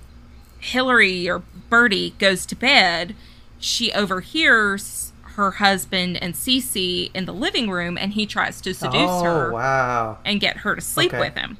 Hillary 0.59 1.29
or 1.29 1.41
Birdie 1.69 2.13
goes 2.19 2.45
to 2.45 2.55
bed, 2.55 3.15
she 3.59 3.91
overhears 3.93 5.10
her 5.35 5.51
husband 5.51 6.21
and 6.21 6.33
Cece 6.33 7.11
in 7.13 7.25
the 7.25 7.33
living 7.33 7.69
room 7.69 7.97
and 7.97 8.13
he 8.13 8.25
tries 8.25 8.59
to 8.61 8.73
seduce 8.73 9.09
oh 9.09 9.23
her 9.23 9.51
wow! 9.51 10.17
and 10.25 10.39
get 10.39 10.57
her 10.57 10.75
to 10.75 10.81
sleep 10.81 11.13
Okay. 11.13 11.19
with 11.19 11.35
him. 11.35 11.57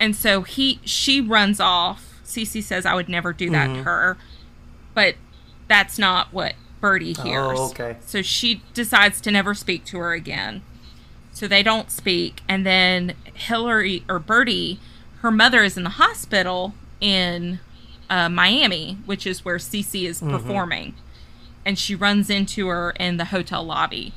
And 0.00 0.16
so 0.16 0.42
he 0.42 0.80
she 0.84 1.20
runs 1.20 1.60
off. 1.60 2.20
Cece 2.24 2.62
says 2.62 2.86
I 2.86 2.94
would 2.94 3.08
never 3.08 3.32
do 3.32 3.50
that 3.50 3.66
to 3.68 3.72
Mhm. 3.80 3.84
her. 3.84 4.16
But 4.94 5.16
that's 5.68 5.98
not 5.98 6.32
what 6.32 6.54
Birdie 6.80 7.12
hears. 7.14 7.58
Oh, 7.58 7.70
okay. 7.70 7.96
So 8.04 8.22
she 8.22 8.62
decides 8.74 9.20
to 9.22 9.30
never 9.30 9.54
speak 9.54 9.84
to 9.86 9.98
her 9.98 10.12
again. 10.12 10.62
So 11.32 11.46
they 11.48 11.62
don't 11.62 11.90
speak 11.90 12.40
and 12.48 12.66
then 12.66 13.14
Hillary 13.34 14.04
or 14.08 14.18
Birdie, 14.18 14.80
her 15.20 15.30
mother 15.30 15.62
is 15.62 15.76
in 15.76 15.82
the 15.84 15.90
hospital 15.90 16.74
in 17.00 17.60
uh, 18.10 18.28
Miami, 18.28 18.98
which 19.06 19.26
is 19.26 19.44
where 19.44 19.56
Cece 19.56 20.04
is 20.06 20.20
Mhm. 20.20 20.30
performing. 20.30 20.94
And 21.64 21.78
she 21.78 21.94
runs 21.94 22.28
into 22.30 22.66
her 22.68 22.90
in 22.92 23.16
the 23.18 23.26
hotel 23.26 23.62
lobby. 23.64 24.12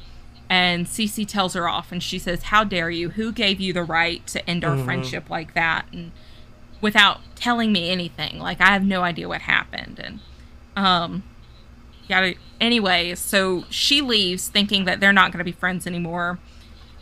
And 0.49 0.85
Cece 0.85 1.27
tells 1.27 1.53
her 1.53 1.67
off 1.67 1.91
and 1.91 2.01
she 2.01 2.19
says, 2.19 2.43
How 2.43 2.63
dare 2.63 2.89
you? 2.91 3.09
Who 3.09 3.31
gave 3.31 3.59
you 3.59 3.73
the 3.73 3.83
right 3.83 4.25
to 4.27 4.47
end 4.49 4.63
our 4.63 4.75
Mhm. 4.75 4.85
friendship 4.85 5.29
like 5.29 5.53
that? 5.55 5.85
And 5.91 6.11
without 6.81 7.21
telling 7.35 7.71
me 7.71 7.89
anything. 7.89 8.37
Like 8.39 8.61
I 8.61 8.67
have 8.67 8.83
no 8.83 9.01
idea 9.03 9.27
what 9.27 9.41
happened. 9.41 9.99
And 9.99 10.19
um 10.75 11.23
yeah 12.07 12.33
anyway, 12.61 13.15
so 13.15 13.65
she 13.69 14.01
leaves 14.01 14.47
thinking 14.47 14.85
that 14.85 14.99
they're 14.99 15.13
not 15.13 15.31
gonna 15.31 15.43
be 15.43 15.51
friends 15.51 15.87
anymore. 15.87 16.37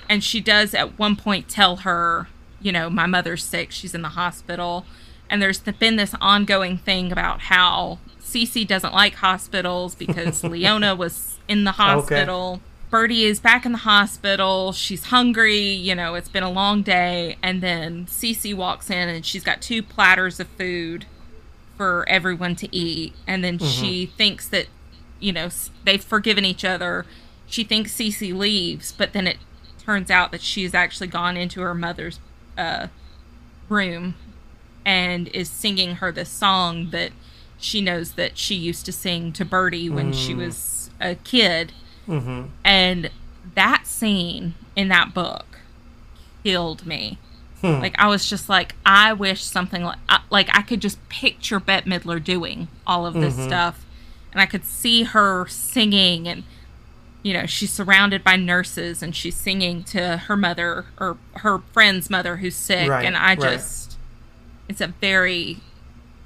And 0.10 0.24
she 0.24 0.40
does 0.40 0.74
at 0.74 0.98
one 1.00 1.16
point 1.16 1.50
tell 1.50 1.78
her, 1.78 2.28
you 2.62 2.72
know, 2.72 2.90
my 2.90 3.06
mother's 3.08 3.44
sick, 3.44 3.72
she's 3.72 3.94
in 3.96 4.02
the 4.04 4.10
hospital. 4.10 4.86
And 5.30 5.42
there's 5.42 5.60
been 5.60 5.96
this 5.96 6.14
ongoing 6.22 6.78
thing 6.78 7.12
about 7.12 7.42
how 7.42 8.00
Cece 8.34 8.68
doesn't 8.68 8.94
like 8.94 9.16
hospitals 9.16 9.96
because 9.96 10.44
Leona 10.44 10.96
was 10.96 11.38
in 11.48 11.64
the 11.64 11.74
hospital. 11.74 12.54
Okay. 12.54 12.62
Birdie 12.90 13.24
is 13.26 13.40
back 13.40 13.66
in 13.66 13.72
the 13.72 13.80
hospital. 13.80 14.72
She's 14.72 15.06
hungry. 15.06 15.60
You 15.60 15.96
know, 15.96 16.16
it's 16.16 16.30
been 16.30 16.44
a 16.44 16.52
long 16.52 16.84
day. 16.84 17.38
And 17.42 17.62
then 17.62 18.06
Cece 18.06 18.56
walks 18.56 18.90
in 18.90 19.10
and 19.10 19.26
she's 19.26 19.44
got 19.44 19.62
two 19.62 19.82
platters 19.82 20.40
of 20.40 20.48
food 20.48 21.06
for 21.76 22.08
everyone 22.08 22.56
to 22.58 22.76
eat. 22.76 23.14
And 23.26 23.44
then 23.44 23.58
mm-hmm. 23.58 23.68
she 23.68 24.06
thinks 24.06 24.48
that, 24.50 24.68
you 25.20 25.32
know, 25.32 25.50
they've 25.84 26.04
forgiven 26.04 26.46
each 26.46 26.64
other. 26.64 27.06
She 27.48 27.64
thinks 27.64 27.94
Cece 27.96 28.36
leaves, 28.36 28.92
but 28.92 29.14
then 29.14 29.28
it 29.28 29.38
turns 29.84 30.10
out 30.12 30.32
that 30.32 30.42
she's 30.42 30.74
actually 30.74 31.08
gone 31.08 31.36
into 31.36 31.62
her 31.62 31.74
mother's 31.74 32.20
uh, 32.58 32.88
room 33.70 34.16
and 34.86 35.28
is 35.30 35.50
singing 35.50 35.96
her 35.96 36.12
this 36.12 36.30
song 36.30 36.90
that 36.92 37.12
she 37.64 37.82
knows 37.82 38.14
that 38.14 38.38
she 38.38 38.56
used 38.56 38.86
to 38.86 38.92
sing 38.92 39.32
to 39.34 39.46
Birdie 39.46 39.90
when 39.90 40.12
mm. 40.12 40.16
she 40.16 40.34
was 40.34 40.90
a 41.00 41.16
kid 41.16 41.72
Mm-hmm. 42.08 42.48
And 42.64 43.12
that 43.56 43.88
scene 43.88 44.56
in 44.76 44.88
that 44.90 45.14
book 45.14 45.60
killed 46.44 46.86
me. 46.86 47.18
Hmm. 47.62 47.80
Like 47.80 47.96
I 47.98 48.08
was 48.08 48.30
just 48.30 48.50
like, 48.50 48.76
I 48.86 49.14
wish 49.14 49.44
something 49.44 49.84
like 49.84 49.98
like 50.30 50.50
I 50.54 50.62
could 50.62 50.82
just 50.82 51.08
picture 51.10 51.60
Bette 51.60 51.90
Midler 51.90 52.22
doing 52.22 52.68
all 52.86 53.06
of 53.06 53.14
this 53.14 53.36
mm-hmm. 53.36 53.48
stuff, 53.48 53.86
and 54.34 54.42
I 54.42 54.46
could 54.46 54.66
see 54.66 55.04
her 55.04 55.48
singing, 55.48 56.28
and 56.28 56.44
you 57.22 57.32
know 57.32 57.46
she's 57.46 57.72
surrounded 57.72 58.22
by 58.22 58.36
nurses, 58.36 59.02
and 59.02 59.16
she's 59.16 59.36
singing 59.36 59.84
to 59.86 60.18
her 60.18 60.36
mother 60.36 60.88
or 61.00 61.18
her 61.36 61.60
friend's 61.72 62.10
mother 62.10 62.38
who's 62.38 62.56
sick, 62.56 62.90
right, 62.90 63.06
and 63.06 63.16
I 63.16 63.36
just, 63.36 63.92
right. 63.92 63.98
it's 64.68 64.82
a 64.82 64.88
very, 64.88 65.62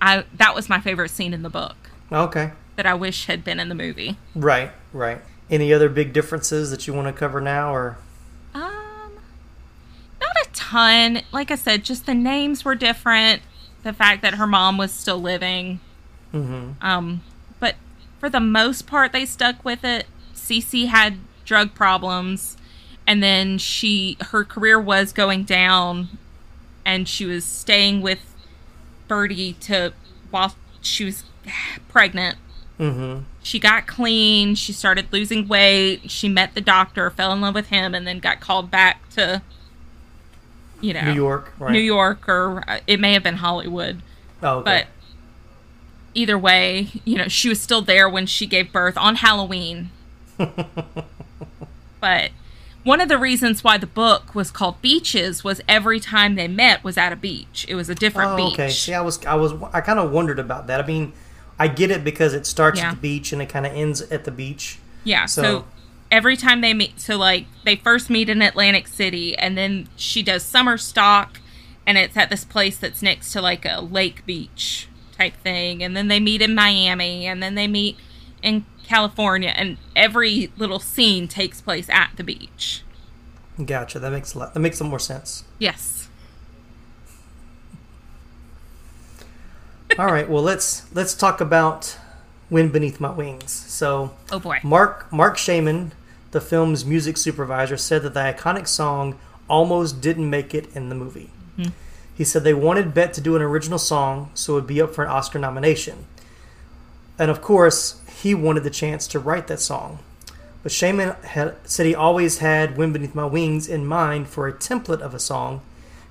I 0.02 0.26
that 0.36 0.56
was 0.56 0.69
my 0.69 0.80
favorite 0.80 1.10
scene 1.10 1.34
in 1.34 1.44
the 1.44 1.49
book. 1.49 1.76
Okay. 2.11 2.52
That 2.76 2.86
I 2.86 2.94
wish 2.94 3.26
had 3.26 3.44
been 3.44 3.60
in 3.60 3.69
the 3.69 3.76
movie. 3.76 4.18
Right, 4.36 4.72
right. 4.94 5.19
Any 5.49 5.74
other 5.74 5.90
big 5.90 6.14
differences 6.14 6.72
that 6.72 6.88
you 6.88 6.94
want 6.94 7.07
to 7.07 7.14
cover 7.14 7.41
now, 7.41 7.74
or? 7.74 7.98
Um, 8.53 9.14
not 10.22 10.36
a 10.44 10.49
ton. 10.53 11.22
Like 11.32 11.52
I 11.52 11.56
said, 11.56 11.84
just 11.84 12.06
the 12.06 12.14
names 12.14 12.64
were 12.64 12.76
different. 12.76 13.41
The 13.84 13.94
fact 13.94 14.22
that 14.22 14.36
her 14.36 14.45
mom 14.45 14.78
was 14.78 14.91
still 14.91 15.19
living. 15.19 15.80
Mm-hmm. 16.34 16.72
Um, 16.86 17.22
but 17.60 17.76
for 18.19 18.30
the 18.30 18.40
most 18.40 18.86
part, 18.86 19.11
they 19.11 19.26
stuck 19.26 19.64
with 19.64 19.84
it. 19.84 20.06
Cece 20.36 20.88
had 20.88 21.18
drug 21.45 21.74
problems, 21.74 22.57
and 23.07 23.24
then 23.24 23.57
she 23.57 24.18
her 24.30 24.44
career 24.44 24.80
was 24.80 25.14
going 25.14 25.44
down, 25.44 26.10
and 26.86 27.07
she 27.07 27.26
was 27.26 27.44
staying 27.44 28.02
with 28.02 28.19
Birdie 29.08 29.54
to 29.54 29.94
while 30.30 30.56
she 30.82 31.06
was 31.06 31.24
pregnant 31.88 32.38
Mm-hmm. 32.80 33.24
She 33.42 33.60
got 33.60 33.88
clean. 33.88 34.56
She 34.56 34.72
started 34.72 35.12
losing 35.12 35.48
weight. 35.48 36.12
She 36.12 36.30
met 36.30 36.54
the 36.54 36.62
doctor, 36.62 37.10
fell 37.10 37.34
in 37.34 37.42
love 37.42 37.56
with 37.56 37.68
him, 37.68 37.96
and 37.96 38.06
then 38.06 38.20
got 38.20 38.40
called 38.40 38.70
back 38.70 39.10
to, 39.12 39.42
you 40.80 40.94
know, 40.94 41.06
New 41.06 41.14
York, 41.14 41.54
right. 41.60 41.72
New 41.72 41.80
York, 41.80 42.28
or 42.30 42.64
uh, 42.68 42.80
it 42.86 43.00
may 43.00 43.14
have 43.14 43.24
been 43.24 43.38
Hollywood. 43.38 44.02
Oh, 44.44 44.60
okay. 44.60 44.64
But 44.64 44.88
either 46.14 46.38
way, 46.38 46.90
you 47.04 47.18
know, 47.18 47.28
she 47.28 47.50
was 47.50 47.60
still 47.60 47.82
there 47.82 48.08
when 48.08 48.28
she 48.28 48.46
gave 48.46 48.72
birth 48.72 48.98
on 48.98 49.16
Halloween. 49.16 49.90
but 50.38 52.32
one 52.88 53.01
of 53.01 53.09
the 53.09 53.18
reasons 53.18 53.64
why 53.64 53.77
the 53.77 53.88
book 53.88 54.34
was 54.34 54.49
called 54.49 54.81
Beaches 54.81 55.43
was 55.43 55.61
every 55.68 55.99
time 55.99 56.35
they 56.35 56.47
met 56.47 56.84
was 56.84 56.97
at 56.97 57.11
a 57.11 57.15
beach. 57.15 57.65
It 57.68 57.76
was 57.76 57.89
a 57.89 57.95
different 57.95 58.31
oh, 58.31 58.38
beach. 58.38 58.53
Okay. 58.53 58.69
See, 58.69 58.93
I 58.93 59.01
was, 59.01 59.23
I 59.26 59.35
was, 59.35 59.53
I 59.73 59.81
kind 59.81 59.99
of 59.99 60.11
wondered 60.11 60.39
about 60.39 60.68
that. 60.68 60.81
I 60.81 60.88
mean 60.88 61.14
I 61.59 61.68
get 61.68 61.91
it 61.91 62.03
because 62.03 62.34
it 62.34 62.45
starts 62.45 62.80
yeah. 62.80 62.89
at 62.89 62.95
the 62.95 63.01
beach 63.01 63.34
and 63.34 63.41
it 63.41 63.49
kind 63.49 63.65
of 63.65 63.73
ends 63.73 64.01
at 64.03 64.23
the 64.26 64.31
beach. 64.31 64.80
Yeah. 65.03 65.26
So, 65.26 65.41
so, 65.41 65.65
every 66.11 66.38
time 66.38 66.61
they 66.61 66.73
meet, 66.73 66.99
so 66.99 67.18
like 67.18 67.47
they 67.65 67.76
first 67.76 68.09
meet 68.09 68.30
in 68.30 68.41
Atlantic 68.41 68.88
City, 68.88 69.38
and 69.38 69.57
then 69.57 69.88
she 69.95 70.22
does 70.22 70.43
summer 70.43 70.77
stock, 70.77 71.39
and 71.85 71.97
it's 71.97 72.15
at 72.15 72.30
this 72.30 72.45
place 72.45 72.77
that's 72.77 73.01
next 73.01 73.31
to 73.34 73.41
like 73.41 73.65
a 73.65 73.81
lake 73.81 74.26
beach 74.26 74.88
type 75.18 75.35
thing, 75.38 75.81
and 75.81 75.97
then 75.97 76.09
they 76.09 76.19
meet 76.19 76.41
in 76.41 76.53
Miami, 76.53 77.26
and 77.26 77.41
then 77.41 77.55
they 77.55 77.68
meet 77.68 77.97
in 78.43 78.65
California, 78.88 79.53
and 79.55 79.77
every 79.95 80.51
little 80.57 80.80
scene 80.80 81.27
takes 81.27 81.61
place 81.61 81.89
at 81.89 82.11
the 82.15 82.23
beach. 82.23 82.84
Gotcha. 83.64 83.99
That 83.99 84.11
makes 84.11 84.34
a 84.34 84.39
lot. 84.39 84.53
That 84.53 84.59
makes 84.59 84.77
some 84.77 84.88
more 84.88 84.99
sense. 84.99 85.43
Yes. 85.59 86.07
All 89.99 90.07
right. 90.07 90.30
Well, 90.30 90.43
let's 90.43 90.93
let's 90.93 91.14
talk 91.14 91.41
about 91.41 91.97
Wind 92.49 92.72
Beneath 92.72 92.99
My 92.99 93.11
Wings. 93.11 93.51
So, 93.51 94.14
oh 94.31 94.39
boy, 94.39 94.59
Marc 94.64 95.11
Marc 95.11 95.38
Shaiman, 95.38 95.93
the 96.31 96.41
film's 96.41 96.85
music 96.85 97.18
supervisor, 97.18 97.77
said 97.77 98.03
that 98.03 98.14
the 98.14 98.19
iconic 98.19 98.68
song 98.68 99.18
almost 99.49 100.01
didn't 100.01 100.30
make 100.30 100.53
it 100.53 100.73
in 100.76 100.89
the 100.89 100.95
movie. 100.95 101.31
Mm-hmm. 101.57 101.72
He 102.15 102.23
said 102.23 102.43
they 102.43 102.53
wanted 102.53 102.93
Bette 102.93 103.14
to 103.14 103.22
do 103.22 103.35
an 103.35 103.41
original 103.41 103.80
song 103.80 104.31
so 104.34 104.53
it 104.53 104.55
would 104.55 104.68
be 104.68 104.81
up 104.81 104.93
for 104.93 105.03
an 105.03 105.09
Oscar 105.09 105.39
nomination. 105.39 106.05
And 107.19 107.31
of 107.31 107.41
course, 107.41 108.01
he 108.22 108.34
wanted 108.34 108.64
the 108.64 108.69
chance 108.69 109.07
to 109.07 109.19
write 109.19 109.48
that 109.48 109.60
song. 109.60 109.99
But 110.64 110.72
Shaiman 110.72 111.15
had, 111.23 111.56
said 111.65 111.85
he 111.85 111.95
always 111.95 112.39
had 112.39 112.77
Wind 112.77 112.94
Beneath 112.94 113.14
My 113.14 113.26
Wings 113.26 113.68
in 113.68 113.85
mind 113.85 114.27
for 114.27 114.48
a 114.48 114.53
template 114.53 115.02
of 115.02 115.14
a 115.14 115.19
song. 115.19 115.61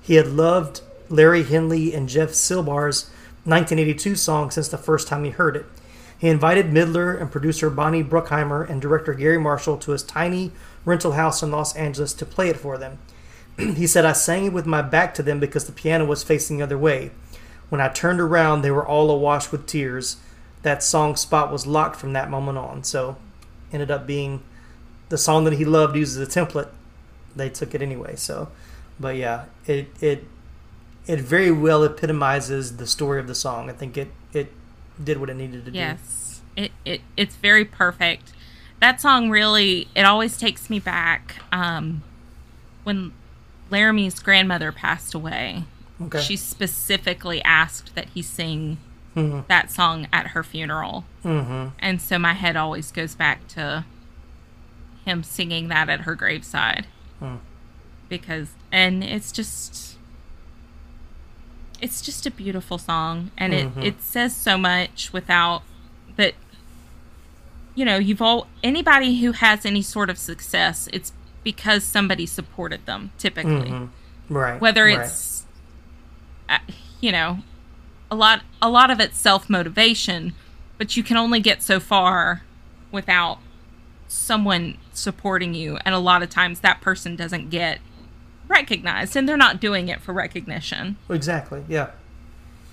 He 0.01 0.15
had 0.15 0.27
loved 0.27 0.81
Larry 1.09 1.43
Henley 1.43 1.93
and 1.93 2.07
Jeff 2.07 2.29
Silbar's 2.29 3.09
1982 3.43 4.15
song 4.15 4.51
since 4.51 4.69
the 4.69 4.77
first 4.77 5.07
time 5.07 5.25
he 5.25 5.31
heard 5.31 5.57
it. 5.57 5.65
He 6.17 6.29
invited 6.29 6.71
Midler 6.71 7.19
and 7.19 7.31
producer 7.31 7.69
Bonnie 7.69 8.03
Bruckheimer 8.03 8.67
and 8.67 8.81
director 8.81 9.13
Garry 9.13 9.37
Marshall 9.37 9.77
to 9.77 9.91
his 9.91 10.01
tiny 10.01 10.51
rental 10.85 11.11
house 11.11 11.43
in 11.43 11.51
Los 11.51 11.75
Angeles 11.75 12.13
to 12.13 12.25
play 12.25 12.49
it 12.49 12.57
for 12.57 12.77
them. 12.77 12.99
he 13.57 13.85
said, 13.85 14.05
I 14.05 14.13
sang 14.13 14.45
it 14.45 14.53
with 14.53 14.65
my 14.65 14.81
back 14.81 15.13
to 15.15 15.23
them 15.23 15.39
because 15.39 15.65
the 15.65 15.71
piano 15.71 16.05
was 16.05 16.23
facing 16.23 16.57
the 16.57 16.63
other 16.63 16.77
way. 16.77 17.11
When 17.69 17.81
I 17.81 17.89
turned 17.89 18.21
around, 18.21 18.61
they 18.61 18.71
were 18.71 18.87
all 18.87 19.11
awash 19.11 19.51
with 19.51 19.67
tears. 19.67 20.17
That 20.67 20.83
song 20.83 21.15
spot 21.15 21.49
was 21.49 21.65
locked 21.65 21.95
from 21.95 22.11
that 22.11 22.29
moment 22.29 22.57
on. 22.57 22.83
So, 22.83 23.15
ended 23.71 23.89
up 23.89 24.05
being 24.05 24.43
the 25.07 25.17
song 25.17 25.45
that 25.45 25.53
he 25.53 25.63
loved 25.63 25.95
uses 25.95 26.17
a 26.17 26.29
template. 26.29 26.67
They 27.37 27.49
took 27.49 27.73
it 27.73 27.81
anyway. 27.81 28.17
So, 28.17 28.49
but 28.99 29.15
yeah, 29.15 29.45
it 29.65 29.87
it 30.01 30.25
it 31.05 31.21
very 31.21 31.51
well 31.51 31.85
epitomizes 31.85 32.75
the 32.75 32.85
story 32.85 33.17
of 33.17 33.27
the 33.27 33.33
song. 33.33 33.69
I 33.69 33.73
think 33.73 33.97
it 33.97 34.09
it 34.33 34.51
did 35.01 35.21
what 35.21 35.29
it 35.29 35.35
needed 35.35 35.63
to 35.63 35.71
yes. 35.71 36.41
do. 36.55 36.61
Yes, 36.63 36.71
it, 36.85 36.91
it 36.91 37.01
it's 37.15 37.37
very 37.37 37.63
perfect. 37.63 38.33
That 38.81 38.99
song 38.99 39.29
really 39.29 39.87
it 39.95 40.03
always 40.03 40.37
takes 40.37 40.69
me 40.69 40.79
back 40.79 41.35
um, 41.53 42.03
when 42.83 43.13
Laramie's 43.69 44.19
grandmother 44.19 44.73
passed 44.73 45.13
away. 45.13 45.63
Okay. 46.01 46.19
She 46.19 46.35
specifically 46.35 47.41
asked 47.43 47.95
that 47.95 48.09
he 48.09 48.21
sing 48.21 48.79
mm-hmm. 49.17 49.39
that 49.47 49.71
song 49.71 50.07
at 50.13 50.27
her 50.27 50.43
funeral, 50.43 51.05
mm-hmm. 51.23 51.69
and 51.79 52.01
so 52.01 52.19
my 52.19 52.33
head 52.33 52.55
always 52.55 52.91
goes 52.91 53.15
back 53.15 53.47
to 53.49 53.85
him 55.05 55.23
singing 55.23 55.69
that 55.69 55.89
at 55.89 56.01
her 56.01 56.15
graveside. 56.15 56.87
Mm. 57.21 57.39
Because 58.09 58.49
and 58.71 59.03
it's 59.03 59.31
just 59.31 59.97
it's 61.81 62.01
just 62.01 62.25
a 62.25 62.31
beautiful 62.31 62.77
song 62.77 63.31
and 63.37 63.53
mm-hmm. 63.53 63.79
it, 63.81 63.87
it 63.87 64.01
says 64.01 64.35
so 64.35 64.57
much 64.57 65.13
without 65.13 65.61
that 66.15 66.33
you 67.75 67.85
know 67.85 67.97
you've 67.97 68.21
all 68.21 68.47
anybody 68.63 69.19
who 69.19 69.31
has 69.33 69.65
any 69.65 69.81
sort 69.81 70.09
of 70.09 70.17
success 70.17 70.89
it's 70.91 71.11
because 71.43 71.83
somebody 71.83 72.25
supported 72.25 72.85
them 72.85 73.11
typically 73.17 73.69
mm-hmm. 73.69 74.33
right 74.33 74.59
whether 74.59 74.85
right. 74.85 74.99
it's 74.99 75.45
uh, 76.49 76.57
you 76.99 77.11
know 77.11 77.39
a 78.09 78.15
lot 78.15 78.41
a 78.61 78.69
lot 78.69 78.89
of 78.89 78.99
it's 78.99 79.19
self-motivation 79.19 80.33
but 80.77 80.95
you 80.95 81.03
can 81.03 81.17
only 81.17 81.39
get 81.39 81.61
so 81.61 81.79
far 81.79 82.43
without 82.91 83.39
someone 84.07 84.77
supporting 84.93 85.53
you 85.53 85.77
and 85.85 85.93
a 85.93 85.99
lot 85.99 86.23
of 86.23 86.29
times 86.29 86.61
that 86.61 86.81
person 86.81 87.15
doesn't 87.15 87.49
get 87.49 87.79
recognized 88.47 89.15
and 89.15 89.27
they're 89.27 89.37
not 89.37 89.59
doing 89.59 89.89
it 89.89 90.01
for 90.01 90.13
recognition. 90.13 90.97
Exactly. 91.09 91.63
Yeah. 91.67 91.91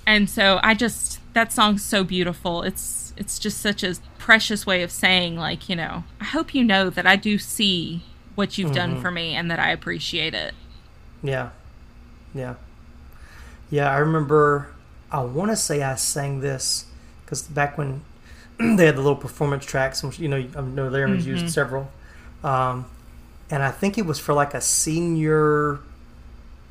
And 0.07 0.29
so 0.29 0.61
I 0.63 0.75
just 0.75 1.21
that 1.35 1.53
song's 1.53 1.83
so 1.83 2.05
beautiful. 2.05 2.63
It's 2.63 3.13
it's 3.17 3.39
just 3.39 3.61
such 3.61 3.83
a 3.83 3.95
precious 4.19 4.67
way 4.67 4.83
of 4.83 4.91
saying 4.91 5.37
like, 5.37 5.69
you 5.69 5.77
know, 5.77 6.05
I 6.21 6.25
hope 6.25 6.55
you 6.55 6.65
know 6.65 6.91
that 6.91 7.07
I 7.07 7.17
do 7.17 7.39
see 7.39 8.03
what 8.35 8.59
you've 8.59 8.69
mm-hmm. 8.69 8.77
done 8.77 9.01
for 9.01 9.11
me 9.11 9.35
and 9.35 9.51
that 9.51 9.59
I 9.59 9.71
appreciate 9.71 10.35
it. 10.35 10.55
Yeah. 11.23 11.51
Yeah. 12.35 12.55
Yeah, 13.71 13.91
I 13.91 13.99
remember 13.99 14.69
I 15.15 15.23
want 15.23 15.51
to 15.51 15.57
say 15.57 15.83
I 15.83 15.95
sang 15.95 16.41
this 16.41 16.87
cuz 17.27 17.43
back 17.43 17.79
when 17.79 18.03
they 18.59 18.87
had 18.87 18.97
the 18.97 19.01
little 19.01 19.17
performance 19.17 19.65
tracks, 19.65 20.03
which 20.03 20.19
you 20.19 20.29
know, 20.29 20.45
I 20.57 20.61
know 20.61 20.89
Laramie's 20.89 21.23
mm-hmm. 21.23 21.37
used 21.37 21.55
several. 21.55 21.91
Um, 22.43 22.87
and 23.51 23.63
I 23.63 23.71
think 23.71 23.97
it 23.97 24.07
was 24.07 24.19
for 24.19 24.35
like 24.35 24.55
a 24.55 24.61
senior 24.61 25.79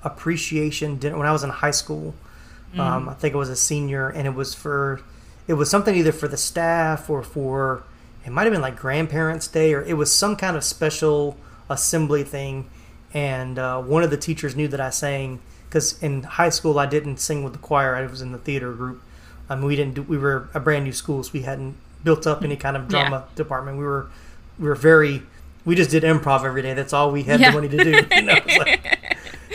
appreciation 0.04 0.98
dinner 0.98 1.18
when 1.18 1.28
I 1.28 1.32
was 1.32 1.44
in 1.44 1.50
high 1.50 1.72
school. 1.72 2.14
Um, 2.76 3.08
I 3.08 3.14
think 3.14 3.36
it 3.36 3.38
was 3.38 3.50
a 3.50 3.56
senior, 3.56 4.10
and 4.10 4.26
it 4.26 4.34
was 4.34 4.56
for 4.56 5.02
it 5.48 5.54
was 5.54 5.70
something 5.70 5.96
either 5.96 6.12
for 6.12 6.28
the 6.28 6.38
staff 6.38 7.08
or 7.08 7.22
for 7.22 7.84
it 8.26 8.32
might 8.32 8.44
have 8.44 8.52
been 8.52 8.62
like 8.62 8.76
grandparents' 8.76 9.48
day, 9.48 9.74
or 9.74 9.84
it 9.84 9.94
was 9.94 10.12
some 10.12 10.36
kind 10.36 10.58
of 10.58 10.64
special 10.64 11.38
assembly 11.70 12.24
thing. 12.24 12.70
And 13.14 13.60
uh, 13.60 13.80
one 13.82 14.02
of 14.02 14.10
the 14.10 14.18
teachers 14.18 14.56
knew 14.56 14.68
that 14.70 14.82
I 14.82 14.90
sang 14.90 15.40
because 15.74 15.98
in 16.04 16.22
high 16.24 16.50
school 16.50 16.78
I 16.78 16.86
didn't 16.86 17.18
sing 17.18 17.44
with 17.44 17.54
the 17.54 17.60
choir; 17.60 17.96
I 17.96 18.06
was 18.06 18.22
in 18.22 18.32
the 18.32 18.38
theater 18.38 18.72
group. 18.74 19.02
Mean, 19.50 19.64
we 19.66 19.76
didn't. 19.76 19.96
Do, 19.96 20.02
we 20.04 20.18
were 20.18 20.48
a 20.54 20.60
brand 20.60 20.84
new 20.86 20.92
school, 20.94 21.24
so 21.24 21.32
we 21.34 21.42
hadn't 21.42 21.76
built 22.04 22.28
up 22.28 22.44
any 22.44 22.56
kind 22.56 22.78
of 22.78 22.88
drama 22.88 23.26
department. 23.36 23.78
We 23.80 23.84
were 23.84 24.08
we 24.60 24.68
were 24.68 24.76
very 24.76 25.24
we 25.66 25.76
just 25.76 25.90
did 25.90 26.04
improv 26.04 26.44
every 26.46 26.62
day. 26.62 26.74
That's 26.76 26.94
all 26.94 27.12
we 27.12 27.24
had 27.24 27.40
Yeah. 27.40 27.50
the 27.52 27.56
money 27.56 27.70
to 27.70 27.84
do. 27.84 27.90
You 28.16 28.22
know, 28.22 28.34
like, 28.58 29.00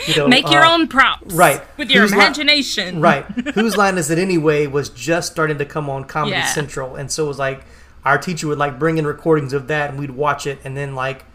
you 0.07 0.15
know, 0.17 0.27
Make 0.27 0.49
your 0.51 0.63
uh, 0.65 0.73
own 0.73 0.87
props. 0.87 1.33
right 1.33 1.61
With 1.77 1.89
your 1.91 2.01
Whose 2.03 2.11
Li- 2.11 2.17
imagination. 2.17 2.99
right 3.01 3.23
whose 3.55 3.77
line 3.77 3.97
is 3.97 4.09
it 4.09 4.17
anyway 4.17 4.65
was 4.67 4.89
just 4.89 5.31
starting 5.31 5.57
to 5.59 5.65
come 5.65 5.89
on 5.89 6.03
comedy 6.05 6.37
Yeah. 6.37 6.45
central 6.45 6.95
and 6.95 7.11
so 7.11 7.25
it 7.25 7.27
was 7.27 7.37
like 7.39 7.63
our 8.05 8.17
teacher 8.17 8.47
would 8.47 8.57
like 8.57 8.79
bring 8.79 8.97
in 8.97 9.05
recordings 9.05 9.53
of 9.53 9.67
that 9.67 9.89
and 9.91 9.99
we'd 9.99 10.11
watch 10.11 10.47
it 10.47 10.57
and 10.63 10.75
then 10.75 10.95
like 10.95 11.25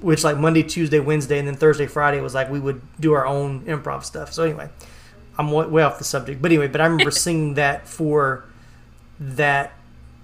which 0.00 0.24
like 0.24 0.36
monday 0.36 0.62
tuesday 0.62 1.00
wednesday 1.00 1.38
and 1.38 1.48
then 1.48 1.54
thursday 1.54 1.86
friday 1.86 2.20
was 2.20 2.34
like 2.34 2.50
we 2.50 2.60
would 2.60 2.80
do 3.00 3.12
our 3.12 3.26
own 3.26 3.64
improv 3.64 4.04
stuff. 4.04 4.32
So 4.32 4.44
anyway 4.44 4.68
i'm 5.38 5.50
way 5.50 5.66
way 5.66 5.82
off 5.82 5.98
the 5.98 6.04
subject. 6.04 6.40
But 6.42 6.50
anyway 6.50 6.68
but 6.68 6.80
i 6.80 6.84
remember 6.86 7.10
singing 7.12 7.54
that 7.54 7.88
for 7.88 8.44
that 9.18 9.72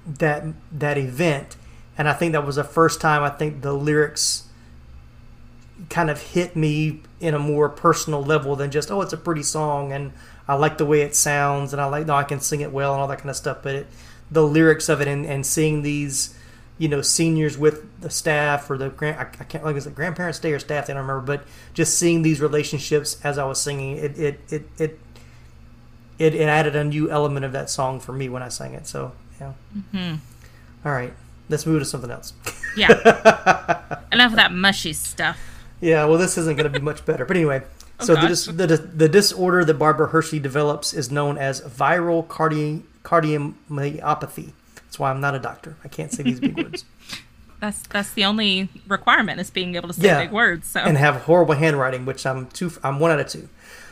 that 0.06 0.44
that 0.72 0.98
event 0.98 1.56
and 1.96 2.08
i 2.08 2.12
think 2.12 2.32
that 2.32 2.44
was 2.44 2.56
the 2.56 2.64
first 2.64 3.00
time 3.00 3.22
i 3.22 3.28
think 3.28 3.62
the 3.62 3.72
lyrics 3.72 4.48
kind 5.88 6.10
of 6.10 6.20
hit 6.20 6.56
me 6.56 7.00
in 7.20 7.34
a 7.34 7.38
more 7.38 7.68
personal 7.68 8.22
level 8.22 8.56
than 8.56 8.70
just 8.70 8.90
oh 8.90 9.00
it's 9.00 9.12
a 9.12 9.16
pretty 9.16 9.42
song 9.42 9.92
and 9.92 10.12
I 10.50 10.54
like 10.54 10.78
the 10.78 10.84
way 10.84 11.02
it 11.02 11.14
sounds 11.14 11.72
and 11.72 11.80
I 11.80 11.84
like 11.84 12.06
no 12.06 12.16
I 12.16 12.24
can 12.24 12.40
sing 12.40 12.60
it 12.60 12.72
well 12.72 12.92
and 12.92 13.00
all 13.00 13.06
that 13.06 13.18
kind 13.18 13.30
of 13.30 13.36
stuff. 13.36 13.58
But 13.62 13.74
it, 13.76 13.86
the 14.32 14.42
lyrics 14.42 14.88
of 14.88 15.00
it 15.00 15.06
and, 15.06 15.24
and 15.24 15.46
seeing 15.46 15.82
these 15.82 16.36
you 16.80 16.88
know 16.88 17.00
seniors 17.02 17.56
with 17.56 17.84
the 18.00 18.10
staff 18.10 18.68
or 18.70 18.76
the 18.76 18.88
grand 18.88 19.18
I, 19.20 19.22
I 19.22 19.44
can't 19.44 19.62
like 19.64 19.76
is 19.76 19.86
it 19.86 19.94
grandparents 19.94 20.38
day 20.40 20.52
or 20.52 20.58
staff 20.58 20.84
I 20.90 20.94
don't 20.94 21.02
remember 21.06 21.20
but 21.20 21.44
just 21.74 21.96
seeing 21.98 22.22
these 22.22 22.40
relationships 22.40 23.18
as 23.22 23.38
I 23.38 23.44
was 23.44 23.60
singing 23.60 23.96
it 23.98 24.18
it 24.18 24.40
it 24.50 24.68
it, 24.78 24.98
it, 26.18 26.34
it 26.34 26.48
added 26.48 26.74
a 26.74 26.82
new 26.82 27.10
element 27.10 27.44
of 27.44 27.52
that 27.52 27.70
song 27.70 28.00
for 28.00 28.12
me 28.12 28.28
when 28.28 28.42
I 28.42 28.48
sang 28.48 28.74
it 28.74 28.86
so 28.86 29.12
yeah 29.40 29.52
hmm 29.92 30.14
all 30.84 30.92
right 30.92 31.12
let's 31.48 31.66
move 31.66 31.80
to 31.80 31.84
something 31.84 32.10
else 32.10 32.32
Yeah. 32.76 32.88
Enough 34.12 34.32
of 34.32 34.36
that 34.36 34.52
mushy 34.52 34.92
stuff. 34.92 35.36
Yeah, 35.80 36.04
well, 36.04 36.18
this 36.18 36.38
isn't 36.38 36.56
going 36.56 36.72
to 36.72 36.78
be 36.78 36.84
much 36.84 37.04
better. 37.04 37.24
But 37.24 37.36
anyway, 37.36 37.62
Oh, 37.98 38.04
so 38.04 38.14
the, 38.14 38.28
dis- 38.28 38.46
the, 38.46 38.66
the 38.76 39.08
disorder 39.08 39.64
that 39.64 39.74
Barbara 39.74 40.06
Hershey 40.08 40.38
develops 40.38 40.92
is 40.94 41.10
known 41.10 41.36
as 41.36 41.60
viral 41.62 42.26
cardi- 42.28 42.84
cardiomyopathy. 43.02 44.52
That's 44.90 44.98
why 44.98 45.12
I'm 45.12 45.20
not 45.20 45.36
a 45.36 45.38
doctor. 45.38 45.76
I 45.84 45.88
can't 45.88 46.10
say 46.10 46.24
these 46.24 46.40
big 46.40 46.56
words. 46.64 46.84
That's 47.60 47.86
that's 47.86 48.12
the 48.12 48.24
only 48.24 48.68
requirement 48.88 49.38
is 49.38 49.48
being 49.48 49.76
able 49.76 49.86
to 49.86 49.94
say 49.94 50.08
Yeah, 50.08 50.24
big 50.24 50.32
words. 50.32 50.66
So 50.66 50.80
and 50.80 50.96
have 50.96 51.22
horrible 51.22 51.54
handwriting, 51.54 52.04
which 52.06 52.26
I'm 52.26 52.48
two. 52.48 52.72
I'm 52.82 52.98
one 52.98 53.12
out 53.12 53.20
of 53.20 53.28
two. 53.28 53.48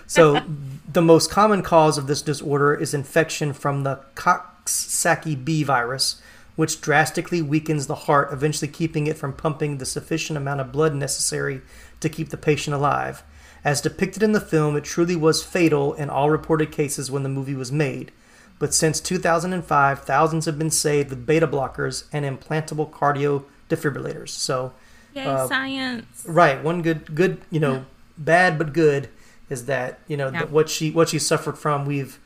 So 0.08 0.42
the 0.92 1.00
most 1.00 1.30
common 1.30 1.62
cause 1.62 1.98
of 1.98 2.08
this 2.08 2.20
disorder 2.20 2.74
is 2.74 2.94
infection 2.94 3.52
from 3.52 3.84
the 3.84 4.00
Coxsackie 4.16 5.44
B 5.44 5.62
virus, 5.62 6.20
which 6.56 6.80
drastically 6.80 7.42
weakens 7.42 7.86
the 7.86 7.94
heart, 7.94 8.32
eventually 8.32 8.66
keeping 8.66 9.06
it 9.06 9.16
from 9.16 9.32
pumping 9.32 9.78
the 9.78 9.86
sufficient 9.86 10.36
amount 10.36 10.60
of 10.60 10.72
blood 10.72 10.96
necessary 10.96 11.60
to 12.00 12.08
keep 12.08 12.30
the 12.30 12.36
patient 12.36 12.74
alive. 12.74 13.22
As 13.64 13.80
depicted 13.80 14.24
in 14.24 14.32
the 14.32 14.40
film, 14.40 14.74
it 14.74 14.82
truly 14.82 15.14
was 15.14 15.44
fatal 15.44 15.94
in 15.94 16.10
all 16.10 16.28
reported 16.28 16.72
cases 16.72 17.08
when 17.08 17.22
the 17.22 17.28
movie 17.28 17.54
was 17.54 17.70
made. 17.70 18.10
But 18.58 18.74
since 18.74 19.00
2005, 19.00 20.00
thousands 20.02 20.46
have 20.46 20.58
been 20.58 20.70
saved 20.70 21.10
with 21.10 21.24
beta 21.26 21.46
blockers 21.46 22.04
and 22.12 22.24
implantable 22.24 22.90
cardio 22.90 23.44
defibrillators. 23.70 24.30
So, 24.30 24.72
Yay, 25.14 25.24
uh, 25.24 25.46
science. 25.46 26.24
Right. 26.26 26.62
One 26.62 26.82
good, 26.82 27.14
good, 27.14 27.40
you 27.50 27.60
know, 27.60 27.86
bad 28.16 28.58
but 28.58 28.72
good 28.72 29.08
is 29.48 29.66
that 29.66 30.00
you 30.08 30.16
know 30.16 30.26
Yeah. 30.26 30.40
that 30.40 30.50
what 30.50 30.68
she 30.68 30.90
what 30.90 31.08
she 31.08 31.18
suffered 31.18 31.56
from, 31.56 31.86
we've 31.86 32.18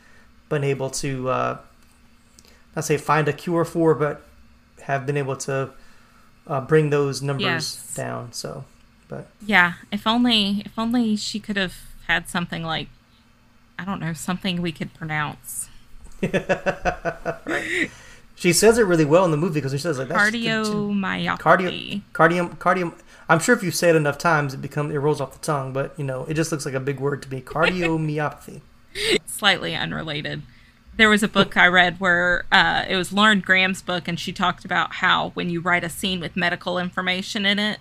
been 0.49 0.65
able 0.65 0.91
to 0.91 1.29
uh, 1.29 1.59
not 2.75 2.85
say 2.85 2.97
find 2.97 3.29
a 3.29 3.33
cure 3.33 3.65
for, 3.65 3.95
but 3.95 4.23
have 4.83 5.07
been 5.07 5.17
able 5.17 5.37
to 5.37 5.71
uh, 6.47 6.61
bring 6.63 6.91
those 6.91 7.23
numbers 7.23 7.45
Yes. 7.45 7.95
down. 7.95 8.33
So, 8.33 8.65
but 9.09 9.29
Yeah, 9.45 9.75
if 9.93 10.07
only 10.07 10.63
if 10.65 10.79
only 10.79 11.15
she 11.17 11.39
could 11.39 11.57
have 11.57 11.75
had 12.09 12.29
something 12.29 12.65
like 12.65 12.89
I 13.79 13.85
don't 13.85 14.01
know, 14.01 14.13
something 14.15 14.61
we 14.63 14.73
could 14.73 14.93
pronounce. 14.95 15.69
she 18.35 18.53
says 18.53 18.79
it 18.79 18.83
really 18.83 19.05
well 19.05 19.25
in 19.25 19.31
the 19.31 19.37
movie 19.37 19.55
because 19.55 19.73
she 19.73 19.79
says 19.79 19.99
like 19.99 20.09
that's 20.09 20.31
Cardiomyopathy. 20.31 21.39
cardio 21.39 22.03
cardio 22.13 22.57
cardio. 22.59 22.95
I'm 23.29 23.39
sure 23.39 23.55
if 23.55 23.63
you 23.63 23.71
say 23.71 23.91
it 23.91 23.97
enough 23.97 24.19
times, 24.19 24.55
it 24.55 24.61
becomes 24.63 24.95
it 24.95 24.99
rolls 24.99 25.21
off 25.21 25.33
the 25.33 25.39
tongue. 25.45 25.73
But 25.73 25.95
you 25.97 26.05
know, 26.05 26.25
it 26.25 26.35
just 26.35 26.53
looks 26.53 26.65
like 26.65 26.75
a 26.75 26.81
big 26.81 27.01
word 27.01 27.23
to 27.23 27.31
me. 27.31 27.41
Cardiomyopathy. 27.41 28.61
Slightly 29.27 29.75
unrelated. 29.75 30.43
There 30.97 31.09
was 31.09 31.23
a 31.23 31.29
book 31.29 31.57
I 31.57 31.69
read 31.69 31.99
where 32.01 32.45
uh, 32.53 32.85
it 32.87 32.97
was 32.97 33.15
Lauren 33.15 33.41
Graham's 33.41 33.81
book, 33.81 34.09
and 34.09 34.21
she 34.21 34.31
talked 34.33 34.67
about 34.67 34.95
how 34.97 35.31
when 35.31 35.49
you 35.49 35.61
write 35.61 35.85
a 35.85 35.89
scene 35.89 36.21
with 36.21 36.37
medical 36.37 36.79
information 36.79 37.47
in 37.47 37.59
it, 37.59 37.79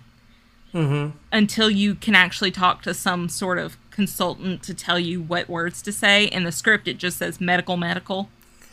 Mm-hmm. 0.73 1.17
until 1.33 1.69
you 1.69 1.95
can 1.95 2.15
actually 2.15 2.51
talk 2.51 2.81
to 2.83 2.93
some 2.93 3.27
sort 3.27 3.57
of 3.57 3.75
consultant 4.01 4.63
to 4.63 4.73
tell 4.73 4.99
you 4.99 5.21
what 5.21 5.47
words 5.47 5.81
to 5.83 5.91
say. 5.91 6.25
In 6.25 6.43
the 6.43 6.51
script, 6.51 6.87
it 6.87 6.97
just 6.97 7.17
says 7.17 7.39
medical, 7.39 7.77
medical. 7.77 8.29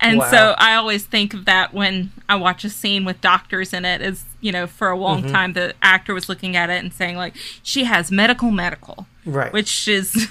and 0.00 0.18
Wow. 0.18 0.30
so 0.30 0.54
I 0.58 0.74
always 0.74 1.04
think 1.04 1.34
of 1.34 1.44
that 1.44 1.74
when 1.74 2.12
I 2.28 2.36
watch 2.36 2.64
a 2.64 2.70
scene 2.70 3.04
with 3.04 3.20
doctors 3.20 3.72
in 3.74 3.84
it. 3.84 4.00
Is 4.00 4.24
you 4.40 4.52
know, 4.52 4.66
for 4.66 4.88
a 4.90 4.96
long 4.96 5.22
Mhm. 5.24 5.30
time, 5.32 5.52
the 5.52 5.74
actor 5.82 6.14
was 6.14 6.28
looking 6.28 6.56
at 6.56 6.70
it 6.70 6.82
and 6.82 6.92
saying 6.94 7.16
like, 7.16 7.34
"She 7.62 7.84
has 7.84 8.10
medical, 8.10 8.50
medical," 8.50 9.06
Right. 9.26 9.52
Which 9.52 9.86
is 9.88 10.28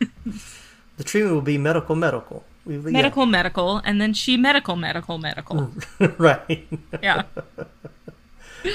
The 0.96 1.04
treatment 1.04 1.34
will 1.34 1.42
be 1.42 1.58
medical, 1.58 1.94
medical. 1.94 2.44
We, 2.66 2.74
yeah. 2.76 2.90
medical, 2.90 3.24
medical, 3.26 3.78
and 3.84 4.00
then 4.00 4.12
she 4.14 4.36
medical, 4.36 4.74
medical, 4.76 5.16
medical. 5.18 5.72
right. 6.18 6.66
Yeah. 7.02 7.22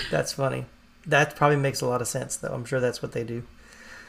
that's 0.10 0.34
funny. 0.34 0.66
That 1.08 1.36
probably 1.36 1.58
makes 1.58 1.82
a 1.82 1.86
lot 1.88 2.02
of 2.02 2.08
sense, 2.08 2.36
though. 2.38 2.54
I'm 2.54 2.66
sure 2.66 2.80
that's 2.80 3.02
what 3.02 3.12
they 3.12 3.24
do. 3.24 3.44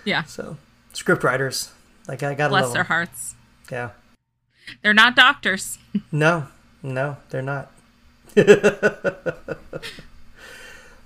Yeah. 0.04 0.22
So, 0.24 0.56
script 0.92 1.22
writers, 1.24 1.72
like 2.08 2.22
I 2.22 2.34
gotta 2.34 2.50
Bless 2.50 2.72
their 2.72 2.80
'em. 2.80 2.86
hearts. 2.86 3.34
Yeah. 3.70 3.90
They're 4.82 4.94
not 4.94 5.14
doctors. 5.16 5.78
No, 6.12 6.46
no, 6.82 7.16
they're 7.30 7.42
not. 7.42 7.70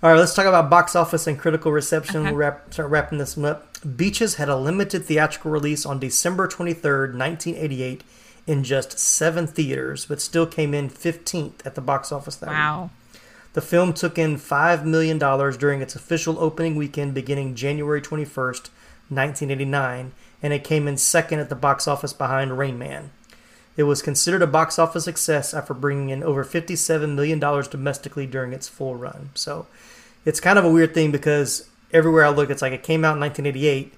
All 0.02 0.08
right, 0.10 0.18
let's 0.18 0.34
talk 0.34 0.46
about 0.46 0.70
box 0.70 0.96
office 0.96 1.26
and 1.26 1.38
critical 1.38 1.72
reception. 1.72 2.24
We'll 2.24 2.34
wrap, 2.34 2.72
start 2.72 2.90
wrapping 2.90 3.18
this 3.18 3.36
up. 3.36 3.66
Beaches 3.96 4.36
had 4.36 4.48
a 4.48 4.56
limited 4.56 5.04
theatrical 5.04 5.50
release 5.50 5.84
on 5.84 5.98
December 5.98 6.48
23rd, 6.48 7.14
1988, 7.18 8.02
in 8.46 8.64
just 8.64 8.98
seven 8.98 9.46
theaters, 9.46 10.06
but 10.06 10.20
still 10.22 10.46
came 10.46 10.72
in 10.72 10.88
15th 10.88 11.64
at 11.66 11.74
the 11.74 11.80
box 11.82 12.10
office 12.12 12.36
that 12.36 12.48
week. 12.48 12.56
Wow. 12.56 12.90
The 13.52 13.60
film 13.60 13.93
took 13.93 14.16
in 14.18 14.36
$5 14.36 14.85
million 14.85 15.18
during 15.18 15.81
its 15.82 15.97
official 15.97 16.39
opening 16.39 16.77
weekend 16.77 17.14
beginning 17.14 17.55
January 17.56 18.01
21st, 18.01 18.68
1989, 19.09 20.12
and 20.43 20.52
it 20.52 20.64
came 20.64 20.86
in 20.86 20.97
second 20.97 21.40
at 21.40 21.48
the 21.48 21.56
box 21.56 21.89
office 21.89 22.12
behind 22.12 22.56
Rain 22.59 22.78
Man. 22.78 23.10
It 23.77 23.85
was 23.85 24.02
considered 24.02 24.43
a 24.43 24.47
box 24.47 24.78
office 24.78 25.05
success 25.05 25.52
after 25.55 25.74
bringing 25.74 26.10
in 26.10 26.22
over 26.22 26.44
$57 26.44 27.14
million 27.14 27.39
domestically 27.39 28.27
during 28.27 28.52
its 28.52 28.68
full 28.68 28.94
run. 28.94 29.31
So 29.35 29.66
it's 30.24 30.40
kind 30.40 30.59
of 30.59 30.64
a 30.64 30.70
weird 30.70 30.94
thing 30.94 31.10
because 31.10 31.68
everywhere 31.93 32.24
I 32.24 32.28
look, 32.28 32.51
it's 32.51 32.62
like 32.62 32.72
it 32.72 32.82
came 32.82 33.05
out 33.05 33.14
in 33.14 33.20
1988, 33.20 33.94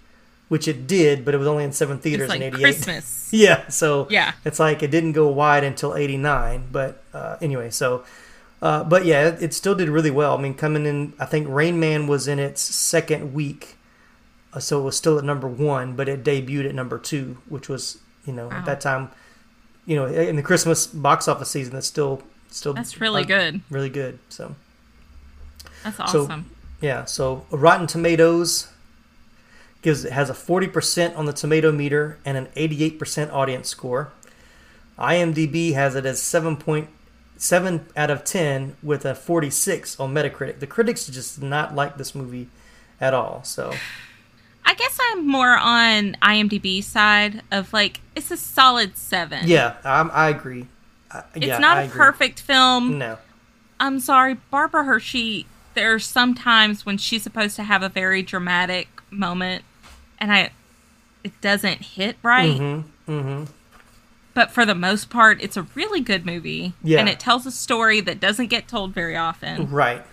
which 0.48 0.68
it 0.68 0.86
did, 0.86 1.24
but 1.24 1.34
it 1.34 1.38
was 1.38 1.48
only 1.48 1.64
in 1.64 1.72
seven 1.72 1.98
theaters 1.98 2.28
like 2.28 2.40
in 2.40 2.54
88. 2.54 2.62
Christmas. 2.62 3.28
yeah, 3.32 3.68
so 3.68 4.06
Yeah. 4.08 4.32
it's 4.44 4.60
like 4.60 4.82
it 4.82 4.90
didn't 4.90 5.12
go 5.12 5.28
wide 5.28 5.64
until 5.64 5.94
89 5.96 6.68
but 6.70 7.02
uh, 7.12 7.36
anyway 7.40 7.70
so 7.70 8.04
uh, 8.62 8.82
but 8.84 9.04
yeah 9.04 9.28
it, 9.28 9.42
it 9.42 9.52
still 9.54 9.74
did 9.74 9.88
really 9.90 10.10
well 10.10 10.38
i 10.38 10.40
mean 10.40 10.54
coming 10.54 10.86
in 10.86 11.12
i 11.18 11.26
think 11.26 11.46
rain 11.48 11.78
man 11.78 12.06
was 12.06 12.26
in 12.28 12.38
its 12.38 12.60
second 12.62 13.34
week 13.34 13.76
uh, 14.54 14.58
so 14.60 14.80
it 14.80 14.84
was 14.84 14.96
still 14.96 15.18
at 15.18 15.24
number 15.24 15.48
one 15.48 15.94
but 15.94 16.08
it 16.08 16.22
debuted 16.24 16.66
at 16.68 16.74
number 16.74 16.98
two 16.98 17.36
which 17.48 17.68
was 17.68 17.98
you 18.24 18.32
know 18.32 18.48
Wow. 18.48 18.58
at 18.58 18.64
that 18.66 18.80
time 18.80 19.10
you 19.84 19.96
know 19.96 20.06
in 20.06 20.36
the 20.36 20.42
christmas 20.42 20.86
box 20.86 21.26
office 21.28 21.50
season 21.50 21.74
that's 21.74 21.86
still 21.86 22.22
still 22.50 22.72
That's 22.74 23.00
really 23.00 23.22
uh, 23.22 23.26
good. 23.26 23.60
really 23.70 23.88
good 23.90 24.18
so 24.28 24.54
That's 25.82 25.96
so, 25.96 26.02
awesome. 26.24 26.50
yeah, 26.82 27.04
so 27.06 27.46
Rotten 27.50 27.86
Tomatoes 27.86 28.68
gives 29.80 30.04
has 30.04 30.28
a 30.30 30.34
40% 30.34 31.16
on 31.16 31.24
the 31.26 31.32
tomato 31.32 31.72
meter 31.72 32.18
and 32.24 32.36
an 32.36 32.46
88% 32.54 33.32
audience 33.32 33.68
score. 33.70 34.12
IMDb 34.98 35.72
has 35.74 35.94
it 35.96 36.04
as 36.06 36.22
7.7 37.42 37.80
out 37.96 38.10
of 38.10 38.22
10 38.22 38.76
with 38.84 39.04
a 39.04 39.16
46 39.16 39.98
on 39.98 40.14
Metacritic. 40.14 40.60
The 40.60 40.66
critics 40.68 41.06
just 41.08 41.42
not 41.42 41.74
like 41.74 41.98
this 41.98 42.14
movie 42.14 42.48
at 43.00 43.12
all. 43.12 43.42
So 43.42 43.74
I 44.64 44.74
guess 44.74 44.96
I'm 45.10 45.26
more 45.26 45.58
on 45.58 46.16
IMDb 46.22 46.84
side 46.84 47.42
of 47.50 47.72
like 47.72 48.00
it's 48.14 48.30
a 48.30 48.36
solid 48.36 48.96
seven. 48.96 49.48
Yeah, 49.48 49.74
I'm, 49.84 50.08
I 50.12 50.28
agree. 50.28 50.68
It's 51.34 51.46
yeah, 51.46 51.58
not 51.58 51.78
I 51.78 51.82
a 51.82 51.84
agree. 51.86 51.98
perfect 51.98 52.40
film. 52.40 52.98
No. 52.98 53.18
I'm 53.80 53.98
sorry, 53.98 54.34
Barbara 54.34 54.84
Hershey. 54.84 55.46
There 55.74 55.92
are 55.92 55.98
some 55.98 56.34
times 56.34 56.86
when 56.86 56.96
she's 56.96 57.24
supposed 57.24 57.56
to 57.56 57.64
have 57.64 57.82
a 57.82 57.88
very 57.88 58.22
dramatic 58.22 58.88
moment, 59.10 59.64
and 60.18 60.32
I, 60.32 60.52
it 61.24 61.38
doesn't 61.40 61.82
hit 61.82 62.16
right. 62.22 62.58
Mm-hmm. 62.58 63.12
Mm-hmm. 63.12 63.44
But 64.34 64.50
for 64.50 64.64
the 64.64 64.74
most 64.74 65.10
part, 65.10 65.42
it's 65.42 65.56
a 65.56 65.66
really 65.74 66.00
good 66.00 66.24
movie, 66.24 66.72
Yeah. 66.82 67.00
and 67.00 67.08
it 67.08 67.20
tells 67.20 67.44
a 67.46 67.50
story 67.50 68.00
that 68.00 68.18
doesn't 68.20 68.46
get 68.46 68.66
told 68.66 68.94
very 68.94 69.16
often, 69.16 69.70
Right. 69.70 70.04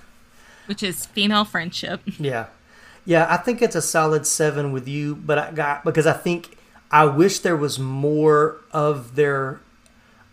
which 0.65 0.83
is 0.83 1.05
female 1.05 1.45
friendship. 1.45 2.01
Yeah. 2.19 2.47
Yeah, 3.05 3.25
I 3.29 3.37
think 3.37 3.61
it's 3.61 3.75
a 3.75 3.81
solid 3.81 4.27
seven 4.27 4.71
with 4.71 4.87
you, 4.87 5.15
but 5.15 5.37
I 5.39 5.51
got 5.51 5.83
because 5.83 6.05
I 6.05 6.13
think 6.13 6.57
I 6.91 7.05
wish 7.05 7.39
there 7.39 7.55
was 7.55 7.79
more 7.79 8.57
of 8.71 9.15
their. 9.15 9.61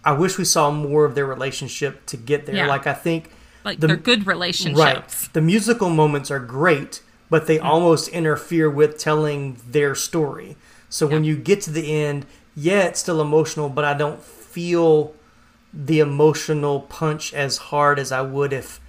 I 0.04 0.12
wish 0.12 0.36
we 0.36 0.44
saw 0.44 0.70
more 0.70 1.04
of 1.04 1.14
their 1.14 1.26
relationship 1.26 2.04
to 2.06 2.16
get 2.16 2.44
there. 2.46 2.54
Yeah. 2.56 2.66
Like 2.66 2.86
I 2.86 2.92
think, 2.92 3.30
Like 3.64 3.80
the- 3.80 3.86
they're 3.86 3.96
good 3.96 4.26
relationships. 4.26 4.78
right? 4.78 5.28
The 5.32 5.40
musical 5.40 5.88
moments 5.90 6.30
are 6.30 6.38
great, 6.38 7.02
but 7.30 7.46
they 7.46 7.56
mm-hmm. 7.56 7.66
almost 7.66 8.08
interfere 8.08 8.68
with 8.68 8.98
telling 8.98 9.58
their 9.66 9.94
story. 9.94 10.56
So 10.88 11.06
when 11.06 11.24
you 11.24 11.36
get 11.36 11.60
to 11.62 11.70
the 11.70 11.92
end, 11.92 12.26
yeah, 12.56 12.84
it's 12.84 12.98
still 13.00 13.20
emotional, 13.20 13.68
but 13.68 13.84
I 13.84 13.94
don't 13.94 14.20
feel 14.22 15.14
the 15.74 16.00
emotional 16.00 16.80
punch 16.80 17.34
as 17.34 17.58
hard 17.58 17.98
as 17.98 18.10
I 18.10 18.22
would 18.22 18.52
if 18.52 18.80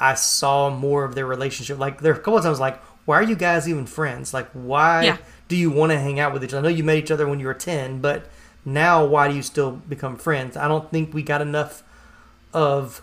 I 0.00 0.14
saw 0.14 0.70
more 0.70 1.04
of 1.04 1.14
their 1.14 1.26
relationship. 1.26 1.78
Like 1.78 2.00
there 2.00 2.12
are 2.12 2.16
a 2.16 2.18
couple 2.18 2.38
of 2.38 2.44
times, 2.44 2.58
like, 2.58 2.80
why 3.04 3.16
are 3.16 3.22
you 3.22 3.36
guys 3.36 3.68
even 3.68 3.84
friends? 3.86 4.32
Like, 4.32 4.48
why 4.52 5.04
Yeah. 5.04 5.16
do 5.48 5.56
you 5.56 5.70
want 5.70 5.92
to 5.92 5.98
hang 5.98 6.18
out 6.18 6.32
with 6.32 6.42
each 6.42 6.54
other? 6.54 6.66
I 6.66 6.70
know 6.70 6.76
you 6.76 6.84
met 6.84 6.96
each 6.96 7.10
other 7.10 7.28
when 7.28 7.40
you 7.40 7.46
were 7.46 7.54
ten, 7.54 8.00
but 8.00 8.26
now 8.64 9.04
why 9.04 9.28
do 9.28 9.34
you 9.34 9.42
still 9.42 9.72
become 9.72 10.16
friends? 10.16 10.56
I 10.56 10.68
don't 10.68 10.90
think 10.90 11.12
we 11.12 11.22
got 11.22 11.42
enough 11.42 11.82
of 12.54 13.02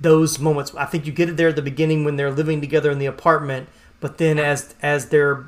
those 0.00 0.38
moments. 0.38 0.74
I 0.76 0.84
think 0.86 1.06
you 1.06 1.12
get 1.12 1.28
it 1.28 1.36
there 1.36 1.48
at 1.48 1.56
the 1.56 1.62
beginning 1.62 2.04
when 2.04 2.16
they're 2.16 2.30
living 2.30 2.60
together 2.60 2.90
in 2.90 2.98
the 2.98 3.06
apartment, 3.06 3.68
but 4.00 4.18
then 4.18 4.38
as 4.38 4.74
as 4.82 5.06
their 5.10 5.46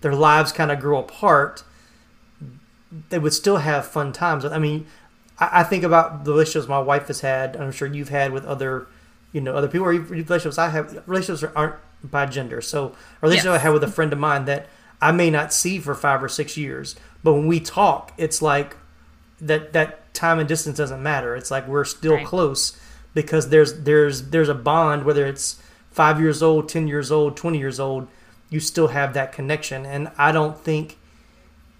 their 0.00 0.14
lives 0.14 0.50
kind 0.52 0.70
of 0.72 0.80
grow 0.80 0.98
apart, 0.98 1.62
they 3.10 3.18
would 3.18 3.32
still 3.32 3.58
have 3.58 3.86
fun 3.86 4.12
times. 4.12 4.44
I 4.44 4.58
mean, 4.58 4.86
I, 5.38 5.60
I 5.60 5.62
think 5.64 5.82
about 5.84 6.24
the 6.24 6.32
relationships 6.32 6.68
my 6.68 6.80
wife 6.80 7.06
has 7.08 7.20
had. 7.20 7.56
I'm 7.56 7.72
sure 7.72 7.88
you've 7.88 8.08
had 8.10 8.32
with 8.32 8.44
other, 8.44 8.86
you 9.32 9.40
know, 9.40 9.54
other 9.54 9.68
people 9.68 9.86
or 9.86 9.90
relationships 9.92 10.58
I 10.58 10.68
have. 10.70 11.02
Relationships 11.06 11.52
aren't 11.56 11.76
by 12.04 12.26
gender. 12.26 12.60
So 12.60 12.88
a 12.88 12.92
relationship 13.26 13.50
I 13.50 13.54
Yes. 13.54 13.62
had 13.62 13.72
with 13.72 13.84
a 13.84 13.88
friend 13.88 14.12
of 14.12 14.18
mine 14.18 14.44
that 14.46 14.68
I 15.00 15.10
may 15.12 15.30
not 15.30 15.52
see 15.52 15.78
for 15.78 15.94
five 15.94 16.22
or 16.22 16.28
six 16.28 16.56
years, 16.56 16.94
but 17.24 17.32
when 17.34 17.46
we 17.46 17.60
talk, 17.60 18.12
it's 18.18 18.40
like 18.42 18.76
that 19.40 19.72
that 19.72 20.12
time 20.14 20.38
and 20.38 20.48
distance 20.48 20.76
doesn't 20.76 21.02
matter. 21.02 21.34
It's 21.34 21.50
like 21.50 21.66
we're 21.66 21.84
still 21.84 22.14
Right. 22.14 22.26
close 22.26 22.78
because 23.14 23.48
there's 23.48 23.82
there's 23.82 24.30
there's 24.30 24.48
a 24.48 24.54
bond 24.54 25.04
whether 25.04 25.26
it's 25.26 25.60
five 25.90 26.20
years 26.20 26.42
old, 26.42 26.68
ten 26.68 26.86
years 26.88 27.10
old, 27.10 27.36
twenty 27.36 27.58
years 27.58 27.80
old. 27.80 28.06
You 28.50 28.60
still 28.60 28.88
have 28.88 29.14
that 29.14 29.32
connection, 29.32 29.86
and 29.86 30.10
I 30.18 30.30
don't 30.30 30.58
think 30.58 30.98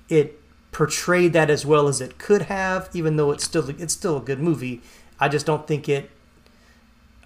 it 0.09 0.40
portrayed 0.73 1.32
that 1.35 1.51
as 1.51 1.65
well 1.65 1.86
as 1.86 2.01
it 2.01 2.19
could 2.19 2.43
have. 2.43 2.89
Even 2.93 3.16
though 3.16 3.31
it's 3.31 3.44
still 3.44 3.69
it's 3.70 3.93
still 3.94 4.16
a 4.16 4.20
good 4.20 4.40
movie, 4.40 4.82
I 5.20 5.28
just 5.28 5.47
don't 5.47 5.66
think 5.66 5.89
it. 5.89 6.11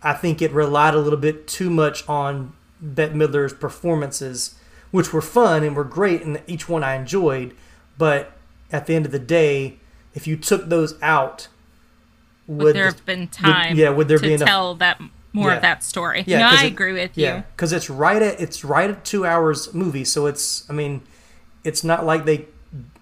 I 0.02 0.12
think 0.12 0.42
it 0.42 0.52
relied 0.52 0.94
a 0.94 0.98
little 0.98 1.18
bit 1.18 1.48
too 1.48 1.70
much 1.70 2.06
on 2.08 2.52
Bette 2.80 3.14
Midler's 3.14 3.54
performances, 3.54 4.54
which 4.90 5.12
were 5.12 5.22
fun 5.22 5.62
and 5.64 5.74
were 5.74 5.84
great, 5.84 6.22
and 6.22 6.40
each 6.46 6.68
one 6.68 6.84
I 6.84 6.94
enjoyed. 6.94 7.54
But 7.96 8.32
at 8.70 8.86
the 8.86 8.94
end 8.94 9.06
of 9.06 9.12
the 9.12 9.18
day, 9.18 9.78
if 10.14 10.26
you 10.26 10.36
took 10.36 10.68
those 10.68 11.00
out, 11.00 11.48
Would 12.46 12.76
there 12.76 12.90
the- 12.90 12.96
have 12.96 13.06
been 13.06 13.20
would- 13.20 13.32
time 13.32 13.76
yeah, 13.76 13.88
would 13.90 14.06
there 14.08 14.18
to 14.18 14.26
be 14.26 14.34
enough? 14.34 14.46
tell 14.48 14.74
that 14.76 15.00
more 15.32 15.50
Yeah. 15.50 15.56
of 15.56 15.62
that 15.62 15.82
story? 15.82 16.24
Yeah, 16.26 16.38
no, 16.40 16.48
I 16.48 16.64
it- 16.64 16.72
agree 16.72 16.92
with 16.92 17.12
yeah, 17.14 17.36
you. 17.38 17.42
because 17.56 17.72
it's 17.72 17.88
right 17.90 18.20
at 18.22 18.38
it's 18.40 18.64
right 18.64 18.90
at 18.90 19.04
two 19.04 19.24
hours 19.24 19.72
movie, 19.74 20.04
so 20.04 20.26
it's 20.26 20.64
I 20.68 20.72
mean, 20.74 21.00
it's 21.64 21.82
not 21.82 22.04
like 22.04 22.26
they, 22.26 22.46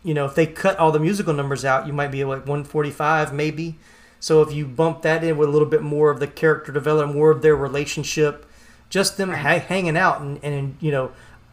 you 0.05 0.15
know, 0.15 0.25
if 0.27 0.35
they 0.37 0.47
cut 0.47 0.79
all 0.79 0.93
the 0.93 1.01
musical 1.01 1.33
numbers 1.35 1.65
out, 1.65 1.87
you 1.87 1.93
might 1.93 2.13
be 2.13 2.23
like 2.25 2.47
one 2.47 2.63
forty 2.63 2.91
five 2.93 3.33
maybe. 3.33 3.77
So 4.21 4.41
if 4.43 4.53
you 4.55 4.67
bump 4.67 5.03
that 5.03 5.23
in 5.25 5.37
with 5.37 5.49
a 5.49 5.53
little 5.53 5.69
bit 5.69 5.83
more 5.83 6.11
of 6.11 6.21
the 6.21 6.27
character 6.27 6.71
development, 6.73 7.17
more 7.19 7.31
of 7.31 7.43
their 7.43 7.57
relationship, 7.57 8.47
just 8.89 9.17
them 9.17 9.31
ha- 9.31 9.59
hanging 9.59 9.97
out 9.97 10.21
and, 10.21 10.39
and 10.45 10.77
you 10.81 10.91
know, 10.93 11.11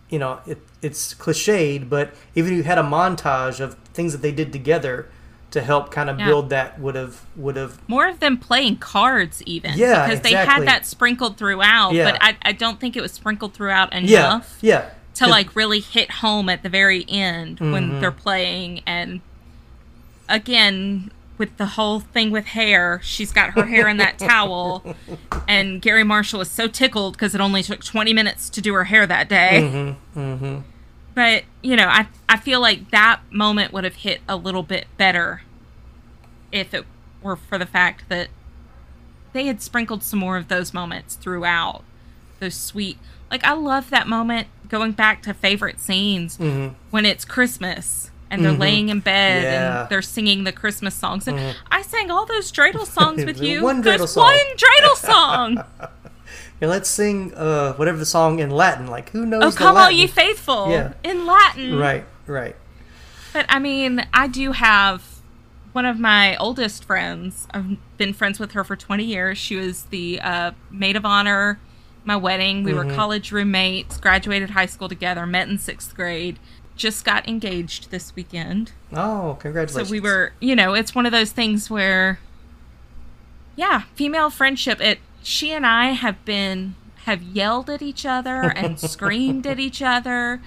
you 0.09 0.19
know, 0.19 0.39
it, 0.45 0.59
it's 0.81 1.13
cliched, 1.13 1.89
but 1.89 2.13
even 2.35 2.51
if 2.53 2.57
you 2.57 2.63
had 2.63 2.77
a 2.77 2.83
montage 2.83 3.59
of 3.59 3.75
things 3.93 4.11
that 4.13 4.21
they 4.21 4.31
did 4.31 4.51
together 4.53 5.09
to 5.51 5.61
help 5.61 5.91
kind 5.91 6.09
of 6.09 6.17
Yeah. 6.17 6.27
build 6.27 6.49
that 6.51 6.79
would 6.79 6.95
have 6.95 7.25
would 7.35 7.57
have 7.57 7.77
More 7.89 8.07
of 8.07 8.21
them 8.21 8.37
playing 8.37 8.77
cards, 8.77 9.43
even. 9.45 9.73
Yeah, 9.77 10.05
because 10.07 10.21
they 10.21 10.31
had 10.31 10.65
that 10.65 10.85
sprinkled 10.85 11.35
throughout, 11.37 11.93
Yeah. 11.93 12.11
but 12.11 12.23
I, 12.23 12.37
I 12.43 12.51
don't 12.53 12.79
think 12.79 12.95
it 12.95 13.01
was 13.01 13.11
sprinkled 13.11 13.53
throughout 13.53 13.91
yeah 13.91 13.97
enough 13.99 14.57
yeah 14.61 14.89
to 15.25 15.29
like 15.31 15.55
really 15.55 15.79
hit 15.79 16.09
home 16.11 16.49
at 16.49 16.63
the 16.63 16.69
very 16.69 17.05
end 17.09 17.59
when 17.59 17.91
Mhm. 17.91 17.99
they're 18.01 18.11
playing. 18.11 18.81
And 18.85 19.21
again, 20.29 21.11
with 21.37 21.57
the 21.57 21.65
whole 21.65 21.99
thing 21.99 22.29
with 22.31 22.45
hair, 22.45 22.99
she's 23.03 23.31
got 23.31 23.51
her 23.51 23.65
hair 23.65 23.87
in 23.87 23.97
that 23.97 24.19
towel, 24.19 24.95
and 25.47 25.81
Garry 25.81 26.03
Marshall 26.03 26.39
was 26.39 26.51
so 26.51 26.67
tickled 26.67 27.13
because 27.13 27.33
it 27.33 27.41
only 27.41 27.63
took 27.63 27.83
20 27.83 28.13
minutes 28.13 28.49
to 28.51 28.61
do 28.61 28.73
her 28.75 28.83
hair 28.85 29.07
that 29.07 29.27
day. 29.27 29.61
Mm-hmm. 29.63 30.19
Mm-hmm. 30.19 30.59
But, 31.15 31.43
you 31.61 31.75
know, 31.75 31.87
I, 31.87 32.07
I 32.29 32.37
feel 32.37 32.61
like 32.61 32.91
that 32.91 33.19
moment 33.31 33.73
would 33.73 33.83
have 33.83 33.95
hit 33.95 34.21
a 34.29 34.35
little 34.35 34.63
bit 34.63 34.87
better 34.97 35.41
if 36.51 36.73
it 36.73 36.85
were 37.21 37.35
for 37.35 37.57
the 37.57 37.65
fact 37.65 38.07
that 38.09 38.27
they 39.33 39.45
had 39.47 39.61
sprinkled 39.61 40.03
some 40.03 40.19
more 40.19 40.37
of 40.37 40.47
those 40.47 40.73
moments 40.73 41.15
throughout. 41.15 41.83
Those 42.39 42.55
sweet, 42.55 42.97
like, 43.29 43.43
I 43.43 43.53
love 43.53 43.89
that 43.89 44.07
moment 44.07 44.47
going 44.71 44.93
back 44.93 45.21
to 45.23 45.33
favorite 45.33 45.79
scenes 45.79 46.37
Mhm. 46.37 46.73
when 46.89 47.05
it's 47.05 47.25
Christmas 47.25 48.09
and 48.31 48.43
they're 48.45 48.53
Mhm. 48.53 48.59
laying 48.59 48.89
in 48.89 49.01
bed 49.01 49.43
Yeah. 49.43 49.81
and 49.81 49.89
they're 49.89 50.01
singing 50.01 50.45
the 50.45 50.53
Christmas 50.53 50.95
songs. 50.95 51.27
And 51.27 51.37
Mhm. 51.37 51.53
I 51.69 51.81
sang 51.81 52.09
all 52.09 52.25
those 52.25 52.49
dreidel 52.51 52.87
songs 52.87 53.25
with 53.25 53.41
you. 53.47 53.61
one 53.61 53.81
There's 53.81 54.11
song. 54.11 54.23
one 54.23 54.45
dreidel 54.55 54.95
song. 55.11 55.63
Yeah, 56.61 56.67
let's 56.69 56.89
sing 56.89 57.33
uh, 57.35 57.73
whatever 57.73 57.97
the 57.97 58.05
song 58.05 58.39
in 58.39 58.49
Latin. 58.49 58.87
Like, 58.87 59.09
who 59.11 59.25
knows? 59.25 59.43
oh, 59.43 59.51
come 59.51 59.75
all 59.75 59.91
ye 59.91 60.07
faithful 60.07 60.71
Yeah. 60.71 60.93
in 61.03 61.25
Latin. 61.25 61.77
Right, 61.77 62.05
right. 62.25 62.55
But 63.33 63.45
I 63.49 63.59
mean, 63.59 64.05
I 64.13 64.27
do 64.27 64.53
have 64.53 65.01
one 65.73 65.85
of 65.85 65.99
my 65.99 66.35
oldest 66.37 66.85
friends. 66.85 67.47
I've 67.53 67.77
been 67.97 68.13
friends 68.13 68.39
with 68.39 68.51
her 68.53 68.63
for 68.63 68.75
20 68.77 69.03
years. 69.03 69.37
She 69.37 69.55
was 69.57 69.83
the 69.89 70.21
uh, 70.21 70.51
maid 70.69 70.95
of 70.95 71.05
honor 71.05 71.59
my 72.03 72.15
wedding. 72.15 72.63
We 72.63 72.71
Mhm. 72.71 72.85
were 72.87 72.95
college 72.95 73.31
roommates, 73.31 73.97
graduated 73.97 74.51
high 74.51 74.65
school 74.65 74.89
together, 74.89 75.25
met 75.25 75.47
in 75.47 75.57
sixth 75.59 75.95
grade, 75.95 76.39
just 76.75 77.05
got 77.05 77.27
engaged 77.27 77.91
this 77.91 78.15
weekend. 78.15 78.71
Oh, 78.93 79.37
congratulations. 79.39 79.89
So 79.89 79.91
we 79.91 79.99
were, 79.99 80.33
you 80.39 80.55
know, 80.55 80.73
it's 80.73 80.95
one 80.95 81.05
of 81.05 81.11
those 81.11 81.31
things 81.31 81.69
where, 81.69 82.19
yeah, 83.55 83.83
female 83.95 84.29
friendship. 84.29 84.81
It. 84.81 84.99
She 85.23 85.51
and 85.51 85.65
I 85.65 85.91
have 85.91 86.23
been 86.25 86.75
have 87.05 87.21
yelled 87.21 87.69
at 87.69 87.81
each 87.81 88.05
other 88.05 88.51
and 88.55 88.79
screamed 88.89 89.45
at 89.47 89.59
each 89.59 89.81
other, 89.81 90.39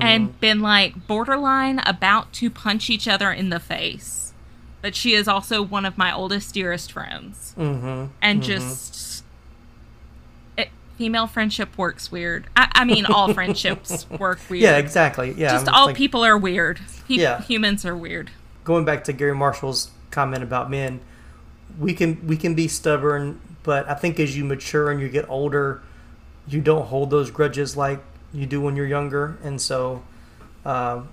and 0.00 0.38
been 0.40 0.60
like 0.60 1.06
borderline 1.08 1.80
about 1.86 2.32
to 2.34 2.48
punch 2.50 2.88
each 2.90 3.08
other 3.08 3.32
in 3.32 3.50
the 3.50 3.58
face. 3.60 4.32
But 4.82 4.94
she 4.94 5.14
is 5.14 5.26
also 5.28 5.60
one 5.62 5.84
of 5.84 5.98
my 5.98 6.12
oldest, 6.14 6.54
dearest 6.54 6.92
friends, 6.92 7.54
Mm-hmm. 7.58 8.12
and 8.22 8.42
just. 8.42 8.94
Female 11.00 11.26
friendship 11.26 11.78
works 11.78 12.12
weird. 12.12 12.44
I, 12.54 12.70
I 12.74 12.84
mean, 12.84 13.06
all 13.06 13.32
friendships 13.40 14.06
work 14.10 14.38
weird. 14.50 14.62
Yeah, 14.64 14.76
exactly. 14.76 15.32
Yeah, 15.32 15.52
Just 15.52 15.66
I'm 15.66 15.74
all 15.74 15.86
like- 15.86 15.96
people 15.96 16.22
are 16.26 16.36
weird. 16.36 16.78
Pe- 17.08 17.14
Yeah. 17.14 17.40
Humans 17.40 17.86
are 17.86 17.96
weird. 17.96 18.30
Going 18.64 18.84
back 18.84 19.04
to 19.04 19.14
Garry 19.14 19.34
Marshall's 19.34 19.90
comment 20.10 20.42
about 20.42 20.70
men, 20.70 21.00
we 21.78 21.94
can 21.94 22.26
we 22.26 22.36
can 22.36 22.54
be 22.54 22.68
stubborn, 22.68 23.40
but 23.62 23.88
I 23.88 23.94
think 23.94 24.20
as 24.20 24.36
you 24.36 24.44
mature 24.44 24.90
and 24.90 25.00
you 25.00 25.08
get 25.08 25.26
older, 25.30 25.80
you 26.46 26.60
don't 26.60 26.84
hold 26.88 27.08
those 27.08 27.30
grudges 27.30 27.78
like 27.78 28.00
you 28.34 28.44
do 28.44 28.60
when 28.60 28.76
you're 28.76 28.86
younger, 28.86 29.38
and 29.42 29.58
so. 29.58 30.02
Um, 30.66 31.08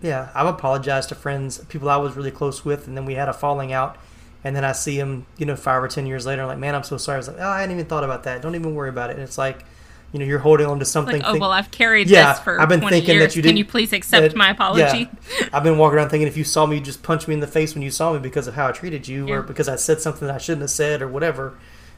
yeah, 0.00 0.30
I've 0.34 0.46
apologized 0.46 1.10
to 1.10 1.14
friends, 1.14 1.58
people 1.68 1.90
I 1.90 1.96
was 1.98 2.16
really 2.16 2.30
close 2.30 2.64
with, 2.64 2.88
and 2.88 2.96
then 2.96 3.04
we 3.04 3.14
had 3.16 3.28
a 3.28 3.34
falling 3.34 3.70
out, 3.72 3.98
and 4.44 4.54
then 4.56 4.64
I 4.64 4.72
see 4.72 4.96
them, 4.98 5.26
you 5.38 5.46
know, 5.46 5.56
five 5.56 5.82
or 5.82 5.88
ten 5.88 6.06
years 6.06 6.26
later, 6.26 6.42
I'm 6.42 6.48
like, 6.48 6.58
man, 6.58 6.74
I'm 6.74 6.82
so 6.82 6.96
sorry. 6.96 7.16
I 7.16 7.18
was 7.18 7.28
like, 7.28 7.38
oh, 7.40 7.48
I 7.48 7.60
hadn't 7.60 7.74
even 7.74 7.86
thought 7.86 8.04
about 8.04 8.24
that. 8.24 8.42
Don't 8.42 8.54
even 8.54 8.74
worry 8.74 8.88
about 8.88 9.10
it. 9.10 9.14
And 9.14 9.22
it's 9.22 9.38
like, 9.38 9.64
you 10.12 10.18
know, 10.18 10.24
you're 10.26 10.40
holding 10.40 10.66
on 10.66 10.78
to 10.78 10.84
something. 10.84 11.16
Like, 11.16 11.24
oh 11.26 11.32
think- 11.32 11.40
well, 11.42 11.52
I've 11.52 11.70
carried 11.70 12.08
yeah, 12.10 12.32
this 12.32 12.40
for 12.42 12.60
I've 12.60 12.68
been 12.68 12.80
20 12.80 12.96
thinking 12.96 13.14
years. 13.14 13.22
that 13.32 13.36
you 13.36 13.42
Can 13.42 13.48
didn't. 13.48 13.52
Can 13.52 13.56
you 13.58 13.64
please 13.64 13.92
accept 13.92 14.22
that- 14.30 14.36
my 14.36 14.50
apology? 14.50 15.08
Yeah. 15.40 15.48
I've 15.52 15.62
been 15.62 15.78
walking 15.78 15.96
around 15.96 16.10
thinking 16.10 16.28
if 16.28 16.36
you 16.36 16.44
saw 16.44 16.66
me, 16.66 16.76
you 16.76 16.82
just 16.82 17.02
punch 17.02 17.26
me 17.28 17.34
in 17.34 17.40
the 17.40 17.46
face 17.46 17.74
when 17.74 17.82
you 17.82 17.90
saw 17.90 18.12
me 18.12 18.18
because 18.18 18.46
of 18.46 18.54
how 18.54 18.68
I 18.68 18.72
treated 18.72 19.08
you, 19.08 19.26
Yeah. 19.28 19.34
or 19.36 19.42
because 19.42 19.68
I 19.68 19.76
said 19.76 20.00
something 20.00 20.26
that 20.28 20.34
I 20.34 20.38
shouldn't 20.38 20.62
have 20.62 20.70
said, 20.70 21.00
or 21.02 21.08
whatever. 21.08 21.54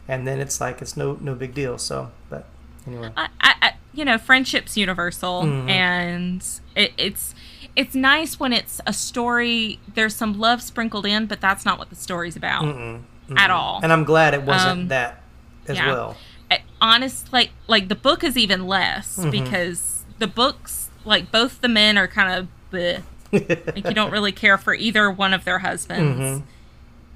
And 0.06 0.26
then 0.28 0.38
it's 0.38 0.60
like 0.60 0.82
it's 0.82 0.96
no 0.96 1.18
no 1.20 1.34
big 1.34 1.54
deal. 1.54 1.78
So, 1.78 2.10
but 2.28 2.46
anyway, 2.86 3.10
I, 3.16 3.28
I, 3.40 3.72
you 3.94 4.04
know, 4.04 4.18
friendship's 4.18 4.76
universal, 4.76 5.42
Mhm. 5.42 5.70
and 5.70 6.44
it, 6.76 6.92
it's 6.98 7.34
it's 7.76 7.94
nice 7.94 8.38
when 8.38 8.52
it's 8.52 8.80
a 8.86 8.92
story. 8.92 9.78
There's 9.94 10.14
some 10.14 10.38
love 10.38 10.62
sprinkled 10.62 11.06
in, 11.06 11.26
but 11.26 11.40
that's 11.40 11.64
not 11.64 11.78
what 11.78 11.90
the 11.90 11.96
story's 11.96 12.36
about 12.36 12.64
Mm-mm, 12.64 13.02
at 13.36 13.50
mm-mm. 13.50 13.54
all. 13.54 13.80
And 13.82 13.92
I'm 13.92 14.04
glad 14.04 14.34
it 14.34 14.42
wasn't 14.42 14.70
Um, 14.82 14.88
that 14.88 15.22
as 15.66 15.76
yeah. 15.78 15.86
well. 15.86 16.16
I- 16.50 16.62
honest, 16.80 17.32
like 17.32 17.50
like 17.66 17.88
the 17.88 17.94
book 17.94 18.22
is 18.22 18.36
even 18.36 18.66
less 18.66 19.16
Mhm. 19.18 19.30
because 19.30 20.04
the 20.18 20.26
books, 20.26 20.90
like 21.04 21.32
both 21.32 21.60
the 21.60 21.68
men 21.68 21.96
are 21.98 22.06
kind 22.08 22.32
of 22.38 22.48
bleh. 22.72 23.02
like 23.32 23.84
you 23.88 23.94
don't 23.94 24.12
really 24.12 24.30
care 24.32 24.56
for 24.58 24.74
either 24.74 25.10
one 25.10 25.34
of 25.34 25.44
their 25.44 25.60
husbands, 25.60 26.20
Mhm. 26.20 26.42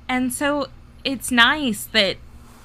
and 0.08 0.32
so 0.32 0.66
it's 1.04 1.30
nice 1.30 1.84
that 1.84 2.16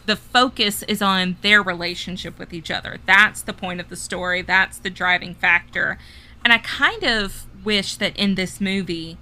the 0.05 0.15
focus 0.15 0.81
is 0.83 1.01
on 1.01 1.35
their 1.43 1.61
relationship 1.61 2.37
with 2.39 2.51
each 2.53 2.71
other. 2.71 2.97
That's 3.05 3.41
the 3.41 3.53
point 3.53 3.79
of 3.79 3.89
the 3.89 3.95
story. 3.95 4.41
That's 4.41 4.77
the 4.79 4.89
driving 4.89 5.33
factor. 5.35 5.97
And 6.43 6.51
I 6.51 6.57
kind 6.57 7.03
of 7.03 7.45
wish 7.63 7.95
that 7.95 8.15
in 8.17 8.35
this 8.35 8.59
movie, 8.61 9.17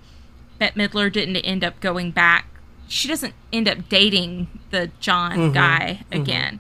Bette 0.60 0.80
Midler 0.80 1.12
didn't 1.12 1.38
end 1.38 1.64
up 1.64 1.80
going 1.80 2.12
back. 2.12 2.46
She 2.88 3.08
doesn't 3.08 3.34
end 3.54 3.68
up 3.68 3.88
dating 3.90 4.48
the 4.70 4.92
John 5.00 5.38
Mhm, 5.38 5.54
guy 5.54 6.00
mhm. 6.12 6.22
again. 6.22 6.60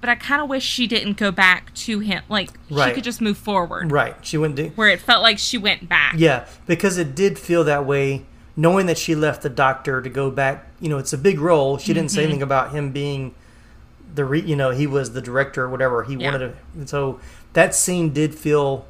But 0.00 0.10
I 0.10 0.14
kind 0.16 0.42
of 0.42 0.48
wish 0.50 0.64
she 0.64 0.86
didn't 0.86 1.16
go 1.16 1.30
back 1.30 1.72
to 1.74 2.00
him. 2.00 2.22
Like 2.28 2.50
she 2.68 2.92
could 2.92 3.04
just 3.04 3.20
move 3.20 3.38
forward. 3.38 3.90
Right. 3.90 4.14
She 4.22 4.36
went. 4.36 4.56
To, 4.56 4.68
Where 4.70 4.88
it 4.88 5.00
felt 5.00 5.22
like 5.22 5.38
she 5.38 5.56
went 5.56 5.88
back. 5.88 6.14
Yeah, 6.18 6.44
because 6.66 6.98
it 6.98 7.14
did 7.14 7.38
feel 7.38 7.64
that 7.64 7.86
way, 7.86 8.24
knowing 8.56 8.84
that 8.86 8.98
she 8.98 9.14
left 9.14 9.42
the 9.42 9.48
doctor 9.48 10.02
to 10.02 10.10
go 10.10 10.30
back. 10.30 10.66
You 10.80 10.88
know, 10.90 10.98
it's 10.98 11.12
a 11.14 11.18
big 11.18 11.40
role. 11.40 11.78
She 11.78 11.94
didn't 11.94 12.10
say 12.10 12.20
Mhm. 12.20 12.24
anything 12.24 12.42
about 12.42 12.72
him 12.72 12.90
being 12.90 13.34
the 14.14 14.24
re, 14.24 14.40
you 14.40 14.54
know 14.56 14.70
he 14.70 14.86
was 14.86 15.12
the 15.12 15.20
director 15.22 15.64
or 15.64 15.68
whatever 15.70 16.04
he 16.04 16.14
Yeah. 16.16 16.30
wanted 16.32 16.48
to. 16.48 16.54
And 16.78 16.88
so 16.88 17.18
that 17.54 17.74
scene 17.74 18.10
did 18.12 18.34
feel 18.34 18.86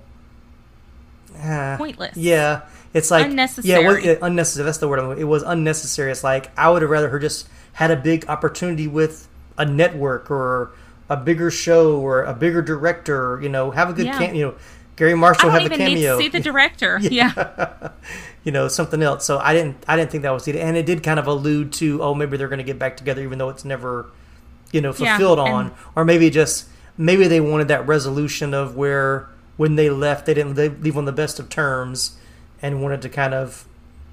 uh, 1.43 1.77
Pointless. 1.77 2.17
Yeah, 2.17 2.63
it's 2.93 3.11
like 3.11 3.25
Yeah, 3.25 3.31
Unnecessary. 3.31 4.05
yeah, 4.05 4.15
unnecessary. 4.23 4.65
That's 4.65 4.79
the 4.79 4.89
word. 4.89 5.19
It 5.19 5.25
was 5.25 5.43
unnecessary. 5.43 6.11
It's 6.11 6.25
like 6.25 6.51
I 6.59 6.71
would 6.71 6.83
have 6.83 6.91
rather 6.91 7.09
her 7.09 7.19
just 7.19 7.49
had 7.75 7.91
a 7.91 7.97
big 7.97 8.27
opportunity 8.29 8.87
with 8.87 9.29
a 9.59 9.65
network 9.65 10.31
or 10.31 10.73
a 11.09 11.17
bigger 11.17 11.51
show 11.51 11.99
or 12.01 12.23
a 12.23 12.33
bigger 12.35 12.63
director. 12.63 13.39
You 13.43 13.49
know, 13.49 13.71
have 13.73 13.91
a 13.91 13.93
good 13.93 14.07
Yeah. 14.07 14.19
cam- 14.19 14.35
You 14.35 14.47
know, 14.47 14.55
Garry 14.97 15.15
Marshall 15.15 15.51
have 15.51 15.65
a 15.65 15.69
cameo. 15.77 16.19
see 16.19 16.29
the 16.29 16.41
director. 16.51 16.99
yeah. 17.03 17.91
you 18.45 18.53
know 18.53 18.69
something 18.69 19.03
else. 19.03 19.25
So 19.25 19.39
I 19.39 19.53
didn't 19.53 19.83
I 19.89 19.97
didn't 19.97 20.11
think 20.13 20.23
that 20.23 20.31
was 20.31 20.47
it, 20.49 20.57
and 20.57 20.77
it 20.77 20.87
did 20.87 21.03
kind 21.03 21.19
of 21.19 21.27
allude 21.27 21.73
to 21.75 22.03
oh 22.03 22.15
maybe 22.15 22.37
they're 22.37 22.49
going 22.49 22.59
to 22.59 22.65
get 22.65 22.79
back 22.79 22.97
together 22.97 23.23
even 23.23 23.39
though 23.39 23.49
it's 23.49 23.65
never 23.65 24.11
you 24.73 24.81
know 24.81 24.95
Yeah, 24.97 25.17
fulfilled 25.17 25.39
and- 25.41 25.49
on, 25.49 25.75
or 25.97 26.05
maybe 26.05 26.31
just 26.31 26.67
maybe 26.97 27.27
they 27.27 27.41
wanted 27.41 27.69
that 27.69 27.87
resolution 27.89 28.55
of 28.55 28.77
where 28.77 29.29
when 29.57 29.77
they 29.77 29.89
left 29.91 30.27
they 30.27 30.35
didn't 30.35 30.55
they 30.55 30.69
leave 30.69 30.97
on 30.97 31.05
the 31.05 31.13
best 31.13 31.39
of 31.39 31.49
terms 31.49 32.17
and 32.63 32.83
wanted 32.83 33.03
to 33.03 33.09
kind 33.09 33.35
of 33.35 33.67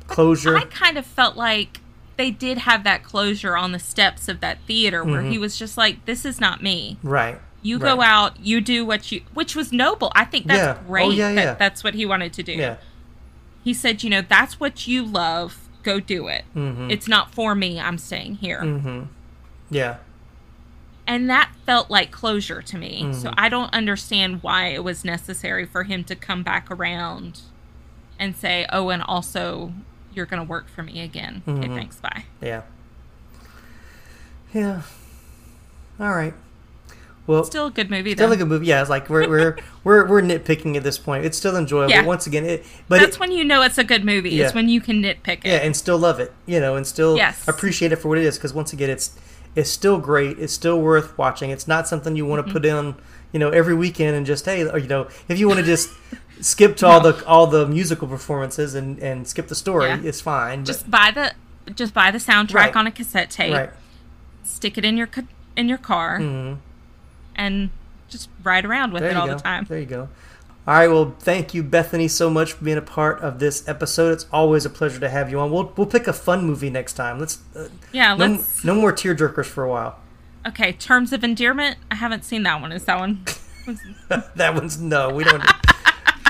closure. 0.07 0.57
I 0.57 0.65
kind 0.65 0.97
of 0.97 1.05
felt 1.05 1.35
like 1.35 1.79
they 2.17 2.29
did 2.31 2.59
have 2.59 2.83
that 2.83 3.03
closure 3.03 3.55
on 3.57 3.71
the 3.71 3.79
steps 3.79 4.27
of 4.27 4.41
that 4.41 4.59
theater 4.67 5.03
where 5.03 5.21
he 5.21 5.37
Mhm. 5.37 5.41
was 5.41 5.57
just 5.57 5.77
like, 5.77 6.05
"This 6.05 6.25
is 6.25 6.39
not 6.41 6.61
me. 6.61 6.97
right. 7.03 7.39
You 7.63 7.77
right. 7.77 7.95
go 7.95 8.01
out, 8.01 8.39
you 8.39 8.59
do 8.59 8.83
what 8.85 9.11
you," 9.11 9.21
which 9.33 9.55
was 9.55 9.71
noble. 9.71 10.11
I 10.15 10.25
think 10.25 10.47
that's 10.47 10.57
Yeah. 10.59 10.77
Oh, 10.79 10.87
great. 10.87 11.13
yeah, 11.13 11.33
that 11.33 11.43
yeah. 11.43 11.53
That's 11.53 11.83
what 11.83 11.93
he 11.93 12.05
wanted 12.05 12.33
to 12.33 12.43
do. 12.43 12.53
Yeah. 12.53 12.75
He 13.63 13.73
said, 13.73 14.03
"You 14.03 14.09
know, 14.09 14.21
that's 14.27 14.59
what 14.59 14.87
you 14.87 15.03
love. 15.05 15.57
Go 15.83 15.99
do 15.99 16.27
it. 16.27 16.43
Mhm. 16.55 16.91
It's 16.91 17.07
not 17.07 17.33
for 17.33 17.53
me. 17.55 17.79
I'm 17.79 17.97
staying 17.97 18.35
here." 18.35 18.61
Mm-hmm. 18.61 19.01
Yeah. 19.69 19.95
And 21.11 21.29
that 21.29 21.51
felt 21.65 21.89
like 21.91 22.09
closure 22.09 22.61
to 22.61 22.77
me. 22.77 23.09
So 23.11 23.29
Mhm. 23.31 23.33
I 23.37 23.49
don't 23.49 23.73
understand 23.73 24.41
why 24.43 24.67
it 24.67 24.81
was 24.81 25.03
necessary 25.03 25.65
for 25.65 25.83
him 25.83 26.05
to 26.05 26.15
come 26.15 26.41
back 26.41 26.71
around 26.71 27.41
and 28.17 28.33
say, 28.33 28.65
"Oh, 28.71 28.89
and 28.91 29.03
also 29.03 29.73
you're 30.15 30.25
going 30.25 30.39
to 30.41 30.47
work 30.49 30.69
for 30.73 30.83
me 30.83 31.01
again." 31.01 31.41
Okay, 31.45 31.67
Mhm. 31.67 31.75
thanks. 31.75 31.97
Bye. 31.97 32.23
Yeah. 32.41 32.61
Yeah. 34.53 34.83
All 35.99 36.13
right. 36.13 36.33
Well, 37.27 37.43
Still 37.43 37.67
a 37.67 37.71
good 37.71 37.91
movie, 37.91 38.13
Still 38.13 38.27
though. 38.29 38.33
a 38.33 38.37
good 38.37 38.47
movie. 38.47 38.65
Yeah, 38.67 38.81
it's 38.81 38.89
like 38.89 39.09
we're 39.09 39.27
we're 39.27 39.57
we're 39.83 40.05
we're 40.07 40.21
nitpicking 40.21 40.75
at 40.77 40.83
this 40.83 40.97
point. 40.97 41.23
It's 41.25 41.37
still 41.37 41.55
enjoyable. 41.57 41.91
Yeah. 41.91 42.05
Once 42.05 42.25
again, 42.25 42.45
it 42.45 42.65
but 42.87 42.99
That's 43.01 43.15
it, 43.17 43.19
when 43.19 43.31
you 43.31 43.43
know 43.43 43.61
it's 43.61 43.77
a 43.77 43.83
good 43.83 44.03
movie. 44.05 44.31
Yeah. 44.31 44.47
Is 44.47 44.53
when 44.53 44.69
you 44.69 44.79
can 44.81 45.01
nitpick 45.03 45.39
it. 45.43 45.45
yeah, 45.45 45.57
and 45.57 45.75
still 45.75 45.97
love 45.97 46.19
it. 46.19 46.33
You 46.45 46.59
know, 46.59 46.75
and 46.75 46.87
still 46.87 47.17
Yes. 47.17 47.45
appreciate 47.47 47.91
it 47.91 47.97
for 47.97 48.07
what 48.07 48.17
it 48.17 48.23
is. 48.23 48.37
Because 48.37 48.53
once 48.53 48.71
again, 48.73 48.89
it's 48.89 49.11
it's 49.55 49.69
still 49.69 49.97
great. 49.99 50.37
It's 50.39 50.53
still 50.53 50.79
worth 50.81 51.17
watching. 51.17 51.49
It's 51.51 51.67
not 51.67 51.87
something 51.87 52.15
you 52.15 52.25
want 52.25 52.45
to 52.45 52.49
Mhm. 52.49 52.53
put 52.53 52.65
in, 52.65 52.95
you 53.31 53.39
know, 53.39 53.49
every 53.49 53.73
weekend 53.75 54.15
and 54.15 54.25
just 54.25 54.45
hey, 54.45 54.67
or, 54.67 54.77
you 54.77 54.87
know, 54.87 55.07
if 55.27 55.37
you 55.39 55.47
want 55.47 55.59
to 55.59 55.65
just 55.65 55.89
skip 56.39 56.75
to 56.77 56.87
all 56.87 56.99
the 57.01 57.23
all 57.25 57.47
the 57.47 57.67
musical 57.67 58.07
performances 58.07 58.73
and 58.75 58.97
and 58.99 59.27
skip 59.27 59.47
the 59.47 59.55
story, 59.55 59.87
Yeah. 59.87 59.99
it's 60.03 60.21
fine. 60.21 60.59
but- 60.61 60.67
Just 60.67 60.89
buy 60.89 61.11
the 61.11 61.33
just 61.75 61.93
buy 61.93 62.09
the 62.11 62.17
soundtrack 62.17 62.53
Right. 62.55 62.75
on 62.75 62.87
a 62.87 62.91
cassette 62.91 63.29
tape. 63.29 63.53
Right. 63.53 63.69
Stick 64.43 64.77
it 64.77 64.85
in 64.85 64.97
your 64.97 65.09
in 65.55 65.67
your 65.69 65.77
car 65.77 66.17
Mhm. 66.19 66.57
and 67.35 67.69
just 68.09 68.29
ride 68.43 68.65
around 68.65 68.93
with 68.93 69.01
There 69.03 69.11
it 69.11 69.17
all 69.17 69.27
go. 69.27 69.35
the 69.35 69.41
time. 69.41 69.65
There 69.69 69.79
you 69.79 69.85
go. 69.85 70.09
All 70.67 70.75
right. 70.75 70.87
Well, 70.87 71.15
thank 71.19 71.53
you, 71.53 71.63
Bethany, 71.63 72.07
so 72.07 72.29
much 72.29 72.53
for 72.53 72.63
being 72.63 72.77
a 72.77 72.81
part 72.83 73.19
of 73.21 73.39
this 73.39 73.67
episode. 73.67 74.13
It's 74.13 74.27
always 74.31 74.65
a 74.65 74.69
pleasure 74.69 74.99
to 74.99 75.09
have 75.09 75.31
you 75.31 75.39
on. 75.39 75.51
We'll 75.51 75.73
we'll 75.75 75.87
pick 75.87 76.07
a 76.07 76.13
fun 76.13 76.45
movie 76.45 76.69
next 76.69 76.93
time. 76.93 77.19
Let's. 77.19 77.39
Uh, 77.55 77.67
Yeah, 77.91 78.15
no, 78.15 78.27
let's- 78.27 78.63
no 78.63 78.75
more 78.75 78.93
tearjerkers 78.93 79.45
for 79.47 79.63
a 79.63 79.69
while. 79.69 79.97
Okay, 80.47 80.71
Terms 80.73 81.13
of 81.13 81.23
Endearment. 81.23 81.77
I 81.91 81.95
haven't 81.95 82.25
seen 82.25 82.43
that 82.43 82.61
one. 82.61 82.71
Is 82.71 82.85
that 82.85 82.99
one? 82.99 83.23
that 84.35 84.53
one's 84.55 84.79
no. 84.79 85.09
We 85.09 85.23
don't. 85.23 85.43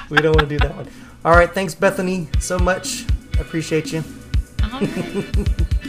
we 0.10 0.18
don't 0.18 0.36
want 0.36 0.50
to 0.50 0.58
do 0.58 0.60
that 0.60 0.76
one. 0.76 0.88
All 1.24 1.34
right. 1.34 1.52
Thanks, 1.54 1.76
Bethany, 1.76 2.28
so 2.40 2.58
much. 2.60 3.06
I 3.38 3.42
appreciate 3.42 3.92
you. 3.94 4.02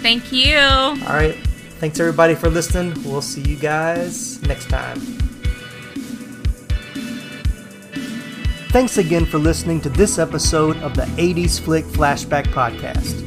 Thank 0.03 0.33
you. 0.33 0.57
All 0.59 0.95
right. 1.15 1.35
Thanks 1.79 1.99
everybody 1.99 2.35
for 2.35 2.49
listening. 2.49 2.95
We'll 3.05 3.23
see 3.23 3.41
you 3.43 3.57
guys 3.57 4.41
next 4.43 4.69
time. 4.69 5.01
Thanks 8.73 8.97
again 8.97 9.27
for 9.27 9.37
listening 9.37 9.83
to 9.83 9.91
this 9.91 10.19
episode 10.19 10.79
of 10.79 10.97
the 10.97 11.03
80s 11.03 11.61
Flick 11.61 11.85
Flashback 11.85 12.47
Podcast. 12.55 13.21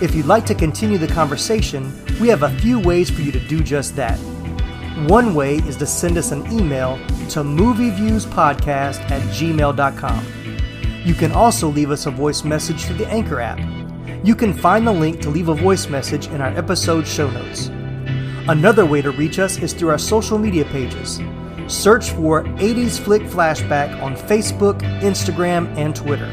If 0.00 0.14
you'd 0.14 0.26
like 0.26 0.46
to 0.46 0.54
continue 0.54 0.96
the 0.96 1.08
conversation, 1.08 1.92
we 2.20 2.28
have 2.28 2.44
a 2.44 2.56
few 2.60 2.78
ways 2.78 3.10
for 3.10 3.22
you 3.22 3.32
to 3.32 3.40
do 3.40 3.64
just 3.64 3.96
that. 3.96 4.16
One 5.08 5.34
way 5.34 5.56
is 5.56 5.74
to 5.78 5.86
send 5.86 6.16
us 6.16 6.30
an 6.30 6.46
email 6.52 6.98
to 7.30 7.40
movieviewspodcast 7.42 9.10
at 9.10 9.22
gmail.com. 9.34 10.26
You 11.04 11.14
can 11.14 11.32
also 11.32 11.66
leave 11.66 11.90
us 11.90 12.06
a 12.06 12.12
voice 12.12 12.44
message 12.44 12.84
through 12.84 12.98
the 12.98 13.08
Anchor 13.08 13.40
app. 13.40 13.58
You 14.24 14.36
can 14.36 14.54
find 14.54 14.86
the 14.86 14.92
link 14.92 15.20
to 15.22 15.30
leave 15.30 15.48
a 15.48 15.54
voice 15.54 15.88
message 15.88 16.28
in 16.28 16.40
our 16.40 16.56
episode 16.56 17.08
show 17.08 17.28
notes. 17.28 17.66
Another 18.48 18.86
way 18.86 19.02
to 19.02 19.10
reach 19.10 19.40
us 19.40 19.58
is 19.58 19.72
through 19.72 19.88
our 19.88 19.98
social 19.98 20.38
media 20.38 20.64
pages. 20.66 21.18
Search 21.68 22.10
for 22.12 22.44
80s 22.44 23.00
Flick 23.00 23.22
Flashback 23.22 24.00
on 24.00 24.14
Facebook, 24.14 24.78
Instagram, 25.00 25.66
and 25.76 25.96
Twitter. 25.96 26.30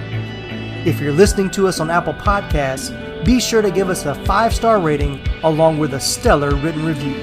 If 0.86 1.00
you're 1.00 1.12
listening 1.12 1.50
to 1.52 1.68
us 1.68 1.80
on 1.80 1.90
Apple 1.90 2.14
Podcasts, 2.14 2.94
be 3.26 3.40
sure 3.40 3.64
to 3.64 3.72
give 3.72 3.90
us 3.90 4.06
a 4.06 4.14
five 4.26 4.54
star 4.54 4.80
rating 4.80 5.20
along 5.44 5.80
with 5.80 5.96
a 5.96 6.00
stellar 6.00 6.54
written 6.58 6.86
review. 6.86 7.16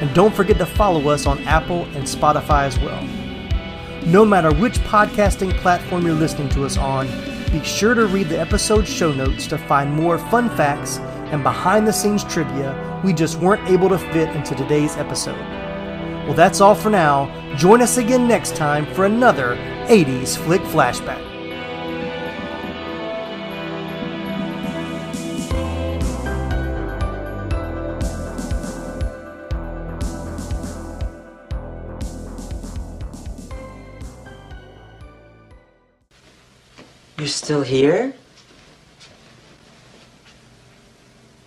And 0.00 0.14
don't 0.14 0.32
forget 0.32 0.58
to 0.58 0.66
follow 0.66 1.08
us 1.08 1.26
on 1.26 1.42
Apple 1.44 1.84
and 1.96 2.04
Spotify 2.04 2.64
as 2.64 2.78
well. 2.78 3.02
No 4.06 4.24
matter 4.24 4.54
which 4.54 4.78
podcasting 4.80 5.52
platform 5.54 6.06
you're 6.06 6.14
listening 6.14 6.48
to 6.50 6.64
us 6.64 6.76
on, 6.76 7.08
be 7.50 7.64
sure 7.64 7.94
to 7.94 8.06
read 8.06 8.28
the 8.28 8.38
episode 8.38 8.86
show 8.86 9.10
notes 9.10 9.48
to 9.48 9.58
find 9.58 9.92
more 9.92 10.18
fun 10.18 10.48
facts 10.50 10.98
and 11.32 11.42
behind 11.42 11.88
the 11.88 11.92
scenes 11.92 12.22
trivia 12.22 13.00
we 13.04 13.12
just 13.12 13.38
weren't 13.40 13.68
able 13.68 13.88
to 13.88 13.98
fit 13.98 14.28
into 14.36 14.54
today's 14.54 14.96
episode. 14.96 15.67
Well, 16.28 16.36
that's 16.36 16.60
all 16.60 16.74
for 16.74 16.90
now. 16.90 17.56
Join 17.56 17.80
us 17.80 17.96
again 17.96 18.28
next 18.28 18.54
time 18.54 18.84
for 18.92 19.06
another 19.06 19.56
80s 19.86 20.36
Flick 20.36 20.60
Flashback. 20.60 21.24
You're 37.16 37.26
still 37.26 37.62
here? 37.62 38.12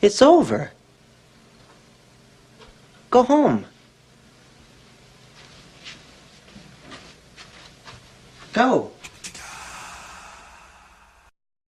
It's 0.02 0.24
over. 0.24 0.72
Go 3.12 3.22
home. 3.22 3.68
Go. 8.53 8.91